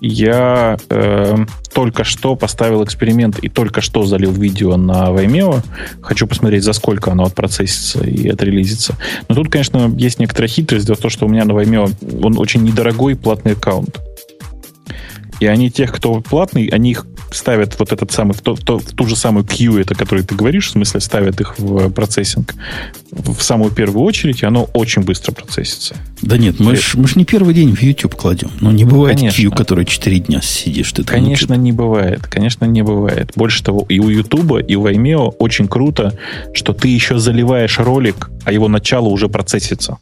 я 0.00 0.78
э, 0.88 1.36
только 1.74 2.04
что 2.04 2.34
поставил 2.34 2.82
эксперимент 2.84 3.38
и 3.38 3.48
только 3.48 3.80
что 3.80 4.04
залил 4.04 4.32
видео 4.32 4.76
на 4.76 5.08
Vimeo. 5.10 5.62
Хочу 6.00 6.26
посмотреть, 6.26 6.64
за 6.64 6.72
сколько 6.72 7.12
оно 7.12 7.24
отпроцессится 7.24 8.02
и 8.04 8.28
отрелизится. 8.28 8.96
Но 9.28 9.34
тут, 9.34 9.50
конечно, 9.50 9.92
есть 9.96 10.18
некоторая 10.18 10.48
хитрость. 10.48 10.86
Дело 10.86 10.96
в 10.96 11.00
том, 11.00 11.10
что 11.10 11.26
у 11.26 11.28
меня 11.28 11.44
на 11.44 11.52
Vimeo 11.52 11.92
он 12.24 12.38
очень 12.38 12.62
недорогой 12.62 13.14
платный 13.14 13.52
аккаунт. 13.52 14.00
И 15.40 15.46
они 15.46 15.70
тех, 15.70 15.92
кто 15.92 16.20
платный, 16.20 16.66
они 16.66 16.90
их 16.90 17.06
ставят 17.32 17.78
вот 17.78 17.92
этот 17.92 18.12
самый, 18.12 18.32
в, 18.34 18.40
то- 18.40 18.54
в 18.54 18.60
то- 18.60 18.78
в 18.78 18.84
ту 18.92 19.06
же 19.06 19.16
самую 19.16 19.44
queue, 19.44 19.80
это, 19.80 19.94
который 19.94 20.22
ты 20.24 20.34
говоришь, 20.34 20.68
в 20.68 20.70
смысле 20.70 21.00
ставят 21.00 21.40
их 21.40 21.58
в 21.58 21.90
процессинг 21.90 22.54
в 23.12 23.40
самую 23.42 23.72
первую 23.72 24.04
очередь, 24.04 24.42
и 24.42 24.46
оно 24.46 24.64
очень 24.72 25.02
быстро 25.02 25.32
процессится. 25.32 25.96
Да 26.22 26.38
нет, 26.38 26.60
мы 26.60 26.76
ж, 26.76 26.94
мы 26.94 27.08
ж 27.08 27.16
не 27.16 27.24
первый 27.24 27.54
день 27.54 27.74
в 27.74 27.82
YouTube 27.82 28.14
кладем. 28.14 28.50
Ну, 28.60 28.70
не 28.70 28.84
бывает 28.84 29.16
Конечно. 29.18 29.36
кью, 29.36 29.50
который 29.50 29.84
4 29.84 30.18
дня 30.20 30.40
сидишь. 30.42 30.92
Ты 30.92 31.02
Конечно, 31.02 31.54
не 31.54 31.72
бывает. 31.72 32.26
Конечно, 32.28 32.66
не 32.66 32.82
бывает. 32.82 33.32
Больше 33.34 33.64
того, 33.64 33.84
и 33.88 33.98
у 33.98 34.08
Ютуба, 34.08 34.60
и 34.60 34.76
у 34.76 34.86
Vimeo 34.86 35.34
очень 35.38 35.66
круто, 35.66 36.16
что 36.54 36.72
ты 36.72 36.88
еще 36.88 37.18
заливаешь 37.18 37.78
ролик, 37.78 38.30
а 38.44 38.52
его 38.52 38.68
начало 38.68 39.08
уже 39.08 39.28
процессится. 39.28 39.98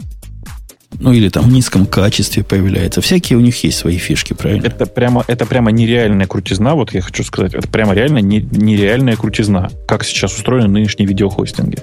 Ну, 1.01 1.13
или 1.13 1.29
там 1.29 1.45
в 1.45 1.53
низком 1.53 1.87
качестве 1.87 2.43
появляется. 2.43 3.01
Всякие 3.01 3.37
у 3.37 3.41
них 3.41 3.63
есть 3.63 3.79
свои 3.79 3.99
фишки, 3.99 4.33
правильно? 4.33 4.67
Это 4.67 4.87
прямо, 4.87 5.25
это 5.27 5.45
прямо 5.47 5.71
нереальная 5.71 6.27
крутизна, 6.27 6.75
вот 6.75 6.93
я 6.95 7.03
хочу 7.03 7.23
сказать, 7.25 7.55
это 7.55 7.69
прямо 7.69 7.95
реально 7.95 8.19
не- 8.19 8.41
нереальная 8.51 9.17
крутизна, 9.17 9.71
как 9.87 10.05
сейчас 10.05 10.35
устроены 10.35 10.69
нынешние 10.69 11.07
видеохостинги. 11.07 11.79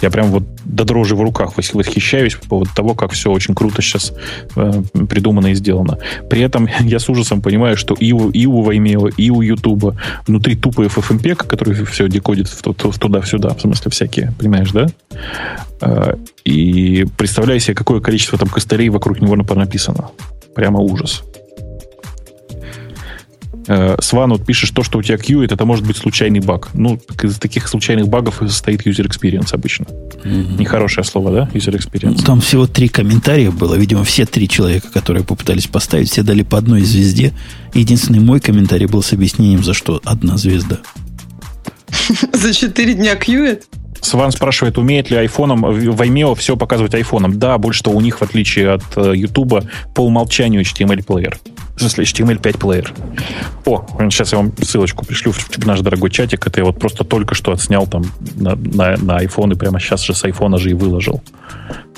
Я 0.00 0.10
прям 0.10 0.30
вот 0.30 0.44
до 0.64 0.84
дрожи 0.84 1.14
в 1.14 1.20
руках 1.20 1.54
вос- 1.56 1.76
восхищаюсь 1.76 2.34
по 2.34 2.48
поводу 2.48 2.70
того, 2.74 2.94
как 2.94 3.12
все 3.12 3.30
очень 3.30 3.54
круто 3.54 3.82
сейчас 3.82 4.12
э, 4.56 4.82
придумано 5.08 5.48
и 5.48 5.54
сделано. 5.54 5.98
При 6.28 6.40
этом 6.42 6.68
я 6.80 6.98
с 6.98 7.08
ужасом 7.08 7.42
понимаю, 7.42 7.76
что 7.76 7.94
и 7.94 8.12
у, 8.12 8.30
и 8.30 8.46
у 8.46 8.62
Vimeo, 8.70 9.12
и 9.16 9.30
у 9.30 9.42
YouTube 9.42 9.94
внутри 10.26 10.56
тупо 10.56 10.82
FFmpeg, 10.82 11.46
который 11.46 11.74
все 11.84 12.08
декодит 12.08 12.48
туда-сюда, 12.98 13.54
в 13.54 13.60
смысле 13.60 13.90
всякие, 13.90 14.32
понимаешь, 14.38 14.70
да? 14.72 14.86
Э, 15.80 16.14
И 16.44 17.06
представляю 17.16 17.60
себе, 17.60 17.74
какое 17.74 18.00
количество 18.00 18.38
там 18.38 18.48
костылей 18.48 18.88
вокруг 18.88 19.20
него 19.20 19.36
написано. 19.36 20.10
Прямо 20.54 20.80
ужас. 20.80 21.22
Э, 23.72 23.96
Сван 24.00 24.30
вот 24.30 24.44
пишешь, 24.44 24.70
то, 24.70 24.82
что 24.82 24.98
у 24.98 25.02
тебя 25.02 25.16
queuит, 25.16 25.52
это 25.52 25.64
может 25.64 25.86
быть 25.86 25.96
случайный 25.96 26.40
баг. 26.40 26.70
Ну, 26.74 27.00
из 27.22 27.38
таких 27.38 27.68
случайных 27.68 28.08
багов 28.08 28.42
и 28.42 28.48
состоит 28.48 28.84
user 28.84 29.06
experience 29.06 29.54
обычно. 29.54 29.86
Нехорошее 30.24 31.04
слово, 31.04 31.30
да? 31.30 31.50
User 31.54 31.70
Ну, 31.70 31.78
experience. 31.78 32.24
Там 32.24 32.40
всего 32.40 32.66
три 32.66 32.88
комментария 32.88 33.52
было. 33.52 33.76
Видимо, 33.76 34.02
все 34.02 34.26
три 34.26 34.48
человека, 34.48 34.88
которые 34.92 35.22
попытались 35.22 35.68
поставить, 35.68 36.10
все 36.10 36.24
дали 36.24 36.42
по 36.42 36.58
одной 36.58 36.80
звезде. 36.80 37.32
Единственный 37.72 38.18
мой 38.18 38.40
комментарий 38.40 38.86
был 38.86 39.04
с 39.04 39.12
объяснением, 39.12 39.62
за 39.62 39.72
что 39.72 40.00
одна 40.04 40.36
звезда. 40.36 40.78
За 42.32 42.52
четыре 42.52 42.94
дня 42.94 43.14
кьюет. 43.14 43.66
Сван 44.00 44.32
спрашивает, 44.32 44.78
умеет 44.78 45.10
ли 45.10 45.16
айфоном 45.16 45.62
в 45.62 46.00
Vimeo 46.00 46.34
все 46.34 46.56
показывать 46.56 46.94
айфоном. 46.94 47.38
Да, 47.38 47.58
больше 47.58 47.82
того, 47.82 47.98
у 47.98 48.00
них, 48.00 48.20
в 48.20 48.22
отличие 48.22 48.72
от 48.72 48.96
YouTube, 48.96 49.64
по 49.94 50.00
умолчанию 50.00 50.62
HTML-плеер. 50.62 51.38
В 51.76 51.80
смысле, 51.80 52.04
HTML5 52.04 52.58
плеер. 52.58 52.94
О, 53.64 53.86
сейчас 54.10 54.32
я 54.32 54.38
вам 54.38 54.52
ссылочку 54.62 55.06
пришлю 55.06 55.32
в 55.32 55.66
наш 55.66 55.80
дорогой 55.80 56.10
чатик. 56.10 56.46
Это 56.46 56.60
я 56.60 56.66
вот 56.66 56.78
просто 56.78 57.04
только 57.04 57.34
что 57.34 57.52
отснял 57.52 57.86
там 57.86 58.04
на, 58.36 58.54
на, 58.54 58.96
на 58.98 59.24
iPhone 59.24 59.54
и 59.54 59.56
прямо 59.56 59.80
сейчас 59.80 60.02
же 60.02 60.14
с 60.14 60.22
iPhone 60.24 60.58
же 60.58 60.70
и 60.70 60.74
выложил. 60.74 61.22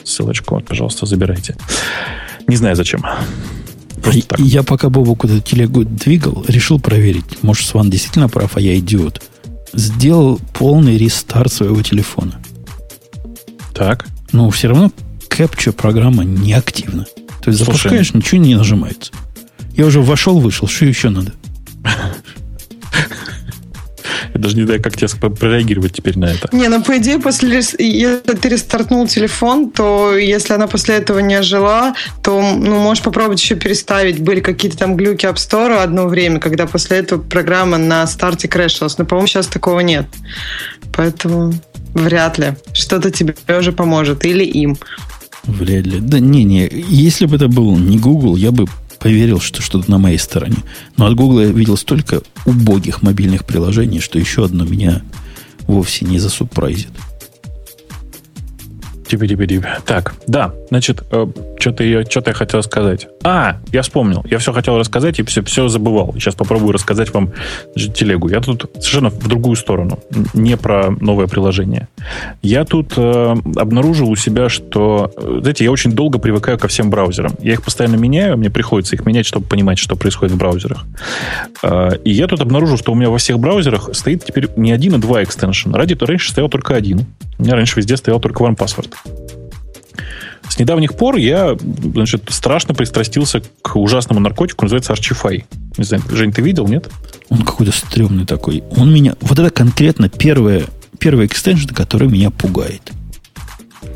Ссылочку, 0.04 0.54
вот, 0.54 0.66
пожалуйста, 0.66 1.06
забирайте. 1.06 1.56
Не 2.46 2.54
знаю 2.54 2.76
зачем. 2.76 3.04
Просто 4.02 4.26
так. 4.28 4.38
Я 4.38 4.62
пока 4.62 4.88
Бобу 4.88 5.16
куда-то 5.16 5.40
телегу 5.40 5.84
двигал, 5.84 6.44
решил 6.46 6.78
проверить. 6.78 7.42
Может, 7.42 7.66
Сван 7.66 7.90
действительно 7.90 8.28
прав, 8.28 8.56
а 8.56 8.60
я 8.60 8.78
идиот. 8.78 9.20
Сделал 9.72 10.40
полный 10.52 10.98
рестарт 10.98 11.52
своего 11.52 11.82
телефона. 11.82 12.40
Так. 13.74 14.06
Но 14.32 14.50
все 14.50 14.68
равно 14.68 14.92
Capture 15.28 15.72
программа 15.72 16.24
неактивна. 16.24 17.06
То 17.42 17.50
есть 17.50 17.64
Слушай, 17.64 17.76
запускаешь, 17.76 18.14
ничего 18.14 18.40
не 18.40 18.54
нажимается. 18.54 19.12
Я 19.74 19.86
уже 19.86 20.00
вошел, 20.00 20.38
вышел. 20.38 20.68
Что 20.68 20.84
еще 20.84 21.08
надо? 21.08 21.32
Я 24.34 24.40
даже 24.40 24.56
не 24.56 24.64
знаю, 24.64 24.82
как 24.82 24.96
тебе 24.96 25.08
прореагировать 25.08 25.92
теперь 25.92 26.18
на 26.18 26.26
это. 26.26 26.48
Не, 26.52 26.68
ну 26.68 26.82
по 26.82 26.96
идее, 26.98 27.18
после 27.18 27.56
если 27.56 28.34
ты 28.34 28.48
рестартнул 28.48 29.06
телефон, 29.06 29.70
то 29.70 30.16
если 30.16 30.54
она 30.54 30.66
после 30.66 30.96
этого 30.96 31.18
не 31.18 31.34
ожила, 31.34 31.94
то 32.22 32.40
ну, 32.40 32.80
можешь 32.80 33.02
попробовать 33.02 33.40
еще 33.40 33.56
переставить. 33.56 34.20
Были 34.20 34.40
какие-то 34.40 34.78
там 34.78 34.96
глюки 34.96 35.26
App 35.26 35.36
Store 35.36 35.82
одно 35.82 36.06
время, 36.06 36.40
когда 36.40 36.66
после 36.66 36.98
этого 36.98 37.22
программа 37.22 37.78
на 37.78 38.06
старте 38.06 38.48
крэшилась. 38.48 38.98
Но, 38.98 39.04
по-моему, 39.04 39.26
сейчас 39.26 39.46
такого 39.46 39.80
нет. 39.80 40.06
Поэтому 40.94 41.52
вряд 41.94 42.38
ли. 42.38 42.52
Что-то 42.72 43.10
тебе 43.10 43.34
уже 43.58 43.72
поможет. 43.72 44.24
Или 44.24 44.44
им. 44.44 44.76
Вряд 45.44 45.86
ли. 45.86 45.98
Да 46.00 46.20
не-не, 46.20 46.70
если 46.88 47.26
бы 47.26 47.36
это 47.36 47.48
был 47.48 47.76
не 47.76 47.98
Google, 47.98 48.36
я 48.36 48.52
бы 48.52 48.66
поверил, 49.02 49.40
что 49.40 49.60
что-то 49.62 49.90
на 49.90 49.98
моей 49.98 50.18
стороне. 50.18 50.58
Но 50.96 51.06
от 51.06 51.14
Google 51.16 51.40
я 51.40 51.46
видел 51.48 51.76
столько 51.76 52.22
убогих 52.46 53.02
мобильных 53.02 53.44
приложений, 53.44 54.00
что 54.00 54.18
еще 54.18 54.44
одно 54.44 54.64
меня 54.64 55.02
вовсе 55.66 56.04
не 56.04 56.20
засурпрайзит. 56.20 56.90
Типа, 59.12 59.28
типа, 59.28 59.46
типа. 59.46 59.68
Так, 59.84 60.14
да, 60.26 60.54
значит, 60.70 61.02
э, 61.10 61.26
что-то 61.60 61.84
я, 61.84 62.02
что 62.02 62.22
я 62.24 62.32
хотел 62.32 62.62
сказать. 62.62 63.08
А, 63.22 63.58
я 63.70 63.82
вспомнил. 63.82 64.24
Я 64.24 64.38
все 64.38 64.54
хотел 64.54 64.78
рассказать 64.78 65.18
и 65.18 65.22
все, 65.22 65.42
все 65.42 65.68
забывал. 65.68 66.14
Сейчас 66.14 66.34
попробую 66.34 66.72
рассказать 66.72 67.12
вам 67.12 67.30
телегу. 67.76 68.30
Я 68.30 68.40
тут 68.40 68.70
совершенно 68.76 69.10
в 69.10 69.28
другую 69.28 69.56
сторону. 69.56 69.98
Не 70.32 70.56
про 70.56 70.90
новое 70.90 71.26
приложение. 71.26 71.88
Я 72.40 72.64
тут 72.64 72.94
э, 72.96 73.34
обнаружил 73.56 74.08
у 74.08 74.16
себя, 74.16 74.48
что, 74.48 75.12
знаете, 75.18 75.64
я 75.64 75.70
очень 75.70 75.92
долго 75.92 76.18
привыкаю 76.18 76.58
ко 76.58 76.68
всем 76.68 76.88
браузерам. 76.88 77.34
Я 77.42 77.52
их 77.52 77.62
постоянно 77.62 77.96
меняю, 77.96 78.38
мне 78.38 78.48
приходится 78.48 78.96
их 78.96 79.04
менять, 79.04 79.26
чтобы 79.26 79.44
понимать, 79.44 79.76
что 79.76 79.94
происходит 79.94 80.32
в 80.32 80.38
браузерах. 80.38 80.86
Э, 81.62 81.98
и 82.02 82.12
я 82.12 82.28
тут 82.28 82.40
обнаружил, 82.40 82.78
что 82.78 82.92
у 82.92 82.94
меня 82.94 83.10
во 83.10 83.18
всех 83.18 83.38
браузерах 83.38 83.90
стоит 83.92 84.24
теперь 84.24 84.48
не 84.56 84.72
один, 84.72 84.94
а 84.94 84.98
два 84.98 85.22
экстеншена. 85.22 85.76
Ради 85.76 85.98
раньше 86.02 86.30
стоял 86.30 86.48
только 86.48 86.74
один. 86.74 87.04
У 87.42 87.44
меня 87.44 87.56
раньше 87.56 87.74
везде 87.78 87.96
стоял 87.96 88.20
только 88.20 88.44
OnePassword. 88.44 88.94
С 90.48 90.60
недавних 90.60 90.94
пор 90.94 91.16
я, 91.16 91.56
значит, 91.58 92.28
страшно 92.28 92.72
пристрастился 92.72 93.42
к 93.62 93.74
ужасному 93.74 94.20
наркотику, 94.20 94.64
называется 94.64 94.92
Archify. 94.92 95.44
Не 95.76 95.82
знаю, 95.82 96.04
Жень, 96.08 96.32
ты 96.32 96.40
видел, 96.40 96.68
нет? 96.68 96.88
Он 97.30 97.42
какой-то 97.42 97.72
стрёмный 97.72 98.26
такой. 98.26 98.62
Он 98.76 98.94
меня... 98.94 99.16
Вот 99.20 99.40
это 99.40 99.50
конкретно 99.50 100.08
первое, 100.08 100.66
первый 101.00 101.26
экстеншн, 101.26 101.74
который 101.74 102.06
меня 102.06 102.30
пугает. 102.30 102.92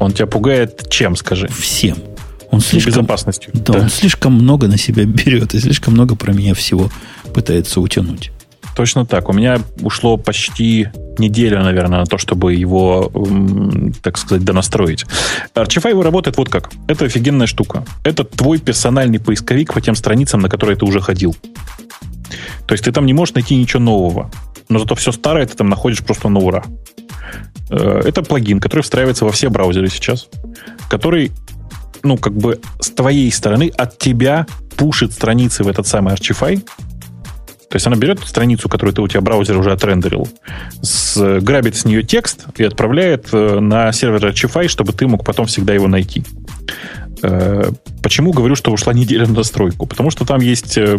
Он 0.00 0.10
тебя 0.10 0.26
пугает 0.26 0.90
чем, 0.90 1.14
скажи? 1.14 1.46
Всем. 1.46 1.98
Он 2.50 2.58
слишком, 2.58 2.94
безопасностью. 2.94 3.52
Да, 3.54 3.74
да, 3.74 3.78
он 3.78 3.90
слишком 3.90 4.32
много 4.32 4.66
на 4.66 4.76
себя 4.76 5.04
берет 5.04 5.54
и 5.54 5.60
слишком 5.60 5.94
много 5.94 6.16
про 6.16 6.32
меня 6.32 6.54
всего 6.54 6.90
пытается 7.32 7.80
утянуть. 7.80 8.32
Точно 8.76 9.06
так. 9.06 9.30
У 9.30 9.32
меня 9.32 9.60
ушло 9.80 10.18
почти 10.18 10.88
неделя, 11.18 11.62
наверное, 11.62 12.00
на 12.00 12.04
то, 12.04 12.18
чтобы 12.18 12.52
его, 12.52 13.10
так 14.02 14.18
сказать, 14.18 14.44
донастроить. 14.44 15.06
Archify 15.54 16.02
работает 16.02 16.36
вот 16.36 16.50
как. 16.50 16.70
Это 16.86 17.06
офигенная 17.06 17.46
штука. 17.46 17.84
Это 18.04 18.24
твой 18.24 18.58
персональный 18.58 19.18
поисковик 19.18 19.72
по 19.72 19.80
тем 19.80 19.94
страницам, 19.94 20.40
на 20.40 20.50
которые 20.50 20.76
ты 20.76 20.84
уже 20.84 21.00
ходил. 21.00 21.34
То 22.66 22.72
есть 22.72 22.84
ты 22.84 22.92
там 22.92 23.06
не 23.06 23.14
можешь 23.14 23.34
найти 23.34 23.56
ничего 23.56 23.82
нового. 23.82 24.30
Но 24.68 24.78
зато 24.78 24.94
все 24.94 25.10
старое 25.10 25.46
ты 25.46 25.56
там 25.56 25.70
находишь 25.70 26.04
просто 26.04 26.28
на 26.28 26.40
ура. 26.40 26.64
Э, 27.70 28.02
это 28.04 28.22
плагин, 28.22 28.60
который 28.60 28.82
встраивается 28.82 29.24
во 29.24 29.32
все 29.32 29.48
браузеры 29.48 29.88
сейчас, 29.88 30.28
который, 30.90 31.32
ну, 32.02 32.18
как 32.18 32.36
бы 32.36 32.60
с 32.80 32.90
твоей 32.90 33.32
стороны 33.32 33.72
от 33.74 33.96
тебя 33.96 34.46
пушит 34.76 35.12
страницы 35.12 35.64
в 35.64 35.68
этот 35.68 35.86
самый 35.86 36.14
Archify, 36.14 36.62
то 37.68 37.76
есть 37.76 37.86
она 37.86 37.96
берет 37.96 38.20
страницу, 38.20 38.68
которую 38.68 38.94
ты 38.94 39.02
у 39.02 39.08
тебя 39.08 39.20
браузер 39.20 39.58
уже 39.58 39.72
отрендерил, 39.72 40.28
с, 40.82 41.40
грабит 41.40 41.74
с 41.74 41.84
нее 41.84 42.02
текст 42.02 42.46
и 42.56 42.64
отправляет 42.64 43.28
э, 43.32 43.58
на 43.58 43.90
сервер 43.92 44.24
Archify, 44.26 44.68
чтобы 44.68 44.92
ты 44.92 45.06
мог 45.08 45.24
потом 45.24 45.46
всегда 45.46 45.74
его 45.74 45.88
найти. 45.88 46.24
Э, 47.22 47.70
почему 48.02 48.32
говорю, 48.32 48.54
что 48.54 48.70
ушла 48.70 48.92
неделя 48.94 49.26
на 49.26 49.34
настройку? 49.34 49.86
Потому 49.86 50.10
что 50.10 50.24
там 50.24 50.40
есть 50.40 50.78
э, 50.78 50.96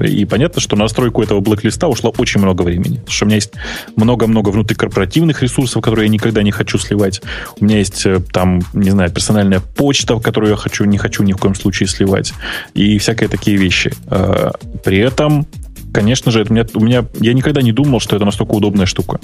и 0.00 0.24
понятно, 0.24 0.60
что 0.60 0.76
на 0.76 0.82
настройку 0.82 1.22
этого 1.22 1.40
блэк-листа 1.40 1.88
ушло 1.88 2.12
очень 2.18 2.40
много 2.40 2.62
времени. 2.62 2.96
Потому 2.96 3.10
что 3.10 3.24
у 3.24 3.28
меня 3.28 3.36
есть 3.36 3.52
много-много 3.96 4.50
внутрикорпоративных 4.50 5.42
ресурсов, 5.42 5.82
которые 5.82 6.06
я 6.06 6.10
никогда 6.10 6.42
не 6.42 6.50
хочу 6.50 6.78
сливать. 6.78 7.22
У 7.60 7.64
меня 7.64 7.78
есть 7.78 8.04
э, 8.06 8.20
там, 8.32 8.60
не 8.72 8.90
знаю, 8.90 9.10
персональная 9.10 9.60
почта, 9.60 10.18
которую 10.18 10.50
я 10.50 10.56
хочу, 10.56 10.84
не 10.84 10.98
хочу 10.98 11.22
ни 11.22 11.32
в 11.32 11.36
коем 11.36 11.54
случае 11.54 11.88
сливать. 11.88 12.32
И 12.74 12.98
всякие 12.98 13.28
такие 13.28 13.56
вещи. 13.56 13.92
А, 14.08 14.52
при 14.84 14.98
этом 14.98 15.46
конечно 15.92 16.32
же, 16.32 16.40
это 16.40 16.50
у 16.50 16.54
меня, 16.54 16.66
у 16.74 16.80
меня, 16.80 17.04
я 17.20 17.34
никогда 17.34 17.60
не 17.60 17.72
думал, 17.72 18.00
что 18.00 18.16
это 18.16 18.24
настолько 18.24 18.52
удобная 18.52 18.86
штука. 18.86 19.20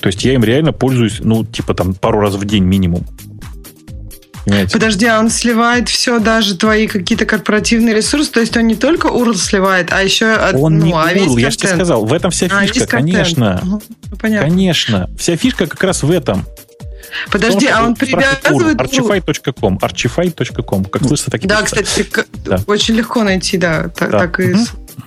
То 0.00 0.08
есть 0.08 0.24
я 0.24 0.34
им 0.34 0.44
реально 0.44 0.72
пользуюсь, 0.72 1.20
ну, 1.20 1.44
типа 1.44 1.74
там 1.74 1.94
пару 1.94 2.20
раз 2.20 2.34
в 2.34 2.44
день 2.44 2.64
минимум. 2.64 3.04
Понимаете? 4.46 4.72
Подожди, 4.72 5.06
а 5.06 5.18
он 5.18 5.28
сливает 5.28 5.88
все, 5.88 6.20
даже 6.20 6.56
твои 6.56 6.86
какие-то 6.86 7.26
корпоративные 7.26 7.96
ресурсы, 7.96 8.30
то 8.30 8.38
есть 8.38 8.56
он 8.56 8.68
не 8.68 8.76
только 8.76 9.08
URL 9.08 9.34
сливает, 9.34 9.92
а 9.92 10.00
еще... 10.00 10.38
Он 10.54 10.78
ну, 10.78 10.86
не 10.86 10.92
а 10.92 11.12
URL, 11.12 11.40
я 11.40 11.50
же 11.50 11.56
тебе 11.56 11.74
сказал, 11.74 12.04
в 12.04 12.12
этом 12.12 12.30
вся 12.30 12.46
а, 12.46 12.64
фишка, 12.64 12.84
а, 12.84 12.86
конечно. 12.86 13.60
Угу, 13.64 13.82
понятно. 14.20 14.48
Конечно. 14.48 15.10
Вся 15.18 15.36
фишка 15.36 15.66
как 15.66 15.82
раз 15.82 16.04
в 16.04 16.10
этом. 16.12 16.46
Подожди, 17.32 17.66
а 17.66 17.82
он 17.82 17.96
привязывает... 17.96 18.78
Archify.com, 18.78 19.78
archify.com, 19.78 20.84
как 20.84 21.02
слышно, 21.02 21.32
так 21.32 21.44
и 21.44 21.48
Да, 21.48 21.62
кстати, 21.62 22.06
да. 22.44 22.60
очень 22.68 22.94
легко 22.94 23.24
найти, 23.24 23.58
да, 23.58 23.88
так, 23.88 24.12
да. 24.12 24.18
так 24.20 24.38
и... 24.38 24.54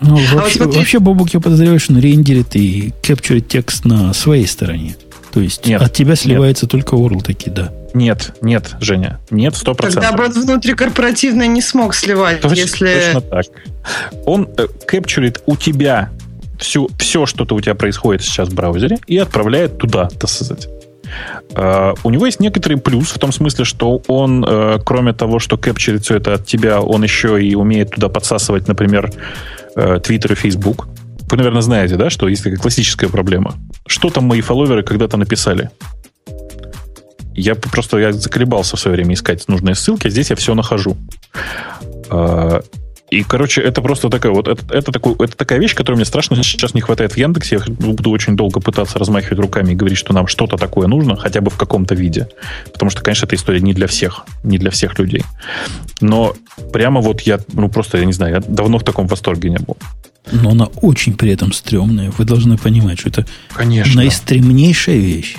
Ну, 0.02 0.18
вообще, 0.18 0.34
а 0.34 0.42
вот 0.42 0.52
смотри... 0.52 0.78
вообще, 0.80 1.00
Бобук, 1.00 1.30
я 1.30 1.40
подозреваю, 1.40 1.80
что 1.80 1.94
он 1.94 2.00
рендерит 2.00 2.58
и 2.58 2.94
капчурит 3.02 3.48
текст 3.48 3.86
на 3.86 4.14
своей 4.14 4.48
стороне. 4.48 4.98
То 5.32 5.42
есть 5.42 5.66
нет, 5.66 5.82
от 5.82 5.94
тебя 5.94 6.16
сливается 6.16 6.66
нет. 6.66 6.72
только 6.72 6.96
URL 6.96 7.22
такие, 7.24 7.52
да. 7.52 7.72
Нет, 7.94 8.34
нет, 8.42 8.76
Женя, 8.80 9.20
нет, 9.30 9.56
сто 9.56 9.74
процентов. 9.74 10.12
Тогда 10.12 10.28
бы 10.28 10.34
внутрикорпоративно 10.34 11.48
не 11.48 11.62
смог 11.62 11.96
сливать, 11.96 12.42
точно, 12.42 12.56
если... 12.56 13.14
Точно 13.14 13.22
так. 13.22 13.46
Он 14.26 14.48
э, 14.58 14.68
кэпчурит 14.86 15.42
у 15.46 15.56
тебя 15.56 16.12
всю, 16.60 16.90
все, 17.00 17.26
что-то 17.26 17.56
у 17.56 17.62
тебя 17.62 17.76
происходит 17.76 18.22
сейчас 18.22 18.50
в 18.50 18.54
браузере, 18.54 19.00
и 19.08 19.18
отправляет 19.18 19.78
туда, 19.78 20.08
так 20.08 20.30
сказать. 20.30 20.68
Uh, 21.54 21.98
у 22.04 22.12
него 22.12 22.28
есть 22.28 22.40
некоторый 22.40 22.78
плюс 22.78 23.10
в 23.10 23.18
том 23.18 23.32
смысле, 23.32 23.66
что 23.66 24.00
он, 24.08 24.46
uh, 24.46 24.80
кроме 24.86 25.14
того, 25.14 25.40
что 25.40 25.58
кэпчерит 25.58 26.04
все 26.04 26.18
это 26.18 26.36
от 26.36 26.46
тебя, 26.46 26.82
он 26.82 27.02
еще 27.02 27.44
и 27.44 27.56
умеет 27.56 27.92
туда 27.92 28.10
подсасывать, 28.10 28.68
например, 28.68 29.12
uh, 29.76 30.00
Twitter 30.00 30.34
и 30.34 30.36
Facebook. 30.36 30.88
Вы, 31.30 31.38
наверное, 31.38 31.62
знаете, 31.62 31.96
да, 31.96 32.10
что 32.10 32.28
есть 32.28 32.44
такая 32.44 32.60
классическая 32.60 33.08
проблема. 33.08 33.56
Что 33.86 34.10
там 34.10 34.26
мои 34.26 34.42
фолловеры 34.42 34.84
когда-то 34.84 35.18
написали? 35.18 35.70
Я 37.36 37.56
просто 37.56 37.98
я 38.00 38.12
заколебался 38.12 38.76
в 38.76 38.80
свое 38.80 38.96
время 38.96 39.14
искать 39.14 39.48
нужные 39.48 39.76
ссылки, 39.76 40.08
а 40.08 40.10
здесь 40.10 40.30
я 40.32 40.36
все 40.36 40.56
нахожу. 40.56 40.98
А, 42.10 42.62
и, 43.12 43.24
короче, 43.24 43.62
это 43.62 43.82
просто 43.82 44.10
такая 44.10 44.32
вот, 44.32 44.48
это, 44.48 44.62
это, 44.74 44.92
такой, 44.92 45.16
это 45.20 45.36
такая 45.36 45.60
вещь, 45.60 45.74
которой 45.74 45.96
мне 45.96 46.06
страшно 46.06 46.36
сейчас 46.44 46.74
не 46.74 46.82
хватает 46.82 47.14
в 47.14 47.18
Яндексе. 47.18 47.58
Я 47.58 47.74
буду 47.74 48.12
очень 48.12 48.36
долго 48.36 48.60
пытаться 48.60 49.00
размахивать 49.00 49.40
руками 49.40 49.72
и 49.72 49.76
говорить, 49.76 49.98
что 49.98 50.14
нам 50.14 50.28
что-то 50.28 50.58
такое 50.58 50.88
нужно, 50.88 51.16
хотя 51.16 51.42
бы 51.42 51.50
в 51.50 51.58
каком-то 51.58 51.96
виде. 51.96 52.28
Потому 52.72 52.92
что, 52.92 53.02
конечно, 53.02 53.26
эта 53.26 53.36
история 53.36 53.62
не 53.62 53.74
для 53.74 53.88
всех, 53.88 54.26
не 54.44 54.58
для 54.58 54.70
всех 54.70 54.98
людей. 55.00 55.24
Но 56.02 56.36
прямо 56.72 57.02
вот 57.02 57.22
я, 57.22 57.40
ну 57.54 57.70
просто, 57.70 57.98
я 57.98 58.06
не 58.06 58.14
знаю, 58.14 58.36
я 58.36 58.42
давно 58.42 58.78
в 58.78 58.84
таком 58.84 59.08
восторге 59.08 59.50
не 59.50 59.60
был. 59.60 59.78
Но 60.32 60.52
она 60.52 60.66
очень 60.82 61.16
при 61.16 61.32
этом 61.32 61.52
стрёмная. 61.54 62.12
Вы 62.18 62.26
должны 62.26 62.58
понимать, 62.58 63.00
что 63.00 63.10
это 63.10 63.26
Конечно. 63.54 63.96
наистремнейшая 63.96 64.98
вещь. 64.98 65.36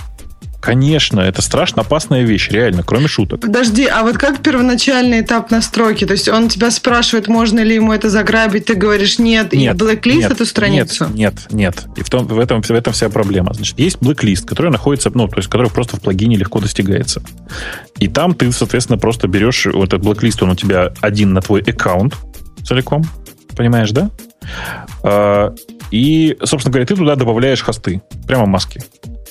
Конечно, 0.60 1.20
это 1.20 1.40
страшно 1.40 1.82
опасная 1.82 2.22
вещь, 2.22 2.50
реально, 2.50 2.82
кроме 2.82 3.08
шуток. 3.08 3.40
Подожди, 3.40 3.86
а 3.86 4.02
вот 4.02 4.18
как 4.18 4.42
первоначальный 4.42 5.22
этап 5.22 5.50
настройки? 5.50 6.04
То 6.04 6.12
есть 6.12 6.28
он 6.28 6.48
тебя 6.48 6.70
спрашивает, 6.70 7.28
можно 7.28 7.60
ли 7.60 7.74
ему 7.76 7.92
это 7.92 8.10
заграбить, 8.10 8.66
ты 8.66 8.74
говоришь 8.74 9.18
нет, 9.18 9.54
нет 9.54 9.74
и 9.74 9.78
блэклист 9.78 10.30
эту 10.30 10.44
страницу? 10.44 11.06
Нет, 11.14 11.46
нет, 11.50 11.74
нет. 11.76 11.84
И 11.96 12.02
в, 12.02 12.10
том, 12.10 12.26
в, 12.26 12.38
этом, 12.38 12.60
в 12.60 12.70
этом 12.70 12.92
вся 12.92 13.08
проблема. 13.08 13.54
Значит, 13.54 13.78
есть 13.78 13.98
блэклист, 14.00 14.46
который 14.46 14.70
находится, 14.70 15.10
ну, 15.14 15.28
то 15.28 15.38
есть, 15.38 15.48
который 15.48 15.70
просто 15.70 15.96
в 15.96 16.02
плагине 16.02 16.36
легко 16.36 16.60
достигается. 16.60 17.22
И 17.98 18.08
там 18.08 18.34
ты, 18.34 18.52
соответственно, 18.52 18.98
просто 18.98 19.28
берешь 19.28 19.66
вот 19.66 19.88
этот 19.88 20.02
блэклист, 20.02 20.42
он 20.42 20.50
у 20.50 20.56
тебя 20.56 20.92
один 21.00 21.32
на 21.32 21.40
твой 21.40 21.62
аккаунт 21.62 22.16
целиком, 22.66 23.04
понимаешь, 23.56 23.92
да? 23.92 24.10
А, 25.02 25.54
и, 25.90 26.36
собственно 26.44 26.72
говоря, 26.72 26.86
ты 26.86 26.96
туда 26.96 27.16
добавляешь 27.16 27.62
хосты, 27.62 28.02
прямо 28.26 28.46
маски. 28.46 28.82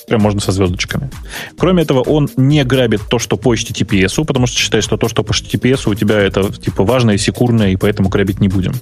Прям 0.08 0.22
можно 0.22 0.40
со 0.40 0.50
звездочками. 0.50 1.10
Кроме 1.56 1.84
этого, 1.84 2.00
он 2.00 2.28
не 2.36 2.64
грабит 2.64 3.02
то, 3.08 3.18
что 3.18 3.36
по 3.36 3.54
HTTPS, 3.54 4.24
потому 4.24 4.46
что 4.46 4.58
считает, 4.58 4.82
что 4.82 4.96
то, 4.96 5.08
что 5.08 5.22
по 5.22 5.30
HTTPS 5.30 5.88
у 5.88 5.94
тебя 5.94 6.18
это 6.18 6.52
типа 6.52 6.84
важное, 6.84 7.16
секурное, 7.16 7.70
и 7.70 7.76
поэтому 7.76 8.08
грабить 8.08 8.40
не 8.40 8.48
будем. 8.48 8.72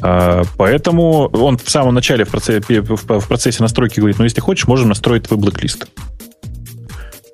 А, 0.00 0.42
поэтому 0.56 1.26
он 1.28 1.58
в 1.58 1.68
самом 1.68 1.94
начале 1.94 2.24
в 2.24 2.28
процессе, 2.28 2.80
в 2.80 3.26
процессе 3.26 3.62
настройки 3.62 3.98
говорит, 3.98 4.18
ну, 4.18 4.24
если 4.24 4.40
хочешь, 4.40 4.68
можем 4.68 4.88
настроить 4.88 5.24
твой 5.24 5.40
блэк-лист. 5.40 5.88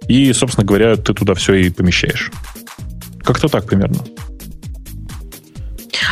И, 0.08 0.32
собственно 0.32 0.66
говоря, 0.66 0.96
ты 0.96 1.12
туда 1.14 1.34
все 1.34 1.54
и 1.54 1.70
помещаешь. 1.70 2.30
Как-то 3.22 3.48
так 3.48 3.66
примерно. 3.66 3.98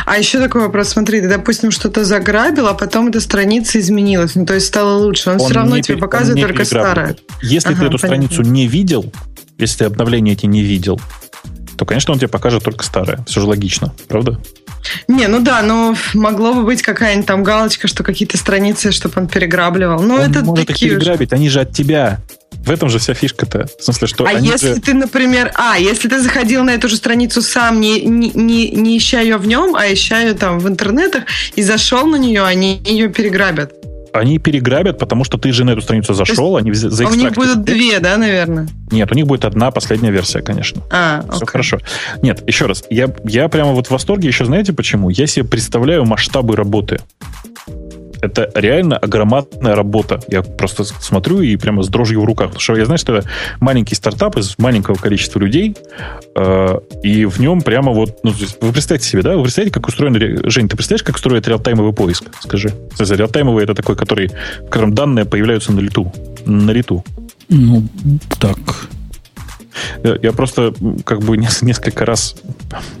А 0.05 0.17
еще 0.17 0.39
такой 0.39 0.61
вопрос, 0.61 0.89
смотри, 0.89 1.21
ты, 1.21 1.29
допустим, 1.29 1.71
что-то 1.71 2.03
заграбил, 2.03 2.67
а 2.67 2.73
потом 2.73 3.07
эта 3.07 3.19
страница 3.19 3.79
изменилась, 3.79 4.35
ну, 4.35 4.45
то 4.45 4.53
есть 4.53 4.67
стало 4.67 4.97
лучше. 4.97 5.29
Он, 5.29 5.35
он 5.35 5.45
все 5.45 5.53
равно 5.53 5.79
тебе 5.79 5.97
показывает 5.97 6.45
только 6.45 6.65
старое. 6.65 7.15
Если 7.41 7.69
ага, 7.69 7.81
ты 7.81 7.85
эту 7.87 7.99
понятно. 7.99 8.27
страницу 8.27 8.51
не 8.51 8.67
видел, 8.67 9.11
если 9.57 9.79
ты 9.79 9.85
обновления 9.85 10.33
эти 10.33 10.45
не 10.45 10.61
видел, 10.61 10.99
то, 11.77 11.85
конечно, 11.85 12.13
он 12.13 12.19
тебе 12.19 12.27
покажет 12.27 12.63
только 12.63 12.83
старое. 12.83 13.23
Все 13.27 13.41
же 13.41 13.47
логично, 13.47 13.93
правда? 14.07 14.39
Не, 15.07 15.27
ну 15.27 15.39
да, 15.39 15.61
но 15.61 15.95
могло 16.13 16.53
бы 16.53 16.63
быть 16.63 16.81
какая-нибудь 16.81 17.27
там 17.27 17.43
галочка, 17.43 17.87
что 17.87 18.03
какие-то 18.03 18.37
страницы, 18.37 18.91
чтобы 18.91 19.21
он 19.21 19.27
переграбливал. 19.27 20.01
Ну, 20.01 20.15
он 20.15 20.21
это 20.21 20.41
может 20.41 20.67
такие 20.67 20.91
их 20.91 20.99
переграбить, 20.99 21.33
они 21.33 21.49
же 21.49 21.61
от 21.61 21.71
тебя. 21.71 22.19
В 22.65 22.69
этом 22.69 22.89
же 22.89 22.99
вся 22.99 23.13
фишка-то. 23.13 23.67
В 23.79 23.83
смысле, 23.83 24.07
что 24.07 24.25
а 24.25 24.33
если 24.33 24.75
же... 24.75 24.81
ты, 24.81 24.93
например, 24.93 25.51
а, 25.55 25.77
если 25.77 26.07
ты 26.07 26.21
заходил 26.21 26.63
на 26.63 26.71
эту 26.71 26.89
же 26.89 26.95
страницу 26.95 27.41
сам, 27.41 27.81
не, 27.81 28.01
не, 28.01 28.29
не, 28.31 28.69
не 28.69 28.97
ища 28.97 29.19
ее 29.19 29.37
в 29.37 29.47
нем, 29.47 29.75
а 29.75 29.91
ища 29.91 30.21
ее 30.21 30.33
там 30.33 30.59
в 30.59 30.67
интернетах, 30.67 31.23
и 31.55 31.63
зашел 31.63 32.05
на 32.05 32.17
нее, 32.17 32.43
они 32.43 32.81
ее 32.85 33.09
переграбят. 33.09 33.73
Они 34.13 34.39
переграбят, 34.39 34.99
потому 34.99 35.23
что 35.23 35.37
ты 35.37 35.51
же 35.53 35.63
на 35.63 35.71
эту 35.71 35.81
страницу 35.81 36.13
зашел, 36.13 36.57
они 36.57 36.73
за 36.73 37.05
У 37.05 37.13
них 37.13 37.31
будут 37.31 37.63
две, 37.63 37.99
да, 37.99 38.17
наверное? 38.17 38.67
Нет, 38.91 39.09
у 39.11 39.15
них 39.15 39.25
будет 39.25 39.45
одна 39.45 39.71
последняя 39.71 40.11
версия, 40.11 40.41
конечно. 40.41 40.81
А, 40.91 41.21
Все 41.21 41.37
окей. 41.37 41.47
хорошо. 41.47 41.79
Нет, 42.21 42.43
еще 42.45 42.65
раз, 42.65 42.83
я, 42.89 43.09
я 43.23 43.47
прямо 43.47 43.71
вот 43.71 43.87
в 43.87 43.91
восторге 43.91 44.27
еще 44.27 44.45
знаете 44.45 44.73
почему? 44.73 45.09
Я 45.09 45.27
себе 45.27 45.45
представляю 45.45 46.05
масштабы 46.05 46.55
работы 46.55 46.99
это 48.21 48.49
реально 48.55 48.99
громадная 49.01 49.75
работа. 49.75 50.19
Я 50.27 50.41
просто 50.41 50.83
смотрю 50.83 51.41
и 51.41 51.55
прямо 51.55 51.83
с 51.83 51.87
дрожью 51.87 52.21
в 52.21 52.25
руках. 52.25 52.47
Потому 52.47 52.61
что 52.61 52.75
я 52.75 52.85
знаю, 52.85 52.97
что 52.97 53.15
это 53.15 53.27
маленький 53.59 53.95
стартап 53.95 54.37
из 54.37 54.57
маленького 54.57 54.95
количества 54.95 55.39
людей, 55.39 55.75
э, 56.35 56.79
и 57.03 57.25
в 57.25 57.39
нем 57.39 57.61
прямо 57.61 57.91
вот... 57.91 58.19
Ну, 58.23 58.33
вы 58.61 58.71
представьте 58.71 59.07
себе, 59.07 59.21
да? 59.21 59.35
Вы 59.35 59.43
представляете, 59.43 59.73
как 59.73 59.87
устроен... 59.87 60.15
Жень, 60.49 60.69
ты 60.69 60.75
представляешь, 60.75 61.03
как 61.03 61.15
устроен 61.15 61.41
реалтаймовый 61.43 61.93
поиск? 61.93 62.25
Скажи. 62.39 62.73
Реалтаймовый— 62.99 63.63
это 63.65 63.75
такой, 63.75 63.95
который, 63.95 64.31
в 64.61 64.69
котором 64.69 64.93
данные 64.93 65.25
появляются 65.25 65.71
на 65.71 65.79
лету. 65.79 66.11
На 66.45 66.71
лету. 66.71 67.03
Ну, 67.49 67.83
так, 68.39 68.57
я 70.03 70.31
просто 70.31 70.73
как 71.05 71.21
бы 71.21 71.37
несколько 71.37 72.05
раз 72.05 72.35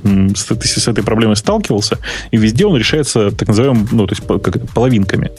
с 0.03 0.87
этой, 0.87 1.03
проблемой 1.03 1.35
сталкивался, 1.35 1.97
и 2.31 2.37
везде 2.37 2.65
он 2.65 2.77
решается 2.77 3.31
так 3.31 3.47
называемым, 3.47 3.87
ну, 3.91 4.07
то 4.07 4.13
есть 4.13 4.25
как 4.43 4.69
половинками. 4.69 5.31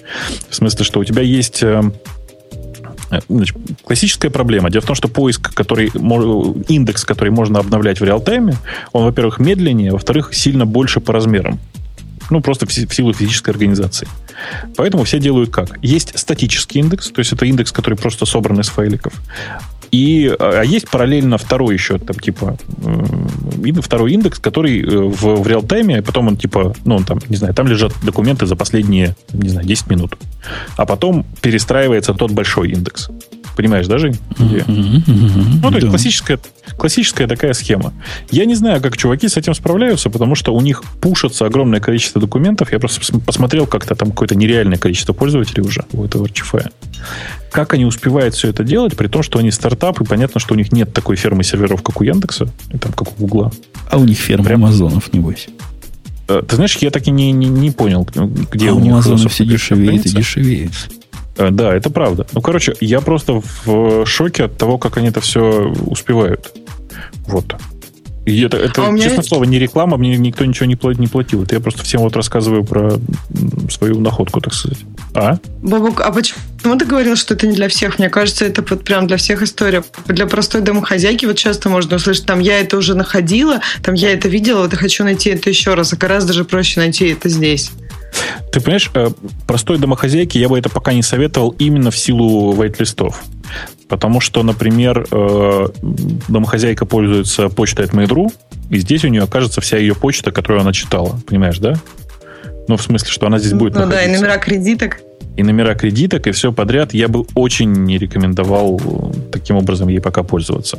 В 0.48 0.54
смысле, 0.54 0.84
что 0.84 1.00
у 1.00 1.04
тебя 1.04 1.22
есть 1.22 1.62
э, 1.62 1.82
Значит, 3.28 3.56
классическая 3.84 4.30
проблема. 4.30 4.70
Дело 4.70 4.82
в 4.82 4.86
том, 4.86 4.96
что 4.96 5.08
поиск, 5.08 5.52
который, 5.52 5.88
индекс, 6.68 7.04
который 7.04 7.28
можно 7.28 7.58
обновлять 7.58 8.00
в 8.00 8.04
реал-тайме, 8.04 8.56
он, 8.92 9.04
во-первых, 9.04 9.38
медленнее, 9.38 9.92
во-вторых, 9.92 10.32
сильно 10.32 10.64
больше 10.64 11.00
по 11.00 11.12
размерам. 11.12 11.60
Ну, 12.30 12.40
просто 12.40 12.66
в 12.66 12.72
силу 12.72 13.12
физической 13.12 13.50
организации. 13.50 14.08
Поэтому 14.76 15.04
все 15.04 15.18
делают 15.18 15.50
как? 15.50 15.78
Есть 15.82 16.18
статический 16.18 16.80
индекс, 16.80 17.10
то 17.10 17.20
есть 17.20 17.32
это 17.32 17.46
индекс, 17.46 17.72
который 17.72 17.94
просто 17.94 18.26
собран 18.26 18.60
из 18.60 18.68
файликов. 18.68 19.12
И, 19.92 20.34
а, 20.38 20.60
а 20.60 20.64
есть 20.64 20.88
параллельно 20.90 21.36
второй 21.36 21.74
еще, 21.74 21.98
там, 21.98 22.16
типа, 22.16 22.56
второй 23.82 24.12
индекс, 24.12 24.38
который 24.38 24.80
э, 24.80 24.84
в, 24.86 25.42
в 25.42 25.46
реал-тайме, 25.46 25.98
а 25.98 26.02
потом 26.02 26.28
он, 26.28 26.38
типа, 26.38 26.74
ну, 26.86 26.96
он 26.96 27.04
там, 27.04 27.18
не 27.28 27.36
знаю, 27.36 27.52
там 27.52 27.66
лежат 27.66 27.92
документы 28.02 28.46
за 28.46 28.56
последние, 28.56 29.14
не 29.34 29.50
знаю, 29.50 29.66
10 29.66 29.88
минут. 29.88 30.16
А 30.76 30.86
потом 30.86 31.26
перестраивается 31.42 32.14
тот 32.14 32.30
большой 32.30 32.70
индекс. 32.70 33.10
Понимаешь, 33.56 33.86
даже? 33.86 34.08
Mm-hmm. 34.08 34.66
Mm-hmm. 34.66 35.60
Ну, 35.62 35.70
то 35.70 35.76
есть 35.76 35.88
классическая, 35.88 36.38
классическая 36.76 37.26
такая 37.26 37.52
схема. 37.52 37.92
Я 38.30 38.44
не 38.44 38.54
знаю, 38.54 38.80
как 38.80 38.96
чуваки 38.96 39.28
с 39.28 39.36
этим 39.36 39.54
справляются, 39.54 40.10
потому 40.10 40.34
что 40.34 40.54
у 40.54 40.60
них 40.60 40.82
пушится 41.00 41.46
огромное 41.46 41.80
количество 41.80 42.20
документов. 42.20 42.72
Я 42.72 42.78
просто 42.78 43.18
посмотрел 43.20 43.66
как-то 43.66 43.94
там 43.94 44.10
какое-то 44.10 44.34
нереальное 44.34 44.78
количество 44.78 45.12
пользователей 45.12 45.62
уже 45.62 45.84
у 45.92 46.04
этого 46.04 46.26
RCF. 46.26 46.70
Как 47.50 47.74
они 47.74 47.84
успевают 47.84 48.34
все 48.34 48.48
это 48.48 48.64
делать, 48.64 48.96
при 48.96 49.08
том, 49.08 49.22
что 49.22 49.38
они 49.38 49.50
стартап, 49.50 50.00
и 50.00 50.04
понятно, 50.04 50.40
что 50.40 50.54
у 50.54 50.56
них 50.56 50.72
нет 50.72 50.92
такой 50.92 51.16
фермы 51.16 51.44
серверов, 51.44 51.82
как 51.82 52.00
у 52.00 52.04
Яндекса, 52.04 52.48
и 52.72 52.78
там, 52.78 52.92
как 52.92 53.12
у 53.12 53.14
Гугла. 53.26 53.52
А 53.90 53.98
у 53.98 54.04
них 54.04 54.18
ферма 54.18 54.44
Прям... 54.44 54.64
Амазонов, 54.64 55.12
небось. 55.12 55.48
Э, 56.28 56.42
ты 56.46 56.56
знаешь, 56.56 56.76
я 56.78 56.90
так 56.90 57.06
и 57.06 57.10
не, 57.10 57.32
не, 57.32 57.48
не 57.48 57.70
понял, 57.70 58.06
где 58.50 58.70
а 58.70 58.74
у 58.74 58.80
них... 58.80 58.92
Амазонов 58.92 59.32
все 59.32 59.44
дешевеет 59.44 60.06
и 60.06 60.10
дешевеет. 60.10 60.72
Э, 61.36 61.50
да, 61.50 61.74
это 61.74 61.90
правда. 61.90 62.26
Ну, 62.32 62.40
короче, 62.40 62.74
я 62.80 63.00
просто 63.00 63.42
в 63.64 64.06
шоке 64.06 64.44
от 64.44 64.56
того, 64.56 64.78
как 64.78 64.96
они 64.96 65.08
это 65.08 65.20
все 65.20 65.72
успевают. 65.86 66.52
Вот. 67.26 67.54
И 68.24 68.40
это, 68.42 68.56
это 68.56 68.86
а 68.86 68.96
честное 68.96 69.16
есть... 69.16 69.28
слово, 69.28 69.44
не 69.44 69.58
реклама, 69.58 69.96
мне 69.96 70.16
никто 70.16 70.44
ничего 70.44 70.66
не 70.66 70.76
платил. 70.76 71.42
Это 71.42 71.56
я 71.56 71.60
просто 71.60 71.82
всем 71.82 72.02
вот 72.02 72.14
рассказываю 72.14 72.62
про 72.62 72.92
свою 73.68 73.98
находку, 73.98 74.40
так 74.40 74.54
сказать. 74.54 74.78
А? 75.14 75.38
Бабук, 75.60 76.00
а 76.00 76.12
почему 76.12 76.78
ты 76.78 76.84
говорил, 76.84 77.16
что 77.16 77.34
это 77.34 77.48
не 77.48 77.54
для 77.54 77.68
всех? 77.68 77.98
Мне 77.98 78.08
кажется, 78.08 78.44
это 78.44 78.64
вот 78.68 78.84
прям 78.84 79.08
для 79.08 79.16
всех 79.16 79.42
история. 79.42 79.82
Для 80.06 80.26
простой 80.26 80.60
домохозяйки 80.60 81.26
вот 81.26 81.36
часто 81.36 81.68
можно 81.68 81.96
услышать, 81.96 82.24
там, 82.24 82.38
я 82.38 82.60
это 82.60 82.76
уже 82.76 82.94
находила, 82.94 83.60
там, 83.82 83.94
я 83.94 84.12
это 84.12 84.28
видела, 84.28 84.62
вот 84.62 84.72
и 84.72 84.76
хочу 84.76 85.02
найти 85.02 85.30
это 85.30 85.50
еще 85.50 85.74
раз. 85.74 85.92
А 85.92 85.96
гораздо 85.96 86.32
же 86.32 86.44
проще 86.44 86.78
найти 86.78 87.08
это 87.08 87.28
здесь. 87.28 87.72
Ты 88.52 88.60
понимаешь, 88.60 88.90
э, 88.94 89.10
простой 89.46 89.78
домохозяйке 89.78 90.38
я 90.38 90.48
бы 90.48 90.58
это 90.58 90.68
пока 90.68 90.92
не 90.92 91.02
советовал 91.02 91.54
именно 91.58 91.90
в 91.90 91.96
силу 91.96 92.52
вайт-листов. 92.52 93.22
Потому 93.88 94.20
что, 94.20 94.42
например, 94.42 95.06
э, 95.10 95.68
домохозяйка 96.28 96.86
пользуется 96.86 97.48
почтой 97.48 97.86
от 97.86 97.92
Mail.ru, 97.92 98.32
и 98.70 98.78
здесь 98.78 99.04
у 99.04 99.08
нее 99.08 99.22
окажется 99.22 99.60
вся 99.60 99.78
ее 99.78 99.94
почта, 99.94 100.32
которую 100.32 100.60
она 100.62 100.72
читала. 100.72 101.18
Понимаешь, 101.26 101.58
да? 101.58 101.74
Ну, 102.68 102.76
в 102.76 102.82
смысле, 102.82 103.10
что 103.10 103.26
она 103.26 103.38
здесь 103.38 103.52
будет 103.52 103.74
Ну 103.74 103.80
находиться. 103.80 104.06
да, 104.06 104.12
и 104.12 104.20
номера 104.20 104.38
кредиток. 104.38 105.00
И 105.36 105.42
номера 105.42 105.74
кредиток, 105.74 106.26
и 106.26 106.30
все 106.30 106.52
подряд. 106.52 106.92
Я 106.92 107.08
бы 107.08 107.24
очень 107.34 107.72
не 107.72 107.96
рекомендовал 107.98 108.80
э, 108.84 109.30
таким 109.32 109.56
образом 109.56 109.88
ей 109.88 110.00
пока 110.00 110.22
пользоваться. 110.22 110.78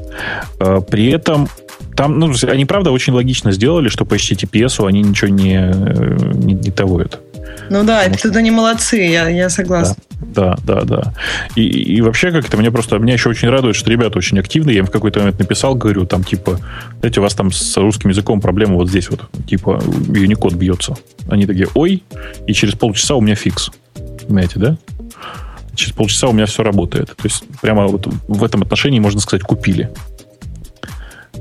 При 0.89 1.09
этом 1.09 1.49
там, 1.95 2.19
ну, 2.19 2.31
они, 2.47 2.65
правда, 2.65 2.91
очень 2.91 3.13
логично 3.13 3.51
сделали, 3.51 3.89
что 3.89 4.05
по 4.05 4.15
HTTPS 4.15 4.87
они 4.87 5.01
ничего 5.01 5.29
не, 5.29 5.73
не, 6.45 6.53
не 6.53 6.71
тавуют. 6.71 7.19
Ну 7.69 7.83
да, 7.83 8.03
это 8.03 8.17
что... 8.17 8.29
они 8.29 8.51
молодцы, 8.51 8.97
я, 8.97 9.29
я 9.29 9.49
согласен. 9.49 9.95
Да, 10.19 10.55
да, 10.63 10.81
да. 10.81 10.83
да. 10.83 11.13
И, 11.55 11.63
и 11.63 12.01
вообще 12.01 12.31
как-то 12.31 12.57
мне 12.57 12.71
просто, 12.71 12.97
меня 12.97 13.13
еще 13.13 13.29
очень 13.29 13.49
радует, 13.49 13.75
что 13.75 13.89
ребята 13.89 14.17
очень 14.17 14.39
активны. 14.39 14.71
Я 14.71 14.79
им 14.79 14.85
в 14.85 14.91
какой-то 14.91 15.19
момент 15.19 15.39
написал, 15.39 15.75
говорю, 15.75 16.05
там 16.05 16.23
типа, 16.23 16.59
знаете, 16.99 17.19
у 17.19 17.23
вас 17.23 17.33
там 17.33 17.51
с 17.51 17.77
русским 17.77 18.09
языком 18.09 18.41
проблема 18.41 18.75
вот 18.75 18.89
здесь 18.89 19.09
вот, 19.09 19.21
типа, 19.47 19.81
Unicode 19.83 20.55
бьется. 20.55 20.95
Они 21.29 21.45
такие, 21.45 21.67
ой, 21.75 22.03
и 22.47 22.53
через 22.53 22.75
полчаса 22.75 23.15
у 23.15 23.21
меня 23.21 23.35
фикс. 23.35 23.71
Понимаете, 24.25 24.59
да? 24.59 24.77
Через 25.75 25.93
полчаса 25.93 26.27
у 26.27 26.33
меня 26.33 26.45
все 26.45 26.63
работает. 26.63 27.07
То 27.07 27.23
есть 27.23 27.43
прямо 27.61 27.87
вот 27.87 28.07
в 28.27 28.43
этом 28.43 28.61
отношении, 28.61 28.99
можно 28.99 29.19
сказать, 29.19 29.43
купили. 29.43 29.91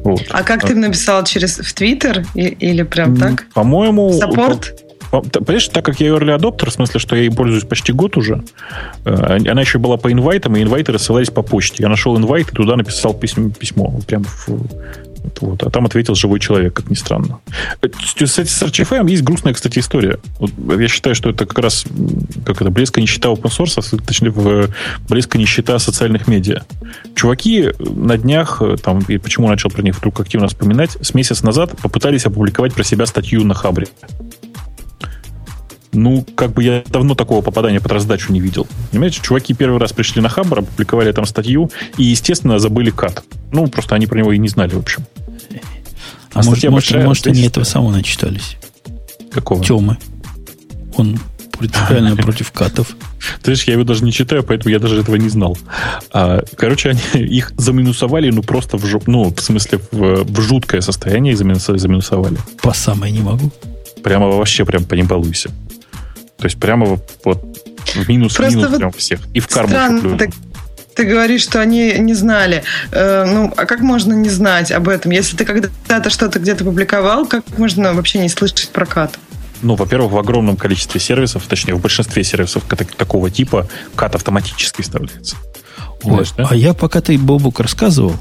Вот. 0.05 0.23
А 0.31 0.43
как 0.43 0.67
ты 0.67 0.75
написал 0.75 1.23
через 1.25 1.59
в 1.59 1.73
Твиттер 1.75 2.25
или 2.35 2.83
прям 2.83 3.17
так? 3.17 3.47
По-моему, 3.55 4.13
саппорт. 4.13 4.75
Понимаешь, 5.21 5.69
так 5.69 5.85
как 5.85 6.01
я 6.01 6.09
early 6.09 6.35
adopter, 6.39 6.71
в 6.71 6.73
смысле, 6.73 6.99
что 6.99 7.17
я 7.17 7.23
ей 7.23 7.31
пользуюсь 7.31 7.65
почти 7.65 7.93
год 7.93 8.17
уже, 8.17 8.43
э, 9.05 9.39
она 9.47 9.61
еще 9.61 9.79
была 9.79 9.99
по 9.99 10.11
инвайтам, 10.11 10.57
и 10.57 10.63
инвайты 10.63 10.93
рассылались 10.93 11.29
по 11.29 11.43
почте. 11.43 11.83
Я 11.83 11.91
нашел 11.91 12.17
инвайт 12.17 12.51
и 12.51 12.55
туда 12.55 12.77
написал 12.77 13.13
письмо, 13.13 13.51
письмо 13.51 14.01
прямо 14.07 14.25
в, 14.25 14.49
Вот, 15.41 15.63
а 15.63 15.71
там 15.71 15.85
ответил 15.85 16.15
живой 16.15 16.41
человек, 16.41 16.73
как 16.73 16.89
ни 16.91 16.95
странно. 16.95 17.41
Кстати, 17.81 18.49
с 18.49 18.63
Archify 18.63 19.09
есть 19.09 19.23
грустная, 19.23 19.53
кстати, 19.53 19.79
история. 19.81 20.19
Вот 20.39 20.51
я 20.81 20.89
считаю, 20.89 21.15
что 21.15 21.29
это 21.31 21.45
как 21.47 21.59
раз 21.59 21.85
как 22.47 22.63
это, 22.63 22.71
близко 22.71 23.01
нищета 23.01 23.29
open 23.29 23.51
source, 23.51 23.79
а, 23.79 23.97
точнее, 24.05 24.31
в, 24.31 24.69
близко 25.09 25.37
нищета 25.39 25.79
социальных 25.79 26.27
медиа. 26.27 26.63
Чуваки 27.15 27.71
на 27.79 28.17
днях, 28.17 28.63
там, 28.83 29.01
и 29.09 29.19
почему 29.19 29.49
начал 29.49 29.71
про 29.71 29.83
них 29.83 29.97
вдруг 29.99 30.21
активно 30.21 30.49
вспоминать, 30.49 30.97
с 31.01 31.15
месяц 31.15 31.43
назад 31.43 31.77
попытались 31.83 32.25
опубликовать 32.25 32.73
про 32.73 32.83
себя 32.83 33.05
статью 33.07 33.45
на 33.45 33.55
Хабре. 33.55 33.89
Ну, 35.93 36.25
как 36.35 36.53
бы 36.53 36.65
я 36.65 36.83
давно 36.87 37.15
такого 37.15 37.43
попадания 37.43 37.81
под 37.81 37.93
раздачу 37.93 38.33
не 38.33 38.41
видел. 38.41 38.67
Понимаете, 38.91 39.21
чуваки 39.23 39.53
первый 39.53 39.79
раз 39.79 39.93
пришли 39.93 40.23
на 40.23 40.31
Хабр, 40.31 40.61
опубликовали 40.61 41.13
там 41.13 41.27
статью 41.27 41.71
и, 41.99 42.05
естественно, 42.05 42.59
забыли 42.59 42.91
кат. 42.91 43.23
Ну, 43.53 43.67
просто 43.67 43.95
они 43.95 44.07
про 44.07 44.19
него 44.19 44.33
и 44.33 44.39
не 44.39 44.49
знали, 44.49 44.75
в 44.75 44.79
общем. 44.79 45.05
А, 46.35 46.41
а 46.41 46.43
может, 46.43 46.71
может, 46.71 47.05
может 47.05 47.27
они 47.27 47.43
этого 47.43 47.65
самого 47.65 47.93
начитались? 47.93 48.57
Какого? 49.31 49.63
Темы. 49.63 49.99
Он 50.97 51.19
принципиально 51.59 52.17
против 52.23 52.53
катов. 52.53 52.97
Ты 53.43 53.55
знаешь, 53.55 53.65
я 53.65 53.75
его 53.75 53.85
даже 53.85 54.03
не 54.03 54.13
читаю, 54.13 54.43
поэтому 54.43 54.73
я 54.73 54.79
даже 54.79 54.99
этого 54.99 55.17
не 55.17 55.29
знал. 55.29 55.59
А, 56.11 56.43
короче, 56.57 56.91
они 56.91 57.01
их 57.25 57.53
заминусовали, 57.59 58.31
ну, 58.31 58.43
просто 58.43 58.79
в, 58.79 58.87
жуп, 58.87 59.07
ну, 59.07 59.33
в 59.35 59.41
смысле, 59.41 59.79
в, 59.91 60.25
в 60.25 60.41
жуткое 60.41 60.81
состояние 60.81 61.37
заминусовали. 61.37 62.39
По 62.63 62.73
самой 62.73 63.11
не 63.11 63.21
могу. 63.21 63.51
Прямо 64.03 64.27
вообще 64.29 64.65
прям 64.65 64.85
по 64.85 64.95
ним 64.95 65.07
балуйся. 65.07 65.51
То 66.43 66.47
есть 66.47 66.59
прямо 66.59 66.99
вот, 67.25 67.41
в 67.95 68.09
минус, 68.09 68.35
Просто 68.35 68.57
минус 68.57 68.71
вот 68.71 68.79
прям 68.79 68.91
всех. 68.91 69.21
И 69.33 69.39
в 69.39 69.47
карму 69.47 69.69
странно, 69.69 70.19
так, 70.19 70.31
ты 70.97 71.05
говоришь, 71.05 71.43
что 71.43 71.61
они 71.61 71.95
не 72.01 72.15
знали. 72.15 72.65
Э, 72.91 73.25
ну, 73.25 73.55
а 73.57 73.65
как 73.65 73.79
можно 73.79 74.13
не 74.13 74.29
знать 74.29 74.73
об 74.73 74.89
этом? 74.89 75.13
Если 75.13 75.37
ты 75.37 75.45
когда-то 75.45 76.11
что-то 76.11 76.41
где-то 76.41 76.65
публиковал, 76.65 77.27
как 77.27 77.45
можно 77.59 77.95
вообще 77.95 78.19
не 78.19 78.29
слышать 78.29 78.71
прокат? 78.71 79.21
Ну, 79.63 79.77
во-первых, 79.77 80.11
в 80.11 80.19
огромном 80.19 80.57
количестве 80.57 81.01
сервисов, 81.01 81.45
точнее, 81.47 81.75
в 81.75 81.81
большинстве 81.81 82.25
сервисов 82.25 82.65
такого 82.97 83.31
типа 83.31 83.69
кат 83.95 84.17
автоматически 84.17 84.83
вставляется. 84.83 85.37
Ой, 86.03 86.25
да? 86.37 86.49
А 86.51 86.57
я 86.57 86.75
пока 86.75 87.01
ты 87.01 87.17
Бобук 87.19 87.61
рассказывал, 87.61 88.17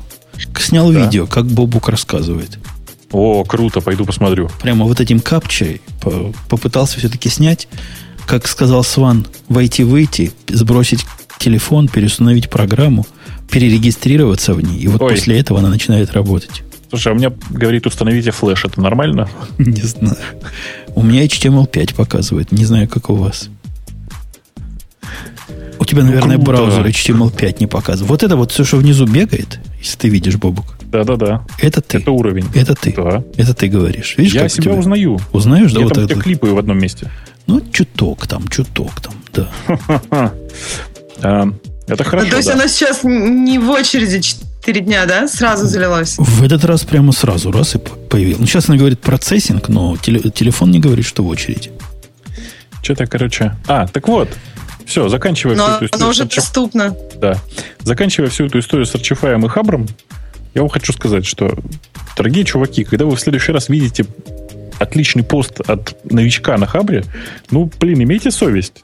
снял 0.60 0.92
да. 0.92 1.00
видео, 1.00 1.26
как 1.26 1.48
Бобук 1.48 1.90
рассказывает. 1.90 2.60
О, 3.12 3.44
круто, 3.44 3.82
пойду 3.82 4.06
посмотрю. 4.06 4.50
Прямо 4.62 4.86
вот 4.86 5.00
этим 5.02 5.20
капчей 5.20 5.82
попытался 6.50 7.00
все-таки 7.00 7.30
снять 7.30 7.68
как 8.32 8.48
сказал 8.48 8.82
Сван, 8.86 9.28
войти-выйти, 9.50 10.32
сбросить 10.48 11.06
телефон, 11.38 11.90
переустановить 11.90 12.50
программу, 12.50 13.06
перерегистрироваться 13.50 14.54
в 14.54 14.62
ней. 14.62 14.80
И 14.80 14.88
вот 14.88 15.02
Ой. 15.02 15.16
после 15.16 15.38
этого 15.38 15.60
она 15.60 15.68
начинает 15.68 16.14
работать. 16.14 16.64
Слушай, 16.90 17.10
а 17.10 17.12
у 17.12 17.18
меня 17.18 17.34
говорит, 17.50 17.86
установите 17.88 18.32
флеш. 18.32 18.64
Это 18.64 18.80
нормально? 18.80 19.28
Не 19.58 19.82
знаю. 19.82 20.16
У 20.96 21.04
меня 21.04 21.26
HTML5 21.26 21.94
показывает. 21.94 22.54
Не 22.54 22.64
знаю, 22.64 22.88
как 22.88 23.10
у 23.10 23.16
вас. 23.16 23.50
У 25.78 25.84
тебя, 25.84 26.04
наверное, 26.04 26.38
ну, 26.38 26.44
браузер 26.44 26.86
HTML5 26.86 27.58
не 27.60 27.68
показывает. 27.68 28.10
Вот 28.10 28.24
это 28.24 28.38
вот 28.38 28.54
все, 28.54 28.64
что 28.64 28.78
внизу 28.78 29.08
бегает, 29.08 29.60
если 29.80 29.98
ты 29.98 30.08
видишь, 30.08 30.38
Бобук. 30.38 30.78
Да-да-да. 30.84 31.46
Это 31.60 31.82
ты. 31.82 31.98
Это 31.98 32.12
уровень. 32.12 32.46
Это 32.54 32.76
ты. 32.76 32.94
Да. 32.96 33.26
Это 33.36 33.54
ты 33.54 33.68
говоришь. 33.68 34.16
Видишь, 34.18 34.36
Я 34.36 34.48
себя 34.48 34.74
узнаю. 34.74 35.20
Узнаешь, 35.34 35.74
да? 35.74 35.80
Я 35.80 35.86
вот 35.86 35.96
там 35.96 36.06
это... 36.06 36.16
клипаю 36.16 36.56
в 36.56 36.60
одном 36.60 36.78
месте. 36.78 37.10
Ну, 37.48 37.62
чуток 37.72 38.28
там, 38.28 38.48
чуток 38.48 38.92
там, 39.02 39.14
да. 39.34 40.32
А, 41.22 41.48
это 41.88 42.04
хорошо, 42.04 42.30
То 42.30 42.38
есть 42.38 42.50
она 42.50 42.68
сейчас 42.68 43.04
не 43.04 43.60
в 43.60 43.70
очереди 43.70 44.22
4 44.22 44.82
дня, 44.82 45.06
да? 45.06 45.28
Сразу 45.28 45.68
залилась? 45.68 46.18
В 46.18 46.44
этот 46.44 46.64
раз 46.66 46.84
прямо 46.84 47.12
сразу 47.12 47.52
раз 47.52 47.76
и 47.76 47.78
появилась. 47.78 48.40
Ну, 48.40 48.46
сейчас 48.46 48.70
она 48.70 48.78
говорит 48.78 49.00
процессинг, 49.00 49.70
но 49.70 49.98
телефон 49.98 50.72
не 50.72 50.80
говорит, 50.80 51.06
что 51.06 51.24
в 51.24 51.28
очереди. 51.28 51.72
Что-то, 52.82 53.06
короче... 53.06 53.56
А, 53.68 53.88
так 53.88 54.08
вот, 54.08 54.30
все, 54.86 55.08
заканчивая 55.10 55.56
Но 55.56 55.64
всю 55.64 55.76
эту 55.76 55.86
историю. 55.86 56.04
Оно 56.04 56.10
уже 56.10 56.26
доступно. 56.26 56.96
Да. 57.16 57.38
Заканчивая 57.80 58.30
всю 58.30 58.46
эту 58.46 58.60
историю 58.60 58.86
с 58.86 58.94
Archify 58.94 59.44
и 59.44 59.48
Хабром, 59.48 59.88
я 60.54 60.62
вам 60.62 60.70
хочу 60.70 60.92
сказать, 60.92 61.26
что, 61.26 61.58
дорогие 62.18 62.44
чуваки, 62.44 62.84
когда 62.84 63.06
вы 63.06 63.16
в 63.16 63.20
следующий 63.20 63.52
раз 63.52 63.70
видите 63.70 64.06
отличный 64.82 65.24
пост 65.24 65.60
от 65.62 65.96
новичка 66.12 66.58
на 66.58 66.66
Хабре, 66.66 67.04
ну, 67.52 67.70
блин, 67.80 68.04
имейте 68.04 68.32
совесть. 68.32 68.84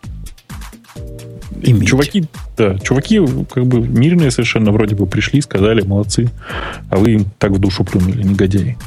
Имейте. 1.62 1.88
Чуваки, 1.88 2.26
да, 2.56 2.78
чуваки 2.80 3.20
как 3.52 3.66
бы 3.66 3.80
мирные 3.80 4.30
совершенно 4.30 4.72
вроде 4.72 4.96
бы 4.96 5.08
пришли, 5.08 5.42
сказали, 5.42 5.82
молодцы, 5.82 6.30
а 6.90 6.98
вы 6.98 7.14
им 7.14 7.26
так 7.40 7.52
в 7.52 7.60
душу 7.60 7.84
плюнули, 7.84 8.22
негодяи. 8.22 8.78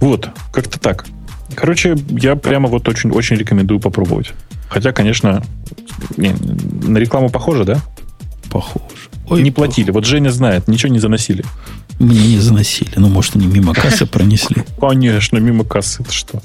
Вот, 0.00 0.28
как-то 0.52 0.78
так. 0.78 1.06
Короче, 1.54 1.96
я 2.10 2.36
прямо 2.36 2.68
вот 2.68 2.88
очень, 2.88 3.10
очень 3.10 3.36
рекомендую 3.36 3.80
попробовать. 3.80 4.32
Хотя, 4.68 4.92
конечно, 4.92 5.42
не, 6.16 6.34
на 6.86 6.98
рекламу 6.98 7.30
похоже, 7.30 7.64
да? 7.64 7.80
Похоже. 8.50 8.84
Ой, 9.28 9.42
не 9.42 9.50
платили. 9.50 9.86
Похоже. 9.86 9.92
Вот 9.92 10.06
Женя 10.06 10.30
знает, 10.30 10.68
ничего 10.68 10.92
не 10.92 10.98
заносили. 10.98 11.44
Мне 11.98 12.28
не 12.28 12.38
заносили. 12.38 12.92
Ну, 12.96 13.08
может, 13.08 13.36
они 13.36 13.46
мимо 13.46 13.74
кассы 13.74 14.06
пронесли. 14.06 14.64
Конечно, 14.80 15.38
мимо 15.38 15.64
кассы. 15.64 16.02
Это 16.02 16.12
что? 16.12 16.42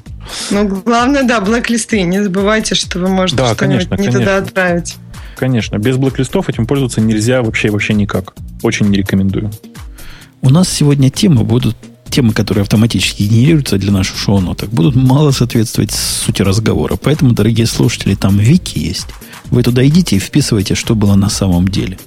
Ну, 0.52 0.68
главное, 0.68 1.24
да, 1.24 1.40
блэк-листы. 1.40 2.02
Не 2.02 2.24
забывайте, 2.24 2.76
что 2.76 3.00
вы 3.00 3.08
можете 3.08 3.38
да, 3.38 3.54
что-нибудь 3.54 3.90
не 3.92 3.98
конечно. 3.98 4.20
туда 4.20 4.38
отправить. 4.38 4.96
Конечно. 5.38 5.78
Без 5.78 5.98
блэк-листов 5.98 6.50
этим 6.50 6.66
пользоваться 6.66 7.02
нельзя 7.02 7.42
вообще 7.42 7.70
вообще 7.70 7.94
никак. 7.94 8.34
Очень 8.64 8.88
не 8.88 8.98
рекомендую. 8.98 9.52
У 10.42 10.50
нас 10.50 10.70
сегодня 10.70 11.10
темы 11.10 11.44
будут 11.44 11.76
темы, 12.10 12.34
которые 12.34 12.62
автоматически 12.62 13.24
генерируются 13.24 13.78
для 13.78 13.92
наших 13.92 14.18
шоу-ноток, 14.18 14.70
будут 14.70 14.96
мало 14.96 15.32
соответствовать 15.32 15.92
сути 15.92 16.42
разговора. 16.42 16.98
Поэтому, 17.02 17.34
дорогие 17.34 17.68
слушатели, 17.68 18.16
там 18.16 18.38
вики 18.38 18.80
есть. 18.80 19.08
Вы 19.52 19.64
туда 19.64 19.86
идите 19.86 20.16
и 20.16 20.20
вписывайте, 20.20 20.76
что 20.76 20.96
было 20.96 21.16
на 21.16 21.30
самом 21.30 21.68
деле. 21.68 21.98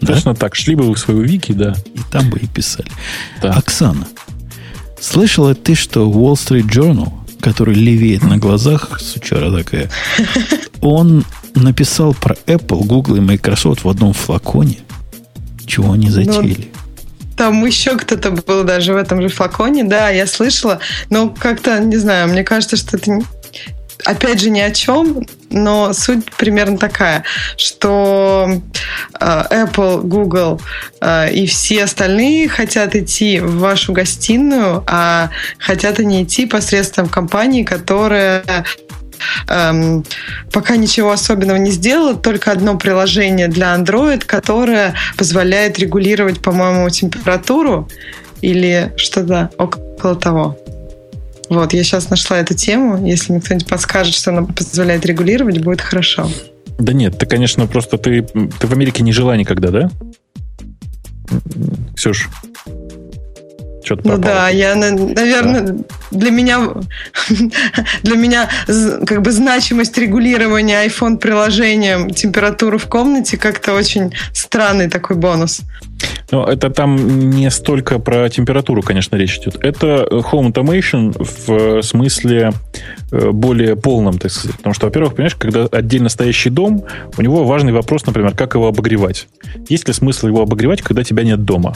Точно 0.00 0.32
да? 0.32 0.40
так. 0.40 0.54
Шли 0.54 0.74
бы 0.74 0.84
вы 0.84 0.94
в 0.94 0.98
свою 0.98 1.22
вики, 1.22 1.52
да. 1.52 1.74
И 1.94 2.00
там 2.10 2.30
бы 2.30 2.38
и 2.38 2.46
писали. 2.46 2.88
Да. 3.42 3.52
Оксана, 3.52 4.06
слышала 5.00 5.54
ты, 5.54 5.74
что 5.74 6.10
Wall 6.10 6.34
Street 6.34 6.68
Journal, 6.68 7.12
который 7.40 7.74
левеет 7.74 8.22
на 8.22 8.38
глазах, 8.38 9.00
сучара 9.00 9.50
такая, 9.52 9.90
он 10.80 11.24
написал 11.54 12.14
про 12.14 12.36
Apple, 12.46 12.84
Google 12.84 13.16
и 13.16 13.20
Microsoft 13.20 13.84
в 13.84 13.88
одном 13.88 14.12
флаконе? 14.12 14.78
Чего 15.66 15.92
они 15.92 16.10
затеяли? 16.10 16.68
Ну, 16.72 16.80
там 17.36 17.64
еще 17.64 17.96
кто-то 17.96 18.32
был 18.32 18.64
даже 18.64 18.92
в 18.92 18.96
этом 18.96 19.22
же 19.22 19.28
флаконе, 19.28 19.84
да, 19.84 20.10
я 20.10 20.26
слышала, 20.26 20.80
но 21.08 21.30
как-то, 21.30 21.78
не 21.78 21.96
знаю, 21.96 22.28
мне 22.28 22.44
кажется, 22.44 22.76
что 22.76 22.98
это 22.98 23.18
опять 24.04 24.40
же, 24.40 24.50
ни 24.50 24.60
о 24.60 24.70
чем, 24.70 25.26
но 25.50 25.92
суть 25.92 26.30
примерно 26.36 26.78
такая, 26.78 27.24
что 27.56 28.60
э, 29.18 29.42
Apple, 29.50 30.02
Google 30.02 30.60
э, 31.00 31.32
и 31.32 31.46
все 31.46 31.84
остальные 31.84 32.48
хотят 32.48 32.94
идти 32.94 33.40
в 33.40 33.58
вашу 33.58 33.92
гостиную, 33.92 34.84
а 34.86 35.30
хотят 35.58 35.98
они 35.98 36.22
идти 36.22 36.46
посредством 36.46 37.08
компании, 37.08 37.64
которая 37.64 38.44
эм, 39.48 40.04
пока 40.52 40.76
ничего 40.76 41.12
особенного 41.12 41.56
не 41.56 41.70
сделала, 41.70 42.14
только 42.14 42.52
одно 42.52 42.76
приложение 42.76 43.48
для 43.48 43.74
Android, 43.74 44.24
которое 44.24 44.94
позволяет 45.16 45.78
регулировать, 45.78 46.40
по-моему, 46.40 46.88
температуру 46.90 47.88
или 48.40 48.92
что-то 48.96 49.50
около 49.58 50.16
того. 50.16 50.58
Вот, 51.50 51.72
я 51.72 51.82
сейчас 51.82 52.08
нашла 52.10 52.38
эту 52.38 52.54
тему. 52.54 53.04
Если 53.04 53.32
мне 53.32 53.40
кто-нибудь 53.40 53.66
подскажет, 53.66 54.14
что 54.14 54.30
она 54.30 54.44
позволяет 54.44 55.04
регулировать, 55.04 55.58
будет 55.58 55.80
хорошо. 55.80 56.30
Да 56.78 56.92
нет, 56.92 57.18
ты, 57.18 57.26
конечно, 57.26 57.66
просто 57.66 57.98
ты, 57.98 58.22
ты 58.22 58.66
в 58.66 58.72
Америке 58.72 59.02
не 59.02 59.12
жила 59.12 59.36
никогда, 59.36 59.70
да? 59.70 59.90
Ксюш, 61.96 62.30
что-то 63.90 64.08
Ну 64.08 64.18
да, 64.18 64.48
я, 64.48 64.74
наверное, 64.74 65.60
да. 65.62 65.74
для 66.10 66.30
меня 66.30 66.60
для 68.02 68.16
меня 68.16 68.48
как 69.06 69.22
бы 69.22 69.32
значимость 69.32 69.98
регулирования 69.98 70.86
iPhone 70.86 71.16
приложением 71.16 72.10
температуры 72.10 72.78
в 72.78 72.86
комнате 72.86 73.36
как-то 73.36 73.74
очень 73.74 74.12
странный 74.32 74.88
такой 74.88 75.16
бонус. 75.16 75.62
Ну, 76.30 76.44
это 76.44 76.70
там 76.70 77.30
не 77.30 77.50
столько 77.50 77.98
про 77.98 78.28
температуру, 78.28 78.82
конечно, 78.82 79.16
речь 79.16 79.38
идет. 79.38 79.56
Это 79.62 80.06
Home 80.10 80.52
Automation 80.52 81.14
в 81.18 81.82
смысле 81.82 82.52
э, 83.10 83.30
более 83.30 83.76
полном, 83.76 84.18
так 84.18 84.30
сказать. 84.30 84.56
Потому 84.56 84.74
что, 84.74 84.86
во-первых, 84.86 85.14
понимаешь, 85.14 85.34
когда 85.34 85.66
отдельно 85.66 86.08
стоящий 86.08 86.50
дом, 86.50 86.84
у 87.18 87.22
него 87.22 87.44
важный 87.44 87.72
вопрос, 87.72 88.06
например, 88.06 88.34
как 88.34 88.54
его 88.54 88.68
обогревать. 88.68 89.26
Есть 89.68 89.88
ли 89.88 89.94
смысл 89.94 90.28
его 90.28 90.42
обогревать, 90.42 90.80
когда 90.80 91.02
тебя 91.02 91.24
нет 91.24 91.44
дома? 91.44 91.74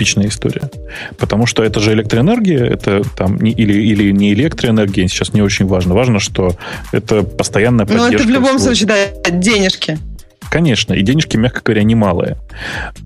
Типичная 0.00 0.28
история. 0.28 0.70
Потому 1.18 1.44
что 1.44 1.62
это 1.62 1.78
же 1.78 1.92
электроэнергия, 1.92 2.64
это 2.64 3.02
там 3.16 3.36
не, 3.36 3.50
или, 3.50 3.74
или 3.74 4.10
не 4.12 4.32
электроэнергия, 4.32 5.08
сейчас 5.08 5.34
не 5.34 5.42
очень 5.42 5.66
важно. 5.66 5.94
Важно, 5.94 6.20
что 6.20 6.56
это 6.90 7.22
постоянная 7.22 7.84
поддержка. 7.84 8.10
Ну, 8.10 8.16
это 8.16 8.24
в 8.24 8.30
любом 8.30 8.58
случае, 8.58 8.88
да, 8.88 9.30
денежки. 9.30 9.98
Конечно, 10.50 10.94
и 10.94 11.02
денежки, 11.02 11.36
мягко 11.36 11.60
говоря, 11.62 11.84
немалые. 11.84 12.38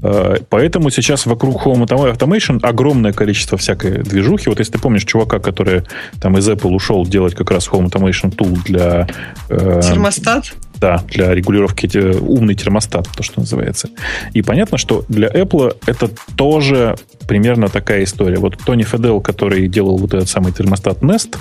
Э, 0.03 0.37
поэтому 0.49 0.91
сейчас 0.91 1.27
вокруг 1.27 1.66
Home 1.66 1.85
Automation 1.85 2.61
огромное 2.62 3.12
количество 3.12 3.59
всякой 3.59 4.05
движухи. 4.05 4.49
Вот 4.49 4.61
если 4.61 4.75
ты 4.75 4.79
помнишь 4.79 5.05
чувака, 5.05 5.41
который 5.41 5.83
там 6.23 6.39
из 6.39 6.49
Apple 6.49 6.71
ушел 6.71 7.05
делать 7.05 7.35
как 7.35 7.51
раз 7.51 7.69
Home 7.69 7.91
Automation 7.91 8.35
Tool 8.35 8.57
для... 8.65 9.09
Э, 9.51 9.81
Термостат? 9.83 10.55
Да, 10.80 11.02
для 11.09 11.34
регулировки 11.34 11.86
умный 12.18 12.55
термостат, 12.55 13.09
то, 13.16 13.22
что 13.22 13.40
называется. 13.40 13.88
И 14.32 14.42
понятно, 14.42 14.76
что 14.76 15.05
для 15.09 15.28
Apple 15.28 15.76
это 15.86 16.10
тоже 16.36 16.96
примерно 17.28 17.68
такая 17.68 18.05
история. 18.05 18.38
Вот 18.38 18.59
Тони 18.59 18.82
Федел, 18.82 19.20
который 19.20 19.68
делал 19.68 19.96
вот 19.96 20.14
этот 20.14 20.28
самый 20.28 20.52
термостат 20.52 20.98
Nest, 20.98 21.36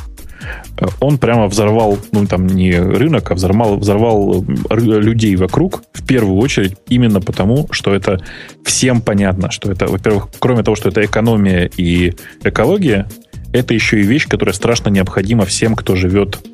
он 1.00 1.18
прямо 1.18 1.48
взорвал, 1.48 1.98
ну 2.12 2.26
там 2.26 2.48
не 2.48 2.74
рынок, 2.74 3.32
а 3.32 3.36
взорвал, 3.36 3.78
взорвал 3.78 4.46
людей 4.70 5.36
вокруг, 5.36 5.84
в 5.94 6.06
первую 6.06 6.38
очередь, 6.38 6.76
именно 6.90 7.22
потому, 7.22 7.68
что 7.72 7.94
это 7.94 8.20
всем 8.66 9.02
понятно, 9.02 9.52
что 9.52 9.72
это, 9.72 9.88
во-первых, 9.88 10.30
кроме 10.40 10.64
того, 10.64 10.76
что 10.76 10.90
это 10.90 11.04
экономия 11.04 11.70
и 11.78 12.14
экология, 12.44 13.08
это 13.54 13.74
еще 13.74 14.00
и 14.00 14.04
вещь, 14.04 14.28
которая 14.28 14.54
страшно 14.54 14.90
необходима 14.90 15.46
всем, 15.46 15.76
кто 15.76 15.96
живет, 15.96 16.40
э, 16.44 16.53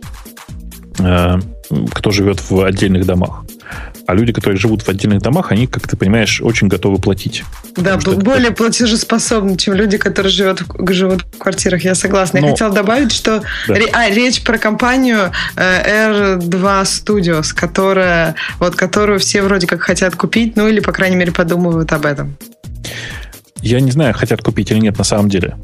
кто 0.99 2.11
живет 2.11 2.49
в 2.49 2.61
отдельных 2.61 3.05
домах. 3.05 3.43
А 4.07 4.15
люди, 4.15 4.33
которые 4.33 4.57
живут 4.57 4.81
в 4.81 4.89
отдельных 4.89 5.21
домах, 5.21 5.51
они, 5.51 5.67
как 5.67 5.87
ты 5.87 5.95
понимаешь, 5.95 6.41
очень 6.41 6.67
готовы 6.67 6.97
платить. 6.97 7.43
Да, 7.75 7.97
более 7.97 8.47
это... 8.47 8.53
платежеспособны, 8.53 9.55
чем 9.55 9.75
люди, 9.75 9.97
которые 9.97 10.31
живут, 10.31 10.63
живут 10.89 11.25
в 11.31 11.37
квартирах. 11.37 11.83
Я 11.83 11.93
согласна. 11.93 12.39
Но... 12.39 12.47
Я 12.47 12.51
хотела 12.53 12.73
добавить, 12.73 13.11
что 13.11 13.43
да. 13.67 13.75
а, 13.93 14.09
речь 14.09 14.41
про 14.43 14.57
компанию 14.57 15.31
э, 15.55 16.37
R2 16.39 16.83
Studios, 16.83 17.53
которая, 17.53 18.33
вот, 18.57 18.75
которую 18.75 19.19
все 19.19 19.43
вроде 19.43 19.67
как 19.67 19.81
хотят 19.81 20.15
купить, 20.15 20.55
ну 20.55 20.67
или, 20.67 20.79
по 20.79 20.91
крайней 20.91 21.15
мере, 21.15 21.31
подумывают 21.31 21.93
об 21.93 22.07
этом. 22.07 22.35
Я 23.61 23.79
не 23.79 23.91
знаю, 23.91 24.15
хотят 24.15 24.41
купить 24.41 24.71
или 24.71 24.79
нет 24.79 24.97
на 24.97 25.03
самом 25.03 25.29
деле. 25.29 25.55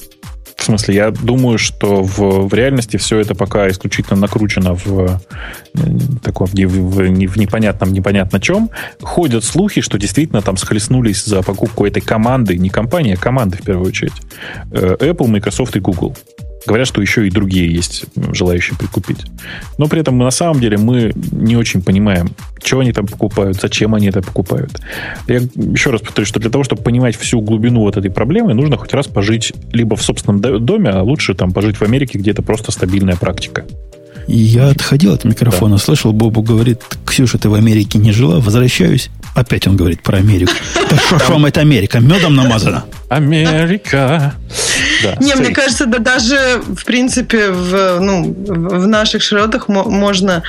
В 0.66 0.68
смысле, 0.68 0.96
я 0.96 1.12
думаю, 1.12 1.60
что 1.60 2.02
в, 2.02 2.48
в 2.48 2.54
реальности 2.56 2.98
все 2.98 3.20
это 3.20 3.36
пока 3.36 3.70
исключительно 3.70 4.20
накручено 4.20 4.74
в, 4.74 5.22
таком, 6.24 6.48
в, 6.48 6.54
в, 6.56 6.96
в 6.96 7.38
непонятном, 7.38 7.94
непонятно 7.94 8.40
чем. 8.40 8.72
Ходят 9.00 9.44
слухи, 9.44 9.82
что 9.82 10.00
действительно 10.00 10.42
там 10.42 10.58
схлестнулись 10.58 11.24
за 11.24 11.44
покупку 11.44 11.86
этой 11.86 12.02
команды, 12.02 12.58
не 12.58 12.70
компании, 12.70 13.14
а 13.14 13.18
команды 13.18 13.60
в 13.60 13.62
первую 13.62 13.90
очередь. 13.90 14.14
Э, 14.72 14.96
Apple, 15.00 15.28
Microsoft 15.28 15.76
и 15.76 15.80
Google. 15.80 16.18
Говорят, 16.66 16.88
что 16.88 17.02
еще 17.02 17.28
и 17.28 17.30
другие 17.30 17.72
есть 17.72 18.06
желающие 18.34 18.78
прикупить. 18.78 19.26
Но 19.78 19.88
при 19.88 20.02
этом 20.02 20.18
на 20.18 20.32
самом 20.32 20.60
деле 20.60 20.78
мы 20.78 21.14
не 21.32 21.56
очень 21.56 21.82
понимаем, 21.82 22.32
что 22.64 22.80
они 22.80 22.92
там 22.92 23.06
покупают, 23.06 23.60
зачем 23.62 23.94
они 23.94 24.08
это 24.08 24.22
покупают. 24.22 24.80
Я 25.28 25.42
еще 25.56 25.92
раз 25.92 26.02
повторю, 26.02 26.26
что 26.26 26.40
для 26.40 26.50
того, 26.50 26.64
чтобы 26.64 26.82
понимать 26.82 27.16
всю 27.16 27.42
глубину 27.42 27.82
вот 27.82 27.98
этой 27.98 28.10
проблемы, 28.10 28.54
нужно 28.54 28.78
хоть 28.78 28.94
раз 28.94 29.08
пожить 29.08 29.54
либо 29.72 29.96
в 29.96 30.02
собственном 30.02 30.66
доме, 30.66 30.90
а 30.90 31.04
лучше 31.04 31.36
там 31.36 31.52
пожить 31.52 31.78
в 31.78 31.82
Америке, 31.84 32.18
где 32.18 32.32
это 32.32 32.42
просто 32.42 32.72
стабильная 32.72 33.16
практика. 33.16 33.66
Я 34.28 34.70
отходил 34.70 35.14
от 35.14 35.24
микрофона, 35.24 35.76
да. 35.76 35.82
слышал, 35.82 36.12
Бобу 36.12 36.42
говорит, 36.42 36.82
Ксюша, 37.06 37.38
ты 37.38 37.50
в 37.50 37.54
Америке 37.54 38.00
не 38.00 38.12
жила, 38.12 38.40
возвращаюсь. 38.40 39.10
Опять 39.36 39.68
он 39.68 39.78
говорит 39.78 40.02
про 40.02 40.18
Америку. 40.18 40.54
Да 40.90 40.98
что 40.98 41.20
ж 41.20 41.30
вам 41.30 41.46
это 41.46 41.62
Америка? 41.62 42.00
Медом 42.00 42.36
намазана. 42.36 42.86
Америка. 43.10 44.34
Да, 45.06 45.16
не, 45.24 45.36
мне 45.36 45.54
кажется, 45.54 45.86
да 45.86 46.00
даже, 46.00 46.62
в 46.66 46.86
принципе, 46.86 47.50
в, 47.52 48.00
ну, 48.00 48.34
в 48.34 48.88
наших 48.88 49.22
широтах 49.22 49.68
можно 49.68 50.44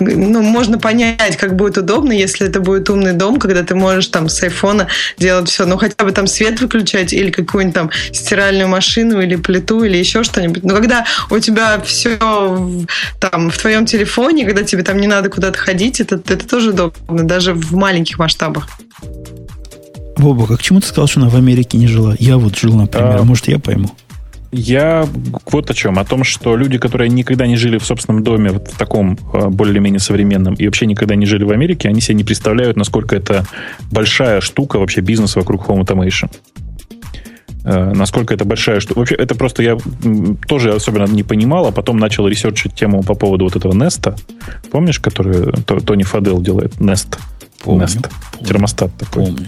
ну, 0.00 0.42
можно 0.42 0.78
понять, 0.78 1.36
как 1.36 1.56
будет 1.56 1.76
удобно, 1.76 2.12
если 2.12 2.46
это 2.46 2.60
будет 2.60 2.88
умный 2.88 3.12
дом, 3.12 3.38
когда 3.38 3.62
ты 3.62 3.74
можешь 3.74 4.06
там 4.08 4.28
с 4.28 4.42
айфона 4.42 4.88
делать 5.18 5.50
все, 5.50 5.66
ну 5.66 5.76
хотя 5.76 6.04
бы 6.04 6.12
там 6.12 6.26
свет 6.26 6.60
выключать 6.60 7.12
или 7.12 7.30
какую-нибудь 7.30 7.74
там 7.74 7.90
стиральную 8.12 8.68
машину 8.68 9.20
или 9.20 9.36
плиту 9.36 9.84
или 9.84 9.96
еще 9.96 10.22
что-нибудь. 10.22 10.64
Но 10.64 10.74
когда 10.74 11.04
у 11.30 11.38
тебя 11.38 11.80
все 11.84 12.18
там 13.20 13.50
в 13.50 13.58
твоем 13.58 13.86
телефоне, 13.86 14.46
когда 14.46 14.62
тебе 14.62 14.82
там 14.82 14.98
не 14.98 15.06
надо 15.06 15.28
куда-то 15.28 15.58
ходить, 15.58 16.00
это, 16.00 16.16
это 16.16 16.48
тоже 16.48 16.70
удобно, 16.70 17.24
даже 17.24 17.52
в 17.52 17.74
маленьких 17.74 18.18
масштабах. 18.18 18.68
Боба, 20.22 20.46
как 20.46 20.62
чему 20.62 20.78
ты 20.80 20.86
сказал, 20.86 21.08
что 21.08 21.20
она 21.20 21.28
в 21.28 21.34
Америке 21.34 21.76
не 21.78 21.88
жила? 21.88 22.14
Я 22.20 22.38
вот 22.38 22.56
жил, 22.56 22.74
например, 22.74 23.16
а, 23.18 23.24
может, 23.24 23.48
я 23.48 23.58
пойму. 23.58 23.90
Я 24.52 25.08
вот 25.50 25.68
о 25.68 25.74
чем. 25.74 25.98
О 25.98 26.04
том, 26.04 26.22
что 26.22 26.56
люди, 26.56 26.78
которые 26.78 27.08
никогда 27.08 27.46
не 27.46 27.56
жили 27.56 27.78
в 27.78 27.84
собственном 27.84 28.22
доме, 28.22 28.50
вот 28.50 28.68
в 28.68 28.78
таком 28.78 29.18
а, 29.32 29.48
более-менее 29.48 29.98
современном, 29.98 30.54
и 30.54 30.66
вообще 30.66 30.86
никогда 30.86 31.16
не 31.16 31.26
жили 31.26 31.42
в 31.42 31.50
Америке, 31.50 31.88
они 31.88 32.00
себе 32.00 32.14
не 32.14 32.24
представляют, 32.24 32.76
насколько 32.76 33.16
это 33.16 33.46
большая 33.90 34.40
штука 34.40 34.78
вообще 34.78 35.00
бизнес 35.00 35.34
вокруг 35.34 35.66
Home 35.66 35.84
Automation. 35.84 36.30
Э, 37.64 37.92
насколько 37.92 38.32
это 38.32 38.44
большая 38.44 38.78
штука. 38.78 39.00
Вообще, 39.00 39.16
это 39.16 39.34
просто 39.34 39.64
я 39.64 39.76
тоже 40.46 40.72
особенно 40.72 41.06
не 41.06 41.24
понимал, 41.24 41.66
а 41.66 41.72
потом 41.72 41.96
начал 41.96 42.28
ресерчить 42.28 42.74
тему 42.74 43.02
по 43.02 43.14
поводу 43.14 43.44
вот 43.44 43.56
этого 43.56 43.72
Неста. 43.72 44.14
Помнишь, 44.70 45.00
который 45.00 45.52
Тони 45.62 46.04
Фадел 46.04 46.40
делает? 46.40 46.80
Нест. 46.80 47.18
Помню, 47.64 47.86
Nest. 47.86 48.08
Помню, 48.32 48.46
Термостат 48.46 48.94
такой. 48.96 49.26
Помню. 49.26 49.46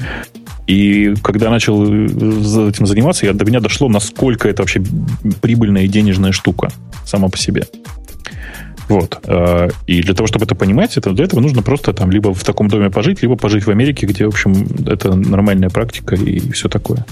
И 0.66 1.14
когда 1.22 1.50
начал 1.50 1.84
этим 1.84 2.86
заниматься, 2.86 3.26
я, 3.26 3.32
до 3.32 3.44
меня 3.44 3.60
дошло, 3.60 3.88
насколько 3.88 4.48
это 4.48 4.62
вообще 4.62 4.82
прибыльная 5.40 5.82
и 5.82 5.88
денежная 5.88 6.32
штука 6.32 6.70
сама 7.04 7.28
по 7.28 7.36
себе. 7.36 7.66
Вот. 8.88 9.18
Э, 9.24 9.70
и 9.86 10.02
для 10.02 10.14
того, 10.14 10.26
чтобы 10.26 10.44
это 10.44 10.54
понимать, 10.54 10.96
это, 10.96 11.12
для 11.12 11.24
этого 11.24 11.40
нужно 11.40 11.62
просто 11.62 11.92
там 11.92 12.10
либо 12.10 12.34
в 12.34 12.44
таком 12.44 12.68
доме 12.68 12.90
пожить, 12.90 13.22
либо 13.22 13.36
пожить 13.36 13.66
в 13.66 13.70
Америке, 13.70 14.06
где, 14.06 14.26
в 14.26 14.28
общем, 14.28 14.66
это 14.86 15.14
нормальная 15.14 15.70
практика 15.70 16.14
и 16.14 16.50
все 16.52 16.68
такое. 16.68 17.06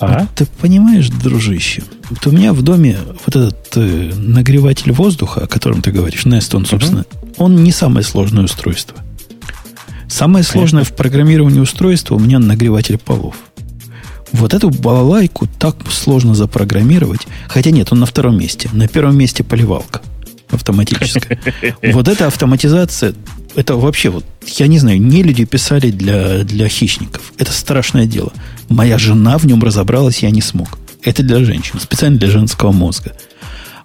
А? 0.00 0.26
Ты 0.34 0.46
понимаешь, 0.60 1.10
дружище, 1.10 1.82
вот 2.08 2.26
у 2.26 2.30
меня 2.30 2.54
в 2.54 2.62
доме 2.62 2.96
вот 3.26 3.36
этот 3.36 3.76
э, 3.76 4.12
нагреватель 4.16 4.92
воздуха, 4.92 5.42
о 5.42 5.46
котором 5.46 5.82
ты 5.82 5.92
говоришь, 5.92 6.24
Nest, 6.24 6.56
он, 6.56 6.64
собственно, 6.64 7.00
uh-huh. 7.00 7.34
он 7.36 7.62
не 7.62 7.70
самое 7.70 8.02
сложное 8.02 8.44
устройство. 8.44 8.96
Самое 10.10 10.44
сложное 10.44 10.82
в 10.82 10.92
программировании 10.92 11.60
устройства 11.60 12.16
у 12.16 12.18
меня 12.18 12.40
нагреватель 12.40 12.98
полов. 12.98 13.36
Вот 14.32 14.54
эту 14.54 14.70
балалайку 14.70 15.46
так 15.58 15.76
сложно 15.90 16.34
запрограммировать. 16.34 17.26
Хотя 17.48 17.70
нет, 17.70 17.92
он 17.92 18.00
на 18.00 18.06
втором 18.06 18.36
месте. 18.36 18.68
На 18.72 18.88
первом 18.88 19.16
месте 19.16 19.44
поливалка 19.44 20.02
автоматическая. 20.50 21.38
Вот 21.92 22.08
эта 22.08 22.26
автоматизация, 22.26 23.14
это 23.54 23.76
вообще 23.76 24.10
вот, 24.10 24.24
я 24.56 24.66
не 24.66 24.80
знаю, 24.80 25.00
не 25.00 25.22
люди 25.22 25.44
писали 25.44 25.92
для, 25.92 26.42
для 26.42 26.68
хищников. 26.68 27.32
Это 27.38 27.52
страшное 27.52 28.06
дело. 28.06 28.32
Моя 28.68 28.98
жена 28.98 29.38
в 29.38 29.46
нем 29.46 29.62
разобралась, 29.62 30.24
я 30.24 30.30
не 30.30 30.42
смог. 30.42 30.76
Это 31.04 31.22
для 31.22 31.44
женщин, 31.44 31.78
специально 31.78 32.18
для 32.18 32.30
женского 32.30 32.72
мозга. 32.72 33.12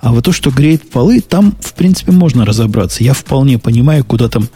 А 0.01 0.11
вот 0.11 0.25
то, 0.25 0.31
что 0.31 0.49
греет 0.49 0.89
полы, 0.89 1.21
там, 1.21 1.55
в 1.61 1.73
принципе, 1.73 2.11
можно 2.11 2.45
разобраться. 2.45 3.03
Я 3.03 3.13
вполне 3.13 3.59
понимаю, 3.59 4.03
куда 4.03 4.27
там 4.27 4.49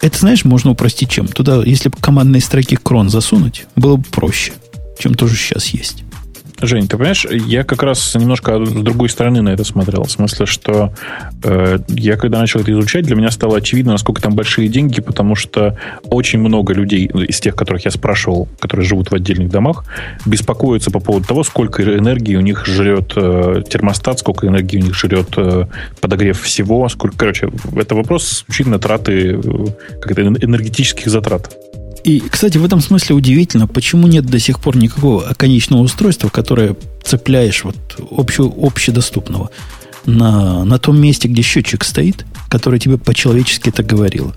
это, 0.00 0.18
знаешь, 0.18 0.44
можно 0.44 0.70
упростить 0.70 1.10
чем? 1.10 1.28
Туда, 1.28 1.62
если 1.62 1.88
бы 1.88 1.96
командные 2.00 2.40
строки 2.40 2.76
крон 2.76 3.10
засунуть, 3.10 3.66
было 3.76 3.96
бы 3.96 4.04
проще, 4.04 4.52
чем 4.98 5.14
тоже 5.14 5.36
сейчас 5.36 5.66
есть. 5.68 6.04
Жень, 6.62 6.88
ты 6.88 6.96
понимаешь, 6.96 7.26
я 7.30 7.64
как 7.64 7.82
раз 7.82 8.14
немножко 8.14 8.62
с 8.64 8.70
другой 8.70 9.08
стороны 9.08 9.40
на 9.40 9.48
это 9.48 9.64
смотрел. 9.64 10.04
В 10.04 10.10
смысле, 10.10 10.44
что 10.44 10.92
э, 11.42 11.78
я 11.88 12.16
когда 12.16 12.38
начал 12.38 12.60
это 12.60 12.70
изучать, 12.72 13.06
для 13.06 13.16
меня 13.16 13.30
стало 13.30 13.56
очевидно, 13.56 13.92
насколько 13.92 14.20
там 14.20 14.34
большие 14.34 14.68
деньги, 14.68 15.00
потому 15.00 15.34
что 15.34 15.78
очень 16.04 16.38
много 16.38 16.74
людей 16.74 17.10
ну, 17.12 17.22
из 17.22 17.40
тех, 17.40 17.56
которых 17.56 17.86
я 17.86 17.90
спрашивал, 17.90 18.46
которые 18.58 18.86
живут 18.86 19.10
в 19.10 19.14
отдельных 19.14 19.50
домах, 19.50 19.84
беспокоятся 20.26 20.90
по 20.90 21.00
поводу 21.00 21.26
того, 21.26 21.44
сколько 21.44 21.82
энергии 21.82 22.36
у 22.36 22.42
них 22.42 22.66
жрет 22.66 23.12
э, 23.16 23.62
термостат, 23.68 24.18
сколько 24.18 24.46
энергии 24.46 24.76
у 24.76 24.84
них 24.84 24.94
жрет 24.94 25.32
э, 25.36 25.64
подогрев 26.00 26.40
всего. 26.40 26.88
Сколько, 26.90 27.16
короче, 27.16 27.50
это 27.74 27.94
вопрос 27.94 28.32
исключительно 28.32 28.78
траты, 28.78 29.40
э, 29.42 30.00
как-то 30.02 30.22
энергетических 30.22 31.06
затрат. 31.06 31.50
И, 32.04 32.20
кстати, 32.20 32.56
в 32.58 32.64
этом 32.64 32.80
смысле 32.80 33.14
удивительно, 33.14 33.66
почему 33.66 34.06
нет 34.06 34.24
до 34.24 34.38
сих 34.38 34.60
пор 34.60 34.76
никакого 34.76 35.34
конечного 35.34 35.82
устройства, 35.82 36.28
которое 36.28 36.76
цепляешь 37.04 37.62
вот 37.64 37.76
общего, 38.10 38.52
общедоступного 38.56 39.50
на, 40.06 40.64
на 40.64 40.78
том 40.78 41.00
месте, 41.00 41.28
где 41.28 41.42
счетчик 41.42 41.84
стоит, 41.84 42.24
который 42.48 42.80
тебе 42.80 42.96
по-человечески 42.96 43.68
это 43.68 43.82
говорило. 43.82 44.34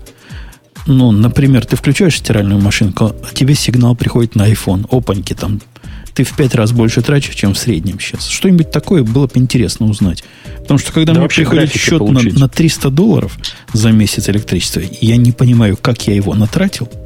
Ну, 0.86 1.12
например, 1.12 1.64
ты 1.64 1.76
включаешь 1.76 2.18
стиральную 2.18 2.60
машинку, 2.60 3.06
а 3.06 3.34
тебе 3.34 3.54
сигнал 3.54 3.96
приходит 3.96 4.34
на 4.34 4.50
iPhone. 4.50 4.86
Опаньки, 4.90 5.32
там 5.32 5.62
ты 6.12 6.24
в 6.24 6.36
пять 6.36 6.54
раз 6.54 6.72
больше 6.72 7.00
тратишь, 7.00 7.34
чем 7.34 7.54
в 7.54 7.58
среднем 7.58 7.98
сейчас. 7.98 8.26
Что-нибудь 8.26 8.70
такое 8.70 9.02
было 9.02 9.26
бы 9.26 9.32
интересно 9.36 9.86
узнать. 9.86 10.22
Потому 10.60 10.78
что 10.78 10.92
когда 10.92 11.14
да 11.14 11.20
мне 11.20 11.28
приходит 11.28 11.72
счет 11.72 12.00
на, 12.00 12.20
на 12.20 12.48
300 12.48 12.90
долларов 12.90 13.36
за 13.72 13.90
месяц 13.90 14.28
электричества, 14.28 14.82
я 15.00 15.16
не 15.16 15.32
понимаю, 15.32 15.78
как 15.78 16.06
я 16.06 16.14
его 16.14 16.34
натратил– 16.34 16.90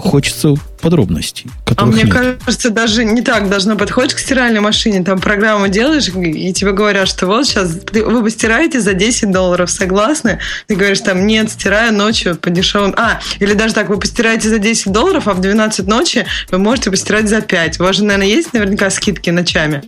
хочется 0.00 0.54
подробностей. 0.80 1.50
А 1.76 1.86
мне 1.86 2.04
нет. 2.04 2.12
кажется, 2.12 2.70
даже 2.70 3.04
не 3.04 3.22
так 3.22 3.48
должно 3.48 3.74
быть. 3.74 3.90
Ходишь 3.90 4.14
к 4.14 4.18
стиральной 4.18 4.60
машине, 4.60 5.02
там 5.02 5.18
программу 5.20 5.68
делаешь, 5.68 6.08
и 6.08 6.52
тебе 6.52 6.72
говорят, 6.72 7.08
что 7.08 7.26
вот 7.26 7.46
сейчас 7.46 7.76
вы 7.92 8.22
постираете 8.22 8.80
за 8.80 8.94
10 8.94 9.30
долларов, 9.30 9.70
согласны? 9.70 10.38
Ты 10.66 10.76
говоришь 10.76 11.00
там, 11.00 11.26
нет, 11.26 11.50
стираю 11.50 11.92
ночью 11.92 12.36
по 12.36 12.50
дешевым... 12.50 12.94
А, 12.96 13.20
или 13.38 13.54
даже 13.54 13.74
так, 13.74 13.88
вы 13.88 13.98
постираете 13.98 14.48
за 14.48 14.58
10 14.58 14.92
долларов, 14.92 15.28
а 15.28 15.34
в 15.34 15.40
12 15.40 15.86
ночи 15.86 16.26
вы 16.50 16.58
можете 16.58 16.90
постирать 16.90 17.28
за 17.28 17.40
5. 17.40 17.80
У 17.80 17.84
вас 17.84 17.96
же, 17.96 18.04
наверное, 18.04 18.28
есть 18.28 18.52
наверняка 18.52 18.90
скидки 18.90 19.30
ночами. 19.30 19.82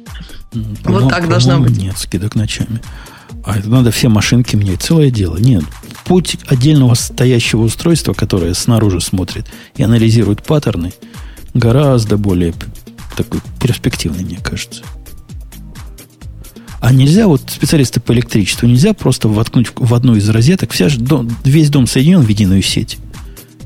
По 0.84 0.92
вот 0.92 1.08
так 1.08 1.28
должно 1.28 1.58
быть. 1.58 1.76
Нет, 1.76 1.96
скидок 1.96 2.34
ночами. 2.34 2.80
А 3.44 3.58
это 3.58 3.68
надо 3.68 3.90
все 3.90 4.08
машинки 4.08 4.56
менять. 4.56 4.82
Целое 4.82 5.10
дело. 5.10 5.36
Нет. 5.36 5.64
Путь 6.04 6.36
отдельного 6.46 6.94
стоящего 6.94 7.62
устройства, 7.62 8.12
которое 8.12 8.54
снаружи 8.54 9.00
смотрит 9.00 9.46
и 9.76 9.82
анализирует 9.82 10.42
паттерны, 10.42 10.92
гораздо 11.54 12.16
более 12.16 12.54
такой 13.16 13.40
перспективный, 13.60 14.24
мне 14.24 14.38
кажется. 14.42 14.82
А 16.80 16.92
нельзя, 16.92 17.28
вот 17.28 17.42
специалисты 17.48 18.00
по 18.00 18.12
электричеству, 18.12 18.66
нельзя 18.66 18.92
просто 18.92 19.28
воткнуть 19.28 19.68
в 19.76 19.94
одну 19.94 20.16
из 20.16 20.28
розеток, 20.28 20.72
вся 20.72 20.88
же 20.88 20.98
дом, 20.98 21.30
весь 21.44 21.70
дом 21.70 21.86
соединен 21.86 22.20
в 22.20 22.28
единую 22.28 22.62
сеть. 22.62 22.98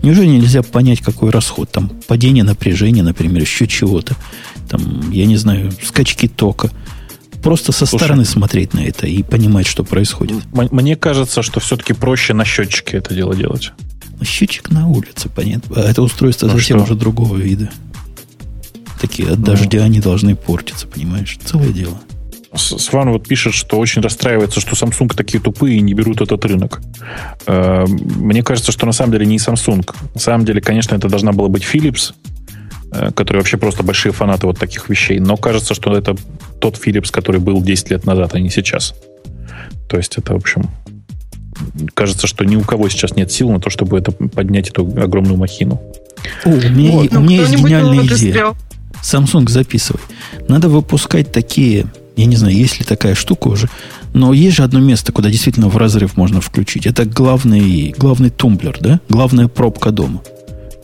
Неужели 0.03 0.27
нельзя 0.27 0.63
понять, 0.63 1.01
какой 1.01 1.31
расход? 1.31 1.71
Там 1.71 1.91
падение 2.07 2.45
напряжения, 2.45 3.03
например, 3.03 3.41
еще 3.41 3.67
чего-то. 3.67 4.15
Там, 4.69 5.11
я 5.11 5.25
не 5.27 5.37
знаю, 5.37 5.73
скачки 5.83 6.29
тока– 6.29 6.71
просто 7.47 7.73
со 7.73 7.87
Слушай, 7.87 8.05
стороны 8.05 8.25
смотреть 8.25 8.75
на 8.75 8.81
это 8.81 9.07
и 9.07 9.23
понимать, 9.23 9.67
что 9.67 9.85
происходит. 9.85 10.39
Мне 10.53 10.97
кажется, 10.97 11.43
что 11.43 11.61
все-таки 11.61 11.93
проще 11.93 12.35
на 12.35 12.45
счетчике 12.45 12.99
это 12.99 13.15
дело 13.15 13.37
делать. 13.37 13.73
Счетчик 14.23 14.71
на 14.71 14.89
улице, 14.89 15.29
понятно. 15.29 15.77
А 15.77 15.89
это 15.89 16.03
устройство 16.03 16.47
ну 16.47 16.53
совсем 16.55 16.79
что? 16.79 16.87
уже 16.87 16.95
другого 16.95 17.37
вида. 17.37 17.71
Такие 19.01 19.31
от 19.31 19.39
ну. 19.39 19.45
дождя 19.45 19.85
они 19.85 20.01
должны 20.01 20.35
портиться, 20.35 20.87
понимаешь? 20.89 21.39
Целое 21.45 21.69
дело. 21.69 22.01
Сван 22.55 23.11
вот 23.11 23.29
пишет, 23.29 23.55
что 23.55 23.79
очень 23.79 24.03
расстраивается, 24.03 24.61
что 24.61 24.75
Samsung 24.75 25.15
такие 25.15 25.39
тупые 25.39 25.77
и 25.77 25.83
не 25.83 25.95
берут 25.95 26.23
этот 26.23 26.45
рынок. 26.47 26.81
Э, 27.47 27.85
мне 27.87 28.43
кажется, 28.43 28.73
что 28.73 28.87
на 28.87 28.93
самом 28.93 29.13
деле 29.13 29.27
не 29.27 29.37
Samsung. 29.37 29.89
На 30.15 30.21
самом 30.21 30.47
деле, 30.47 30.61
конечно, 30.61 30.97
это 30.97 31.09
должна 31.09 31.33
была 31.33 31.49
быть 31.49 31.63
Philips, 31.63 32.13
которые 33.15 33.41
вообще 33.41 33.57
просто 33.57 33.83
большие 33.83 34.13
фанаты 34.13 34.47
вот 34.47 34.59
таких 34.59 34.89
вещей. 34.89 35.19
Но 35.19 35.37
кажется, 35.37 35.75
что 35.75 35.97
это 35.97 36.17
тот 36.61 36.77
Philips, 36.77 37.11
который 37.11 37.41
был 37.41 37.63
10 37.63 37.91
лет 37.91 38.07
назад, 38.07 38.35
а 38.35 38.41
не 38.41 38.51
сейчас. 38.51 38.95
То 39.89 39.97
есть 39.97 40.19
это, 40.19 40.35
в 40.35 40.37
общем, 40.37 40.69
кажется, 41.95 42.27
что 42.27 42.45
ни 42.45 42.57
у 42.57 42.63
кого 42.63 42.89
сейчас 42.89 43.17
нет 43.17 43.31
сил 43.31 43.51
на 43.51 43.61
то, 43.61 43.71
чтобы 43.71 43.99
это 43.99 44.13
поднять 44.13 44.69
эту 44.69 44.83
огромную 44.83 45.37
махину. 45.37 45.81
О, 46.45 46.51
у 46.51 46.57
меня, 46.57 46.93
вот. 46.93 47.13
у 47.15 47.21
меня 47.21 47.43
есть 47.43 47.57
гениальная 47.57 48.05
идея. 48.07 48.55
Samsung, 49.03 49.49
записывай. 49.49 50.01
Надо 50.49 50.69
выпускать 50.69 51.31
такие, 51.31 51.87
я 52.17 52.27
не 52.27 52.37
знаю, 52.37 52.55
есть 52.55 52.79
ли 52.79 52.85
такая 52.85 53.15
штука 53.15 53.49
уже, 53.49 53.69
но 54.15 54.33
есть 54.33 54.57
же 54.57 54.65
одно 54.65 54.81
место, 54.81 55.13
куда 55.13 55.31
действительно 55.31 55.69
в 55.69 55.77
разрыв 55.77 56.17
можно 56.17 56.41
включить. 56.41 56.87
Это 56.87 57.05
главный, 57.05 57.95
главный 57.97 58.31
тумблер, 58.31 58.77
да? 58.81 59.01
Главная 59.09 59.49
пробка 59.49 59.91
дома 59.91 60.23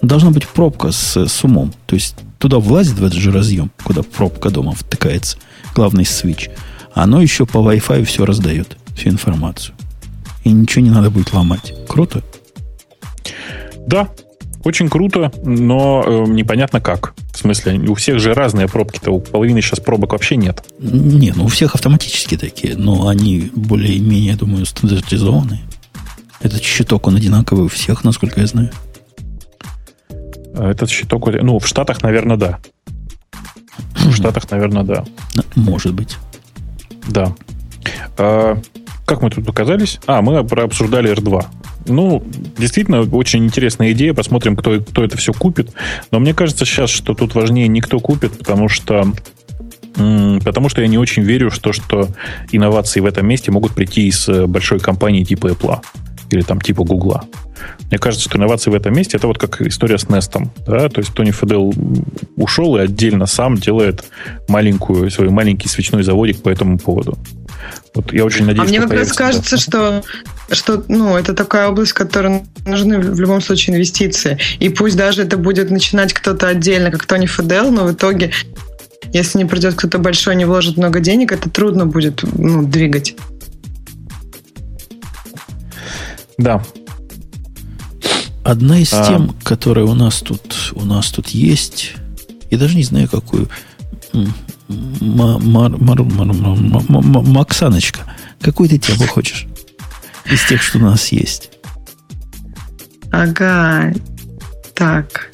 должна 0.02 0.30
быть 0.30 0.46
пробка 0.46 0.90
с, 0.90 1.16
с 1.16 1.44
умом. 1.44 1.72
То 1.86 1.94
есть 1.94 2.16
туда 2.38 2.58
влазит 2.58 2.98
в 2.98 3.04
этот 3.04 3.18
же 3.18 3.32
разъем, 3.32 3.70
куда 3.82 4.02
пробка 4.02 4.50
дома 4.50 4.72
втыкается, 4.72 5.38
главный 5.74 6.04
свич. 6.04 6.50
Оно 6.92 7.22
еще 7.22 7.46
по 7.46 7.58
Wi-Fi 7.58 8.04
все 8.04 8.26
раздает, 8.26 8.76
всю 8.96 9.08
информацию. 9.08 9.74
И 10.44 10.50
ничего 10.50 10.84
не 10.84 10.90
надо 10.90 11.10
будет 11.10 11.32
ломать. 11.32 11.72
Круто? 11.88 12.22
Да, 13.86 14.08
очень 14.64 14.88
круто, 14.88 15.32
но 15.44 16.04
э, 16.06 16.24
непонятно 16.28 16.80
как. 16.80 17.14
В 17.32 17.38
смысле, 17.38 17.78
у 17.88 17.94
всех 17.94 18.20
же 18.20 18.34
разные 18.34 18.68
пробки-то, 18.68 19.10
у 19.10 19.20
половины 19.20 19.60
сейчас 19.60 19.80
пробок 19.80 20.12
вообще 20.12 20.36
нет. 20.36 20.64
Не, 20.78 21.32
ну 21.34 21.44
у 21.44 21.48
всех 21.48 21.74
автоматически 21.74 22.36
такие, 22.36 22.76
но 22.76 23.08
они 23.08 23.50
более-менее, 23.54 24.36
думаю, 24.36 24.66
стандартизованные. 24.66 25.62
Этот 26.40 26.62
щиток, 26.62 27.06
он 27.06 27.16
одинаковый 27.16 27.66
у 27.66 27.68
всех, 27.68 28.04
насколько 28.04 28.40
я 28.40 28.46
знаю. 28.46 28.70
Этот 30.54 30.90
щиток, 30.90 31.28
ну, 31.32 31.58
в 31.58 31.66
Штатах, 31.66 32.02
наверное, 32.02 32.36
да. 32.36 32.58
В 33.94 34.12
Штатах, 34.16 34.50
наверное, 34.50 34.82
да. 34.82 35.04
Может 35.56 35.94
быть. 35.94 36.16
Да. 37.08 37.34
А, 38.18 38.58
как 39.06 39.22
мы 39.22 39.30
тут 39.30 39.48
оказались? 39.48 39.98
А, 40.06 40.22
мы 40.22 40.38
обсуждали 40.38 41.12
R2. 41.12 41.44
Ну, 41.86 42.22
действительно, 42.56 43.00
очень 43.02 43.44
интересная 43.44 43.92
идея. 43.92 44.14
Посмотрим, 44.14 44.56
кто, 44.56 44.80
кто 44.80 45.04
это 45.04 45.16
все 45.16 45.32
купит. 45.32 45.72
Но 46.10 46.20
мне 46.20 46.34
кажется 46.34 46.64
сейчас, 46.64 46.90
что 46.90 47.14
тут 47.14 47.34
важнее 47.34 47.68
никто 47.68 47.98
купит, 47.98 48.38
потому 48.38 48.68
что 48.68 49.12
Потому 49.94 50.70
что 50.70 50.80
я 50.80 50.88
не 50.88 50.96
очень 50.96 51.22
верю 51.22 51.50
в 51.50 51.58
то, 51.58 51.74
что 51.74 52.08
инновации 52.50 53.00
в 53.00 53.06
этом 53.06 53.26
месте 53.26 53.50
могут 53.50 53.72
прийти 53.72 54.08
из 54.08 54.26
э, 54.26 54.46
большой 54.46 54.80
компании 54.80 55.22
типа 55.22 55.48
Apple 55.48 55.80
или 56.30 56.40
там 56.40 56.62
типа 56.62 56.82
Google. 56.82 57.20
Мне 57.88 57.98
кажется, 57.98 58.28
что 58.28 58.38
инновации 58.38 58.70
в 58.70 58.74
этом 58.74 58.94
месте 58.94 59.16
это 59.16 59.26
вот 59.26 59.38
как 59.38 59.60
история 59.62 59.98
с 59.98 60.04
Nest. 60.04 60.48
Да? 60.66 60.88
То 60.88 61.00
есть 61.00 61.12
Тони 61.12 61.30
Федел 61.30 61.74
ушел 62.36 62.76
и 62.76 62.80
отдельно 62.80 63.26
сам 63.26 63.56
делает 63.56 64.04
маленькую, 64.48 65.10
свой 65.10 65.28
маленький 65.28 65.68
свечной 65.68 66.02
заводик 66.02 66.42
по 66.42 66.48
этому 66.48 66.78
поводу. 66.78 67.18
Вот 67.94 68.12
я 68.12 68.24
очень 68.24 68.46
надеюсь, 68.46 68.68
а 68.68 68.70
мне 68.70 68.80
как 68.80 68.92
раз 68.92 69.12
кажется, 69.12 69.58
что, 69.58 70.02
что 70.50 70.82
ну, 70.88 71.16
это 71.16 71.34
такая 71.34 71.68
область, 71.68 71.92
в 71.92 71.94
которой 71.94 72.42
нужны 72.64 72.98
в 72.98 73.20
любом 73.20 73.40
случае 73.40 73.76
инвестиции. 73.76 74.38
И 74.58 74.68
пусть 74.70 74.96
даже 74.96 75.22
это 75.22 75.36
будет 75.36 75.70
начинать 75.70 76.12
кто-то 76.12 76.48
отдельно, 76.48 76.90
как 76.90 77.04
Тони 77.04 77.26
Федел, 77.26 77.70
но 77.70 77.84
в 77.84 77.92
итоге, 77.92 78.30
если 79.12 79.38
не 79.38 79.44
придет 79.44 79.74
кто-то 79.74 79.98
большой, 79.98 80.36
не 80.36 80.46
вложит 80.46 80.78
много 80.78 81.00
денег, 81.00 81.32
это 81.32 81.50
трудно 81.50 81.86
будет 81.86 82.22
ну, 82.22 82.62
двигать. 82.62 83.16
Да, 86.38 86.62
Одна 88.44 88.78
из 88.78 88.92
а... 88.92 89.06
тем, 89.06 89.34
которая 89.42 89.84
у 89.84 89.94
нас 89.94 90.20
тут 90.20 90.72
у 90.74 90.84
нас 90.84 91.10
тут 91.10 91.28
есть, 91.28 91.94
я 92.50 92.58
даже 92.58 92.76
не 92.76 92.82
знаю 92.84 93.08
какую. 93.08 93.48
Максаночка, 96.88 98.00
какую 98.40 98.68
ты 98.68 98.78
тему 98.78 99.06
хочешь 99.06 99.46
из 100.26 100.44
тех, 100.46 100.62
что 100.62 100.78
у 100.78 100.82
нас 100.82 101.08
есть? 101.12 101.50
Ага, 103.10 103.92
так. 104.74 105.30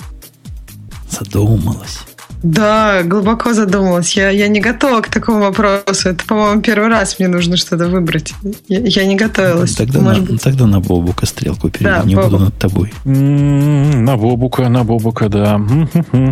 Задумалась. 1.11 2.01
Да, 2.43 3.03
глубоко 3.03 3.53
задумалась. 3.53 4.17
Я, 4.17 4.31
я 4.31 4.47
не 4.49 4.61
готова 4.61 5.01
к 5.01 5.09
такому 5.09 5.41
вопросу. 5.41 6.11
Это, 6.11 6.25
по-моему, 6.25 6.63
первый 6.63 6.89
раз 6.89 7.19
мне 7.19 7.29
нужно 7.29 7.57
что-то 7.57 7.89
выбрать. 7.89 8.33
Я, 8.69 8.79
я 8.79 9.07
не 9.07 9.17
готовилась. 9.17 9.75
Тогда, 9.75 10.01
на, 10.01 10.21
быть... 10.21 10.41
тогда 10.43 10.67
на 10.67 10.81
Бобука 10.81 11.27
стрелку 11.27 11.69
перейду, 11.69 12.01
да, 12.01 12.05
не 12.05 12.15
Бобук. 12.15 12.31
буду 12.31 12.45
над 12.45 12.59
тобой. 12.59 12.93
М-м, 13.05 14.05
на 14.05 14.17
Бобука, 14.17 14.69
на 14.69 14.85
Бобука, 14.85 15.29
да. 15.29 15.61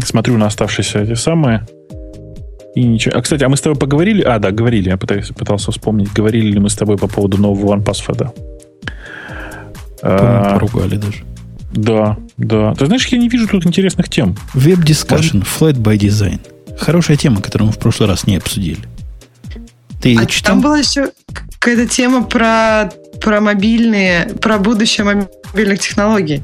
Смотрю 0.05 0.39
на 0.39 0.47
оставшиеся 0.47 1.01
эти 1.01 1.15
самые. 1.15 1.67
И 2.77 2.85
ничего. 2.85 3.19
А, 3.19 3.23
кстати, 3.23 3.43
а 3.43 3.49
мы 3.49 3.57
с 3.57 3.61
тобой 3.61 3.79
поговорили? 3.79 4.23
А, 4.23 4.39
да, 4.39 4.53
говорили. 4.53 4.91
Я 4.91 4.97
пытался, 4.97 5.35
пытался 5.35 5.73
вспомнить. 5.73 6.13
Говорили 6.13 6.53
ли 6.53 6.61
мы 6.61 6.71
с 6.71 6.77
тобой 6.77 6.99
по 6.99 7.09
поводу 7.09 7.39
нового 7.39 7.75
OnePassword? 7.75 8.31
А, 10.03 10.53
поругали 10.55 10.97
даже. 10.97 11.25
Да, 11.73 12.17
да. 12.37 12.75
Ты 12.75 12.87
знаешь, 12.87 13.07
я 13.07 13.19
не 13.19 13.29
вижу 13.29 13.49
тут 13.49 13.67
интересных 13.67 14.09
тем. 14.09 14.37
Web 14.55 14.85
Discussion, 14.85 15.45
Flat 15.45 15.75
by 15.75 15.97
Design. 15.97 16.41
Хорошая 16.79 17.17
тема, 17.17 17.41
которую 17.41 17.69
мы 17.69 17.73
в 17.73 17.79
прошлый 17.79 18.09
раз 18.09 18.27
не 18.27 18.37
обсудили. 18.37 18.81
Ты 20.01 20.17
а 20.17 20.27
читал? 20.27 20.55
Там 20.55 20.61
была 20.61 20.79
еще 20.79 21.11
какая-то 21.33 21.87
тема 21.87 22.25
про, 22.25 22.93
про 23.21 23.41
мобильные, 23.41 24.27
про 24.41 24.59
будущее 24.59 25.05
мобильных 25.05 25.81
технологий. 25.81 26.43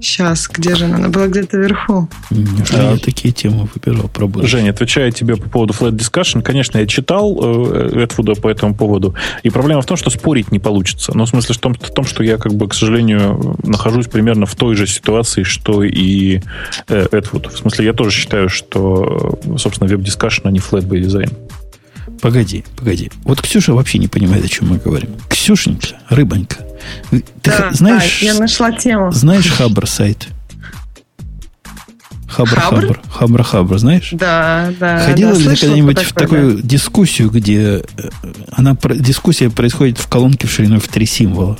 Сейчас, 0.00 0.48
где 0.48 0.74
же 0.74 0.86
она? 0.86 0.96
Она 0.96 1.08
была 1.08 1.26
где-то 1.26 1.56
вверху. 1.56 2.08
Неужели 2.30 2.82
я 2.82 2.96
такие 2.96 3.32
темы 3.32 3.68
выбирал 3.74 4.08
про 4.08 4.26
будущее? 4.26 4.60
Женя, 4.60 4.70
отвечая 4.70 5.10
тебе 5.10 5.36
по 5.36 5.48
поводу 5.48 5.74
Flat 5.74 5.92
Discussion, 5.92 6.42
конечно, 6.42 6.78
я 6.78 6.86
читал 6.86 7.38
э, 7.42 8.02
Эдфуда 8.04 8.34
по 8.34 8.48
этому 8.48 8.74
поводу, 8.74 9.14
и 9.42 9.50
проблема 9.50 9.82
в 9.82 9.86
том, 9.86 9.96
что 9.96 10.10
спорить 10.10 10.52
не 10.52 10.58
получится. 10.58 11.12
Но 11.14 11.26
в 11.26 11.28
смысле 11.28 11.54
в 11.54 11.58
том, 11.58 11.74
в 11.74 11.90
том, 11.90 12.04
что 12.04 12.22
я, 12.22 12.38
как 12.38 12.54
бы, 12.54 12.68
к 12.68 12.74
сожалению, 12.74 13.56
нахожусь 13.62 14.06
примерно 14.06 14.46
в 14.46 14.54
той 14.54 14.74
же 14.74 14.86
ситуации, 14.86 15.42
что 15.42 15.82
и 15.82 16.40
э, 16.88 17.06
Эдфуд. 17.10 17.46
В 17.46 17.56
смысле, 17.58 17.86
я 17.86 17.92
тоже 17.92 18.10
считаю, 18.10 18.48
что, 18.48 19.38
собственно, 19.58 19.88
Web 19.88 20.02
Discussion, 20.02 20.42
а 20.44 20.50
не 20.50 20.58
Flat 20.58 20.86
by 20.86 21.00
Design. 21.00 21.32
Погоди, 22.20 22.64
погоди. 22.76 23.10
Вот 23.24 23.42
Ксюша 23.42 23.74
вообще 23.74 23.98
не 23.98 24.08
понимает, 24.08 24.44
о 24.44 24.48
чем 24.48 24.68
мы 24.68 24.78
говорим. 24.78 25.10
Ксюшенька, 25.28 25.88
рыбонька, 26.08 26.56
ты 27.10 27.22
да, 27.42 27.70
знаешь... 27.72 28.20
Да, 28.20 28.26
я 28.26 28.34
нашла 28.34 28.72
тему. 28.72 29.12
Знаешь 29.12 29.50
Хабр 29.50 29.86
сайт? 29.86 30.28
Хабр, 32.34 32.60
Хабр, 32.60 33.00
Хабр, 33.08 33.42
Хабр, 33.44 33.78
знаешь? 33.78 34.08
Да, 34.12 34.72
да. 34.80 34.98
Ходила 35.06 35.34
да, 35.34 35.38
ли 35.38 35.48
ты 35.50 35.56
когда-нибудь 35.60 35.98
в 36.00 36.12
такую 36.12 36.56
да. 36.56 36.62
дискуссию, 36.62 37.30
где 37.30 37.60
э, 37.60 37.82
она, 38.50 38.76
дискуссия 38.82 39.50
происходит 39.50 39.98
в 39.98 40.08
колонке 40.08 40.48
в 40.48 40.50
шириной 40.50 40.80
в 40.80 40.88
три 40.88 41.06
символа? 41.06 41.56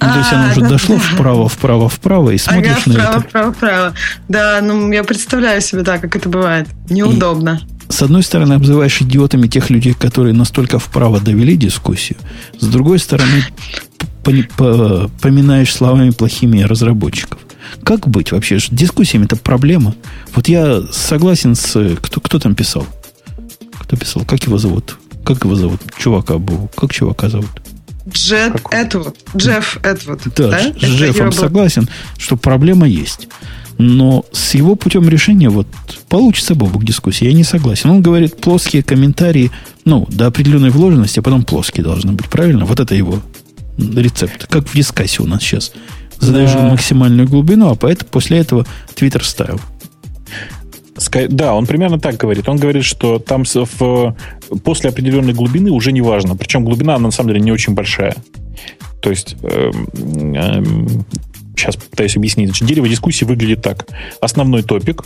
Ну, 0.00 0.12
то 0.12 0.18
есть 0.18 0.32
оно 0.32 0.50
уже 0.50 0.60
да, 0.60 0.68
дошло 0.68 0.96
да. 0.96 1.02
вправо, 1.02 1.48
вправо, 1.48 1.88
вправо, 1.88 2.30
и 2.30 2.38
смотришь 2.38 2.82
ага, 2.86 2.92
на 2.92 2.92
вправо, 2.92 3.10
это. 3.10 3.28
вправо, 3.28 3.52
вправо. 3.52 3.94
Да, 4.28 4.60
ну 4.62 4.92
я 4.92 5.02
представляю 5.02 5.60
себе, 5.60 5.82
да, 5.82 5.98
как 5.98 6.14
это 6.14 6.28
бывает. 6.28 6.68
Неудобно. 6.88 7.60
С 7.88 8.02
одной 8.02 8.22
стороны, 8.22 8.54
обзываешь 8.54 9.00
идиотами 9.02 9.46
тех 9.46 9.70
людей, 9.70 9.94
которые 9.94 10.34
настолько 10.34 10.78
вправо 10.78 11.20
довели 11.20 11.56
дискуссию. 11.56 12.18
С 12.58 12.66
другой 12.66 12.98
стороны, 12.98 13.44
поминаешь 14.22 15.74
словами 15.74 16.10
плохими 16.10 16.62
разработчиков. 16.62 17.38
Как 17.82 18.08
быть 18.08 18.32
вообще? 18.32 18.58
С 18.58 18.68
Дискуссиями 18.70 19.24
это 19.24 19.36
проблема. 19.36 19.94
Вот 20.34 20.48
я 20.48 20.82
согласен 20.92 21.54
с... 21.54 21.96
Кто, 22.00 22.20
кто 22.20 22.38
там 22.38 22.54
писал? 22.54 22.86
Кто 23.78 23.96
писал? 23.96 24.24
Как 24.24 24.42
его 24.44 24.58
зовут? 24.58 24.96
Как 25.24 25.44
его 25.44 25.54
зовут? 25.54 25.80
Чувака 25.98 26.38
был. 26.38 26.70
Как 26.76 26.92
чувака 26.92 27.28
зовут? 27.28 27.50
Джет? 28.08 28.60
Этвуд. 28.70 29.16
Джефф 29.34 29.78
Этвуд. 29.82 30.20
Да, 30.36 30.50
да? 30.50 30.60
с 30.60 30.66
Это 30.66 30.86
Джеффом 30.86 31.32
согласен, 31.32 31.88
что 32.18 32.36
проблема 32.36 32.86
есть. 32.86 33.28
Но 33.78 34.24
с 34.32 34.54
его 34.54 34.76
путем 34.76 35.08
решения 35.08 35.48
вот 35.48 35.66
получится 36.08 36.54
Бобук 36.54 36.84
дискуссии. 36.84 37.24
Я 37.26 37.32
не 37.32 37.44
согласен. 37.44 37.90
Он 37.90 38.02
говорит, 38.02 38.36
плоские 38.36 38.82
комментарии, 38.82 39.50
ну, 39.84 40.06
до 40.10 40.26
определенной 40.26 40.70
вложенности, 40.70 41.18
а 41.18 41.22
потом 41.22 41.44
плоские 41.44 41.84
должны 41.84 42.12
быть. 42.12 42.28
Правильно? 42.28 42.64
Вот 42.64 42.78
это 42.80 42.94
его 42.94 43.20
рецепт. 43.78 44.46
Как 44.46 44.68
в 44.68 44.74
дискассе 44.74 45.22
у 45.22 45.26
нас 45.26 45.42
сейчас. 45.42 45.72
Задаешь 46.20 46.52
Да. 46.52 46.68
максимальную 46.70 47.28
глубину, 47.28 47.70
а 47.70 47.74
поэтому 47.74 48.08
после 48.10 48.38
этого 48.38 48.64
Twitter 48.94 49.22
ставил. 49.24 49.60
Да, 51.28 51.54
он 51.54 51.66
примерно 51.66 51.98
так 51.98 52.16
говорит. 52.16 52.48
Он 52.48 52.56
говорит, 52.56 52.84
что 52.84 53.18
там 53.18 53.42
в- 53.44 54.14
после 54.62 54.90
определенной 54.90 55.32
глубины 55.32 55.70
уже 55.72 55.90
не 55.90 56.00
важно. 56.00 56.36
Причем 56.36 56.64
глубина, 56.64 56.94
она 56.94 57.06
на 57.06 57.10
самом 57.10 57.30
деле 57.30 57.40
не 57.40 57.50
очень 57.50 57.74
большая. 57.74 58.14
То 59.02 59.10
есть, 59.10 59.36
эм, 59.42 60.34
эм, 60.34 61.04
сейчас 61.56 61.76
пытаюсь 61.76 62.16
объяснить. 62.16 62.48
Значит, 62.48 62.68
дерево 62.68 62.88
дискуссии 62.88 63.24
выглядит 63.24 63.62
так. 63.62 63.86
Основной 64.20 64.62
топик, 64.62 65.04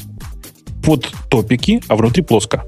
под 0.82 1.10
топики, 1.30 1.82
а 1.88 1.96
внутри 1.96 2.22
плоско. 2.22 2.64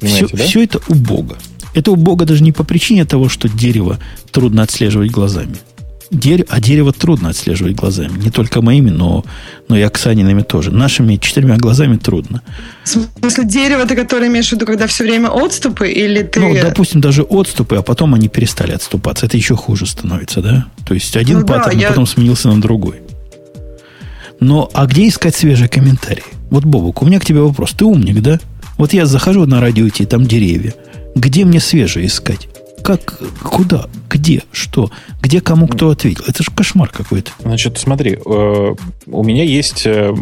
Все, 0.00 0.28
да? 0.28 0.44
все 0.44 0.64
это 0.64 0.80
убого. 0.88 1.38
Это 1.74 1.92
убого 1.92 2.24
даже 2.24 2.42
не 2.42 2.52
по 2.52 2.64
причине 2.64 3.04
того, 3.04 3.28
что 3.28 3.48
дерево 3.48 3.98
трудно 4.30 4.62
отслеживать 4.62 5.10
глазами. 5.10 5.56
Дерево, 6.10 6.46
а 6.50 6.60
дерево 6.60 6.92
трудно 6.92 7.30
отслеживать 7.30 7.74
глазами. 7.74 8.16
Не 8.18 8.30
только 8.30 8.62
моими, 8.62 8.90
но, 8.90 9.24
но 9.68 9.76
и 9.76 9.82
Оксаниными 9.82 10.42
тоже. 10.42 10.70
Нашими 10.70 11.16
четырьмя 11.16 11.56
глазами 11.56 11.96
трудно. 11.96 12.42
В 12.84 12.88
смысле, 12.88 13.44
дерево, 13.44 13.86
ты 13.86 13.96
которое 13.96 14.28
имеешь 14.28 14.48
в 14.48 14.52
виду, 14.52 14.66
когда 14.66 14.86
все 14.86 15.04
время 15.04 15.28
отступы, 15.28 15.90
или 15.90 16.22
ты... 16.22 16.38
Ну, 16.40 16.54
допустим, 16.54 17.00
даже 17.00 17.22
отступы, 17.22 17.76
а 17.76 17.82
потом 17.82 18.14
они 18.14 18.28
перестали 18.28 18.72
отступаться. 18.72 19.26
Это 19.26 19.36
еще 19.36 19.56
хуже 19.56 19.86
становится, 19.86 20.40
да? 20.42 20.66
То 20.86 20.94
есть 20.94 21.16
один 21.16 21.40
Ну 21.40 21.46
да, 21.46 21.54
паттерн 21.54 21.78
я- 21.80 21.88
потом 21.88 22.06
сменился 22.06 22.48
на 22.48 22.60
другой. 22.60 23.00
Но 24.38 24.70
а 24.74 24.86
где 24.86 25.08
искать 25.08 25.34
свежие 25.34 25.68
комментарии? 25.68 26.24
Вот, 26.50 26.64
Бобук, 26.64 27.02
у 27.02 27.06
меня 27.06 27.18
к 27.18 27.24
тебе 27.24 27.40
вопрос. 27.40 27.72
Ты 27.72 27.84
умник, 27.84 28.20
да? 28.20 28.38
Вот 28.76 28.92
я 28.92 29.06
захожу 29.06 29.46
на 29.46 29.60
радио 29.60 29.88
идти, 29.88 30.04
там 30.04 30.24
деревья. 30.26 30.74
Где 31.14 31.44
мне 31.44 31.60
свежие 31.60 32.06
искать? 32.06 32.48
Как, 32.86 33.18
куда, 33.42 33.86
где, 34.08 34.44
что, 34.52 34.92
где 35.20 35.40
кому 35.40 35.66
кто 35.66 35.90
ответил? 35.90 36.22
Это 36.28 36.44
же 36.44 36.52
кошмар 36.52 36.88
какой-то. 36.88 37.32
Значит, 37.40 37.78
смотри, 37.78 38.12
э, 38.12 38.74
у 39.08 39.24
меня 39.24 39.42
есть 39.42 39.84
э, 39.88 40.14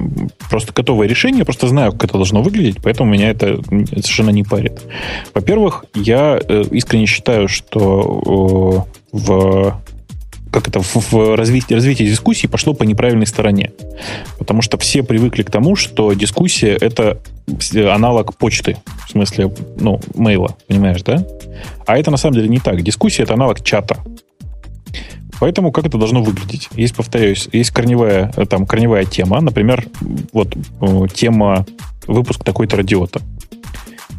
просто 0.49 0.73
готовое 0.73 1.07
решение, 1.07 1.41
я 1.41 1.45
просто 1.45 1.69
знаю, 1.69 1.93
как 1.93 2.05
это 2.05 2.15
должно 2.15 2.41
выглядеть, 2.41 2.79
поэтому 2.83 3.11
меня 3.13 3.29
это 3.29 3.61
совершенно 3.69 4.31
не 4.31 4.45
парит. 4.45 4.81
Во-первых, 5.35 5.85
я 5.95 6.41
э, 6.43 6.65
искренне 6.71 7.05
считаю, 7.05 7.49
что 7.49 8.87
в 9.13 9.83
как 10.55 10.69
это 10.69 10.81
в, 10.81 11.13
в 11.13 11.35
развитии, 11.37 11.75
развитие 11.75 12.09
дискуссии 12.09 12.47
пошло 12.47 12.75
по 12.75 12.85
неправильной 12.85 13.27
стороне. 13.27 13.73
Потому 14.39 14.63
что 14.63 14.79
все 14.79 15.03
привыкли 15.03 15.43
к 15.43 15.51
тому, 15.51 15.75
что 15.75 16.13
дискуссия 16.13 16.77
это 16.81 17.19
аналог 17.93 18.37
почты. 18.37 18.77
В 19.09 19.11
смысле, 19.11 19.53
ну, 19.77 20.01
мейла, 20.15 20.57
понимаешь, 20.69 21.03
да? 21.03 21.27
А 21.87 21.99
это 21.99 22.13
на 22.13 22.17
самом 22.19 22.37
деле 22.37 22.49
не 22.49 22.61
так. 22.61 22.81
Дискуссия 22.83 23.25
это 23.25 23.35
аналог 23.35 23.65
чата. 23.65 23.99
Поэтому 25.41 25.73
как 25.73 25.87
это 25.87 25.99
должно 25.99 26.23
выглядеть? 26.23 26.69
Есть, 26.77 26.95
повторяюсь, 26.95 27.49
есть 27.51 27.73
корневая, 27.73 28.33
э, 28.37 28.47
там, 28.47 28.65
корневая 28.65 29.07
тема, 29.07 29.41
например, 29.41 29.85
вот 30.33 30.55
э, 30.57 31.07
тема 31.13 31.67
выпуск 32.07 32.45
такой-то 32.45 32.77
радиота. 32.77 33.21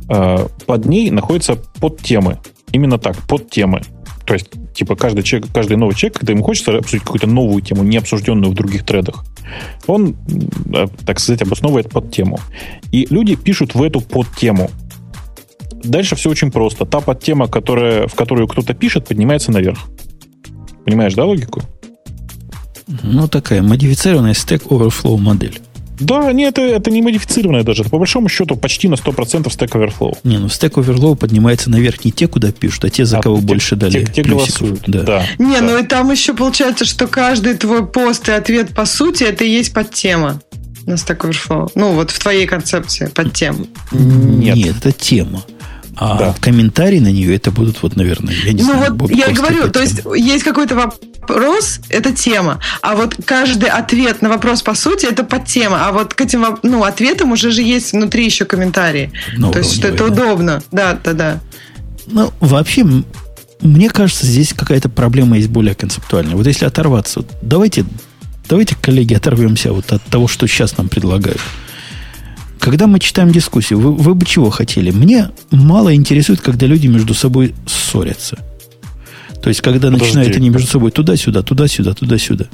Э, 0.10 0.48
Под 0.66 0.86
ней 0.86 1.12
находятся 1.12 1.56
подтемы. 1.80 2.40
Именно 2.74 3.00
так, 3.00 3.16
подтемы. 3.22 3.84
То 4.26 4.34
есть, 4.34 4.48
типа, 4.74 4.96
каждый, 4.96 5.24
человек, 5.24 5.50
каждый 5.54 5.78
новый 5.78 5.96
человек, 5.96 6.20
когда 6.20 6.34
ему 6.34 6.44
хочется 6.44 6.76
обсудить 6.76 7.04
какую-то 7.04 7.28
новую 7.28 7.62
тему, 7.62 7.84
не 7.84 7.98
обсужденную 7.98 8.52
в 8.52 8.56
других 8.56 8.84
тредах, 8.84 9.24
он, 9.86 10.16
э, 10.74 10.88
так 11.06 11.20
сказать, 11.20 11.44
обосновывает 11.44 11.90
подтему. 11.90 12.40
И 12.92 13.06
люди 13.10 13.36
пишут 13.36 13.76
в 13.76 13.84
эту 13.84 14.02
подтему. 14.02 14.70
Дальше 15.84 16.16
все 16.16 16.30
очень 16.32 16.52
просто. 16.52 16.86
Та 16.86 17.02
подтема, 17.02 17.48
которая, 17.48 18.08
в 18.08 18.16
которую 18.16 18.48
кто-то 18.48 18.74
пишет, 18.74 19.08
поднимается 19.08 19.52
наверх. 19.52 19.80
Понимаешь, 20.86 21.14
да, 21.14 21.26
логику? 21.26 21.62
Ну, 23.04 23.28
такая 23.28 23.62
модифицированная 23.62 24.34
Stack 24.34 24.68
Overflow 24.68 25.18
модель. 25.18 25.60
Да, 26.00 26.32
нет, 26.34 26.58
это, 26.58 26.76
это 26.76 26.92
не 26.92 27.02
модифицированное 27.02 27.64
даже. 27.64 27.82
Это 27.82 27.90
по 27.92 27.98
большому 27.98 28.30
счету 28.30 28.56
почти 28.56 28.88
на 28.88 28.96
100% 28.96 29.44
Stack 29.46 29.70
Overflow. 29.72 30.18
Не, 30.24 30.38
ну 30.38 30.48
Stack 30.48 30.72
Overflow 30.74 31.16
поднимается 31.16 31.70
наверх 31.70 32.04
не 32.06 32.12
те, 32.12 32.28
куда 32.28 32.52
пишут, 32.52 32.86
а 32.86 32.90
те, 32.90 33.06
за 33.06 33.20
А 33.20 33.22
кого 33.22 33.38
те- 33.38 33.44
больше 33.44 33.76
дали 33.76 34.04
те, 34.06 34.12
те 34.12 34.24
голосуют. 34.24 34.84
Да. 34.88 35.04
Да. 35.04 35.26
Не, 35.40 35.60
да. 35.60 35.62
ну 35.62 35.78
и 35.80 35.84
там 35.84 36.12
еще 36.12 36.34
получается, 36.34 36.86
что 36.86 37.08
каждый 37.08 37.54
твой 37.56 37.86
пост 37.86 38.28
и 38.30 38.32
ответ 38.32 38.74
по 38.76 38.86
сути 38.86 39.24
это 39.24 39.44
и 39.46 39.50
есть 39.50 39.74
подтема 39.74 40.42
на 40.86 40.94
Stack 40.94 41.22
Overflow. 41.30 41.72
Ну, 41.76 41.94
вот 41.94 42.12
в 42.12 42.20
твоей 42.20 42.46
концепции 42.46 43.08
подтем. 43.08 43.68
Нет. 43.92 44.56
Нет, 44.56 44.76
это 44.78 44.92
тема. 44.92 45.44
А 45.98 46.18
Да. 46.18 46.36
комментарии 46.40 47.00
на 47.00 47.12
нее 47.12 47.36
это 47.36 47.52
будут, 47.52 47.82
вот, 47.82 47.96
наверное, 47.96 48.34
я 48.34 48.54
не 48.54 48.64
ну 48.64 48.72
знаю. 48.72 48.90
вот 48.90 48.92
Боб 48.92 49.12
я 49.12 49.30
говорю, 49.30 49.70
то 49.70 49.82
есть 49.82 50.02
есть 50.18 50.44
какой-то 50.44 50.76
вопрос, 50.76 51.80
это 51.90 52.12
тема, 52.12 52.60
а 52.82 52.96
вот 52.96 53.16
каждый 53.26 53.70
ответ 53.70 54.22
на 54.22 54.30
вопрос 54.30 54.62
по 54.62 54.76
сути 54.76 55.06
это 55.06 55.24
подтема, 55.24 55.88
а 55.88 55.92
вот 55.92 56.14
к 56.14 56.22
этим 56.22 56.58
ну, 56.64 56.84
ответам 56.84 57.32
уже 57.32 57.52
же 57.52 57.62
есть 57.62 57.94
внутри 57.94 58.26
еще 58.26 58.46
комментарии. 58.46 59.12
Ну, 59.38 59.52
то 59.52 59.60
есть 59.60 59.76
что 59.76 59.88
это 59.88 60.10
да. 60.10 60.14
удобно. 60.14 60.64
Да, 60.72 61.00
да, 61.02 61.14
да. 61.14 61.40
Ну, 62.08 62.32
вообще, 62.40 62.86
мне 63.62 63.90
кажется, 63.90 64.26
здесь 64.26 64.54
какая-то 64.54 64.90
проблема 64.90 65.38
есть 65.38 65.50
более 65.50 65.76
концептуальная. 65.76 66.36
Вот 66.36 66.46
если 66.46 66.66
оторваться, 66.66 67.22
вот 67.22 67.32
давайте, 67.42 67.86
давайте, 68.50 68.76
коллеги, 68.82 69.14
оторвемся 69.14 69.72
вот 69.72 69.92
от 69.92 70.04
того, 70.04 70.28
что 70.28 70.46
сейчас 70.48 70.78
нам 70.78 70.90
предлагают. 70.90 71.40
Когда 72.66 72.88
мы 72.88 73.00
читаем 73.00 73.32
дискуссию, 73.32 73.80
вы, 73.80 73.92
вы 73.92 74.16
бы 74.16 74.26
чего 74.26 74.50
хотели? 74.50 74.90
Мне 74.90 75.30
мало 75.52 75.94
интересует, 75.94 76.42
когда 76.42 76.66
люди 76.66 76.88
между 76.88 77.14
собой 77.14 77.54
ссорятся. 77.68 78.40
То 79.44 79.50
есть, 79.50 79.62
когда 79.62 79.92
Подожди. 79.92 80.04
начинают 80.04 80.36
они 80.36 80.50
между 80.50 80.68
собой 80.68 80.90
туда-сюда, 80.90 81.44
туда-сюда, 81.44 81.94
туда-сюда. 81.94 82.46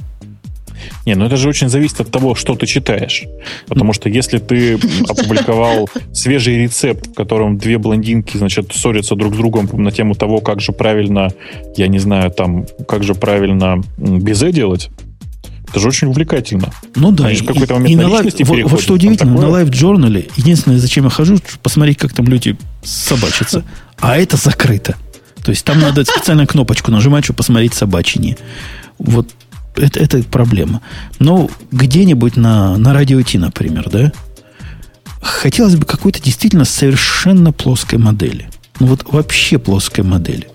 Не, 1.06 1.16
ну 1.16 1.24
это 1.24 1.38
же 1.38 1.48
очень 1.48 1.70
зависит 1.70 2.02
от 2.02 2.12
того, 2.12 2.36
что 2.36 2.56
ты 2.56 2.66
читаешь. 2.66 3.24
Потому 3.70 3.94
что 3.94 4.10
если 4.10 4.40
ты 4.40 4.78
опубликовал 5.08 5.90
свежий 6.12 6.62
рецепт, 6.62 7.08
в 7.08 7.14
котором 7.14 7.58
две 7.58 7.78
блондинки, 7.78 8.36
значит, 8.36 8.74
ссорятся 8.74 9.16
друг 9.16 9.34
с 9.34 9.38
другом 9.38 9.70
на 9.72 9.92
тему 9.92 10.16
того, 10.16 10.42
как 10.42 10.60
же 10.60 10.74
правильно, 10.74 11.30
я 11.78 11.88
не 11.88 12.00
знаю, 12.00 12.32
там, 12.32 12.66
как 12.86 13.04
же 13.04 13.16
правильно 13.16 13.82
безе 13.98 14.52
делать, 14.52 14.90
это 15.72 15.80
же 15.80 15.88
очень 15.88 16.08
увлекательно. 16.08 16.72
Ну 16.96 17.12
да, 17.12 17.26
Они 17.26 17.36
же 17.36 17.42
в 17.42 17.46
и- 17.46 17.48
какой-то 17.48 17.74
и 17.74 17.78
момент 17.80 18.02
на 18.02 18.08
на 18.08 18.14
live- 18.16 18.46
вот, 18.46 18.72
вот 18.72 18.82
что 18.82 18.94
удивительно, 18.94 19.32
такое. 19.34 19.48
на 19.48 19.52
LiveJournal 19.54 20.24
е 20.24 20.30
единственное, 20.36 20.78
зачем 20.78 21.06
я 21.06 21.10
хожу, 21.10 21.38
чтобы 21.38 21.50
посмотреть, 21.64 21.98
как 21.98 22.14
там 22.14 22.28
люди 22.28 22.58
собачатся. 22.84 23.64
А 24.00 24.18
это 24.18 24.38
закрыто. 24.38 24.96
То 25.44 25.50
есть 25.52 25.66
там 25.66 25.80
надо 25.80 26.04
специальную 26.06 26.48
кнопочку 26.48 26.92
нажимать, 26.92 27.24
чтобы 27.24 27.38
посмотреть 27.38 27.74
собачине. 27.74 28.38
Вот 29.00 29.30
это, 29.76 30.00
это 30.00 30.22
проблема. 30.24 30.82
Но 31.20 31.50
где-нибудь 31.72 32.36
на, 32.36 32.78
на 32.78 32.94
радио 32.94 33.22
Ти, 33.22 33.38
например, 33.38 33.90
да, 33.90 34.12
хотелось 35.22 35.76
бы 35.76 35.86
какой-то 35.86 36.22
действительно 36.22 36.66
совершенно 36.66 37.52
плоской 37.52 37.98
модели. 38.00 38.50
Ну 38.80 38.88
вот 38.88 39.06
вообще 39.12 39.58
плоской 39.60 40.04
модели. 40.04 40.48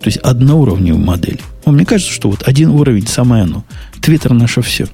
То 0.00 0.06
есть 0.06 0.18
одноуровневой 0.18 1.00
модели. 1.00 1.40
Ну, 1.64 1.72
мне 1.72 1.84
кажется, 1.84 2.12
что 2.12 2.30
вот 2.30 2.46
один 2.46 2.70
уровень 2.70 3.06
самое 3.06 3.44
оно. 3.44 3.64
Твиттер 4.00 4.32
наше 4.32 4.62
все. 4.62 4.86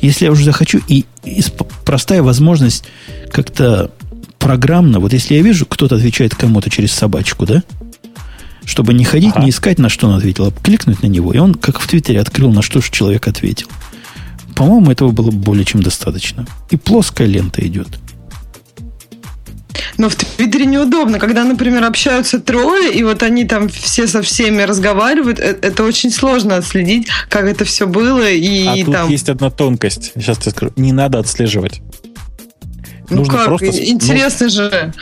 Если 0.00 0.24
я 0.24 0.30
уже 0.32 0.44
захочу, 0.44 0.80
и, 0.88 1.04
и 1.24 1.42
простая 1.84 2.22
возможность 2.22 2.84
как-то 3.32 3.90
программно, 4.38 5.00
вот 5.00 5.12
если 5.12 5.34
я 5.34 5.42
вижу, 5.42 5.66
кто-то 5.66 5.96
отвечает 5.96 6.34
кому-то 6.34 6.70
через 6.70 6.92
собачку, 6.92 7.46
да, 7.46 7.62
чтобы 8.64 8.94
не 8.94 9.04
ходить, 9.04 9.32
Ага. 9.34 9.44
не 9.44 9.50
искать, 9.50 9.78
на 9.78 9.88
что 9.88 10.08
он 10.08 10.16
ответил, 10.16 10.46
а 10.46 10.52
кликнуть 10.52 11.02
на 11.02 11.06
него, 11.08 11.32
и 11.32 11.38
он, 11.38 11.54
как 11.54 11.80
в 11.80 11.86
Твиттере, 11.86 12.20
открыл, 12.20 12.52
на 12.52 12.62
что 12.62 12.80
же 12.80 12.90
человек 12.90 13.26
ответил. 13.28 13.68
По-моему, 14.54 14.90
этого 14.90 15.10
было 15.10 15.30
более 15.30 15.64
чем 15.64 15.82
достаточно. 15.82 16.46
И 16.70 16.76
плоская 16.76 17.26
лента 17.26 17.66
идет. 17.66 17.88
Но 19.98 20.08
в 20.08 20.16
Твиттере 20.16 20.66
неудобно, 20.66 21.18
когда, 21.18 21.44
например, 21.44 21.84
общаются 21.84 22.40
трое, 22.40 22.92
и 22.92 23.02
вот 23.02 23.22
они 23.22 23.44
там 23.44 23.68
все 23.68 24.06
со 24.06 24.22
всеми 24.22 24.62
разговаривают, 24.62 25.38
это, 25.38 25.66
это 25.66 25.84
очень 25.84 26.10
сложно 26.10 26.56
отследить, 26.56 27.08
как 27.28 27.44
это 27.44 27.64
все 27.64 27.86
было. 27.86 28.30
И, 28.30 28.66
а 28.66 28.84
тут 28.84 28.94
там... 28.94 29.08
есть 29.08 29.28
одна 29.28 29.50
тонкость. 29.50 30.12
Сейчас 30.14 30.38
тебе 30.38 30.50
скажу. 30.52 30.72
Не 30.76 30.92
надо 30.92 31.18
отслеживать. 31.18 31.80
Ну 33.08 33.18
нужно 33.18 33.34
как? 33.34 33.46
Просто, 33.46 33.66
Интересно 33.66 34.46
ну, 34.46 34.52
же. 34.52 34.94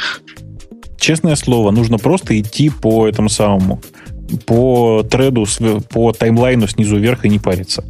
Честное 0.98 1.36
слово, 1.36 1.70
нужно 1.70 1.98
просто 1.98 2.38
идти 2.40 2.70
по 2.70 3.06
этому 3.06 3.28
самому 3.28 3.80
по 4.46 5.02
треду, 5.08 5.46
по 5.90 6.12
таймлайну 6.12 6.68
снизу 6.68 6.98
вверх 6.98 7.24
и 7.24 7.28
не 7.28 7.38
париться. 7.38 7.84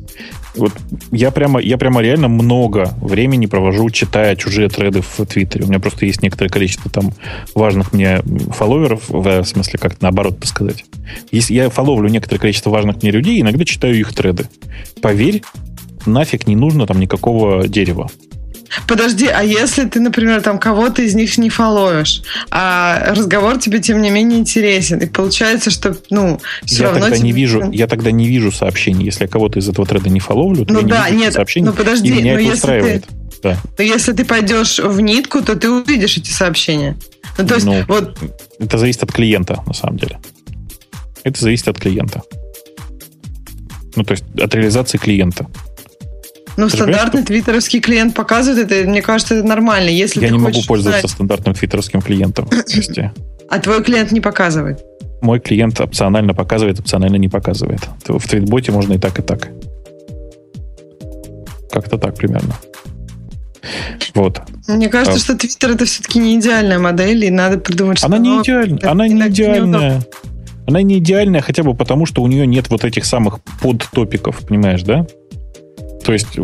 Вот 0.54 0.72
я 1.12 1.30
прямо, 1.30 1.60
я 1.60 1.78
прямо 1.78 2.00
реально 2.00 2.28
много 2.28 2.94
времени 3.00 3.46
провожу, 3.46 3.88
читая 3.90 4.36
чужие 4.36 4.68
треды 4.68 5.02
в 5.02 5.24
Твиттере. 5.26 5.64
У 5.64 5.68
меня 5.68 5.78
просто 5.78 6.06
есть 6.06 6.22
некоторое 6.22 6.48
количество 6.48 6.90
там 6.90 7.12
важных 7.54 7.92
мне 7.92 8.22
фолловеров, 8.50 9.02
в 9.08 9.44
смысле, 9.44 9.78
как 9.78 10.00
наоборот 10.00 10.38
сказать. 10.44 10.84
Если 11.30 11.54
я 11.54 11.70
фолловлю 11.70 12.08
некоторое 12.08 12.40
количество 12.40 12.70
важных 12.70 13.02
мне 13.02 13.10
людей, 13.10 13.40
иногда 13.40 13.64
читаю 13.64 13.98
их 13.98 14.14
треды. 14.14 14.48
Поверь, 15.00 15.42
нафиг 16.06 16.46
не 16.46 16.56
нужно 16.56 16.86
там 16.86 16.98
никакого 16.98 17.68
дерева. 17.68 18.10
Подожди, 18.86 19.26
а 19.26 19.42
если 19.42 19.84
ты, 19.84 20.00
например, 20.00 20.42
там 20.42 20.58
кого-то 20.58 21.02
из 21.02 21.14
них 21.14 21.38
не 21.38 21.50
фоловишь, 21.50 22.22
а 22.50 23.12
разговор 23.14 23.58
тебе 23.58 23.80
тем 23.80 24.02
не 24.02 24.10
менее 24.10 24.38
интересен, 24.38 24.98
и 24.98 25.06
получается, 25.06 25.70
что, 25.70 25.96
ну, 26.10 26.40
все 26.64 26.82
я 26.82 26.84
равно 26.84 27.00
тогда 27.00 27.16
тебе... 27.16 27.26
не 27.26 27.32
вижу, 27.32 27.70
я 27.70 27.86
тогда 27.86 28.10
не 28.10 28.28
вижу 28.28 28.52
сообщений, 28.52 29.04
если 29.04 29.24
я 29.24 29.28
кого-то 29.28 29.58
из 29.58 29.68
этого 29.68 29.86
треда 29.86 30.10
не 30.10 30.20
фоловлю, 30.20 30.64
то 30.64 30.74
ну, 30.74 30.80
я 30.80 30.86
да, 30.86 31.04
не 31.06 31.12
вижу 31.12 31.24
нет, 31.24 31.34
сообщений, 31.34 31.66
ну 31.66 31.72
подожди, 31.72 32.08
и 32.08 32.12
меня 32.12 32.34
но 32.34 32.40
это 32.40 32.42
если 32.42 32.54
устраивает. 32.54 33.06
Ты... 33.06 33.14
Да. 33.42 33.56
Но 33.78 33.84
если 33.84 34.12
ты 34.12 34.24
пойдешь 34.24 34.78
в 34.80 35.00
нитку, 35.00 35.42
то 35.42 35.54
ты 35.54 35.70
увидишь 35.70 36.16
эти 36.16 36.30
сообщения. 36.30 36.96
Ну, 37.36 37.46
то 37.46 37.54
есть, 37.54 37.66
ну, 37.66 37.84
вот... 37.86 38.18
Это 38.58 38.78
зависит 38.78 39.04
от 39.04 39.12
клиента, 39.12 39.62
на 39.64 39.72
самом 39.72 39.96
деле. 39.96 40.18
Это 41.22 41.40
зависит 41.40 41.68
от 41.68 41.78
клиента. 41.78 42.22
Ну, 43.94 44.02
то 44.02 44.12
есть 44.12 44.24
от 44.40 44.54
реализации 44.54 44.98
клиента. 44.98 45.46
Ну, 46.58 46.68
стандартный 46.68 47.22
твиттеровский 47.22 47.80
клиент 47.80 48.16
показывает 48.16 48.72
это, 48.72 48.90
мне 48.90 49.00
кажется, 49.00 49.36
это 49.36 49.46
нормально. 49.46 49.90
Если 49.90 50.20
Я 50.20 50.30
не 50.30 50.38
могу 50.38 50.60
пользоваться 50.66 51.02
знать... 51.02 51.12
стандартным 51.12 51.54
твиттеровским 51.54 52.02
клиентом. 52.02 52.48
А 53.50 53.60
твой 53.60 53.82
клиент 53.82 54.12
не 54.12 54.20
показывает? 54.20 54.84
Мой 55.22 55.40
клиент 55.40 55.80
опционально 55.80 56.34
показывает, 56.34 56.80
опционально 56.80 57.16
не 57.16 57.28
показывает. 57.30 57.80
В 58.06 58.28
твитботе 58.28 58.72
можно 58.72 58.92
и 58.92 58.98
так, 58.98 59.18
и 59.18 59.22
так. 59.22 59.48
Как-то 61.70 61.96
так 61.96 62.14
примерно. 62.16 62.54
Вот. 64.14 64.42
Мне 64.66 64.88
кажется, 64.88 65.16
а... 65.16 65.18
что 65.18 65.38
Твиттер 65.38 65.70
это 65.70 65.86
все-таки 65.86 66.18
не 66.18 66.38
идеальная 66.38 66.78
модель, 66.78 67.24
и 67.24 67.30
надо 67.30 67.58
придумать, 67.58 67.98
что 67.98 68.08
она 68.08 68.18
не 68.18 68.42
идеальная. 68.42 68.90
Она 68.90 69.08
не 69.08 69.28
идеальная. 69.28 70.02
Она 70.66 70.82
не 70.82 70.98
идеальная 70.98 71.40
хотя 71.40 71.62
бы 71.62 71.74
потому, 71.74 72.04
что 72.04 72.20
у 72.20 72.26
нее 72.26 72.46
нет 72.46 72.68
вот 72.68 72.84
этих 72.84 73.06
самых 73.06 73.40
подтопиков, 73.62 74.40
понимаешь, 74.46 74.82
да? 74.82 75.06
То 76.08 76.14
есть 76.14 76.38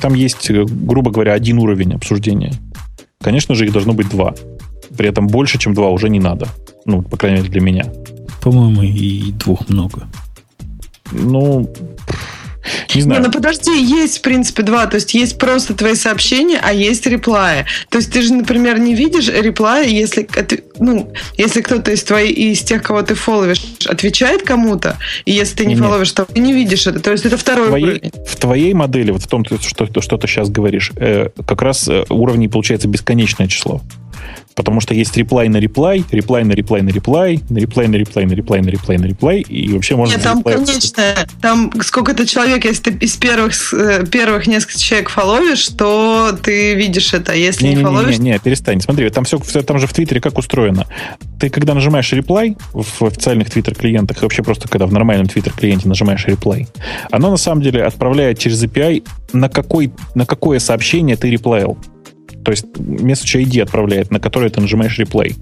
там 0.00 0.14
есть, 0.14 0.50
грубо 0.50 1.12
говоря, 1.12 1.34
один 1.34 1.58
уровень 1.58 1.94
обсуждения. 1.94 2.52
Конечно 3.22 3.54
же, 3.54 3.64
их 3.64 3.72
должно 3.72 3.92
быть 3.92 4.08
два. 4.08 4.34
При 4.98 5.08
этом 5.08 5.28
больше, 5.28 5.58
чем 5.58 5.74
два, 5.74 5.90
уже 5.90 6.08
не 6.08 6.18
надо. 6.18 6.48
Ну, 6.86 7.00
по 7.00 7.16
крайней 7.16 7.38
мере, 7.38 7.50
для 7.52 7.60
меня. 7.60 7.84
По-моему, 8.42 8.82
и 8.82 9.30
двух 9.30 9.68
много. 9.68 10.08
Ну, 11.12 11.72
не 12.94 13.02
знаю. 13.02 13.20
Не, 13.20 13.26
ну 13.26 13.32
подожди, 13.32 13.70
есть, 13.82 14.18
в 14.18 14.20
принципе, 14.22 14.62
два. 14.62 14.86
То 14.86 14.96
есть 14.96 15.14
есть 15.14 15.38
просто 15.38 15.74
твои 15.74 15.94
сообщения, 15.94 16.60
а 16.62 16.72
есть 16.72 17.06
реплаи. 17.06 17.66
То 17.88 17.98
есть 17.98 18.12
ты 18.12 18.22
же, 18.22 18.34
например, 18.34 18.78
не 18.78 18.94
видишь 18.94 19.28
реплаи, 19.28 19.92
если, 19.92 20.28
ну, 20.78 21.12
если 21.36 21.60
кто-то 21.60 21.90
из 21.92 22.02
твоих, 22.02 22.36
из 22.36 22.60
тех, 22.62 22.82
кого 22.82 23.02
ты 23.02 23.14
фоловишь, 23.14 23.62
отвечает 23.86 24.42
кому-то, 24.42 24.98
и 25.24 25.32
если 25.32 25.56
ты 25.56 25.66
не 25.66 25.74
Нет. 25.74 25.84
фоловишь, 25.84 26.12
то 26.12 26.24
ты 26.24 26.40
не 26.40 26.52
видишь 26.52 26.86
это. 26.86 27.00
То 27.00 27.12
есть 27.12 27.26
это 27.26 27.36
второй 27.36 27.66
в 27.66 27.68
твоей, 27.68 27.84
уровень. 27.84 28.12
В 28.26 28.36
твоей 28.36 28.74
модели, 28.74 29.10
вот 29.10 29.22
в 29.22 29.26
том, 29.26 29.44
что, 29.44 30.00
что 30.00 30.16
ты 30.16 30.26
сейчас 30.26 30.50
говоришь, 30.50 30.92
э, 30.96 31.28
как 31.46 31.62
раз 31.62 31.88
э, 31.88 32.04
уровней 32.08 32.48
получается 32.48 32.88
бесконечное 32.88 33.48
число. 33.48 33.80
Потому 34.54 34.80
что 34.80 34.94
есть 34.94 35.16
реплай 35.16 35.48
на 35.48 35.56
реплай, 35.58 36.04
реплай 36.10 36.44
на 36.44 36.52
реплай 36.52 36.82
на 36.82 36.90
реплай, 36.90 37.40
на 37.48 37.58
реплай 37.58 37.88
на 37.88 37.96
реплай 37.96 38.26
на 38.26 38.32
реплай 38.32 38.60
на 38.60 38.68
реплай 38.68 38.98
на 38.98 39.06
реплай, 39.06 39.40
и 39.40 39.72
вообще 39.72 39.96
можно... 39.96 40.14
Нет, 40.14 40.22
там 40.22 40.42
конечно, 40.42 41.14
там 41.40 41.72
сколько-то 41.80 42.26
человек, 42.26 42.64
если 42.64 42.90
ты 42.90 43.04
из 43.04 43.16
первых, 43.16 43.72
э, 43.72 44.04
первых 44.06 44.46
нескольких 44.46 44.80
человек 44.80 45.08
фоловишь, 45.08 45.68
то 45.68 46.36
ты 46.42 46.74
видишь 46.74 47.14
это, 47.14 47.32
если 47.32 47.64
не, 47.64 47.70
не, 47.70 47.76
не 47.76 47.82
фоловишь... 47.82 48.18
Не, 48.18 48.24
не, 48.24 48.30
не, 48.32 48.38
перестань, 48.38 48.80
смотри, 48.80 49.08
там 49.10 49.24
все, 49.24 49.38
все, 49.38 49.62
там 49.62 49.78
же 49.78 49.86
в 49.86 49.94
Твиттере 49.94 50.20
как 50.20 50.36
устроено. 50.36 50.86
Ты 51.38 51.48
когда 51.48 51.72
нажимаешь 51.72 52.12
реплай 52.12 52.56
в 52.72 53.02
официальных 53.02 53.50
Твиттер-клиентах, 53.50 54.18
и 54.18 54.20
вообще 54.22 54.42
просто 54.42 54.68
когда 54.68 54.86
в 54.86 54.92
нормальном 54.92 55.26
Твиттер-клиенте 55.26 55.88
нажимаешь 55.88 56.26
реплай, 56.26 56.66
оно 57.10 57.30
на 57.30 57.36
самом 57.36 57.62
деле 57.62 57.84
отправляет 57.84 58.38
через 58.38 58.62
API, 58.62 59.04
на, 59.32 59.48
какой, 59.48 59.92
на 60.14 60.26
какое 60.26 60.58
сообщение 60.58 61.16
ты 61.16 61.30
реплеил. 61.30 61.78
То 62.44 62.50
есть 62.50 62.64
message 62.76 63.42
ID 63.44 63.62
отправляет, 63.62 64.10
на 64.10 64.20
которое 64.20 64.50
ты 64.50 64.60
нажимаешь 64.60 64.98
replay. 64.98 65.36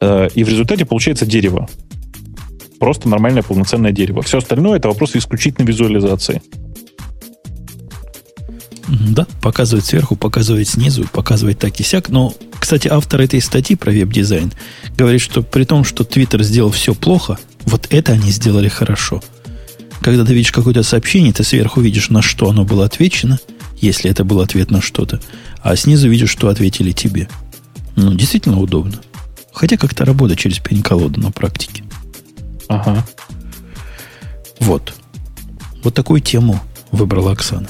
Э, 0.00 0.28
и 0.34 0.44
в 0.44 0.48
результате 0.48 0.84
получается 0.84 1.26
дерево. 1.26 1.68
Просто 2.78 3.08
нормальное 3.08 3.42
полноценное 3.42 3.92
дерево. 3.92 4.22
Все 4.22 4.38
остальное 4.38 4.78
это 4.78 4.88
вопрос 4.88 5.16
исключительно 5.16 5.66
визуализации. 5.66 6.42
Да, 8.88 9.26
показывает 9.42 9.84
сверху, 9.84 10.14
показывает 10.14 10.68
снизу, 10.68 11.06
показывает 11.12 11.58
так 11.58 11.78
и 11.80 11.82
сяк. 11.82 12.08
Но, 12.08 12.34
кстати, 12.58 12.88
автор 12.88 13.20
этой 13.20 13.40
статьи 13.40 13.74
про 13.74 13.90
веб-дизайн 13.90 14.52
говорит, 14.96 15.20
что 15.20 15.42
при 15.42 15.64
том, 15.64 15.84
что 15.84 16.04
Twitter 16.04 16.42
сделал 16.42 16.70
все 16.70 16.94
плохо, 16.94 17.38
вот 17.64 17.88
это 17.90 18.12
они 18.12 18.30
сделали 18.30 18.68
хорошо. 18.68 19.22
Когда 20.02 20.24
ты 20.24 20.34
видишь 20.34 20.52
какое-то 20.52 20.82
сообщение, 20.82 21.32
ты 21.32 21.42
сверху 21.42 21.80
видишь, 21.80 22.10
на 22.10 22.22
что 22.22 22.48
оно 22.48 22.64
было 22.64 22.84
отвечено, 22.84 23.40
если 23.80 24.10
это 24.10 24.24
был 24.24 24.40
ответ 24.40 24.70
на 24.70 24.80
что-то 24.80 25.20
а 25.66 25.74
снизу 25.74 26.08
видишь, 26.08 26.30
что 26.30 26.48
ответили 26.48 26.92
тебе. 26.92 27.28
Ну, 27.96 28.14
действительно 28.14 28.60
удобно. 28.60 29.00
Хотя 29.52 29.76
как-то 29.76 30.04
работа 30.04 30.36
через 30.36 30.60
пень-колоду 30.60 31.20
на 31.20 31.32
практике. 31.32 31.82
Ага. 32.68 33.04
Вот. 34.60 34.94
Вот 35.82 35.92
такую 35.92 36.20
тему 36.20 36.60
выбрала 36.92 37.32
Оксана. 37.32 37.68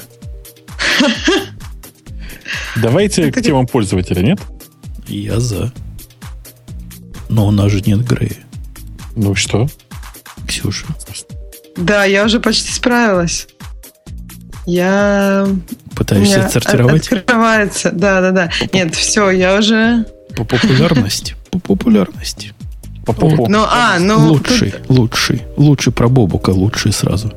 Давайте 2.75 3.31
к 3.31 3.41
темам 3.41 3.65
пользователя, 3.65 4.21
нет? 4.21 4.39
Я 5.07 5.39
за. 5.39 5.73
Но 7.29 7.47
у 7.47 7.51
нас 7.51 7.71
же 7.71 7.81
нет 7.81 8.05
Грея. 8.05 8.45
Ну 9.15 9.33
что? 9.33 9.67
Ксюша. 10.47 10.85
Да, 11.75 12.05
я 12.05 12.25
уже 12.25 12.39
почти 12.39 12.71
справилась. 12.71 13.47
Я... 14.67 15.47
Пытаешься 15.95 16.45
отсортировать? 16.45 17.07
Открывается, 17.07 17.89
да-да-да. 17.91 18.51
Нет, 18.73 18.93
все, 18.93 19.29
я 19.29 19.57
уже... 19.57 20.05
По 20.35 20.43
популярности. 20.43 21.35
По 21.51 21.59
популярности. 21.59 22.53
По 23.05 23.11
-по 23.13 23.45
Ну, 23.47 23.63
а, 23.63 23.97
ну... 23.97 24.19
Лучший, 24.19 24.73
лучший. 24.89 25.43
Лучший 25.55 25.93
про 25.93 26.09
Бобука, 26.09 26.49
лучший 26.49 26.91
сразу. 26.91 27.31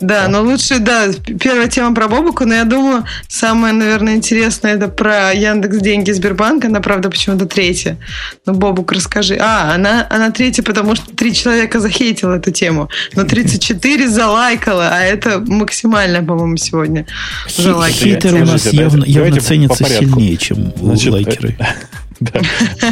Да, 0.00 0.28
но 0.28 0.42
лучше, 0.42 0.78
да, 0.78 1.08
первая 1.40 1.68
тема 1.68 1.94
про 1.94 2.08
Бобуку, 2.08 2.44
но 2.44 2.54
я 2.54 2.64
думаю, 2.64 3.04
самое, 3.28 3.72
наверное, 3.72 4.14
интересное 4.14 4.74
это 4.74 4.88
про 4.88 5.32
Яндекс 5.32 5.78
Деньги 5.78 6.10
Сбербанк, 6.10 6.64
она, 6.64 6.80
правда, 6.80 7.10
почему-то 7.10 7.46
третья. 7.46 7.96
Ну, 8.44 8.54
Бобук, 8.54 8.92
расскажи. 8.92 9.36
А, 9.40 9.74
она, 9.74 10.06
она 10.10 10.30
третья, 10.30 10.62
потому 10.62 10.96
что 10.96 11.14
три 11.14 11.34
человека 11.34 11.80
захейтила 11.80 12.34
эту 12.34 12.50
тему, 12.50 12.88
но 13.14 13.24
34 13.24 14.08
залайкала, 14.08 14.90
а 14.92 15.00
это 15.00 15.42
максимально, 15.46 16.22
по-моему, 16.22 16.56
сегодня 16.56 17.06
залайкали. 17.48 18.10
Хейтер 18.10 18.34
у 18.34 18.44
нас 18.44 18.66
явно, 18.66 19.04
явно 19.04 19.40
ценится 19.40 19.84
сильнее, 19.84 20.36
чем 20.36 20.72
Значит, 20.76 21.12
лайкеры. 21.12 21.56
Да. 22.20 22.40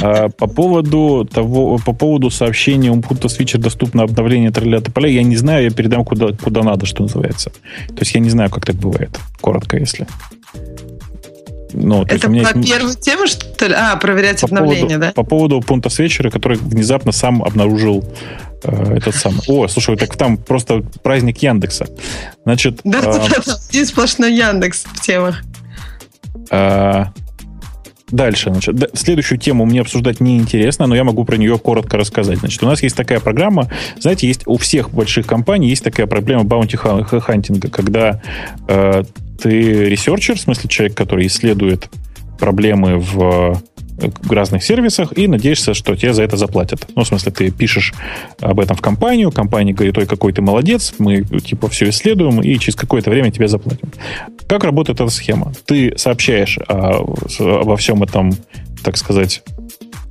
А, 0.03 0.29
по 0.29 0.47
поводу 0.47 1.29
того, 1.33 1.79
по 1.79 1.93
поводу 1.93 2.31
сообщения 2.31 2.91
Ubuntu 2.91 3.27
Switcher 3.27 3.59
доступно 3.59 4.03
обновление 4.03 4.51
тролля 4.51 4.81
тополя, 4.81 5.09
я 5.09 5.23
не 5.23 5.37
знаю, 5.37 5.65
я 5.65 5.71
передам 5.71 6.05
куда, 6.05 6.33
куда 6.33 6.63
надо, 6.63 6.87
что 6.87 7.03
называется. 7.03 7.51
То 7.89 8.01
есть 8.01 8.15
я 8.15 8.21
не 8.21 8.31
знаю, 8.31 8.51
как 8.51 8.67
так 8.67 8.77
бывает. 8.77 9.19
Коротко, 9.41 9.79
если. 9.79 10.07
Ну, 11.73 12.05
это 12.05 12.29
про 12.29 12.37
есть... 12.37 12.71
первую 12.71 12.95
тему, 12.95 13.27
что 13.27 13.67
ли? 13.67 13.75
А, 13.75 13.97
проверять 13.97 14.41
по 14.41 14.47
обновление, 14.47 14.87
поводу, 14.87 15.01
да? 15.01 15.13
По 15.13 15.25
поводу 15.25 15.61
Punto 15.61 15.89
Switcher 15.89 16.22
а, 16.22 16.31
который 16.31 16.57
внезапно 16.57 17.11
сам 17.11 17.43
обнаружил 17.43 18.05
э, 18.63 18.97
этот 18.97 19.17
самый. 19.17 19.41
О, 19.49 19.67
слушай, 19.67 19.97
так 19.97 20.17
там 20.17 20.37
просто 20.37 20.83
праздник 21.03 21.39
Яндекса. 21.39 21.87
Значит... 22.45 22.81
Да, 22.85 22.99
э, 22.99 23.03
да, 23.03 23.29
да, 23.45 23.57
один 23.69 23.87
сплошной 23.87 24.35
Яндекс 24.35 24.85
в 24.85 25.01
темах. 25.01 25.43
Э, 26.51 27.07
Дальше, 28.11 28.51
значит, 28.51 28.91
следующую 28.95 29.39
тему 29.39 29.65
мне 29.65 29.81
обсуждать 29.81 30.21
неинтересно, 30.21 30.87
но 30.87 30.95
я 30.95 31.05
могу 31.05 31.25
про 31.25 31.37
нее 31.37 31.59
коротко 31.59 31.97
рассказать. 31.97 32.39
Значит, 32.39 32.63
у 32.63 32.67
нас 32.67 32.83
есть 32.83 32.97
такая 32.97 33.19
программа, 33.19 33.71
знаете, 33.99 34.27
есть 34.27 34.43
у 34.47 34.59
всех 34.59 34.91
больших 34.91 35.27
компаний 35.27 35.69
есть 35.69 35.83
такая 35.83 36.07
проблема 36.07 36.45
bounty 36.45 36.95
hunting 36.95 37.54
а, 37.54 37.71
когда 37.71 38.21
э, 38.69 39.05
ты 39.41 39.89
researcher, 39.89 40.37
в 40.37 40.41
смысле 40.41 40.69
человек, 40.69 40.97
который 40.97 41.27
исследует 41.27 41.89
проблемы 42.39 42.99
в 42.99 43.63
в 43.97 44.33
разных 44.33 44.65
сервисах 44.65 45.17
и 45.17 45.27
надеешься, 45.29 45.75
что 45.75 45.95
тебе 45.95 46.13
за 46.13 46.23
это 46.23 46.37
заплатят. 46.37 46.87
Ну, 46.95 47.05
в 47.05 47.07
смысле, 47.07 47.33
ты 47.33 47.51
пишешь 47.51 47.95
об 48.41 48.61
этом 48.61 48.77
в 48.77 48.81
компанию, 48.81 49.31
компания 49.31 49.73
говорит, 49.73 49.97
ой, 49.99 50.07
какой 50.07 50.33
ты 50.33 50.43
молодец, 50.43 50.95
мы, 50.99 51.23
типа, 51.23 51.69
все 51.69 51.89
исследуем, 51.91 52.41
и 52.41 52.59
через 52.59 52.75
какое-то 52.77 53.11
время 53.11 53.31
тебе 53.31 53.49
заплатим. 53.49 53.93
Как 54.49 54.65
работает 54.65 55.01
эта 55.01 55.11
схема? 55.11 55.53
Ты 55.65 55.95
сообщаешь 55.97 56.59
о, 56.69 57.15
обо 57.39 57.77
всем 57.77 58.03
этом, 58.03 58.33
так 58.83 58.97
сказать, 58.97 59.43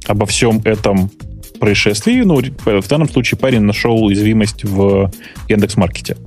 обо 0.08 0.26
всем 0.26 0.62
этом 0.64 1.12
происшествии. 1.60 2.22
Ну, 2.22 2.42
в 2.66 2.88
данном 2.88 3.10
случае 3.10 3.38
парень 3.38 3.62
нашел 3.62 4.04
уязвимость 4.04 4.64
в 4.64 5.12
Яндекс.Маркете. 5.50 6.18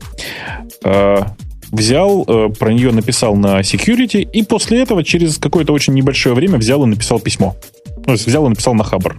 Взял, 1.72 2.24
э, 2.26 2.48
про 2.58 2.72
нее 2.72 2.92
написал 2.92 3.34
на 3.36 3.60
security, 3.60 4.20
и 4.22 4.42
после 4.42 4.82
этого 4.82 5.02
через 5.02 5.38
какое-то 5.38 5.72
очень 5.72 5.94
небольшое 5.94 6.34
время 6.34 6.58
взял 6.58 6.82
и 6.84 6.86
написал 6.86 7.18
письмо. 7.18 7.56
То 8.04 8.12
есть 8.12 8.26
взял 8.26 8.46
и 8.46 8.48
написал 8.48 8.74
на 8.74 8.84
Хабр. 8.84 9.16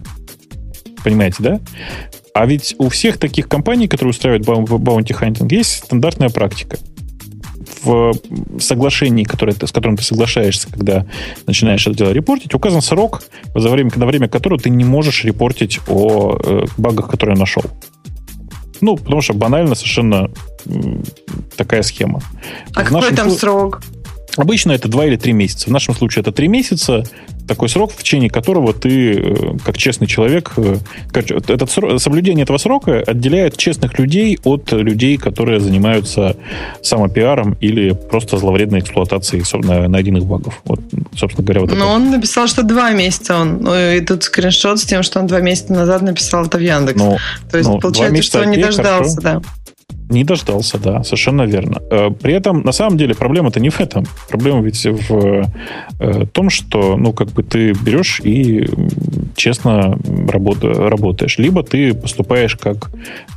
Понимаете, 1.03 1.37
да? 1.39 1.59
А 2.33 2.45
ведь 2.45 2.75
у 2.77 2.89
всех 2.89 3.17
таких 3.17 3.47
компаний, 3.47 3.87
которые 3.87 4.11
устраивают 4.11 4.45
bounty 4.45 5.11
hunting, 5.11 5.51
есть 5.51 5.85
стандартная 5.85 6.29
практика. 6.29 6.77
В 7.83 8.13
соглашении, 8.59 9.23
которое 9.23 9.53
ты, 9.53 9.65
с 9.65 9.71
которым 9.71 9.97
ты 9.97 10.03
соглашаешься, 10.03 10.69
когда 10.71 11.05
начинаешь 11.47 11.85
это 11.87 11.97
дело 11.97 12.11
репортить, 12.11 12.53
указан 12.53 12.81
срок, 12.81 13.23
за 13.55 13.69
время, 13.69 13.91
на 13.95 14.05
время 14.05 14.27
которого 14.27 14.59
ты 14.59 14.69
не 14.69 14.83
можешь 14.83 15.23
репортить 15.23 15.79
о 15.87 16.37
э, 16.43 16.65
багах, 16.77 17.09
которые 17.09 17.37
нашел. 17.37 17.63
Ну, 18.81 18.97
потому 18.97 19.21
что 19.21 19.33
банально 19.33 19.73
совершенно 19.73 20.29
такая 21.56 21.81
схема. 21.84 22.22
А 22.76 22.84
в 22.84 22.89
какой 22.89 23.14
там 23.14 23.31
срок? 23.31 23.81
Обычно 24.38 24.72
это 24.72 24.88
2 24.88 25.06
или 25.07 25.15
3 25.18 25.34
месяца. 25.34 25.68
В 25.68 25.72
нашем 25.72 25.95
случае 25.95 26.22
это 26.22 26.31
3 26.31 26.48
месяца, 26.48 27.03
такой 27.48 27.69
срок, 27.69 27.91
в 27.91 27.98
течение 27.98 28.30
которого 28.30 28.72
ты, 28.72 29.14
э, 29.14 29.57
как 29.65 29.77
честный 29.77 30.06
человек, 30.06 30.53
э, 30.57 30.77
этот 31.11 31.72
срок, 31.72 31.99
соблюдение 31.99 32.44
этого 32.44 32.60
срока 32.60 32.99
отделяет 32.99 33.57
честных 33.57 33.98
людей 33.98 34.38
от 34.44 34.72
людей, 34.72 35.18
которые 35.18 35.60
занимаются 35.60 36.35
самопиаром 36.84 37.57
или 37.61 37.94
просто 37.94 38.38
зловредной 38.38 38.81
эксплуатацией 38.81 39.44
найденных 39.88 40.26
багов. 40.26 40.61
Вот, 40.65 40.81
собственно 41.15 41.44
говоря, 41.44 41.61
вот 41.61 41.69
Но 41.72 41.76
это. 41.77 41.85
он 41.85 42.11
написал, 42.11 42.48
что 42.48 42.61
2 42.61 42.91
месяца 42.91 43.38
он. 43.38 43.64
Ну, 43.64 43.76
и 43.76 44.02
тут 44.02 44.23
скриншот 44.23 44.80
с 44.80 44.84
тем, 44.84 45.02
что 45.02 45.19
он 45.19 45.26
2 45.26 45.39
месяца 45.39 45.73
назад 45.73 46.03
написал 46.03 46.45
это 46.45 46.60
в 46.60 46.61
Яндекс. 46.61 46.99
Ну, 46.99 47.18
То 47.49 47.57
есть, 47.57 47.69
ну, 47.69 47.80
получается, 47.80 48.22
что 48.22 48.41
он 48.41 48.52
не 48.52 48.57
дождался, 48.57 49.19
хорошо. 49.19 49.41
да. 49.41 49.41
Не 50.09 50.23
дождался, 50.23 50.77
да, 50.77 51.03
совершенно 51.03 51.41
верно. 51.41 51.81
Э, 51.91 52.09
при 52.09 52.34
этом, 52.34 52.61
на 52.61 52.71
самом 52.71 52.97
деле, 52.97 53.13
проблема-то 53.13 53.59
не 53.59 53.69
в 53.69 53.79
этом. 53.81 54.05
Проблема 54.29 54.61
ведь 54.61 54.85
в 54.85 55.45
э, 55.99 56.25
том, 56.31 56.49
что, 56.49 56.95
ну, 56.95 57.11
как 57.11 57.29
бы 57.29 57.43
ты 57.43 57.73
берешь 57.73 58.21
и 58.23 58.65
честно 59.35 59.97
работ, 60.29 60.63
работаешь. 60.63 61.38
Либо 61.38 61.61
ты 61.61 61.93
поступаешь 61.93 62.55
как 62.55 62.89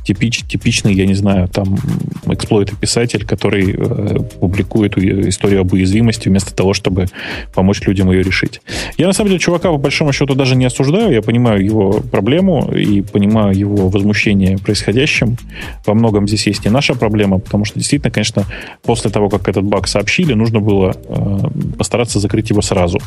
типич, 0.05 0.43
типичный, 0.43 0.93
я 0.93 1.05
не 1.05 1.13
знаю, 1.13 1.49
там, 1.49 1.77
эксплойт-писатель, 2.25 3.25
который 3.25 3.75
э, 3.77 4.19
публикует 4.39 4.97
историю 4.97 5.61
об 5.61 5.73
уязвимости 5.73 6.29
вместо 6.29 6.55
того, 6.55 6.73
чтобы 6.73 7.07
помочь 7.53 7.81
людям 7.81 8.09
ее 8.11 8.23
решить. 8.23 8.61
Я, 8.97 9.07
на 9.07 9.13
самом 9.13 9.29
деле, 9.29 9.39
чувака, 9.39 9.69
по 9.71 9.77
большому 9.77 10.13
счету, 10.13 10.35
даже 10.35 10.55
не 10.55 10.65
осуждаю. 10.65 11.11
Я 11.11 11.21
понимаю 11.21 11.65
его 11.65 12.01
проблему 12.11 12.71
и 12.73 13.01
понимаю 13.01 13.57
его 13.57 13.89
возмущение 13.89 14.57
происходящим. 14.57 15.37
Во 15.85 15.93
многом 15.93 16.27
здесь 16.27 16.47
есть 16.47 16.60
не 16.65 16.71
наша 16.71 16.95
проблема, 16.95 17.39
потому 17.39 17.65
что 17.65 17.79
действительно, 17.79 18.11
конечно, 18.11 18.45
после 18.83 19.09
того, 19.09 19.29
как 19.29 19.47
этот 19.47 19.63
баг 19.63 19.87
сообщили, 19.87 20.33
нужно 20.33 20.59
было 20.59 20.95
э, 20.95 21.39
постараться 21.77 22.19
закрыть 22.19 22.49
его 22.49 22.61
сразу. 22.61 22.99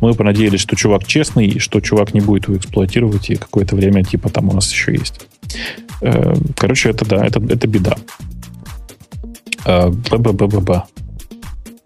Мы 0.00 0.14
понадеялись, 0.14 0.60
что 0.60 0.76
чувак 0.76 1.06
честный, 1.06 1.46
и 1.46 1.58
что 1.58 1.80
чувак 1.80 2.14
не 2.14 2.20
будет 2.20 2.48
его 2.48 2.56
эксплуатировать, 2.56 3.30
и 3.30 3.36
какое-то 3.36 3.76
время 3.76 4.04
типа 4.04 4.28
там 4.28 4.48
у 4.48 4.52
нас 4.52 4.70
еще 4.72 4.92
есть. 4.92 5.26
Э, 6.00 6.34
короче, 6.56 6.90
это 6.90 7.04
да, 7.04 7.24
это, 7.24 7.40
это 7.40 7.66
беда. 7.66 7.96
Э, 9.64 9.90
ба 9.90 10.86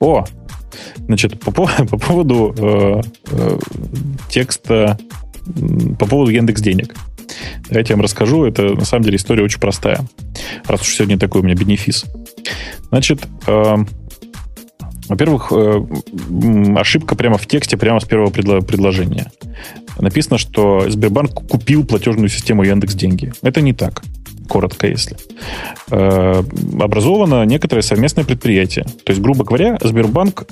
О! 0.01 0.25
Значит, 1.07 1.41
по, 1.41 1.51
по 1.53 1.67
поводу 1.99 2.55
э, 2.57 3.01
э, 3.31 3.59
текста, 4.29 4.99
по 5.99 6.07
поводу 6.07 6.31
Яндекс 6.31 6.61
денег. 6.61 6.95
Давайте 7.69 7.93
я 7.93 7.97
вам 7.97 8.03
расскажу. 8.03 8.45
Это, 8.45 8.63
на 8.75 8.85
самом 8.85 9.05
деле, 9.05 9.17
история 9.17 9.43
очень 9.43 9.61
простая. 9.61 10.01
Раз 10.67 10.83
уж 10.83 10.89
сегодня 10.89 11.19
такой 11.19 11.41
у 11.41 11.45
меня 11.45 11.55
бенефис. 11.55 12.05
Значит, 12.91 13.27
э, 13.47 13.77
во-первых, 15.09 15.53
э, 15.53 15.87
ошибка 16.77 17.17
прямо 17.17 17.39
в 17.39 17.47
тексте, 17.47 17.77
прямо 17.77 18.01
с 18.01 18.05
первого 18.05 18.31
предло- 18.31 18.65
предложения. 18.65 19.31
Написано, 19.99 20.39
что 20.39 20.89
Сбербанк 20.89 21.33
купил 21.33 21.85
платежную 21.85 22.29
систему 22.29 22.63
Яндекс 22.63 22.95
Деньги. 22.95 23.33
Это 23.43 23.61
не 23.61 23.73
так 23.73 24.03
коротко 24.49 24.87
если, 24.87 25.17
э, 25.91 26.43
образовано 26.81 27.45
некоторое 27.45 27.83
совместное 27.83 28.25
предприятие. 28.25 28.85
То 29.05 29.13
есть, 29.13 29.21
грубо 29.21 29.45
говоря, 29.45 29.79
Сбербанк 29.83 30.47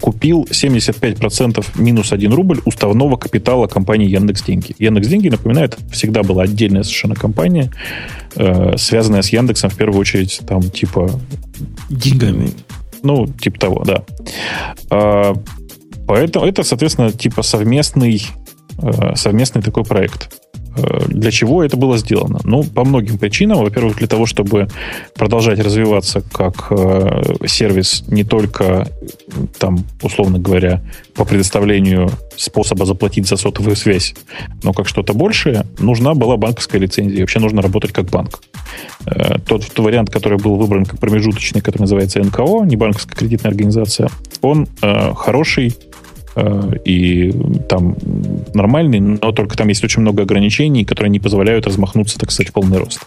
купил 0.00 0.46
75% 0.50 1.64
минус 1.76 2.12
1 2.12 2.32
рубль 2.32 2.60
уставного 2.64 3.16
капитала 3.16 3.66
компании 3.66 4.08
Яндекс 4.08 4.42
Деньги. 4.42 4.74
Яндекс 4.78 5.08
Деньги, 5.08 5.28
напоминаю, 5.28 5.66
это 5.66 5.78
всегда 5.90 6.22
была 6.22 6.42
отдельная 6.42 6.82
совершенно 6.82 7.14
компания, 7.14 7.70
э, 8.36 8.76
связанная 8.76 9.22
с 9.22 9.30
Яндексом 9.30 9.70
в 9.70 9.76
первую 9.76 10.00
очередь, 10.00 10.40
там, 10.46 10.62
типа... 10.62 11.10
Деньгами. 11.88 12.50
Ну, 13.02 13.26
типа 13.26 13.58
того, 13.58 13.84
да. 13.84 14.04
А, 14.90 15.34
поэтому 16.06 16.44
это, 16.44 16.62
соответственно, 16.62 17.12
типа 17.12 17.42
совместный, 17.42 18.22
э, 18.82 19.14
совместный 19.16 19.62
такой 19.62 19.84
проект. 19.84 20.39
Э, 20.76 21.06
для 21.08 21.30
чего 21.30 21.62
это 21.62 21.76
было 21.76 21.98
сделано? 21.98 22.40
Ну, 22.44 22.64
по 22.64 22.84
многим 22.84 23.18
причинам. 23.18 23.58
Во-первых, 23.58 23.96
для 23.98 24.06
того, 24.06 24.26
чтобы 24.26 24.68
продолжать 25.14 25.58
развиваться 25.58 26.22
как 26.32 26.68
э, 26.70 27.46
сервис 27.46 28.04
не 28.08 28.24
только, 28.24 28.88
там, 29.58 29.84
условно 30.02 30.38
говоря, 30.38 30.82
по 31.14 31.24
предоставлению 31.24 32.10
способа 32.36 32.86
заплатить 32.86 33.28
за 33.28 33.36
сотовую 33.36 33.76
связь, 33.76 34.14
но 34.62 34.72
как 34.72 34.88
что-то 34.88 35.12
большее, 35.12 35.66
нужна 35.78 36.14
была 36.14 36.36
банковская 36.36 36.78
лицензия. 36.78 37.20
Вообще 37.20 37.40
нужно 37.40 37.62
работать 37.62 37.92
как 37.92 38.06
банк. 38.06 38.40
Э, 39.06 39.38
тот, 39.46 39.66
тот 39.66 39.84
вариант, 39.84 40.10
который 40.10 40.38
был 40.38 40.56
выбран 40.56 40.84
как 40.84 41.00
промежуточный, 41.00 41.60
который 41.60 41.82
называется 41.82 42.20
НКО, 42.20 42.64
не 42.64 42.76
банковская 42.76 43.16
кредитная 43.16 43.50
организация, 43.50 44.08
он 44.40 44.68
э, 44.82 45.14
хороший 45.14 45.76
и 46.84 47.32
там 47.68 47.96
нормальный, 48.54 49.00
но 49.00 49.32
только 49.32 49.56
там 49.56 49.68
есть 49.68 49.82
очень 49.84 50.02
много 50.02 50.22
ограничений, 50.22 50.84
которые 50.84 51.10
не 51.10 51.18
позволяют 51.18 51.66
размахнуться, 51.66 52.18
так 52.18 52.30
сказать, 52.30 52.50
в 52.50 52.52
полный 52.52 52.78
рост. 52.78 53.04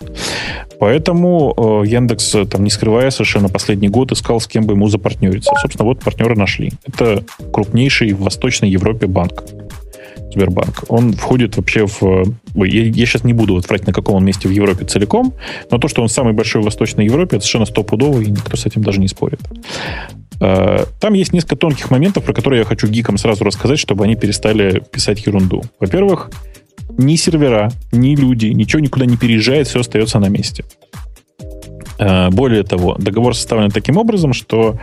Поэтому 0.79 1.53
э, 1.55 1.87
Яндекс, 1.87 2.35
э, 2.35 2.45
там, 2.45 2.63
не 2.63 2.69
скрывая 2.69 3.09
совершенно 3.09 3.49
последний 3.49 3.87
год, 3.87 4.11
искал, 4.11 4.41
с 4.41 4.47
кем 4.47 4.65
бы 4.65 4.73
ему 4.73 4.89
запартнериться. 4.89 5.51
Собственно, 5.61 5.85
вот 5.85 5.99
партнеры 5.99 6.35
нашли. 6.35 6.73
Это 6.85 7.23
крупнейший 7.53 8.11
в 8.13 8.21
Восточной 8.23 8.69
Европе 8.69 9.07
банк. 9.07 9.43
Сбербанк. 10.33 10.83
Он 10.89 11.13
входит 11.13 11.57
вообще 11.57 11.85
в... 11.85 12.25
Я, 12.55 12.83
я 12.83 13.05
сейчас 13.05 13.23
не 13.23 13.33
буду 13.33 13.53
вот 13.53 13.67
врать, 13.67 13.87
на 13.87 13.93
каком 13.93 14.15
он 14.15 14.25
месте 14.25 14.47
в 14.47 14.51
Европе 14.51 14.85
целиком, 14.85 15.33
но 15.71 15.77
то, 15.77 15.87
что 15.87 16.01
он 16.01 16.09
самый 16.09 16.33
большой 16.33 16.61
в 16.61 16.65
Восточной 16.65 17.05
Европе, 17.05 17.37
это 17.37 17.45
совершенно 17.45 17.65
стопудово, 17.65 18.21
и 18.21 18.25
никто 18.25 18.57
с 18.57 18.65
этим 18.65 18.83
даже 18.83 18.99
не 18.99 19.07
спорит. 19.07 19.39
Э, 20.41 20.85
там 20.99 21.13
есть 21.13 21.33
несколько 21.33 21.55
тонких 21.55 21.91
моментов, 21.91 22.23
про 22.23 22.33
которые 22.33 22.59
я 22.59 22.65
хочу 22.65 22.87
гикам 22.87 23.17
сразу 23.17 23.43
рассказать, 23.43 23.79
чтобы 23.79 24.03
они 24.03 24.15
перестали 24.15 24.83
писать 24.91 25.25
ерунду. 25.25 25.63
Во-первых, 25.79 26.31
ни 26.97 27.15
сервера, 27.15 27.71
ни 27.91 28.15
люди, 28.15 28.47
ничего 28.47 28.79
никуда 28.79 29.05
не 29.05 29.17
переезжает, 29.17 29.67
все 29.67 29.79
остается 29.79 30.19
на 30.19 30.27
месте. 30.27 30.65
Э, 31.99 32.29
более 32.29 32.63
того, 32.63 32.95
договор 32.97 33.35
составлен 33.35 33.71
таким 33.71 33.97
образом, 33.97 34.33
что 34.33 34.77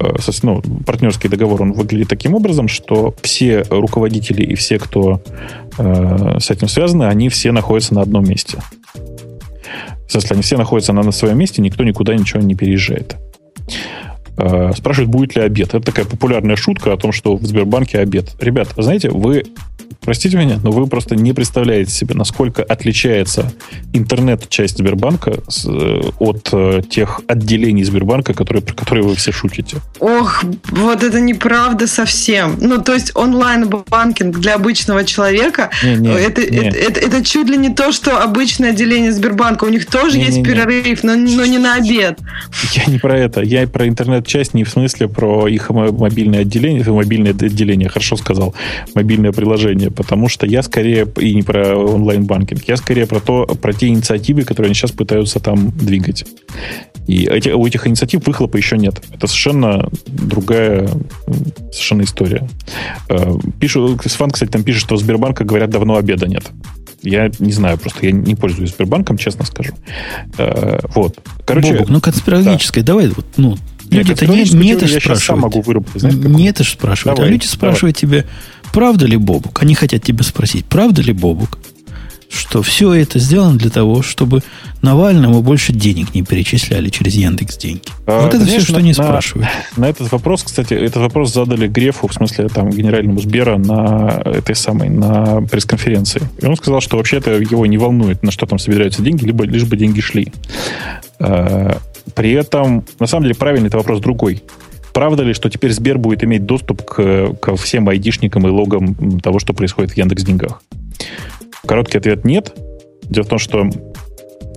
э, 0.00 0.14
ну, 0.42 0.62
партнерский 0.84 1.28
договор 1.28 1.62
он 1.62 1.72
выглядит 1.72 2.08
таким 2.08 2.34
образом, 2.34 2.68
что 2.68 3.14
все 3.22 3.62
руководители 3.70 4.44
и 4.44 4.54
все, 4.54 4.78
кто 4.78 5.22
с 5.78 6.50
этим 6.50 6.68
связаны, 6.68 7.04
они 7.04 7.28
все 7.28 7.52
находятся 7.52 7.94
на 7.94 8.00
одном 8.00 8.24
месте. 8.24 8.58
Если 10.10 10.32
они 10.32 10.42
все 10.42 10.56
находятся 10.56 10.94
на, 10.94 11.02
на 11.02 11.12
своем 11.12 11.38
месте, 11.38 11.60
никто 11.60 11.84
никуда 11.84 12.14
ничего 12.14 12.40
не 12.40 12.54
переезжает. 12.54 13.16
Э, 14.38 14.72
спрашивают, 14.76 15.10
будет 15.10 15.34
ли 15.36 15.42
обед. 15.42 15.68
Это 15.68 15.80
такая 15.80 16.04
популярная 16.04 16.56
шутка 16.56 16.92
о 16.92 16.96
том, 16.96 17.12
что 17.12 17.36
в 17.36 17.44
Сбербанке 17.44 17.98
обед. 17.98 18.34
Ребят, 18.40 18.68
знаете, 18.76 19.10
вы 19.10 19.44
простите 20.06 20.36
меня, 20.36 20.58
но 20.62 20.70
вы 20.70 20.86
просто 20.86 21.16
не 21.16 21.32
представляете 21.32 21.90
себе, 21.90 22.14
насколько 22.14 22.62
отличается 22.62 23.52
интернет-часть 23.92 24.78
Сбербанка 24.78 25.32
э, 25.66 26.00
от 26.18 26.48
э, 26.52 26.82
тех 26.88 27.20
отделений 27.26 27.82
Сбербанка, 27.84 28.32
которые, 28.32 28.62
про 28.62 28.74
которые 28.74 29.04
вы 29.04 29.16
все 29.16 29.32
шутите. 29.32 29.78
Ох, 29.98 30.44
вот 30.70 31.02
это 31.02 31.20
неправда 31.20 31.86
совсем. 31.86 32.56
Ну, 32.60 32.80
то 32.80 32.94
есть 32.94 33.12
онлайн-банкинг 33.14 34.38
для 34.38 34.54
обычного 34.54 35.04
человека, 35.04 35.70
не, 35.82 35.96
не, 35.96 36.08
это, 36.08 36.42
не. 36.42 36.68
Это, 36.68 36.78
это, 36.78 37.00
это 37.00 37.24
чуть 37.24 37.48
ли 37.48 37.56
не 37.56 37.74
то, 37.74 37.92
что 37.92 38.22
обычное 38.22 38.70
отделение 38.70 39.12
Сбербанка. 39.12 39.64
У 39.64 39.68
них 39.68 39.86
тоже 39.86 40.18
не, 40.18 40.26
есть 40.26 40.38
не, 40.38 40.44
перерыв, 40.44 41.02
но, 41.02 41.16
но 41.16 41.44
не 41.46 41.58
на 41.58 41.74
обед. 41.74 42.18
Я 42.72 42.84
не 42.86 42.98
про 42.98 43.18
это. 43.18 43.42
Я 43.42 43.66
про 43.66 43.88
интернет 43.88 44.25
часть 44.26 44.54
не 44.54 44.64
в 44.64 44.70
смысле 44.70 45.08
про 45.08 45.48
их 45.48 45.70
мобильное 45.70 46.40
отделение, 46.40 46.84
мобильное 46.84 47.32
отделение, 47.32 47.88
хорошо 47.88 48.16
сказал, 48.16 48.54
мобильное 48.94 49.32
приложение, 49.32 49.90
потому 49.90 50.28
что 50.28 50.46
я 50.46 50.62
скорее, 50.62 51.06
и 51.16 51.34
не 51.34 51.42
про 51.42 51.76
онлайн-банкинг, 51.76 52.64
я 52.68 52.76
скорее 52.76 53.06
про 53.06 53.20
то, 53.20 53.46
про 53.46 53.72
те 53.72 53.88
инициативы, 53.88 54.42
которые 54.42 54.68
они 54.68 54.74
сейчас 54.74 54.92
пытаются 54.92 55.40
там 55.40 55.70
двигать. 55.70 56.24
И 57.06 57.24
эти, 57.24 57.50
у 57.50 57.64
этих 57.64 57.86
инициатив 57.86 58.26
выхлопа 58.26 58.56
еще 58.56 58.76
нет. 58.76 59.00
Это 59.12 59.26
совершенно 59.28 59.88
другая 60.06 60.88
совершенно 61.70 62.02
история. 62.02 62.48
Э, 63.08 63.34
пишу, 63.60 63.98
Сван, 64.06 64.30
кстати, 64.30 64.50
там 64.50 64.64
пишет, 64.64 64.82
что 64.82 64.96
у 64.96 64.98
Сбербанка, 64.98 65.44
говорят, 65.44 65.70
давно 65.70 65.96
обеда 65.96 66.26
нет. 66.26 66.44
Я 67.02 67.30
не 67.38 67.52
знаю, 67.52 67.78
просто 67.78 68.06
я 68.06 68.12
не 68.12 68.34
пользуюсь 68.34 68.70
Сбербанком, 68.70 69.18
честно 69.18 69.44
скажу. 69.44 69.74
Э, 70.38 70.80
вот. 70.94 71.18
Короче, 71.44 71.74
Бобок, 71.74 71.88
ну 71.88 72.00
конспирологическое, 72.00 72.82
да. 72.82 72.92
давай, 72.92 73.08
вот, 73.08 73.26
ну, 73.36 73.56
люди-то 73.90 74.26
не, 74.26 74.42
не 74.50 74.70
это 74.70 74.86
же 74.86 75.00
спрашивают. 75.00 75.42
могу 75.42 75.60
выработать, 75.62 76.00
знаешь, 76.00 76.16
не 76.16 76.48
это 76.48 76.64
же 76.64 76.72
спрашивают, 76.72 77.16
давай, 77.16 77.30
а 77.30 77.32
люди 77.32 77.46
спрашивают 77.46 78.00
давай. 78.00 78.22
тебя, 78.22 78.30
правда 78.72 79.06
ли 79.06 79.16
Бобук? 79.16 79.62
Они 79.62 79.74
хотят 79.74 80.02
тебя 80.02 80.22
спросить, 80.22 80.64
правда 80.66 81.02
ли 81.02 81.12
Бобук? 81.12 81.58
что 82.28 82.62
все 82.62 82.92
это 82.92 83.18
сделано 83.18 83.56
для 83.58 83.70
того, 83.70 84.02
чтобы 84.02 84.42
Навальному 84.82 85.42
больше 85.42 85.72
денег 85.72 86.14
не 86.14 86.22
перечисляли 86.22 86.90
через 86.90 87.14
Яндекс 87.14 87.56
деньги. 87.56 87.82
А, 88.06 88.22
вот 88.22 88.34
это 88.34 88.44
все, 88.44 88.60
что 88.60 88.76
они 88.76 88.92
спрашивают. 88.92 89.48
На 89.76 89.88
этот 89.88 90.12
вопрос, 90.12 90.42
кстати, 90.42 90.74
этот 90.74 91.02
вопрос 91.02 91.32
задали 91.32 91.66
Грефу, 91.66 92.08
в 92.08 92.14
смысле 92.14 92.48
там 92.48 92.70
генеральному 92.70 93.20
Сбера 93.20 93.58
на 93.58 94.22
этой 94.24 94.54
самой, 94.54 94.88
на 94.88 95.42
пресс-конференции. 95.42 96.22
И 96.40 96.46
он 96.46 96.56
сказал, 96.56 96.80
что 96.80 96.96
вообще-то 96.96 97.32
его 97.32 97.66
не 97.66 97.78
волнует, 97.78 98.22
на 98.22 98.30
что 98.30 98.46
там 98.46 98.58
собираются 98.58 99.02
деньги, 99.02 99.24
либо 99.24 99.44
лишь 99.44 99.64
бы 99.64 99.76
деньги 99.76 100.00
шли. 100.00 100.32
При 102.16 102.32
этом, 102.32 102.84
на 102.98 103.06
самом 103.06 103.24
деле, 103.24 103.34
правильный 103.34 103.68
это 103.68 103.76
вопрос 103.76 104.00
другой. 104.00 104.42
Правда 104.94 105.22
ли, 105.22 105.34
что 105.34 105.50
теперь 105.50 105.72
Сбер 105.72 105.98
будет 105.98 106.24
иметь 106.24 106.46
доступ 106.46 106.82
к, 106.82 107.34
ко 107.34 107.54
всем 107.56 107.86
айдишникам 107.90 108.46
и 108.48 108.50
логам 108.50 109.20
того, 109.20 109.38
что 109.38 109.52
происходит 109.52 109.92
в 109.92 109.96
Яндекс 109.98 110.24
деньгах? 110.24 110.62
Короткий 111.66 111.98
ответ 111.98 112.24
нет. 112.24 112.54
Дело 113.02 113.24
в 113.24 113.28
том, 113.28 113.38
что 113.38 113.68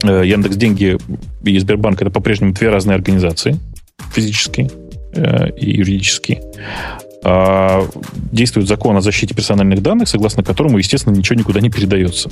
э, 0.04 0.26
Яндекс 0.26 0.56
Деньги 0.56 0.98
и 1.44 1.60
Сбербанк 1.60 2.02
это 2.02 2.10
по-прежнему 2.10 2.54
две 2.54 2.70
разные 2.70 2.96
организации, 2.96 3.60
физические 4.14 4.72
э, 5.14 5.50
и 5.58 5.76
юридические. 5.76 6.42
А 7.26 7.86
действует 8.32 8.70
закон 8.70 8.96
о 8.96 9.02
защите 9.02 9.36
персональных 9.36 9.82
данных, 9.82 10.08
согласно 10.08 10.42
которому, 10.42 10.78
естественно, 10.78 11.14
ничего 11.14 11.38
никуда 11.38 11.60
не 11.60 11.70
передается. 11.70 12.30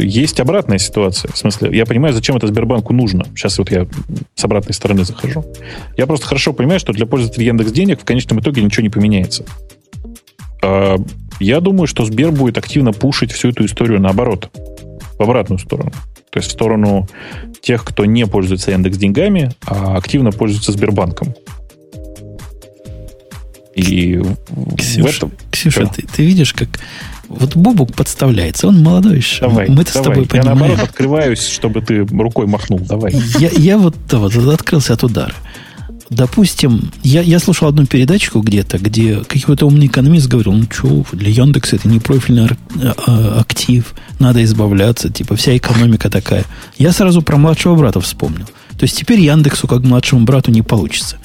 Есть 0.00 0.40
обратная 0.40 0.78
ситуация. 0.78 1.30
В 1.32 1.36
смысле, 1.36 1.76
я 1.76 1.84
понимаю, 1.84 2.14
зачем 2.14 2.36
это 2.36 2.46
Сбербанку 2.46 2.94
нужно. 2.94 3.26
Сейчас 3.34 3.58
вот 3.58 3.70
я 3.70 3.86
с 4.34 4.44
обратной 4.44 4.72
стороны 4.72 5.04
захожу. 5.04 5.44
Я 5.96 6.06
просто 6.06 6.26
хорошо 6.26 6.54
понимаю, 6.54 6.80
что 6.80 6.94
для 6.94 7.04
пользователей 7.04 7.46
Яндекс 7.46 7.72
Денег 7.72 8.00
в 8.00 8.04
конечном 8.04 8.40
итоге 8.40 8.62
ничего 8.62 8.82
не 8.82 8.88
поменяется. 8.88 9.44
А 10.62 10.96
я 11.40 11.60
думаю, 11.60 11.86
что 11.86 12.04
Сбер 12.06 12.32
будет 12.32 12.56
активно 12.56 12.92
пушить 12.92 13.32
всю 13.32 13.50
эту 13.50 13.66
историю 13.66 14.00
наоборот, 14.00 14.50
в 15.18 15.22
обратную 15.22 15.58
сторону. 15.58 15.92
То 16.30 16.38
есть 16.38 16.48
в 16.48 16.52
сторону 16.52 17.06
тех, 17.60 17.84
кто 17.84 18.04
не 18.06 18.26
пользуется 18.26 18.70
Яндекс 18.70 18.96
деньгами, 18.96 19.50
а 19.66 19.96
активно 19.96 20.32
пользуется 20.32 20.72
Сбербанком. 20.72 21.34
И 23.78 24.20
Ксюша, 24.76 25.16
этом... 25.16 25.32
Ксюша, 25.50 25.86
ты, 25.86 26.02
ты 26.02 26.24
видишь, 26.24 26.52
как 26.52 26.68
вот 27.28 27.54
Бобук 27.54 27.94
подставляется, 27.94 28.68
он 28.68 28.82
молодой 28.82 29.18
еще. 29.18 29.42
Давай, 29.42 29.68
Мы-то 29.68 29.92
давай. 29.92 30.04
с 30.04 30.08
тобой 30.08 30.26
понимаем. 30.26 30.48
Я 30.48 30.54
наоборот 30.54 30.88
открываюсь, 30.88 31.46
чтобы 31.46 31.80
ты 31.82 32.04
рукой 32.04 32.46
махнул. 32.46 32.80
Давай. 32.80 33.14
Я, 33.38 33.50
я 33.50 33.78
вот, 33.78 33.94
вот 34.10 34.34
открылся 34.34 34.94
от 34.94 35.04
удара. 35.04 35.34
Допустим, 36.10 36.90
я, 37.02 37.20
я 37.20 37.38
слушал 37.38 37.68
одну 37.68 37.84
передачку 37.84 38.40
где-то, 38.40 38.78
где 38.78 39.16
какой-то 39.16 39.66
умный 39.66 39.86
экономист 39.86 40.26
говорил, 40.26 40.54
ну 40.54 40.64
что, 40.70 41.04
для 41.12 41.30
Яндекса 41.30 41.76
это 41.76 41.86
не 41.86 42.00
профильный 42.00 42.46
а, 42.46 42.94
а, 43.06 43.40
актив, 43.40 43.94
надо 44.18 44.42
избавляться, 44.42 45.10
типа 45.10 45.36
вся 45.36 45.54
экономика 45.54 46.08
такая. 46.08 46.44
Я 46.78 46.92
сразу 46.92 47.20
про 47.20 47.36
младшего 47.36 47.76
брата 47.76 48.00
вспомнил. 48.00 48.46
То 48.78 48.84
есть 48.84 48.96
теперь 48.96 49.20
Яндексу 49.20 49.68
как 49.68 49.82
младшему 49.82 50.24
брату 50.24 50.50
не 50.50 50.62
получится. 50.62 51.18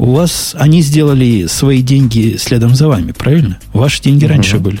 У 0.00 0.12
вас 0.12 0.56
они 0.58 0.80
сделали 0.80 1.46
свои 1.46 1.82
деньги 1.82 2.38
следом 2.38 2.74
за 2.74 2.88
вами, 2.88 3.12
правильно? 3.12 3.58
Ваши 3.74 4.00
деньги 4.00 4.24
угу. 4.24 4.32
раньше 4.32 4.58
были. 4.58 4.80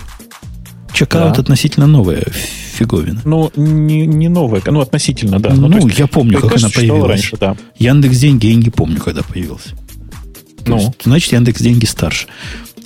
Чекаут 0.94 1.34
да. 1.34 1.42
относительно 1.42 1.86
новая 1.86 2.24
фиговина. 2.72 3.20
Ну, 3.26 3.52
не, 3.54 4.06
не 4.06 4.28
новая, 4.28 4.62
ну, 4.64 4.80
относительно, 4.80 5.38
да. 5.38 5.52
Ну, 5.52 5.68
ну 5.68 5.86
есть, 5.86 5.98
я 5.98 6.06
помню, 6.06 6.40
как 6.40 6.56
она 6.56 6.70
появилась. 6.70 7.10
Раньше, 7.10 7.36
да. 7.36 7.54
Яндекс 7.78 8.16
деньги 8.16 8.46
я 8.46 8.54
не 8.54 8.70
помню, 8.70 8.98
когда 8.98 9.22
появился. 9.22 9.76
ну. 10.64 10.78
есть, 10.78 10.92
значит, 11.04 11.32
Яндекс 11.32 11.60
деньги 11.60 11.84
старше. 11.84 12.26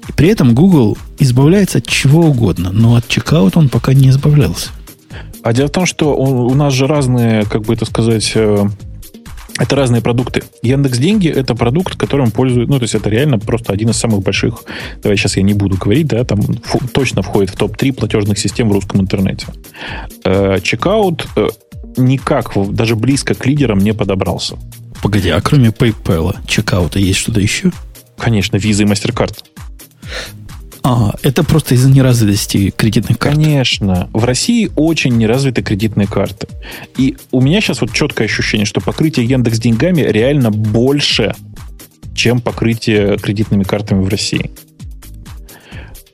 И 0.08 0.12
при 0.12 0.26
этом 0.28 0.56
Google 0.56 0.98
избавляется 1.20 1.78
от 1.78 1.86
чего 1.86 2.22
угодно, 2.22 2.72
но 2.72 2.96
от 2.96 3.06
чекаута 3.06 3.60
он 3.60 3.68
пока 3.68 3.94
не 3.94 4.08
избавлялся. 4.08 4.70
А 5.44 5.52
дело 5.52 5.68
в 5.68 5.72
том, 5.72 5.86
что 5.86 6.12
у, 6.16 6.48
у 6.48 6.54
нас 6.54 6.74
же 6.74 6.88
разные, 6.88 7.44
как 7.44 7.62
бы 7.62 7.74
это 7.74 7.84
сказать, 7.84 8.32
э, 8.34 8.66
это 9.58 9.76
разные 9.76 10.02
продукты. 10.02 10.42
Яндекс 10.62 10.98
Деньги 10.98 11.28
это 11.28 11.54
продукт, 11.54 11.96
которым 11.96 12.30
пользуют, 12.30 12.68
ну, 12.68 12.78
то 12.78 12.84
есть 12.84 12.94
это 12.94 13.08
реально 13.08 13.38
просто 13.38 13.72
один 13.72 13.90
из 13.90 13.96
самых 13.96 14.22
больших, 14.22 14.64
давай 15.02 15.16
сейчас 15.16 15.36
я 15.36 15.42
не 15.42 15.54
буду 15.54 15.76
говорить, 15.76 16.08
да, 16.08 16.24
там 16.24 16.40
фу, 16.42 16.80
точно 16.92 17.22
входит 17.22 17.50
в 17.50 17.56
топ-3 17.56 17.92
платежных 17.92 18.38
систем 18.38 18.68
в 18.68 18.72
русском 18.72 19.00
интернете. 19.00 19.46
Э, 20.24 20.58
чекаут 20.62 21.26
э, 21.36 21.48
никак, 21.96 22.52
даже 22.70 22.96
близко 22.96 23.34
к 23.34 23.46
лидерам 23.46 23.78
не 23.78 23.94
подобрался. 23.94 24.56
Погоди, 25.02 25.30
а 25.30 25.40
кроме 25.40 25.68
PayPal, 25.68 26.36
чекаута 26.46 26.98
есть 26.98 27.18
что-то 27.20 27.40
еще? 27.40 27.70
Конечно, 28.16 28.56
Visa 28.56 28.82
и 28.82 28.86
MasterCard. 28.86 29.36
А, 30.86 31.14
это 31.22 31.42
просто 31.44 31.74
из-за 31.76 31.90
неразвитости 31.90 32.70
кредитных 32.70 33.18
карт. 33.18 33.36
Конечно. 33.36 34.10
В 34.12 34.22
России 34.24 34.70
очень 34.76 35.16
неразвиты 35.16 35.62
кредитные 35.62 36.06
карты. 36.06 36.46
И 36.98 37.16
у 37.32 37.40
меня 37.40 37.62
сейчас 37.62 37.80
вот 37.80 37.90
четкое 37.92 38.26
ощущение, 38.26 38.66
что 38.66 38.82
покрытие 38.82 39.24
Яндекс 39.24 39.58
деньгами 39.58 40.02
реально 40.02 40.50
больше, 40.50 41.34
чем 42.14 42.42
покрытие 42.42 43.16
кредитными 43.16 43.64
картами 43.64 44.02
в 44.02 44.08
России. 44.08 44.50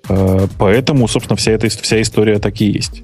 Э, 0.08 0.46
поэтому, 0.56 1.08
собственно, 1.08 1.36
вся 1.36 1.50
эта 1.50 1.68
вся 1.68 2.00
история 2.00 2.38
так 2.38 2.60
и 2.60 2.66
есть. 2.66 3.02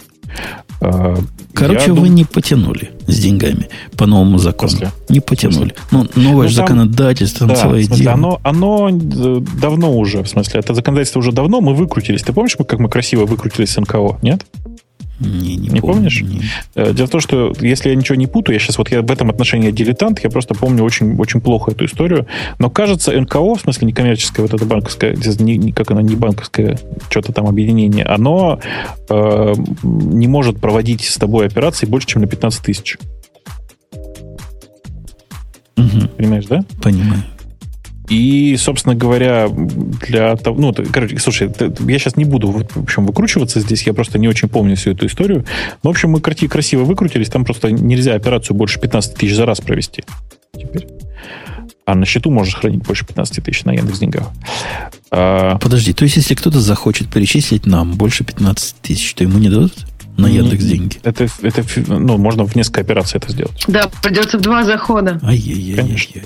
Э, 0.80 1.16
Короче, 1.54 1.92
вы 1.92 2.06
дум... 2.06 2.14
не 2.14 2.24
потянули 2.24 2.90
с 3.06 3.18
деньгами 3.18 3.68
по 3.96 4.06
новому 4.06 4.38
закону. 4.38 4.72
После? 4.72 4.90
Не 5.08 5.20
потянули. 5.20 5.74
Ну, 5.90 6.06
новое 6.14 6.44
ну, 6.44 6.48
же 6.48 6.56
там, 6.56 6.66
законодательство, 6.66 7.46
да, 7.46 7.54
целое 7.54 7.84
смысле, 7.84 8.04
дело. 8.04 8.14
Оно, 8.14 8.40
оно 8.42 8.90
э, 8.90 9.40
давно 9.60 9.96
уже, 9.96 10.22
в 10.22 10.28
смысле, 10.28 10.60
это 10.60 10.74
законодательство 10.74 11.20
уже 11.20 11.32
давно, 11.32 11.60
мы 11.60 11.74
выкрутились. 11.74 12.22
Ты 12.22 12.32
помнишь, 12.32 12.56
как 12.56 12.78
мы 12.78 12.88
красиво 12.88 13.24
выкрутились 13.24 13.70
с 13.70 13.80
НКО, 13.80 14.18
нет? 14.22 14.44
Не, 15.20 15.56
не, 15.56 15.68
не 15.68 15.80
помню, 15.80 15.94
помнишь? 15.94 16.22
Не. 16.22 16.42
Э, 16.74 16.92
дело 16.92 17.06
в 17.06 17.10
том, 17.10 17.20
что 17.20 17.52
если 17.60 17.88
я 17.88 17.94
ничего 17.94 18.16
не 18.16 18.26
путаю, 18.26 18.54
я 18.54 18.60
сейчас 18.60 18.76
вот 18.78 18.90
я 18.90 19.02
в 19.02 19.10
этом 19.10 19.30
отношении 19.30 19.70
дилетант, 19.70 20.22
я 20.22 20.30
просто 20.30 20.54
помню 20.54 20.84
очень, 20.84 21.16
очень 21.16 21.40
плохо 21.40 21.70
эту 21.70 21.86
историю. 21.86 22.26
Но 22.58 22.68
кажется, 22.68 23.18
НКО, 23.18 23.54
в 23.54 23.60
смысле 23.60 23.88
некоммерческое, 23.88 24.46
вот 24.46 24.54
это 24.54 24.64
банковское, 24.66 25.16
не, 25.38 25.72
как 25.72 25.90
оно, 25.90 26.00
не 26.00 26.16
банковское, 26.16 26.78
что-то 27.08 27.32
там 27.32 27.46
объединение, 27.46 28.04
оно 28.04 28.60
э, 29.08 29.54
не 29.82 30.28
может 30.28 30.60
проводить 30.60 31.04
с 31.04 31.16
тобой 31.16 31.46
операции 31.46 31.86
больше, 31.86 32.08
чем 32.08 32.22
на 32.22 32.28
15 32.28 32.62
тысяч. 32.62 32.98
Угу. 35.76 36.08
Понимаешь, 36.16 36.46
да? 36.46 36.64
Понимаю. 36.82 37.22
И, 38.08 38.56
собственно 38.56 38.94
говоря, 38.94 39.48
для 39.48 40.36
того... 40.36 40.60
Ну, 40.60 40.74
короче, 40.92 41.18
слушай, 41.18 41.50
я 41.58 41.98
сейчас 41.98 42.16
не 42.16 42.24
буду, 42.24 42.48
в 42.50 42.82
общем, 42.82 43.06
выкручиваться 43.06 43.60
здесь, 43.60 43.82
я 43.82 43.94
просто 43.94 44.18
не 44.18 44.28
очень 44.28 44.48
помню 44.48 44.76
всю 44.76 44.92
эту 44.92 45.06
историю. 45.06 45.44
Но, 45.82 45.90
в 45.90 45.92
общем, 45.92 46.10
мы 46.10 46.20
красиво 46.20 46.84
выкрутились, 46.84 47.28
там 47.28 47.44
просто 47.44 47.70
нельзя 47.70 48.14
операцию 48.14 48.56
больше 48.56 48.80
15 48.80 49.14
тысяч 49.14 49.34
за 49.34 49.46
раз 49.46 49.60
провести 49.60 50.04
теперь. 50.54 50.86
А 51.84 51.94
на 51.94 52.04
счету 52.04 52.30
можешь 52.30 52.56
хранить 52.56 52.82
больше 52.82 53.06
15 53.06 53.44
тысяч 53.44 53.64
на 53.64 53.72
Яндекс 53.72 54.00
деньгах. 54.00 54.30
А... 55.10 55.56
Подожди, 55.58 55.92
то 55.92 56.04
есть 56.04 56.16
если 56.16 56.34
кто-то 56.34 56.60
захочет 56.60 57.08
перечислить 57.08 57.64
нам 57.66 57.92
больше 57.94 58.24
15 58.24 58.76
тысяч, 58.82 59.14
то 59.14 59.24
ему 59.24 59.38
не 59.38 59.48
дадут? 59.48 59.72
на 60.16 60.28
Яндекс 60.28 60.64
деньги. 60.64 60.96
Это, 61.02 61.28
это, 61.42 61.62
ну, 61.88 62.16
можно 62.16 62.44
в 62.44 62.56
несколько 62.56 62.80
операций 62.80 63.18
это 63.18 63.30
сделать. 63.30 63.64
Да, 63.68 63.90
придется 64.02 64.38
в 64.38 64.40
два 64.40 64.64
захода. 64.64 65.20
Ай-яй-яй. 65.22 65.76
Конечно. 65.76 66.22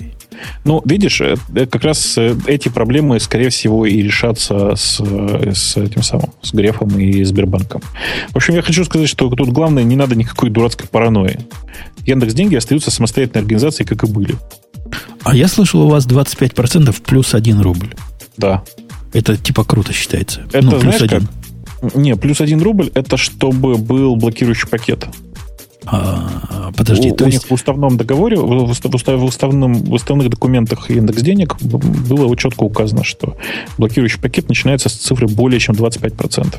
Ну, 0.65 0.83
видишь, 0.85 1.21
э, 1.21 1.37
э, 1.55 1.67
как 1.67 1.85
раз 1.85 2.17
э, 2.19 2.37
эти 2.47 2.69
проблемы, 2.69 3.19
скорее 3.21 3.51
всего, 3.51 3.87
и 3.87 4.03
решатся 4.03 4.75
с, 4.77 5.01
с 5.01 5.77
этим 5.77 6.03
самым, 6.03 6.33
с 6.43 6.53
Грефом 6.53 6.99
и 6.99 7.23
Сбербанком. 7.25 7.83
В 8.31 8.37
общем, 8.37 8.55
я 8.55 8.63
хочу 8.63 8.85
сказать, 8.85 9.09
что 9.09 9.29
тут 9.31 9.49
главное, 9.51 9.83
не 9.83 9.97
надо 9.97 10.17
никакой 10.17 10.51
дурацкой 10.51 10.89
паранойи. 10.89 11.41
Яндекс 12.07 12.35
деньги 12.35 12.57
остаются 12.57 12.91
самостоятельной 12.91 13.43
организацией, 13.43 13.87
как 13.87 14.05
и 14.05 14.07
были. 14.07 14.37
А 15.23 15.35
я 15.35 15.49
слышал, 15.49 15.83
у 15.83 15.89
вас 15.89 16.07
25% 16.07 16.95
плюс 17.05 17.35
1 17.35 17.61
рубль. 17.61 17.95
Да. 18.37 18.63
Это 19.13 19.37
типа 19.37 19.65
круто 19.65 19.93
считается. 19.93 20.43
Это, 20.53 20.63
ну, 20.63 20.71
плюс 20.73 20.97
знаешь, 20.97 21.03
1. 21.03 21.21
Как? 21.21 21.95
Не, 21.95 22.17
плюс 22.17 22.41
1 22.41 22.61
рубль 22.61 22.91
это 22.95 23.17
чтобы 23.17 23.77
был 23.77 24.17
блокирующий 24.17 24.69
пакет. 24.69 25.07
А, 25.87 26.73
подожди, 26.77 27.11
у, 27.11 27.15
то 27.15 27.25
у 27.25 27.27
есть... 27.27 27.39
них 27.39 27.51
в 27.51 27.55
уставном 27.55 27.97
договоре, 27.97 28.37
в, 28.37 28.71
устав, 28.71 28.93
в, 28.93 29.25
уставном, 29.25 29.75
в 29.75 29.93
уставных 29.93 30.29
документах 30.29 30.91
индекс 30.91 31.23
денег 31.23 31.61
было 31.63 32.37
четко 32.37 32.65
указано, 32.65 33.03
что 33.05 33.37
блокирующий 33.79 34.21
пакет 34.21 34.49
начинается 34.49 34.89
с 34.89 34.93
цифры 34.93 35.27
более 35.27 35.59
чем 35.59 35.75
25%. 35.75 36.57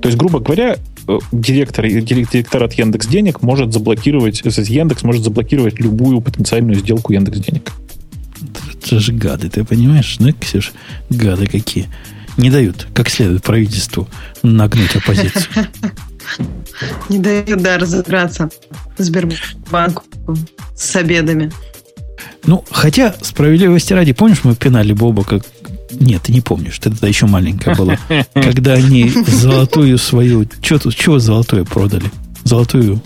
То 0.00 0.08
есть, 0.08 0.16
грубо 0.16 0.40
говоря, 0.40 0.76
э, 1.06 1.18
директор, 1.32 1.86
директорат 1.86 2.72
Яндекс 2.74 3.06
Денег 3.06 3.42
может 3.42 3.72
заблокировать, 3.72 4.40
Яндекс 4.42 5.02
может 5.02 5.22
заблокировать 5.22 5.78
любую 5.78 6.20
потенциальную 6.20 6.76
сделку 6.76 7.12
Яндекс 7.12 7.38
Денег. 7.40 7.72
Это 8.74 8.98
же 8.98 9.12
гады, 9.12 9.48
ты 9.48 9.64
понимаешь, 9.64 10.16
да, 10.18 10.32
Ксюш? 10.32 10.72
Гады 11.10 11.46
какие. 11.46 11.88
Не 12.36 12.50
дают, 12.50 12.86
как 12.94 13.10
следует 13.10 13.42
правительству, 13.42 14.08
нагнуть 14.42 14.96
оппозицию. 14.96 15.46
Не 17.08 17.18
дают, 17.18 17.62
да, 17.62 17.78
разобраться 17.78 18.48
Сбербанку 18.98 20.04
с 20.74 20.96
обедами. 20.96 21.52
Ну, 22.44 22.64
хотя, 22.70 23.14
справедливости 23.22 23.92
ради, 23.92 24.12
помнишь, 24.12 24.44
мы 24.44 24.54
пинали 24.54 24.92
Боба 24.92 25.24
как... 25.24 25.42
Нет, 25.92 26.22
ты 26.22 26.32
не 26.32 26.40
помнишь, 26.40 26.78
ты 26.78 26.90
тогда 26.90 27.06
еще 27.06 27.26
маленькая 27.26 27.74
была. 27.74 27.98
Когда 28.34 28.72
они 28.74 29.12
золотую 29.26 29.98
свою... 29.98 30.46
Что 30.60 30.78
тут, 30.78 30.96
чего 30.96 31.18
золотое 31.18 31.64
продали? 31.64 32.10
Золотую 32.44 33.00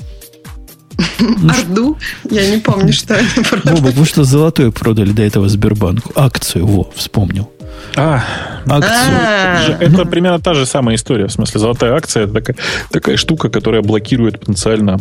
ну, 1.19 1.51
Орду? 1.51 1.99
Я 2.31 2.51
не 2.51 2.59
помню, 2.59 2.93
что 2.93 3.17
они 3.17 3.29
продали. 3.45 3.77
Боба, 3.77 3.89
вы 3.89 4.05
что 4.05 4.25
золотое 4.25 4.71
продали 4.71 5.13
до 5.13 5.23
этого 5.23 5.49
Сбербанку? 5.49 6.13
Акцию, 6.15 6.67
во, 6.67 6.91
вспомнил. 6.95 7.51
А, 7.95 8.23
акцию. 8.67 9.17
А. 9.17 9.77
Это 9.81 10.05
примерно 10.05 10.41
та 10.41 10.55
же 10.55 10.67
самая 10.67 10.97
история. 10.97 11.27
В 11.27 11.33
смысле, 11.33 11.61
золотая 11.61 11.95
акция 11.95 12.25
это 12.25 12.35
такая, 12.35 12.57
такая 12.91 13.17
штука, 13.17 13.49
которая 13.49 13.83
блокирует 13.83 14.41
потенциально, 14.41 15.01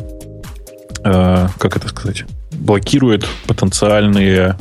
э, 1.04 1.48
как 1.58 1.78
это 1.78 1.88
сказать, 1.90 2.26
блокирует 2.52 3.26
потенциальные 3.48 4.58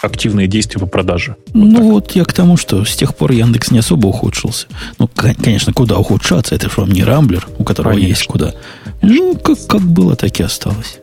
активные 0.00 0.48
действия 0.48 0.80
по 0.80 0.86
продаже. 0.86 1.36
Вот 1.54 1.64
ну 1.64 1.74
так. 1.74 1.82
вот 1.84 2.10
я 2.12 2.24
к 2.24 2.32
тому, 2.32 2.56
что 2.56 2.84
с 2.84 2.96
тех 2.96 3.14
пор 3.14 3.32
Яндекс 3.32 3.70
не 3.70 3.78
особо 3.78 4.08
ухудшился. 4.08 4.66
Ну, 4.98 5.08
конечно, 5.08 5.72
куда 5.72 5.96
ухудшаться? 5.96 6.54
Это 6.54 6.68
же 6.68 6.74
вам 6.76 6.90
не 6.90 7.04
Рамблер, 7.04 7.46
у 7.58 7.64
которого 7.64 7.92
конечно. 7.92 8.08
есть 8.08 8.26
куда. 8.26 8.52
Ну, 9.00 9.36
как, 9.36 9.64
как 9.66 9.82
было, 9.82 10.16
так 10.16 10.38
и 10.40 10.42
осталось. 10.42 10.98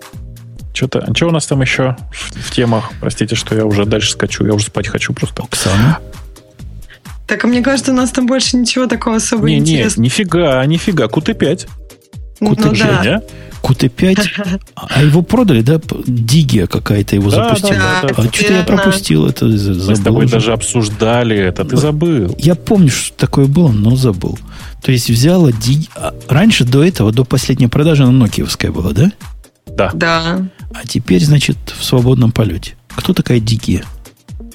Что-то, 0.73 0.99
а 0.99 1.15
что 1.15 1.27
у 1.27 1.31
нас 1.31 1.45
там 1.45 1.61
еще 1.61 1.97
в, 2.11 2.35
в 2.35 2.51
темах? 2.51 2.91
Простите, 2.99 3.35
что 3.35 3.55
я 3.55 3.65
уже 3.65 3.85
дальше 3.85 4.11
скачу. 4.11 4.45
Я 4.45 4.53
уже 4.53 4.67
спать 4.67 4.87
хочу 4.87 5.13
просто. 5.13 5.43
Оксана? 5.43 5.99
Так, 7.29 7.43
а 7.43 7.47
мне 7.47 7.61
кажется, 7.61 7.91
у 7.91 7.95
нас 7.95 8.09
там 8.09 8.25
больше 8.25 8.57
ничего 8.57 8.87
такого 8.87 9.17
особо 9.17 9.47
не, 9.47 9.59
интересного. 9.59 10.03
Не, 10.03 10.05
нифига, 10.05 10.65
нифига. 10.65 11.05
QT5. 11.05 11.37
QT5, 11.37 11.67
ну, 12.39 12.55
да. 12.55 13.03
да? 13.03 13.23
QT5, 13.61 14.59
а 14.75 15.03
его 15.03 15.21
продали, 15.21 15.61
да? 15.61 15.79
Дигия 16.07 16.65
какая-то 16.65 17.15
его 17.15 17.29
да, 17.29 17.49
запустила. 17.49 17.73
Да, 17.75 18.07
да, 18.07 18.13
а 18.17 18.33
что-то 18.33 18.53
я 18.53 18.63
пропустил 18.63 19.27
это, 19.27 19.47
забыл. 19.47 19.89
Мы 19.89 19.95
с 19.95 19.99
тобой 19.99 20.25
уже. 20.25 20.33
даже 20.33 20.53
обсуждали 20.53 21.37
это, 21.37 21.65
ты 21.65 21.77
забыл. 21.77 22.35
Я 22.39 22.55
помню, 22.55 22.89
что 22.89 23.15
такое 23.15 23.45
было, 23.45 23.71
но 23.71 23.95
забыл. 23.95 24.39
То 24.81 24.91
есть 24.91 25.09
взяла 25.09 25.51
Дигия... 25.51 25.89
Раньше 26.27 26.63
до 26.63 26.83
этого, 26.83 27.11
до 27.11 27.25
последней 27.25 27.67
продажи, 27.67 28.03
она 28.03 28.11
нокиевская 28.13 28.71
была, 28.71 28.91
да? 28.91 29.11
Да. 29.67 29.91
Да. 29.93 30.47
А 30.73 30.87
теперь, 30.87 31.23
значит, 31.23 31.57
в 31.77 31.83
свободном 31.83 32.31
полете. 32.31 32.73
Кто 32.95 33.13
такая 33.13 33.39
Дигия? 33.39 33.83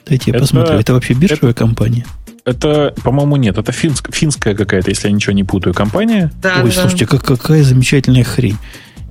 Дайте 0.07 0.33
я 0.33 0.37
это, 0.37 0.41
посмотрю. 0.41 0.77
Это 0.77 0.93
вообще 0.93 1.15
биржевая 1.15 1.53
это, 1.53 1.59
компания? 1.59 2.05
Это, 2.45 2.95
по-моему, 3.03 3.37
нет. 3.37 3.57
Это 3.57 3.73
финск, 3.73 4.15
финская 4.15 4.55
какая-то, 4.55 4.91
если 4.91 5.09
я 5.09 5.15
ничего 5.15 5.33
не 5.33 5.45
путаю, 5.45 5.75
компания. 5.75 6.31
Да, 6.43 6.61
Ой, 6.62 6.71
да. 6.71 6.83
слушайте, 6.83 7.07
как, 7.07 7.25
какая 7.25 7.62
замечательная 7.62 8.25
хрень. 8.25 8.59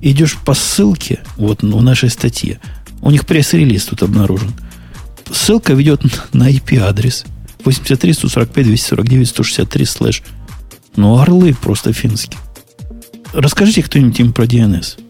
Идешь 0.00 0.36
по 0.36 0.54
ссылке, 0.54 1.20
вот 1.36 1.62
в 1.62 1.82
нашей 1.82 2.10
статье. 2.10 2.60
У 3.00 3.10
них 3.10 3.26
пресс-релиз 3.26 3.86
тут 3.86 4.02
обнаружен. 4.02 4.52
Ссылка 5.32 5.72
ведет 5.72 6.02
на 6.32 6.50
IP-адрес. 6.50 7.24
83 7.64 8.12
145 8.12 8.66
249 8.66 9.28
163 9.28 9.84
слэш. 9.84 10.22
Ну, 10.96 11.18
орлы 11.18 11.54
просто 11.54 11.92
финские. 11.92 12.38
Расскажите 13.32 13.82
кто-нибудь 13.82 14.20
им 14.20 14.32
про 14.32 14.44
DNS. 14.44 15.00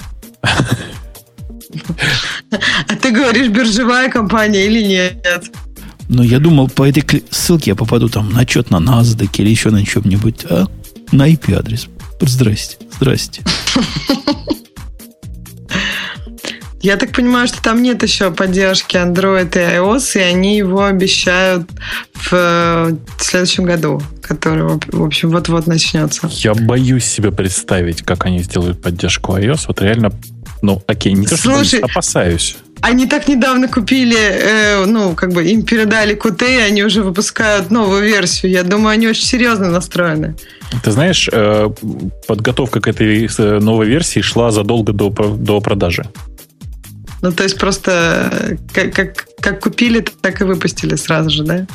А 2.89 2.97
ты 2.97 3.11
говоришь, 3.11 3.49
биржевая 3.49 4.09
компания 4.09 4.65
или 4.67 4.83
нет? 4.83 5.27
Ну, 6.09 6.23
я 6.23 6.39
думал, 6.39 6.69
по 6.69 6.89
этой 6.89 7.25
ссылке 7.31 7.71
я 7.71 7.75
попаду 7.75 8.09
там 8.09 8.31
на 8.33 8.41
отчет 8.41 8.71
на 8.71 8.77
NASDAQ 8.77 9.31
или 9.39 9.51
еще 9.51 9.71
на 9.71 9.85
чем-нибудь. 9.85 10.47
А 10.49 10.67
на 11.13 11.31
IP-адрес. 11.31 11.89
Здрасте, 12.21 12.77
здрасте. 12.97 13.43
Я 16.85 16.99
так 16.99 17.13
понимаю, 17.13 17.49
что 17.49 17.63
там 17.63 17.83
нет 17.83 18.03
еще 18.03 18.31
поддержки 18.31 18.97
Android 18.97 19.49
и 19.57 19.77
iOS, 19.79 20.21
и 20.21 20.23
они 20.23 20.59
его 20.59 20.85
обещают 20.85 21.67
в 22.13 22.99
следующем 23.19 23.65
году, 23.65 24.03
который, 24.21 24.79
в 24.93 25.03
общем, 25.03 25.31
вот-вот 25.31 25.67
начнется. 25.67 26.29
Я 26.31 26.53
боюсь 26.53 27.07
себе 27.07 27.33
представить, 27.33 28.03
как 28.03 28.27
они 28.27 28.43
сделают 28.43 28.83
поддержку 28.83 29.35
iOS. 29.35 29.65
Вот 29.69 29.81
реально, 29.81 30.13
ну, 30.61 30.83
окей, 30.87 31.15
не 31.15 31.27
то, 31.27 31.39
что 31.39 31.57
Слушай, 31.57 31.81
опасаюсь. 31.81 32.59
Они 32.86 33.06
так 33.06 33.28
недавно 33.28 33.66
купили, 33.66 34.19
э, 34.19 34.85
ну, 34.85 35.15
как 35.15 35.32
бы 35.32 35.43
им 35.43 35.62
передали 35.62 36.15
QT, 36.15 36.43
и 36.47 36.61
они 36.61 36.85
уже 36.85 37.02
выпускают 37.02 37.70
новую 37.70 38.02
версию. 38.02 38.52
Я 38.52 38.62
думаю, 38.62 38.89
они 38.89 39.09
очень 39.09 39.24
серьезно 39.24 39.70
настроены. 39.70 40.36
Ты 40.82 40.90
знаешь, 40.90 41.27
э, 41.32 41.70
подготовка 42.28 42.82
к 42.82 42.86
этой 42.86 43.27
э, 43.39 43.59
новой 43.61 43.86
версии 43.86 44.20
шла 44.20 44.51
задолго 44.51 44.93
до, 44.93 45.09
до 45.09 45.61
продажи. 45.61 46.05
Ну, 47.23 47.32
то 47.32 47.44
есть 47.44 47.59
просто 47.59 48.31
э, 48.31 48.56
как, 48.74 48.93
как, 48.93 49.27
как 49.40 49.61
купили, 49.61 50.05
так 50.20 50.43
и 50.43 50.44
выпустили 50.44 50.97
сразу 50.97 51.31
же, 51.31 51.43
да? 51.43 51.66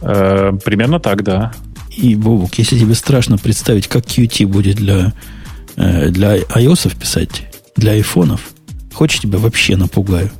Э, 0.00 0.52
примерно 0.64 1.00
так, 1.00 1.24
да. 1.24 1.52
И, 1.90 2.14
Бобук, 2.14 2.54
если 2.54 2.78
тебе 2.78 2.94
страшно 2.94 3.36
представить, 3.36 3.88
как 3.88 4.04
Qt 4.04 4.46
будет 4.46 4.76
для, 4.76 5.12
для 5.76 6.38
iOS 6.38 6.96
писать, 6.96 7.48
для 7.74 7.92
айфонов, 7.92 8.53
хочешь 8.94 9.20
тебя 9.20 9.38
вообще 9.38 9.76
напугаю? 9.76 10.30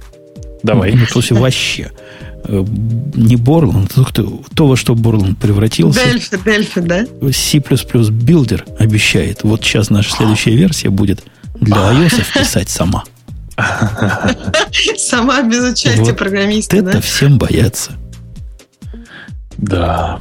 Давай. 0.62 0.94
Ну, 0.94 1.06
то 1.06 1.20
есть 1.20 1.30
вообще. 1.30 1.90
Не 2.46 3.36
Борланд, 3.36 3.92
то, 3.94 4.04
то, 4.54 4.66
во 4.66 4.76
что 4.76 4.94
Борланд 4.94 5.38
превратился. 5.38 6.04
Дельфи, 6.04 6.38
Дельфи, 6.44 6.80
да? 6.80 7.06
C++ 7.32 7.58
Builder 7.58 8.76
обещает. 8.78 9.44
Вот 9.44 9.62
сейчас 9.62 9.90
наша 9.90 10.10
следующая 10.10 10.54
версия 10.54 10.90
будет 10.90 11.24
для 11.60 11.76
iOS 11.92 12.22
писать 12.34 12.68
сама. 12.68 13.04
Сама 14.98 15.42
без 15.42 15.72
участия 15.72 16.02
вот 16.02 16.16
программиста. 16.16 16.76
Это 16.76 16.92
да? 16.94 17.00
всем 17.00 17.38
боятся. 17.38 17.92
Да. 19.56 20.18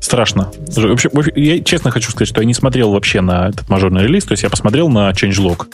Страшно. 0.00 0.50
Вообще, 0.76 1.10
я 1.36 1.62
честно 1.62 1.90
хочу 1.90 2.10
сказать, 2.10 2.28
что 2.28 2.40
я 2.40 2.46
не 2.46 2.54
смотрел 2.54 2.90
вообще 2.90 3.20
на 3.20 3.48
этот 3.48 3.68
мажорный 3.68 4.02
релиз. 4.04 4.24
То 4.24 4.32
есть 4.32 4.42
я 4.42 4.50
посмотрел 4.50 4.88
на 4.88 5.10
changelog. 5.10 5.66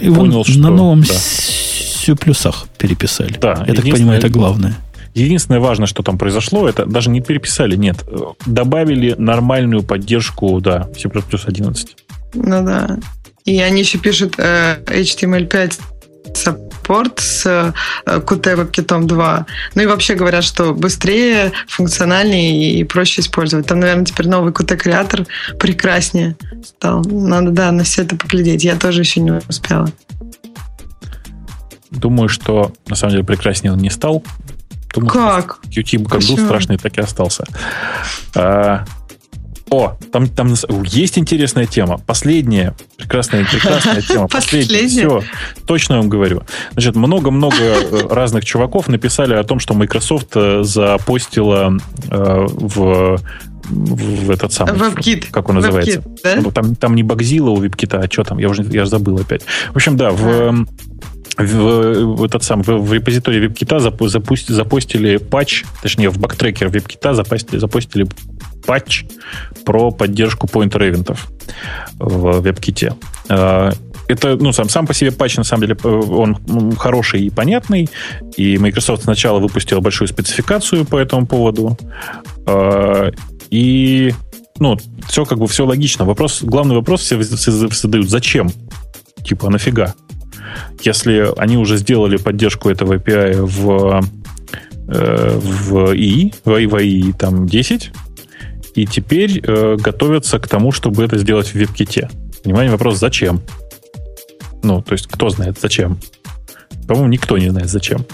И 0.00 0.10
понял, 0.10 0.44
что... 0.44 0.58
На 0.58 0.70
новом 0.70 1.00
да. 1.00 1.14
все 1.14 2.14
плюсах 2.14 2.66
переписали. 2.78 3.36
Да. 3.40 3.64
Я 3.66 3.74
так 3.74 3.84
понимаю, 3.84 4.18
это 4.18 4.28
главное. 4.28 4.76
Единственное 5.14 5.60
важное, 5.60 5.86
что 5.86 6.02
там 6.02 6.18
произошло, 6.18 6.68
это 6.68 6.86
даже 6.86 7.10
не 7.10 7.20
переписали, 7.20 7.74
нет. 7.74 8.04
Добавили 8.46 9.16
нормальную 9.18 9.82
поддержку, 9.82 10.60
да, 10.60 10.88
C++ 10.96 11.08
11. 11.46 11.96
Ну 12.34 12.64
да. 12.64 12.98
И 13.44 13.58
они 13.60 13.80
еще 13.80 13.98
пишут 13.98 14.34
э, 14.38 14.78
HTML5 14.86 15.80
саппорт 16.90 17.20
с 17.20 17.46
э, 17.46 17.72
Qt 18.06 18.70
WebKit 18.70 19.06
2. 19.06 19.46
Ну 19.74 19.82
и 19.82 19.86
вообще 19.86 20.14
говорят, 20.14 20.44
что 20.44 20.74
быстрее, 20.74 21.52
функциональнее 21.68 22.74
и 22.74 22.84
проще 22.84 23.20
использовать. 23.20 23.66
Там, 23.66 23.80
наверное, 23.80 24.04
теперь 24.04 24.28
новый 24.28 24.52
Qt 24.52 24.76
креатор 24.76 25.26
прекраснее 25.58 26.36
стал. 26.64 27.04
Надо, 27.04 27.50
да, 27.50 27.72
на 27.72 27.84
все 27.84 28.02
это 28.02 28.16
поглядеть. 28.16 28.64
Я 28.64 28.76
тоже 28.76 29.02
еще 29.02 29.20
не 29.20 29.32
успела. 29.48 29.88
Думаю, 31.90 32.28
что 32.28 32.72
на 32.88 32.96
самом 32.96 33.12
деле 33.12 33.24
прекраснее 33.24 33.72
он 33.72 33.78
не 33.78 33.90
стал. 33.90 34.24
Думаю, 34.92 35.10
как? 35.10 35.60
Qt 35.70 36.08
как 36.08 36.20
был 36.22 36.38
страшный, 36.38 36.76
так 36.76 36.98
и 36.98 37.00
остался. 37.00 37.44
А, 38.34 38.84
о, 39.70 39.96
там, 40.12 40.26
там 40.28 40.54
есть 40.84 41.16
интересная 41.16 41.66
тема. 41.66 41.98
Последняя, 41.98 42.74
прекрасная, 42.96 43.44
прекрасная 43.44 44.02
тема. 44.08 44.26
Последняя. 44.26 44.88
Все, 44.88 45.22
точно 45.64 45.98
вам 45.98 46.08
говорю. 46.08 46.42
Значит, 46.72 46.96
много-много 46.96 47.56
э, 47.56 48.08
разных 48.10 48.44
чуваков 48.44 48.88
написали 48.88 49.34
о 49.34 49.44
том, 49.44 49.60
что 49.60 49.74
Microsoft 49.74 50.30
э, 50.34 50.62
запостила 50.64 51.78
э, 52.10 52.46
в 52.48 53.20
в 53.70 54.30
этот 54.30 54.52
самый... 54.52 54.74
WebKit. 54.74 55.26
Как 55.30 55.48
он 55.48 55.56
называется? 55.56 56.00
WebKit, 56.00 56.18
да? 56.24 56.36
Ну, 56.42 56.50
там, 56.50 56.74
там 56.74 56.96
не 56.96 57.04
Багзила 57.04 57.50
у 57.50 57.62
WebKit, 57.62 57.96
а 57.96 58.10
что 58.10 58.24
там? 58.24 58.38
Я 58.38 58.48
уже 58.48 58.64
я 58.64 58.84
забыл 58.84 59.18
опять. 59.18 59.42
В 59.72 59.76
общем, 59.76 59.96
да, 59.96 60.10
в, 60.10 60.66
в, 61.38 62.16
в, 62.16 62.24
этот 62.24 62.42
сам, 62.42 62.62
в, 62.64 62.68
в 62.68 62.92
репозитории 62.92 63.48
WebKit 63.48 64.08
запусти, 64.08 64.52
запустили 64.52 65.18
патч, 65.18 65.64
точнее, 65.82 66.10
в 66.10 66.18
бактрекер 66.18 66.66
WebKit 66.68 67.14
запустили, 67.14 67.60
запустили 67.60 68.08
патч 68.66 69.04
про 69.64 69.90
поддержку 69.90 70.46
поинтер-эвентов. 70.46 71.28
в 71.98 72.40
WebKit. 72.40 72.94
А, 73.28 73.72
это, 74.08 74.36
ну, 74.36 74.52
сам, 74.52 74.68
сам 74.68 74.86
по 74.86 74.94
себе 74.94 75.12
патч, 75.12 75.36
на 75.36 75.44
самом 75.44 75.62
деле, 75.62 75.76
э, 75.82 75.88
он 75.88 76.36
хороший 76.76 77.22
и 77.22 77.30
понятный. 77.30 77.88
И 78.36 78.58
Microsoft 78.58 79.04
сначала 79.04 79.38
выпустила 79.38 79.80
большую 79.80 80.08
спецификацию 80.08 80.84
по 80.84 80.96
этому 80.96 81.26
поводу. 81.26 81.78
А, 82.46 83.10
и, 83.50 84.12
ну, 84.58 84.76
все 85.08 85.24
как 85.24 85.38
бы 85.38 85.46
все 85.46 85.64
логично. 85.64 86.04
Вопрос, 86.04 86.42
главный 86.42 86.74
вопрос 86.74 87.02
все 87.02 87.20
задают, 87.22 88.08
зачем? 88.08 88.50
Типа, 89.24 89.48
нафига? 89.50 89.94
Если 90.82 91.30
они 91.36 91.56
уже 91.56 91.76
сделали 91.76 92.16
поддержку 92.16 92.68
этого 92.68 92.94
API 92.94 93.42
в, 93.42 94.04
э, 94.88 95.38
в 95.38 95.94
ИИ, 95.94 96.34
в 96.44 96.58
ИИ 96.58 97.12
там 97.12 97.46
10, 97.46 97.92
и 98.80 98.86
теперь 98.86 99.42
э, 99.42 99.76
готовятся 99.76 100.38
к 100.38 100.48
тому, 100.48 100.72
чтобы 100.72 101.04
это 101.04 101.18
сделать 101.18 101.48
в 101.48 101.54
WebKit. 101.54 102.10
Внимание, 102.44 102.72
вопрос, 102.72 102.98
зачем? 102.98 103.42
Ну, 104.62 104.80
то 104.80 104.92
есть, 104.92 105.06
кто 105.06 105.28
знает, 105.28 105.58
зачем? 105.60 105.98
По-моему, 106.88 107.08
никто 107.08 107.36
не 107.36 107.50
знает, 107.50 107.68
зачем. 107.68 108.06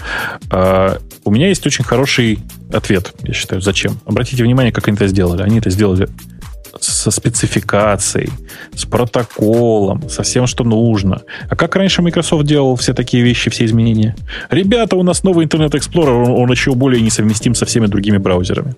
А, 0.51 0.99
у 1.25 1.31
меня 1.31 1.49
есть 1.49 1.65
очень 1.67 1.85
хороший 1.85 2.41
ответ, 2.73 3.15
я 3.23 3.33
считаю, 3.33 3.61
зачем. 3.63 4.01
Обратите 4.07 4.43
внимание, 4.43 4.73
как 4.73 4.89
они 4.89 4.97
это 4.97 5.07
сделали. 5.07 5.43
Они 5.43 5.59
это 5.59 5.71
сделали 5.71 6.09
со 6.81 7.11
спецификацией, 7.11 8.31
с 8.75 8.85
протоколом, 8.85 10.09
со 10.09 10.25
всем, 10.25 10.49
что 10.49 10.65
нужно. 10.65 11.23
А 11.49 11.55
как 11.55 11.77
раньше 11.77 12.03
Microsoft 12.03 12.45
делал 12.45 12.75
все 12.75 12.93
такие 12.93 13.23
вещи, 13.23 13.51
все 13.51 13.65
изменения? 13.67 14.17
Ребята, 14.51 14.97
у 14.97 15.03
нас 15.05 15.23
новый 15.23 15.47
Internet 15.47 15.71
Explorer, 15.71 16.25
он, 16.25 16.31
он 16.33 16.51
еще 16.51 16.75
более 16.75 17.01
несовместим 17.01 17.55
со 17.55 17.67
всеми 17.67 17.87
другими 17.87 18.19
браузерами. 18.19 18.75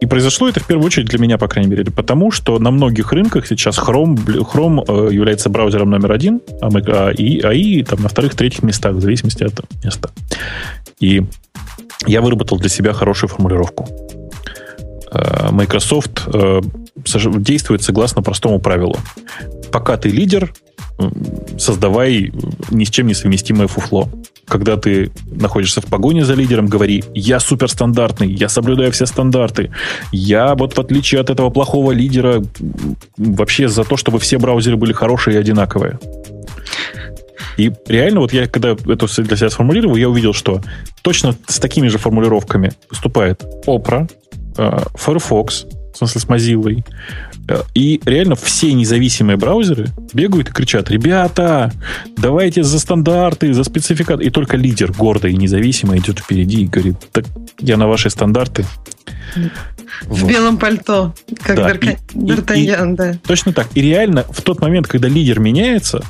И 0.00 0.06
произошло 0.06 0.48
это 0.48 0.60
в 0.60 0.66
первую 0.66 0.86
очередь 0.86 1.08
для 1.08 1.18
меня, 1.18 1.36
по 1.36 1.46
крайней 1.46 1.70
мере, 1.70 1.84
потому 1.84 2.30
что 2.30 2.58
на 2.58 2.70
многих 2.70 3.12
рынках 3.12 3.46
сейчас 3.46 3.78
Chrome, 3.78 4.16
Chrome 4.16 4.84
э, 4.88 5.14
является 5.14 5.50
браузером 5.50 5.90
номер 5.90 6.12
один, 6.12 6.40
а, 6.62 6.68
а, 6.68 7.08
а 7.10 7.52
и 7.52 7.82
там 7.82 8.02
на 8.02 8.08
вторых, 8.08 8.34
третьих 8.34 8.62
местах, 8.62 8.94
в 8.94 9.00
зависимости 9.00 9.44
от 9.44 9.60
места. 9.84 10.10
И 11.00 11.22
я 12.06 12.22
выработал 12.22 12.58
для 12.58 12.70
себя 12.70 12.94
хорошую 12.94 13.28
формулировку. 13.28 13.88
Э, 15.12 15.50
Microsoft 15.50 16.22
э, 16.32 16.60
действует 16.96 17.82
согласно 17.82 18.22
простому 18.22 18.60
правилу. 18.60 18.96
Пока 19.70 19.96
ты 19.96 20.08
лидер, 20.08 20.52
создавай 21.58 22.32
ни 22.70 22.84
с 22.84 22.90
чем 22.90 23.06
не 23.06 23.14
совместимое 23.14 23.66
фуфло. 23.66 24.08
Когда 24.46 24.76
ты 24.76 25.12
находишься 25.30 25.80
в 25.80 25.86
погоне 25.86 26.24
за 26.24 26.34
лидером, 26.34 26.66
говори, 26.66 27.04
я 27.14 27.38
суперстандартный, 27.38 28.32
я 28.32 28.48
соблюдаю 28.48 28.90
все 28.90 29.06
стандарты, 29.06 29.70
я 30.10 30.54
вот 30.54 30.76
в 30.76 30.80
отличие 30.80 31.20
от 31.20 31.30
этого 31.30 31.50
плохого 31.50 31.92
лидера 31.92 32.42
вообще 33.16 33.68
за 33.68 33.84
то, 33.84 33.96
чтобы 33.96 34.18
все 34.18 34.38
браузеры 34.38 34.76
были 34.76 34.92
хорошие 34.92 35.36
и 35.36 35.38
одинаковые. 35.38 35.98
И 37.56 37.70
реально, 37.86 38.20
вот 38.20 38.32
я 38.32 38.48
когда 38.48 38.70
это 38.70 39.22
для 39.22 39.36
себя 39.36 39.50
сформулировал, 39.50 39.96
я 39.96 40.08
увидел, 40.08 40.32
что 40.32 40.62
точно 41.02 41.36
с 41.46 41.58
такими 41.58 41.88
же 41.88 41.98
формулировками 41.98 42.72
выступает 42.88 43.42
Opera, 43.66 44.10
э, 44.56 44.78
Firefox, 44.94 45.66
смысле 46.08 46.20
с 46.20 46.24
Mozilla, 46.26 46.84
и 47.74 48.00
реально 48.04 48.36
все 48.36 48.72
независимые 48.72 49.36
браузеры 49.36 49.88
бегают 50.12 50.50
и 50.50 50.52
кричат, 50.52 50.90
ребята, 50.90 51.72
давайте 52.16 52.62
за 52.62 52.78
стандарты, 52.78 53.52
за 53.52 53.64
спецификаты. 53.64 54.24
И 54.24 54.30
только 54.30 54.56
лидер 54.56 54.92
гордо 54.92 55.28
и 55.28 55.36
независимо 55.36 55.96
идет 55.96 56.20
впереди 56.20 56.62
и 56.62 56.66
говорит, 56.66 56.96
так 57.12 57.24
я 57.58 57.76
на 57.76 57.88
ваши 57.88 58.10
стандарты. 58.10 58.64
В 60.02 60.22
вот. 60.22 60.30
белом 60.30 60.58
пальто, 60.58 61.14
как 61.42 61.56
да. 61.56 61.72
Д'Артаньян, 61.72 62.94
да. 62.94 63.18
Точно 63.26 63.52
так. 63.52 63.68
И 63.74 63.82
реально 63.82 64.24
в 64.30 64.42
тот 64.42 64.60
момент, 64.60 64.86
когда 64.86 65.08
лидер 65.08 65.40
меняется, 65.40 66.04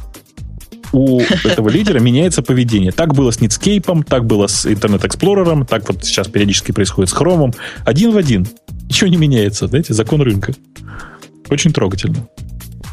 у 0.92 1.20
этого 1.44 1.68
лидера 1.68 2.00
меняется 2.00 2.42
поведение. 2.42 2.92
Так 2.92 3.14
было 3.14 3.30
с 3.30 3.38
Netscape, 3.40 4.04
так 4.04 4.24
было 4.24 4.46
с 4.46 4.66
Internet 4.66 5.02
Explorer, 5.02 5.66
так 5.66 5.88
вот 5.88 6.04
сейчас 6.04 6.28
периодически 6.28 6.72
происходит 6.72 7.10
с 7.10 7.14
Chrome. 7.14 7.54
Один 7.84 8.12
в 8.12 8.16
один. 8.16 8.46
Ничего 8.88 9.08
не 9.08 9.16
меняется, 9.16 9.66
знаете, 9.66 9.94
закон 9.94 10.20
рынка. 10.22 10.52
Очень 11.48 11.72
трогательно. 11.72 12.28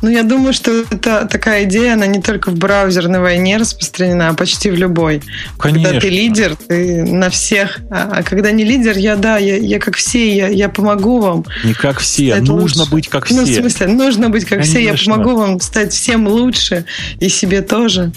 Ну, 0.02 0.10
я 0.10 0.24
думаю, 0.24 0.53
что 0.53 0.84
это 0.90 1.26
такая 1.26 1.64
идея, 1.64 1.94
она 1.94 2.06
не 2.06 2.22
только 2.22 2.52
в 2.52 2.56
браузерной 2.56 3.19
войне 3.19 3.57
распространена, 3.57 4.30
а 4.30 4.34
почти 4.34 4.69
в 4.69 4.76
любой. 4.76 5.22
Конечно. 5.57 5.90
Когда 5.90 5.99
ты 5.99 6.10
лидер, 6.10 6.56
ты 6.56 7.03
на 7.03 7.30
всех. 7.30 7.80
А, 7.90 8.18
а 8.18 8.24
когда 8.24 8.52
не 8.52 8.64
лидер, 8.64 8.98
я 8.98 9.15
да, 9.15 9.38
я, 9.38 9.57
я 9.57 9.80
как 9.80 9.95
все, 9.95 10.36
я, 10.36 10.48
я 10.48 10.69
помогу 10.69 11.19
вам. 11.19 11.45
Не 11.64 11.74
как 11.74 11.99
все, 11.99 12.34
стать 12.34 12.44
нужно 12.44 12.82
лучше. 12.82 12.91
быть 12.91 13.07
как 13.07 13.26
все. 13.26 13.36
Ну, 13.36 13.44
в 13.44 13.48
смысле, 13.48 13.88
нужно 13.88 14.30
быть 14.30 14.44
как 14.44 14.60
Конечно. 14.60 14.72
все, 14.72 14.84
я 14.84 14.94
помогу 14.94 15.36
вам 15.36 15.60
стать 15.60 15.94
всем 15.94 16.28
лучше 16.28 16.86
и 17.19 17.30
себе 17.30 17.61
тоже. 17.61 18.11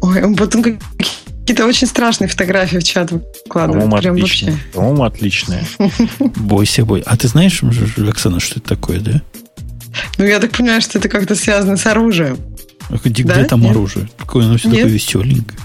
Ой, 0.00 0.34
потом 0.36 0.62
какие-то 0.62 1.66
очень 1.66 1.86
страшные 1.86 2.28
фотографии 2.28 2.78
в 2.78 2.84
чат 2.84 3.12
выкладывают. 3.12 3.84
По-моему, 3.84 4.02
Прям 4.02 4.14
отличные. 4.14 4.52
Вообще. 4.52 4.68
По-моему, 4.72 5.04
отличные. 5.04 5.64
Бойся, 6.18 6.84
бой. 6.84 7.02
А 7.04 7.16
ты 7.16 7.28
знаешь, 7.28 7.62
Оксана, 7.96 8.40
что 8.40 8.58
это 8.58 8.68
такое, 8.70 9.00
да? 9.00 9.22
Ну, 10.18 10.24
я 10.24 10.38
так 10.38 10.50
понимаю, 10.52 10.80
что 10.80 10.98
это 10.98 11.08
как-то 11.08 11.34
связано 11.34 11.76
с 11.76 11.86
оружием. 11.86 12.38
Где, 13.04 13.24
да? 13.24 13.44
там 13.44 13.60
Нет? 13.60 13.72
оружие? 13.72 14.08
Какое 14.16 14.46
оно 14.46 14.58
все 14.58 14.68
Нет? 14.68 14.78
такое 14.78 14.92
веселенькое? 14.92 15.58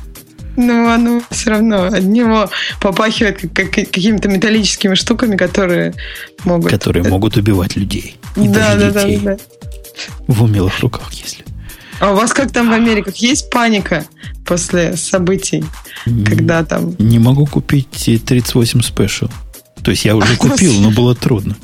Ну, 0.57 0.89
оно 0.89 1.21
все 1.29 1.51
равно 1.51 1.85
от 1.85 2.03
него 2.03 2.49
попахивает 2.81 3.39
как, 3.41 3.53
как, 3.53 3.71
какими-то 3.71 4.27
металлическими 4.27 4.95
штуками, 4.95 5.37
которые 5.37 5.93
могут... 6.43 6.71
Которые 6.71 7.07
могут 7.07 7.37
убивать 7.37 7.75
людей. 7.75 8.17
И 8.35 8.47
да, 8.47 8.75
даже 8.75 8.91
да, 8.91 9.03
детей. 9.03 9.19
да, 9.23 9.35
да. 9.35 9.39
В 10.27 10.43
умелых 10.43 10.79
руках, 10.79 11.11
если. 11.13 11.45
А 11.99 12.11
у 12.11 12.15
вас 12.15 12.33
как 12.33 12.51
там 12.51 12.69
в 12.69 12.73
Америках? 12.73 13.15
Есть 13.17 13.49
паника 13.49 14.05
после 14.45 14.97
событий? 14.97 15.63
Не, 16.05 16.25
когда 16.25 16.65
там... 16.65 16.95
Не 16.97 17.19
могу 17.19 17.45
купить 17.45 18.09
38 18.25 18.79
Special. 18.79 19.31
То 19.83 19.91
есть 19.91 20.05
я 20.05 20.15
уже 20.15 20.35
купил, 20.35 20.73
но 20.81 20.91
было 20.91 21.15
трудно. 21.15 21.55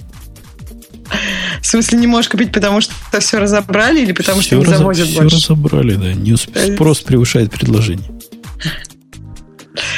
В 1.67 1.69
смысле, 1.69 1.97
не 1.97 2.07
можешь 2.07 2.29
купить, 2.29 2.53
потому 2.53 2.79
что 2.79 2.93
все 3.19 3.39
разобрали 3.39 4.01
или 4.01 4.13
потому 4.13 4.39
все 4.39 4.51
что 4.51 4.55
не 4.55 4.63
раз, 4.63 4.77
завозят 4.77 5.07
все 5.09 5.19
больше? 5.19 5.35
Все 5.35 5.53
разобрали, 5.53 5.95
да. 5.95 6.13
Не 6.13 6.31
усп... 6.31 6.57
Спрос 6.57 7.01
превышает 7.01 7.51
предложение. 7.51 8.07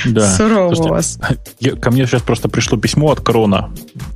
Да. 0.07 0.35
Сурово 0.35 0.73
Слушайте, 0.73 0.89
у 0.89 0.93
вас. 0.93 1.19
Я, 1.59 1.75
ко 1.75 1.91
мне 1.91 2.07
сейчас 2.07 2.23
просто 2.23 2.49
пришло 2.49 2.75
письмо 2.79 3.11
от 3.11 3.21
Крона. 3.21 3.71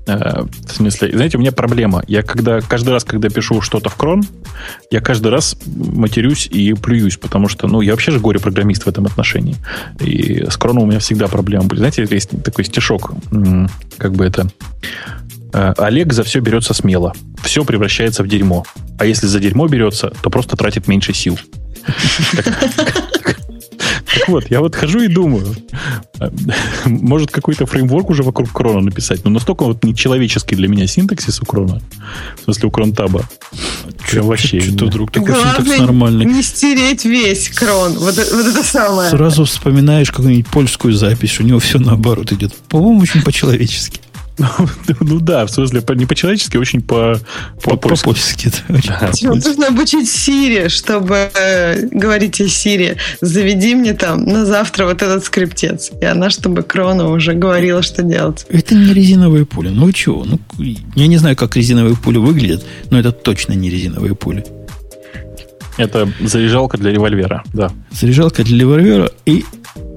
Э, 0.08 0.42
в 0.42 0.72
смысле, 0.72 1.12
знаете, 1.14 1.38
у 1.38 1.42
меня 1.42 1.52
проблема. 1.52 2.04
Я 2.08 2.24
когда 2.24 2.60
каждый 2.60 2.90
раз, 2.90 3.04
когда 3.04 3.30
пишу 3.30 3.62
что-то 3.62 3.90
в 3.90 3.96
Крон, 3.98 4.24
я 4.90 5.00
каждый 5.00 5.28
раз 5.28 5.56
матерюсь 5.68 6.48
и 6.48 6.74
плююсь, 6.74 7.18
потому 7.18 7.50
что, 7.50 7.68
ну, 7.68 7.82
я 7.82 7.92
вообще 7.92 8.12
же 8.12 8.20
горе-программист 8.20 8.84
в 8.84 8.88
этом 8.88 9.06
отношении. 9.06 9.58
И 10.00 10.44
с 10.50 10.58
Кроном 10.58 10.84
у 10.84 10.88
меня 10.88 10.98
всегда 10.98 11.28
проблемы 11.28 11.66
были. 11.66 11.78
Знаете, 11.78 12.08
есть 12.10 12.32
такой 12.44 12.66
стишок, 12.66 13.14
как 14.00 14.14
бы 14.14 14.26
это... 14.26 14.50
Э, 15.54 15.74
Олег 15.78 16.12
за 16.14 16.24
все 16.24 16.40
берется 16.40 16.74
смело. 16.74 17.14
Все 17.44 17.64
превращается 17.64 18.24
в 18.24 18.28
дерьмо. 18.28 18.66
А 18.98 19.06
если 19.06 19.28
за 19.28 19.40
дерьмо 19.40 19.68
берется, 19.68 20.12
то 20.22 20.30
просто 20.30 20.58
тратит 20.58 20.88
меньше 20.88 21.14
сил. 21.14 21.38
Так 24.14 24.28
вот, 24.28 24.52
я 24.52 24.60
вот 24.60 24.76
хожу 24.76 25.02
и 25.02 25.08
думаю, 25.08 25.56
может 26.86 27.32
какой-то 27.32 27.66
фреймворк 27.66 28.12
уже 28.12 28.22
вокруг 28.22 28.52
крона 28.52 28.80
написать, 28.82 29.24
но 29.24 29.32
настолько 29.32 29.64
вот 29.64 29.84
нечеловеческий 29.84 30.56
для 30.56 30.68
меня 30.68 30.86
синтаксис 30.86 31.42
у 31.42 31.46
крона, 31.46 31.82
в 32.40 32.44
смысле 32.44 32.68
у 32.68 32.72
кронтаба. 32.72 33.26
Что 34.08 34.22
вообще? 34.22 34.60
Что 34.62 34.86
вдруг 34.86 35.12
такой 35.12 35.34
синтакс 35.34 35.80
нормальный? 35.80 36.26
не 36.26 36.44
стереть 36.44 37.06
весь 37.06 37.50
крон, 37.50 37.94
вот, 37.94 38.16
вот 38.16 38.46
это 38.46 38.64
самое. 38.64 39.10
Сразу 39.10 39.46
вспоминаешь 39.46 40.12
какую-нибудь 40.12 40.48
польскую 40.48 40.94
запись, 40.94 41.40
у 41.40 41.44
него 41.44 41.58
все 41.60 41.80
наоборот 41.80 42.32
идет. 42.32 42.54
По-моему, 42.70 43.00
очень 43.02 43.24
по-человечески. 43.24 44.00
Ну 45.00 45.20
да, 45.20 45.46
в 45.46 45.50
смысле, 45.50 45.84
не 45.96 46.06
по-человечески, 46.06 46.58
очень 46.58 46.82
по 46.82 47.20
по-польски. 47.62 48.52
Нужно 49.24 49.68
обучить 49.68 50.10
Сири, 50.10 50.70
чтобы 50.70 51.30
э, 51.36 51.88
говорить 51.92 52.42
о 52.42 52.48
Сири. 52.48 52.98
Заведи 53.22 53.76
мне 53.76 53.94
там 53.94 54.24
на 54.24 54.46
завтра 54.46 54.86
вот 54.86 55.02
этот 55.02 55.24
скриптец. 55.24 55.92
И 56.02 56.06
она, 56.06 56.30
чтобы 56.30 56.64
Крона 56.64 57.10
уже 57.10 57.34
говорила, 57.34 57.82
что 57.82 58.04
делать. 58.04 58.46
Это 58.50 58.76
не 58.76 58.94
резиновые 58.94 59.46
пули. 59.46 59.70
Ну 59.70 59.86
вы 59.86 59.94
чего? 59.94 60.26
Ну, 60.26 60.40
я 60.96 61.08
не 61.08 61.18
знаю, 61.18 61.36
как 61.36 61.56
резиновые 61.56 61.96
пули 61.96 62.18
выглядят, 62.18 62.66
но 62.90 63.00
это 63.00 63.12
точно 63.12 63.54
не 63.54 63.70
резиновые 63.70 64.16
пули. 64.16 64.44
Это 65.78 66.12
заряжалка 66.22 66.78
для 66.78 66.92
револьвера, 66.92 67.44
да. 67.54 67.72
Заряжалка 67.92 68.44
для 68.44 68.60
револьвера 68.60 69.12
и 69.26 69.44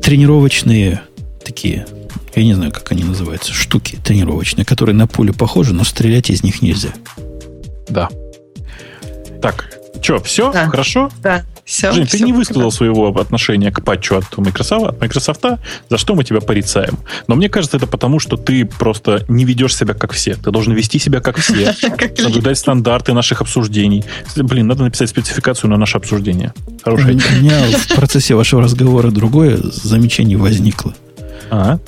тренировочные 0.02 1.02
такие 1.44 1.86
я 2.40 2.44
не 2.44 2.54
знаю, 2.54 2.72
как 2.72 2.92
они 2.92 3.04
называются, 3.04 3.52
штуки 3.52 3.98
тренировочные, 4.02 4.64
которые 4.64 4.94
на 4.94 5.06
пулю 5.06 5.34
похожи, 5.34 5.72
но 5.72 5.84
стрелять 5.84 6.30
из 6.30 6.42
них 6.42 6.62
нельзя. 6.62 6.90
Да. 7.88 8.08
Так, 9.40 9.68
что, 10.02 10.20
все? 10.22 10.52
Да. 10.52 10.68
Хорошо? 10.68 11.10
Да. 11.22 11.44
Все, 11.64 11.90
Жень, 11.90 12.06
все 12.06 12.18
ты 12.18 12.24
не 12.24 12.32
высказал 12.32 12.70
своего 12.70 13.08
отношения 13.08 13.72
к 13.72 13.82
патчу 13.82 14.14
от 14.14 14.38
Microsoft, 14.38 14.84
от 14.84 15.00
Microsoft, 15.00 15.44
за 15.90 15.98
что 15.98 16.14
мы 16.14 16.22
тебя 16.22 16.40
порицаем. 16.40 16.96
Но 17.26 17.34
мне 17.34 17.48
кажется, 17.48 17.76
это 17.76 17.88
потому, 17.88 18.20
что 18.20 18.36
ты 18.36 18.64
просто 18.64 19.24
не 19.26 19.44
ведешь 19.44 19.74
себя 19.74 19.92
как 19.92 20.12
все. 20.12 20.36
Ты 20.36 20.52
должен 20.52 20.74
вести 20.74 21.00
себя 21.00 21.20
как 21.20 21.38
все, 21.38 21.72
соблюдать 22.16 22.56
стандарты 22.56 23.14
наших 23.14 23.40
обсуждений. 23.40 24.04
Блин, 24.36 24.68
надо 24.68 24.84
написать 24.84 25.10
спецификацию 25.10 25.68
на 25.68 25.76
наше 25.76 25.96
обсуждение. 25.96 26.54
Хорошая 26.84 27.14
У 27.14 27.42
меня 27.42 27.60
в 27.76 27.96
процессе 27.96 28.36
вашего 28.36 28.62
разговора 28.62 29.10
другое 29.10 29.58
замечание 29.60 30.38
возникло. 30.38 30.94
А? 31.50 31.80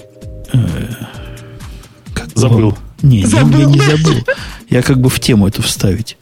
Как 2.15 2.29
Забыл. 2.35 2.59
было? 2.71 2.79
Не, 3.03 3.25
Забыл. 3.27 3.61
я 3.61 3.67
не 3.67 3.79
забыл. 3.81 4.15
Я 4.69 4.83
как 4.83 5.01
бы 5.01 5.09
в 5.09 5.21
тему 5.21 5.47
эту 5.47 5.63
вставить. 5.63 6.17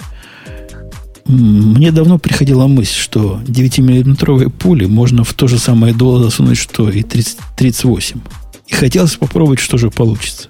Мне 1.26 1.90
давно 1.90 2.18
приходила 2.18 2.66
мысль, 2.68 2.94
что 2.94 3.40
9-миллиметровые 3.46 4.48
пули 4.50 4.86
можно 4.86 5.24
в 5.24 5.34
то 5.34 5.48
же 5.48 5.58
самое 5.58 5.92
дуло 5.92 6.22
засунуть, 6.22 6.58
что 6.58 6.88
и 6.88 7.02
30 7.02 7.38
38. 7.56 8.20
И 8.68 8.74
хотелось 8.74 9.16
попробовать, 9.16 9.58
что 9.58 9.76
же 9.78 9.90
получится. 9.90 10.48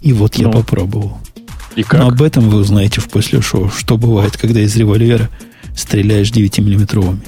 И 0.00 0.12
вот 0.12 0.36
я 0.36 0.46
Ну, 0.46 0.52
попробовал. 0.52 1.18
И 1.74 1.82
как? 1.82 2.00
Но 2.00 2.08
об 2.08 2.22
этом 2.22 2.48
вы 2.48 2.58
узнаете 2.60 3.00
в 3.00 3.08
после 3.08 3.40
шоу, 3.40 3.70
что 3.70 3.96
бывает, 3.96 4.36
когда 4.36 4.60
из 4.60 4.76
револьвера 4.76 5.28
стреляешь 5.76 6.30
9-миллиметровыми. 6.30 7.20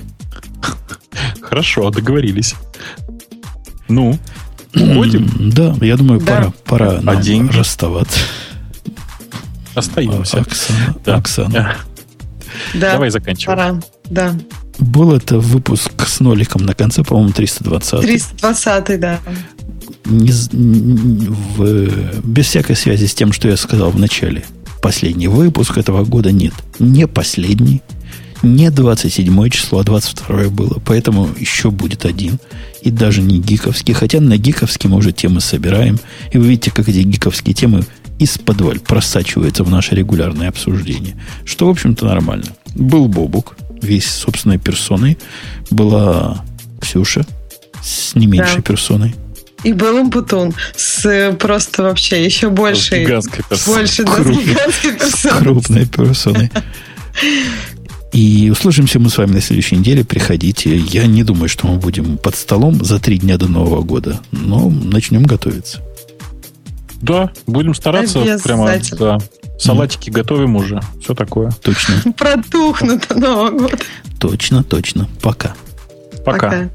Хорошо, 1.41 1.91
договорились. 1.91 2.55
Ну, 3.89 4.19
уходим, 4.77 5.31
Да, 5.55 5.75
я 5.81 5.97
думаю, 5.97 6.21
Да. 6.21 6.27
пора, 6.27 6.53
пора 6.65 7.01
нам 7.01 7.21
деньги? 7.21 7.53
расставаться. 7.57 8.19
остаемся. 9.75 10.39
Оксана, 10.41 10.95
Да. 11.05 11.17
Оксана. 11.17 11.77
Да, 12.75 12.93
Давай 12.93 13.11
заканчивай. 13.11 13.57
пора. 13.57 13.81
Да. 14.11 14.35
Был 14.79 15.13
это 15.13 15.39
выпуск 15.39 15.91
с 16.07 16.21
ноликом 16.21 16.63
на 16.65 16.75
конце, 16.75 17.03
по-моему, 17.03 17.33
320. 17.33 18.01
320 18.03 18.99
да. 19.01 19.21
Не 20.05 20.31
з- 20.33 20.51
н- 20.53 21.33
в- 21.57 22.21
без 22.25 22.47
всякой 22.47 22.77
связи 22.77 23.07
с 23.07 23.15
тем, 23.15 23.33
что 23.33 23.49
я 23.49 23.57
сказал 23.57 23.91
в 23.91 23.99
начале. 23.99 24.45
Последний 24.83 25.29
выпуск 25.29 25.79
этого 25.79 26.05
года 26.05 26.31
нет. 26.31 26.53
Не 26.79 27.07
последний. 27.07 27.83
Не 28.43 28.71
27 28.71 29.49
число, 29.49 29.79
а 29.79 29.85
22 29.85 30.51
было. 30.51 30.79
Поэтому 30.85 31.29
еще 31.39 31.71
будет 31.71 32.05
один. 32.05 32.39
И 32.85 32.91
даже 32.91 33.23
не 33.23 33.39
гиковский. 33.41 33.95
Хотя 33.95 34.21
на 34.21 34.37
гиковский 34.37 34.89
мы 34.91 34.99
уже 34.99 35.13
темы 35.13 35.41
собираем. 35.41 35.99
И 36.33 36.39
вы 36.39 36.47
видите, 36.49 36.71
как 36.71 36.89
эти 36.89 36.99
гиковские 36.99 37.55
темы 37.55 37.85
из-под 38.19 38.83
просачиваются 38.85 39.65
в 39.65 39.71
наше 39.71 39.95
регулярное 39.95 40.49
обсуждение. 40.49 41.17
Что, 41.45 41.67
в 41.67 41.71
общем-то, 41.71 42.05
нормально. 42.05 42.47
Был 42.75 43.09
Бобук, 43.09 43.57
весь 43.83 44.07
собственной 44.11 44.59
персоной. 44.59 45.19
Была 45.71 46.45
Ксюша 46.81 47.27
с 47.83 48.15
не 48.15 48.27
меньшей 48.27 48.57
Да. 48.57 48.63
персоной. 48.63 49.15
И 49.65 49.73
был 49.73 49.97
Умпутун 49.97 50.53
с 50.77 51.07
э, 51.07 51.33
просто 51.33 51.85
вообще 51.85 52.23
еще 52.23 52.51
больше. 52.51 53.03
гигантской 53.03 53.43
персоной. 53.49 53.79
Больше, 53.79 54.05
да, 54.05 54.13
с 54.13 54.27
гигантской 54.27 54.91
с 54.93 54.95
персоной. 54.99 55.39
крупной 55.41 55.87
персоной. 55.87 56.51
И 58.15 58.49
услышимся 58.49 59.01
мы 59.01 59.11
с 59.11 59.19
вами 59.19 59.33
на 59.33 59.41
следующей 59.41 59.77
неделе. 59.77 60.05
Приходите. 60.05 60.77
Я 60.77 61.05
не 61.07 61.25
думаю, 61.25 61.49
что 61.49 61.67
мы 61.67 61.79
будем 61.79 62.17
под 62.17 62.37
столом 62.37 62.85
за 62.85 63.01
три 63.01 63.19
дня 63.19 63.39
до 63.39 63.49
Нового 63.49 63.83
года. 63.83 64.21
Но 64.31 64.71
начнем 64.71 65.25
готовиться. 65.25 65.81
Да, 67.03 67.33
будем 67.49 67.75
стараться 67.75 68.21
прямо, 68.45 68.71
да. 68.99 69.19
Салатики 69.59 70.11
готовим 70.11 70.55
уже. 70.55 70.81
Все 71.03 71.15
такое. 71.15 71.51
Точно, 71.61 72.13
Протухнут 72.17 73.09
до 73.09 73.19
Нового 73.19 73.51
года. 73.51 73.79
точно, 74.21 74.63
точно. 74.63 75.09
Пока. 75.21 75.57
Пока. 76.25 76.51
Пока. 76.51 76.71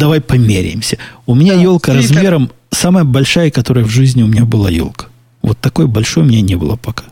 Давай 0.00 0.20
померяемся. 0.20 0.98
У 1.26 1.34
меня 1.34 1.54
да, 1.54 1.62
елка 1.62 1.92
Твиттер. 1.92 2.16
размером 2.16 2.50
самая 2.70 3.04
большая, 3.04 3.50
которая 3.50 3.84
в 3.84 3.90
жизни 3.90 4.22
у 4.22 4.26
меня 4.26 4.44
была 4.44 4.70
елка. 4.70 5.06
Вот 5.42 5.58
такой 5.58 5.86
большой 5.86 6.24
у 6.24 6.26
меня 6.26 6.40
не 6.40 6.56
было 6.56 6.76
пока. 6.76 7.04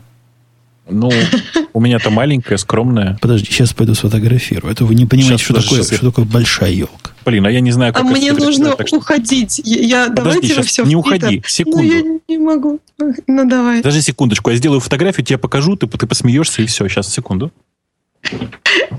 Ну, 0.89 1.11
у 1.73 1.79
меня-то 1.79 2.09
маленькая, 2.09 2.57
скромная. 2.57 3.17
Подожди, 3.21 3.45
сейчас 3.45 3.73
пойду 3.73 3.93
сфотографирую. 3.93 4.71
Это 4.71 4.85
вы 4.85 4.95
не 4.95 5.05
понимаете, 5.05 5.37
сейчас, 5.37 5.41
что, 5.41 5.53
подожди, 5.53 5.83
такое, 5.83 5.97
что 5.97 6.09
такое 6.09 6.25
большая 6.25 6.71
елка. 6.71 7.11
Блин, 7.25 7.45
а 7.45 7.51
я 7.51 7.59
не 7.59 7.71
знаю, 7.71 7.93
как 7.93 8.03
А 8.03 8.05
мне 8.07 8.33
нужно 8.33 8.75
так, 8.75 8.87
что... 8.87 8.97
уходить. 8.97 9.61
Я, 9.63 10.07
Подожди, 10.07 10.47
давайте 10.47 10.55
вы 10.55 10.63
все 10.63 10.83
Не 10.83 10.95
уходи, 10.95 11.43
секунду. 11.45 11.83
Ну, 11.83 11.83
я 11.83 12.19
не 12.27 12.37
могу. 12.39 12.79
Ну, 12.97 13.47
давай. 13.47 13.77
Подожди 13.77 14.01
секундочку, 14.01 14.49
я 14.49 14.55
сделаю 14.55 14.79
фотографию, 14.79 15.23
тебе 15.23 15.37
покажу, 15.37 15.75
ты, 15.75 15.85
ты 15.85 16.07
посмеешься, 16.07 16.63
и 16.63 16.65
все. 16.65 16.87
Сейчас, 16.87 17.13
секунду. 17.13 17.51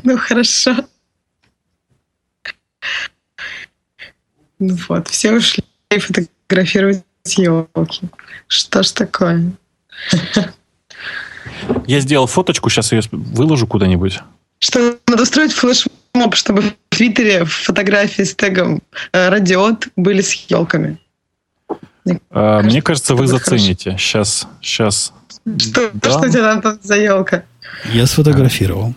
Ну, 0.05 0.17
хорошо. 0.17 0.77
Вот, 4.61 5.09
все 5.09 5.33
ушли 5.33 5.65
фотографировать 5.91 7.03
елки. 7.25 8.03
Что 8.47 8.83
ж 8.83 8.91
такое? 8.91 9.53
Я 11.87 12.01
сделал 12.01 12.27
фоточку, 12.27 12.71
сейчас 12.71 12.93
ее 12.93 13.03
выложу 13.11 13.67
куда-нибудь. 13.67 14.21
Что 14.59 14.99
надо 15.07 15.23
устроить 15.23 15.53
флешмоб, 15.53 16.35
чтобы 16.35 16.63
в 16.63 16.75
Твиттере 16.91 17.45
фотографии 17.45 18.23
с 18.23 18.35
тегом 18.35 18.83
э, 19.13 19.29
«Радиот» 19.29 19.89
были 19.97 20.21
с 20.21 20.33
елками. 20.51 20.99
Мне, 22.05 22.21
а, 22.31 22.59
кажется, 22.59 22.71
мне 22.71 22.83
кажется, 22.83 23.15
вы 23.15 23.27
зацените. 23.27 23.91
Хорошо. 23.91 24.05
Сейчас, 24.05 24.49
сейчас. 24.61 25.13
Что, 25.59 25.91
да. 25.95 26.11
что 26.11 26.29
тебе 26.29 26.61
там 26.61 26.79
за 26.83 26.97
елка? 26.97 27.45
Я 27.93 28.07
сфотографировал. 28.07 28.95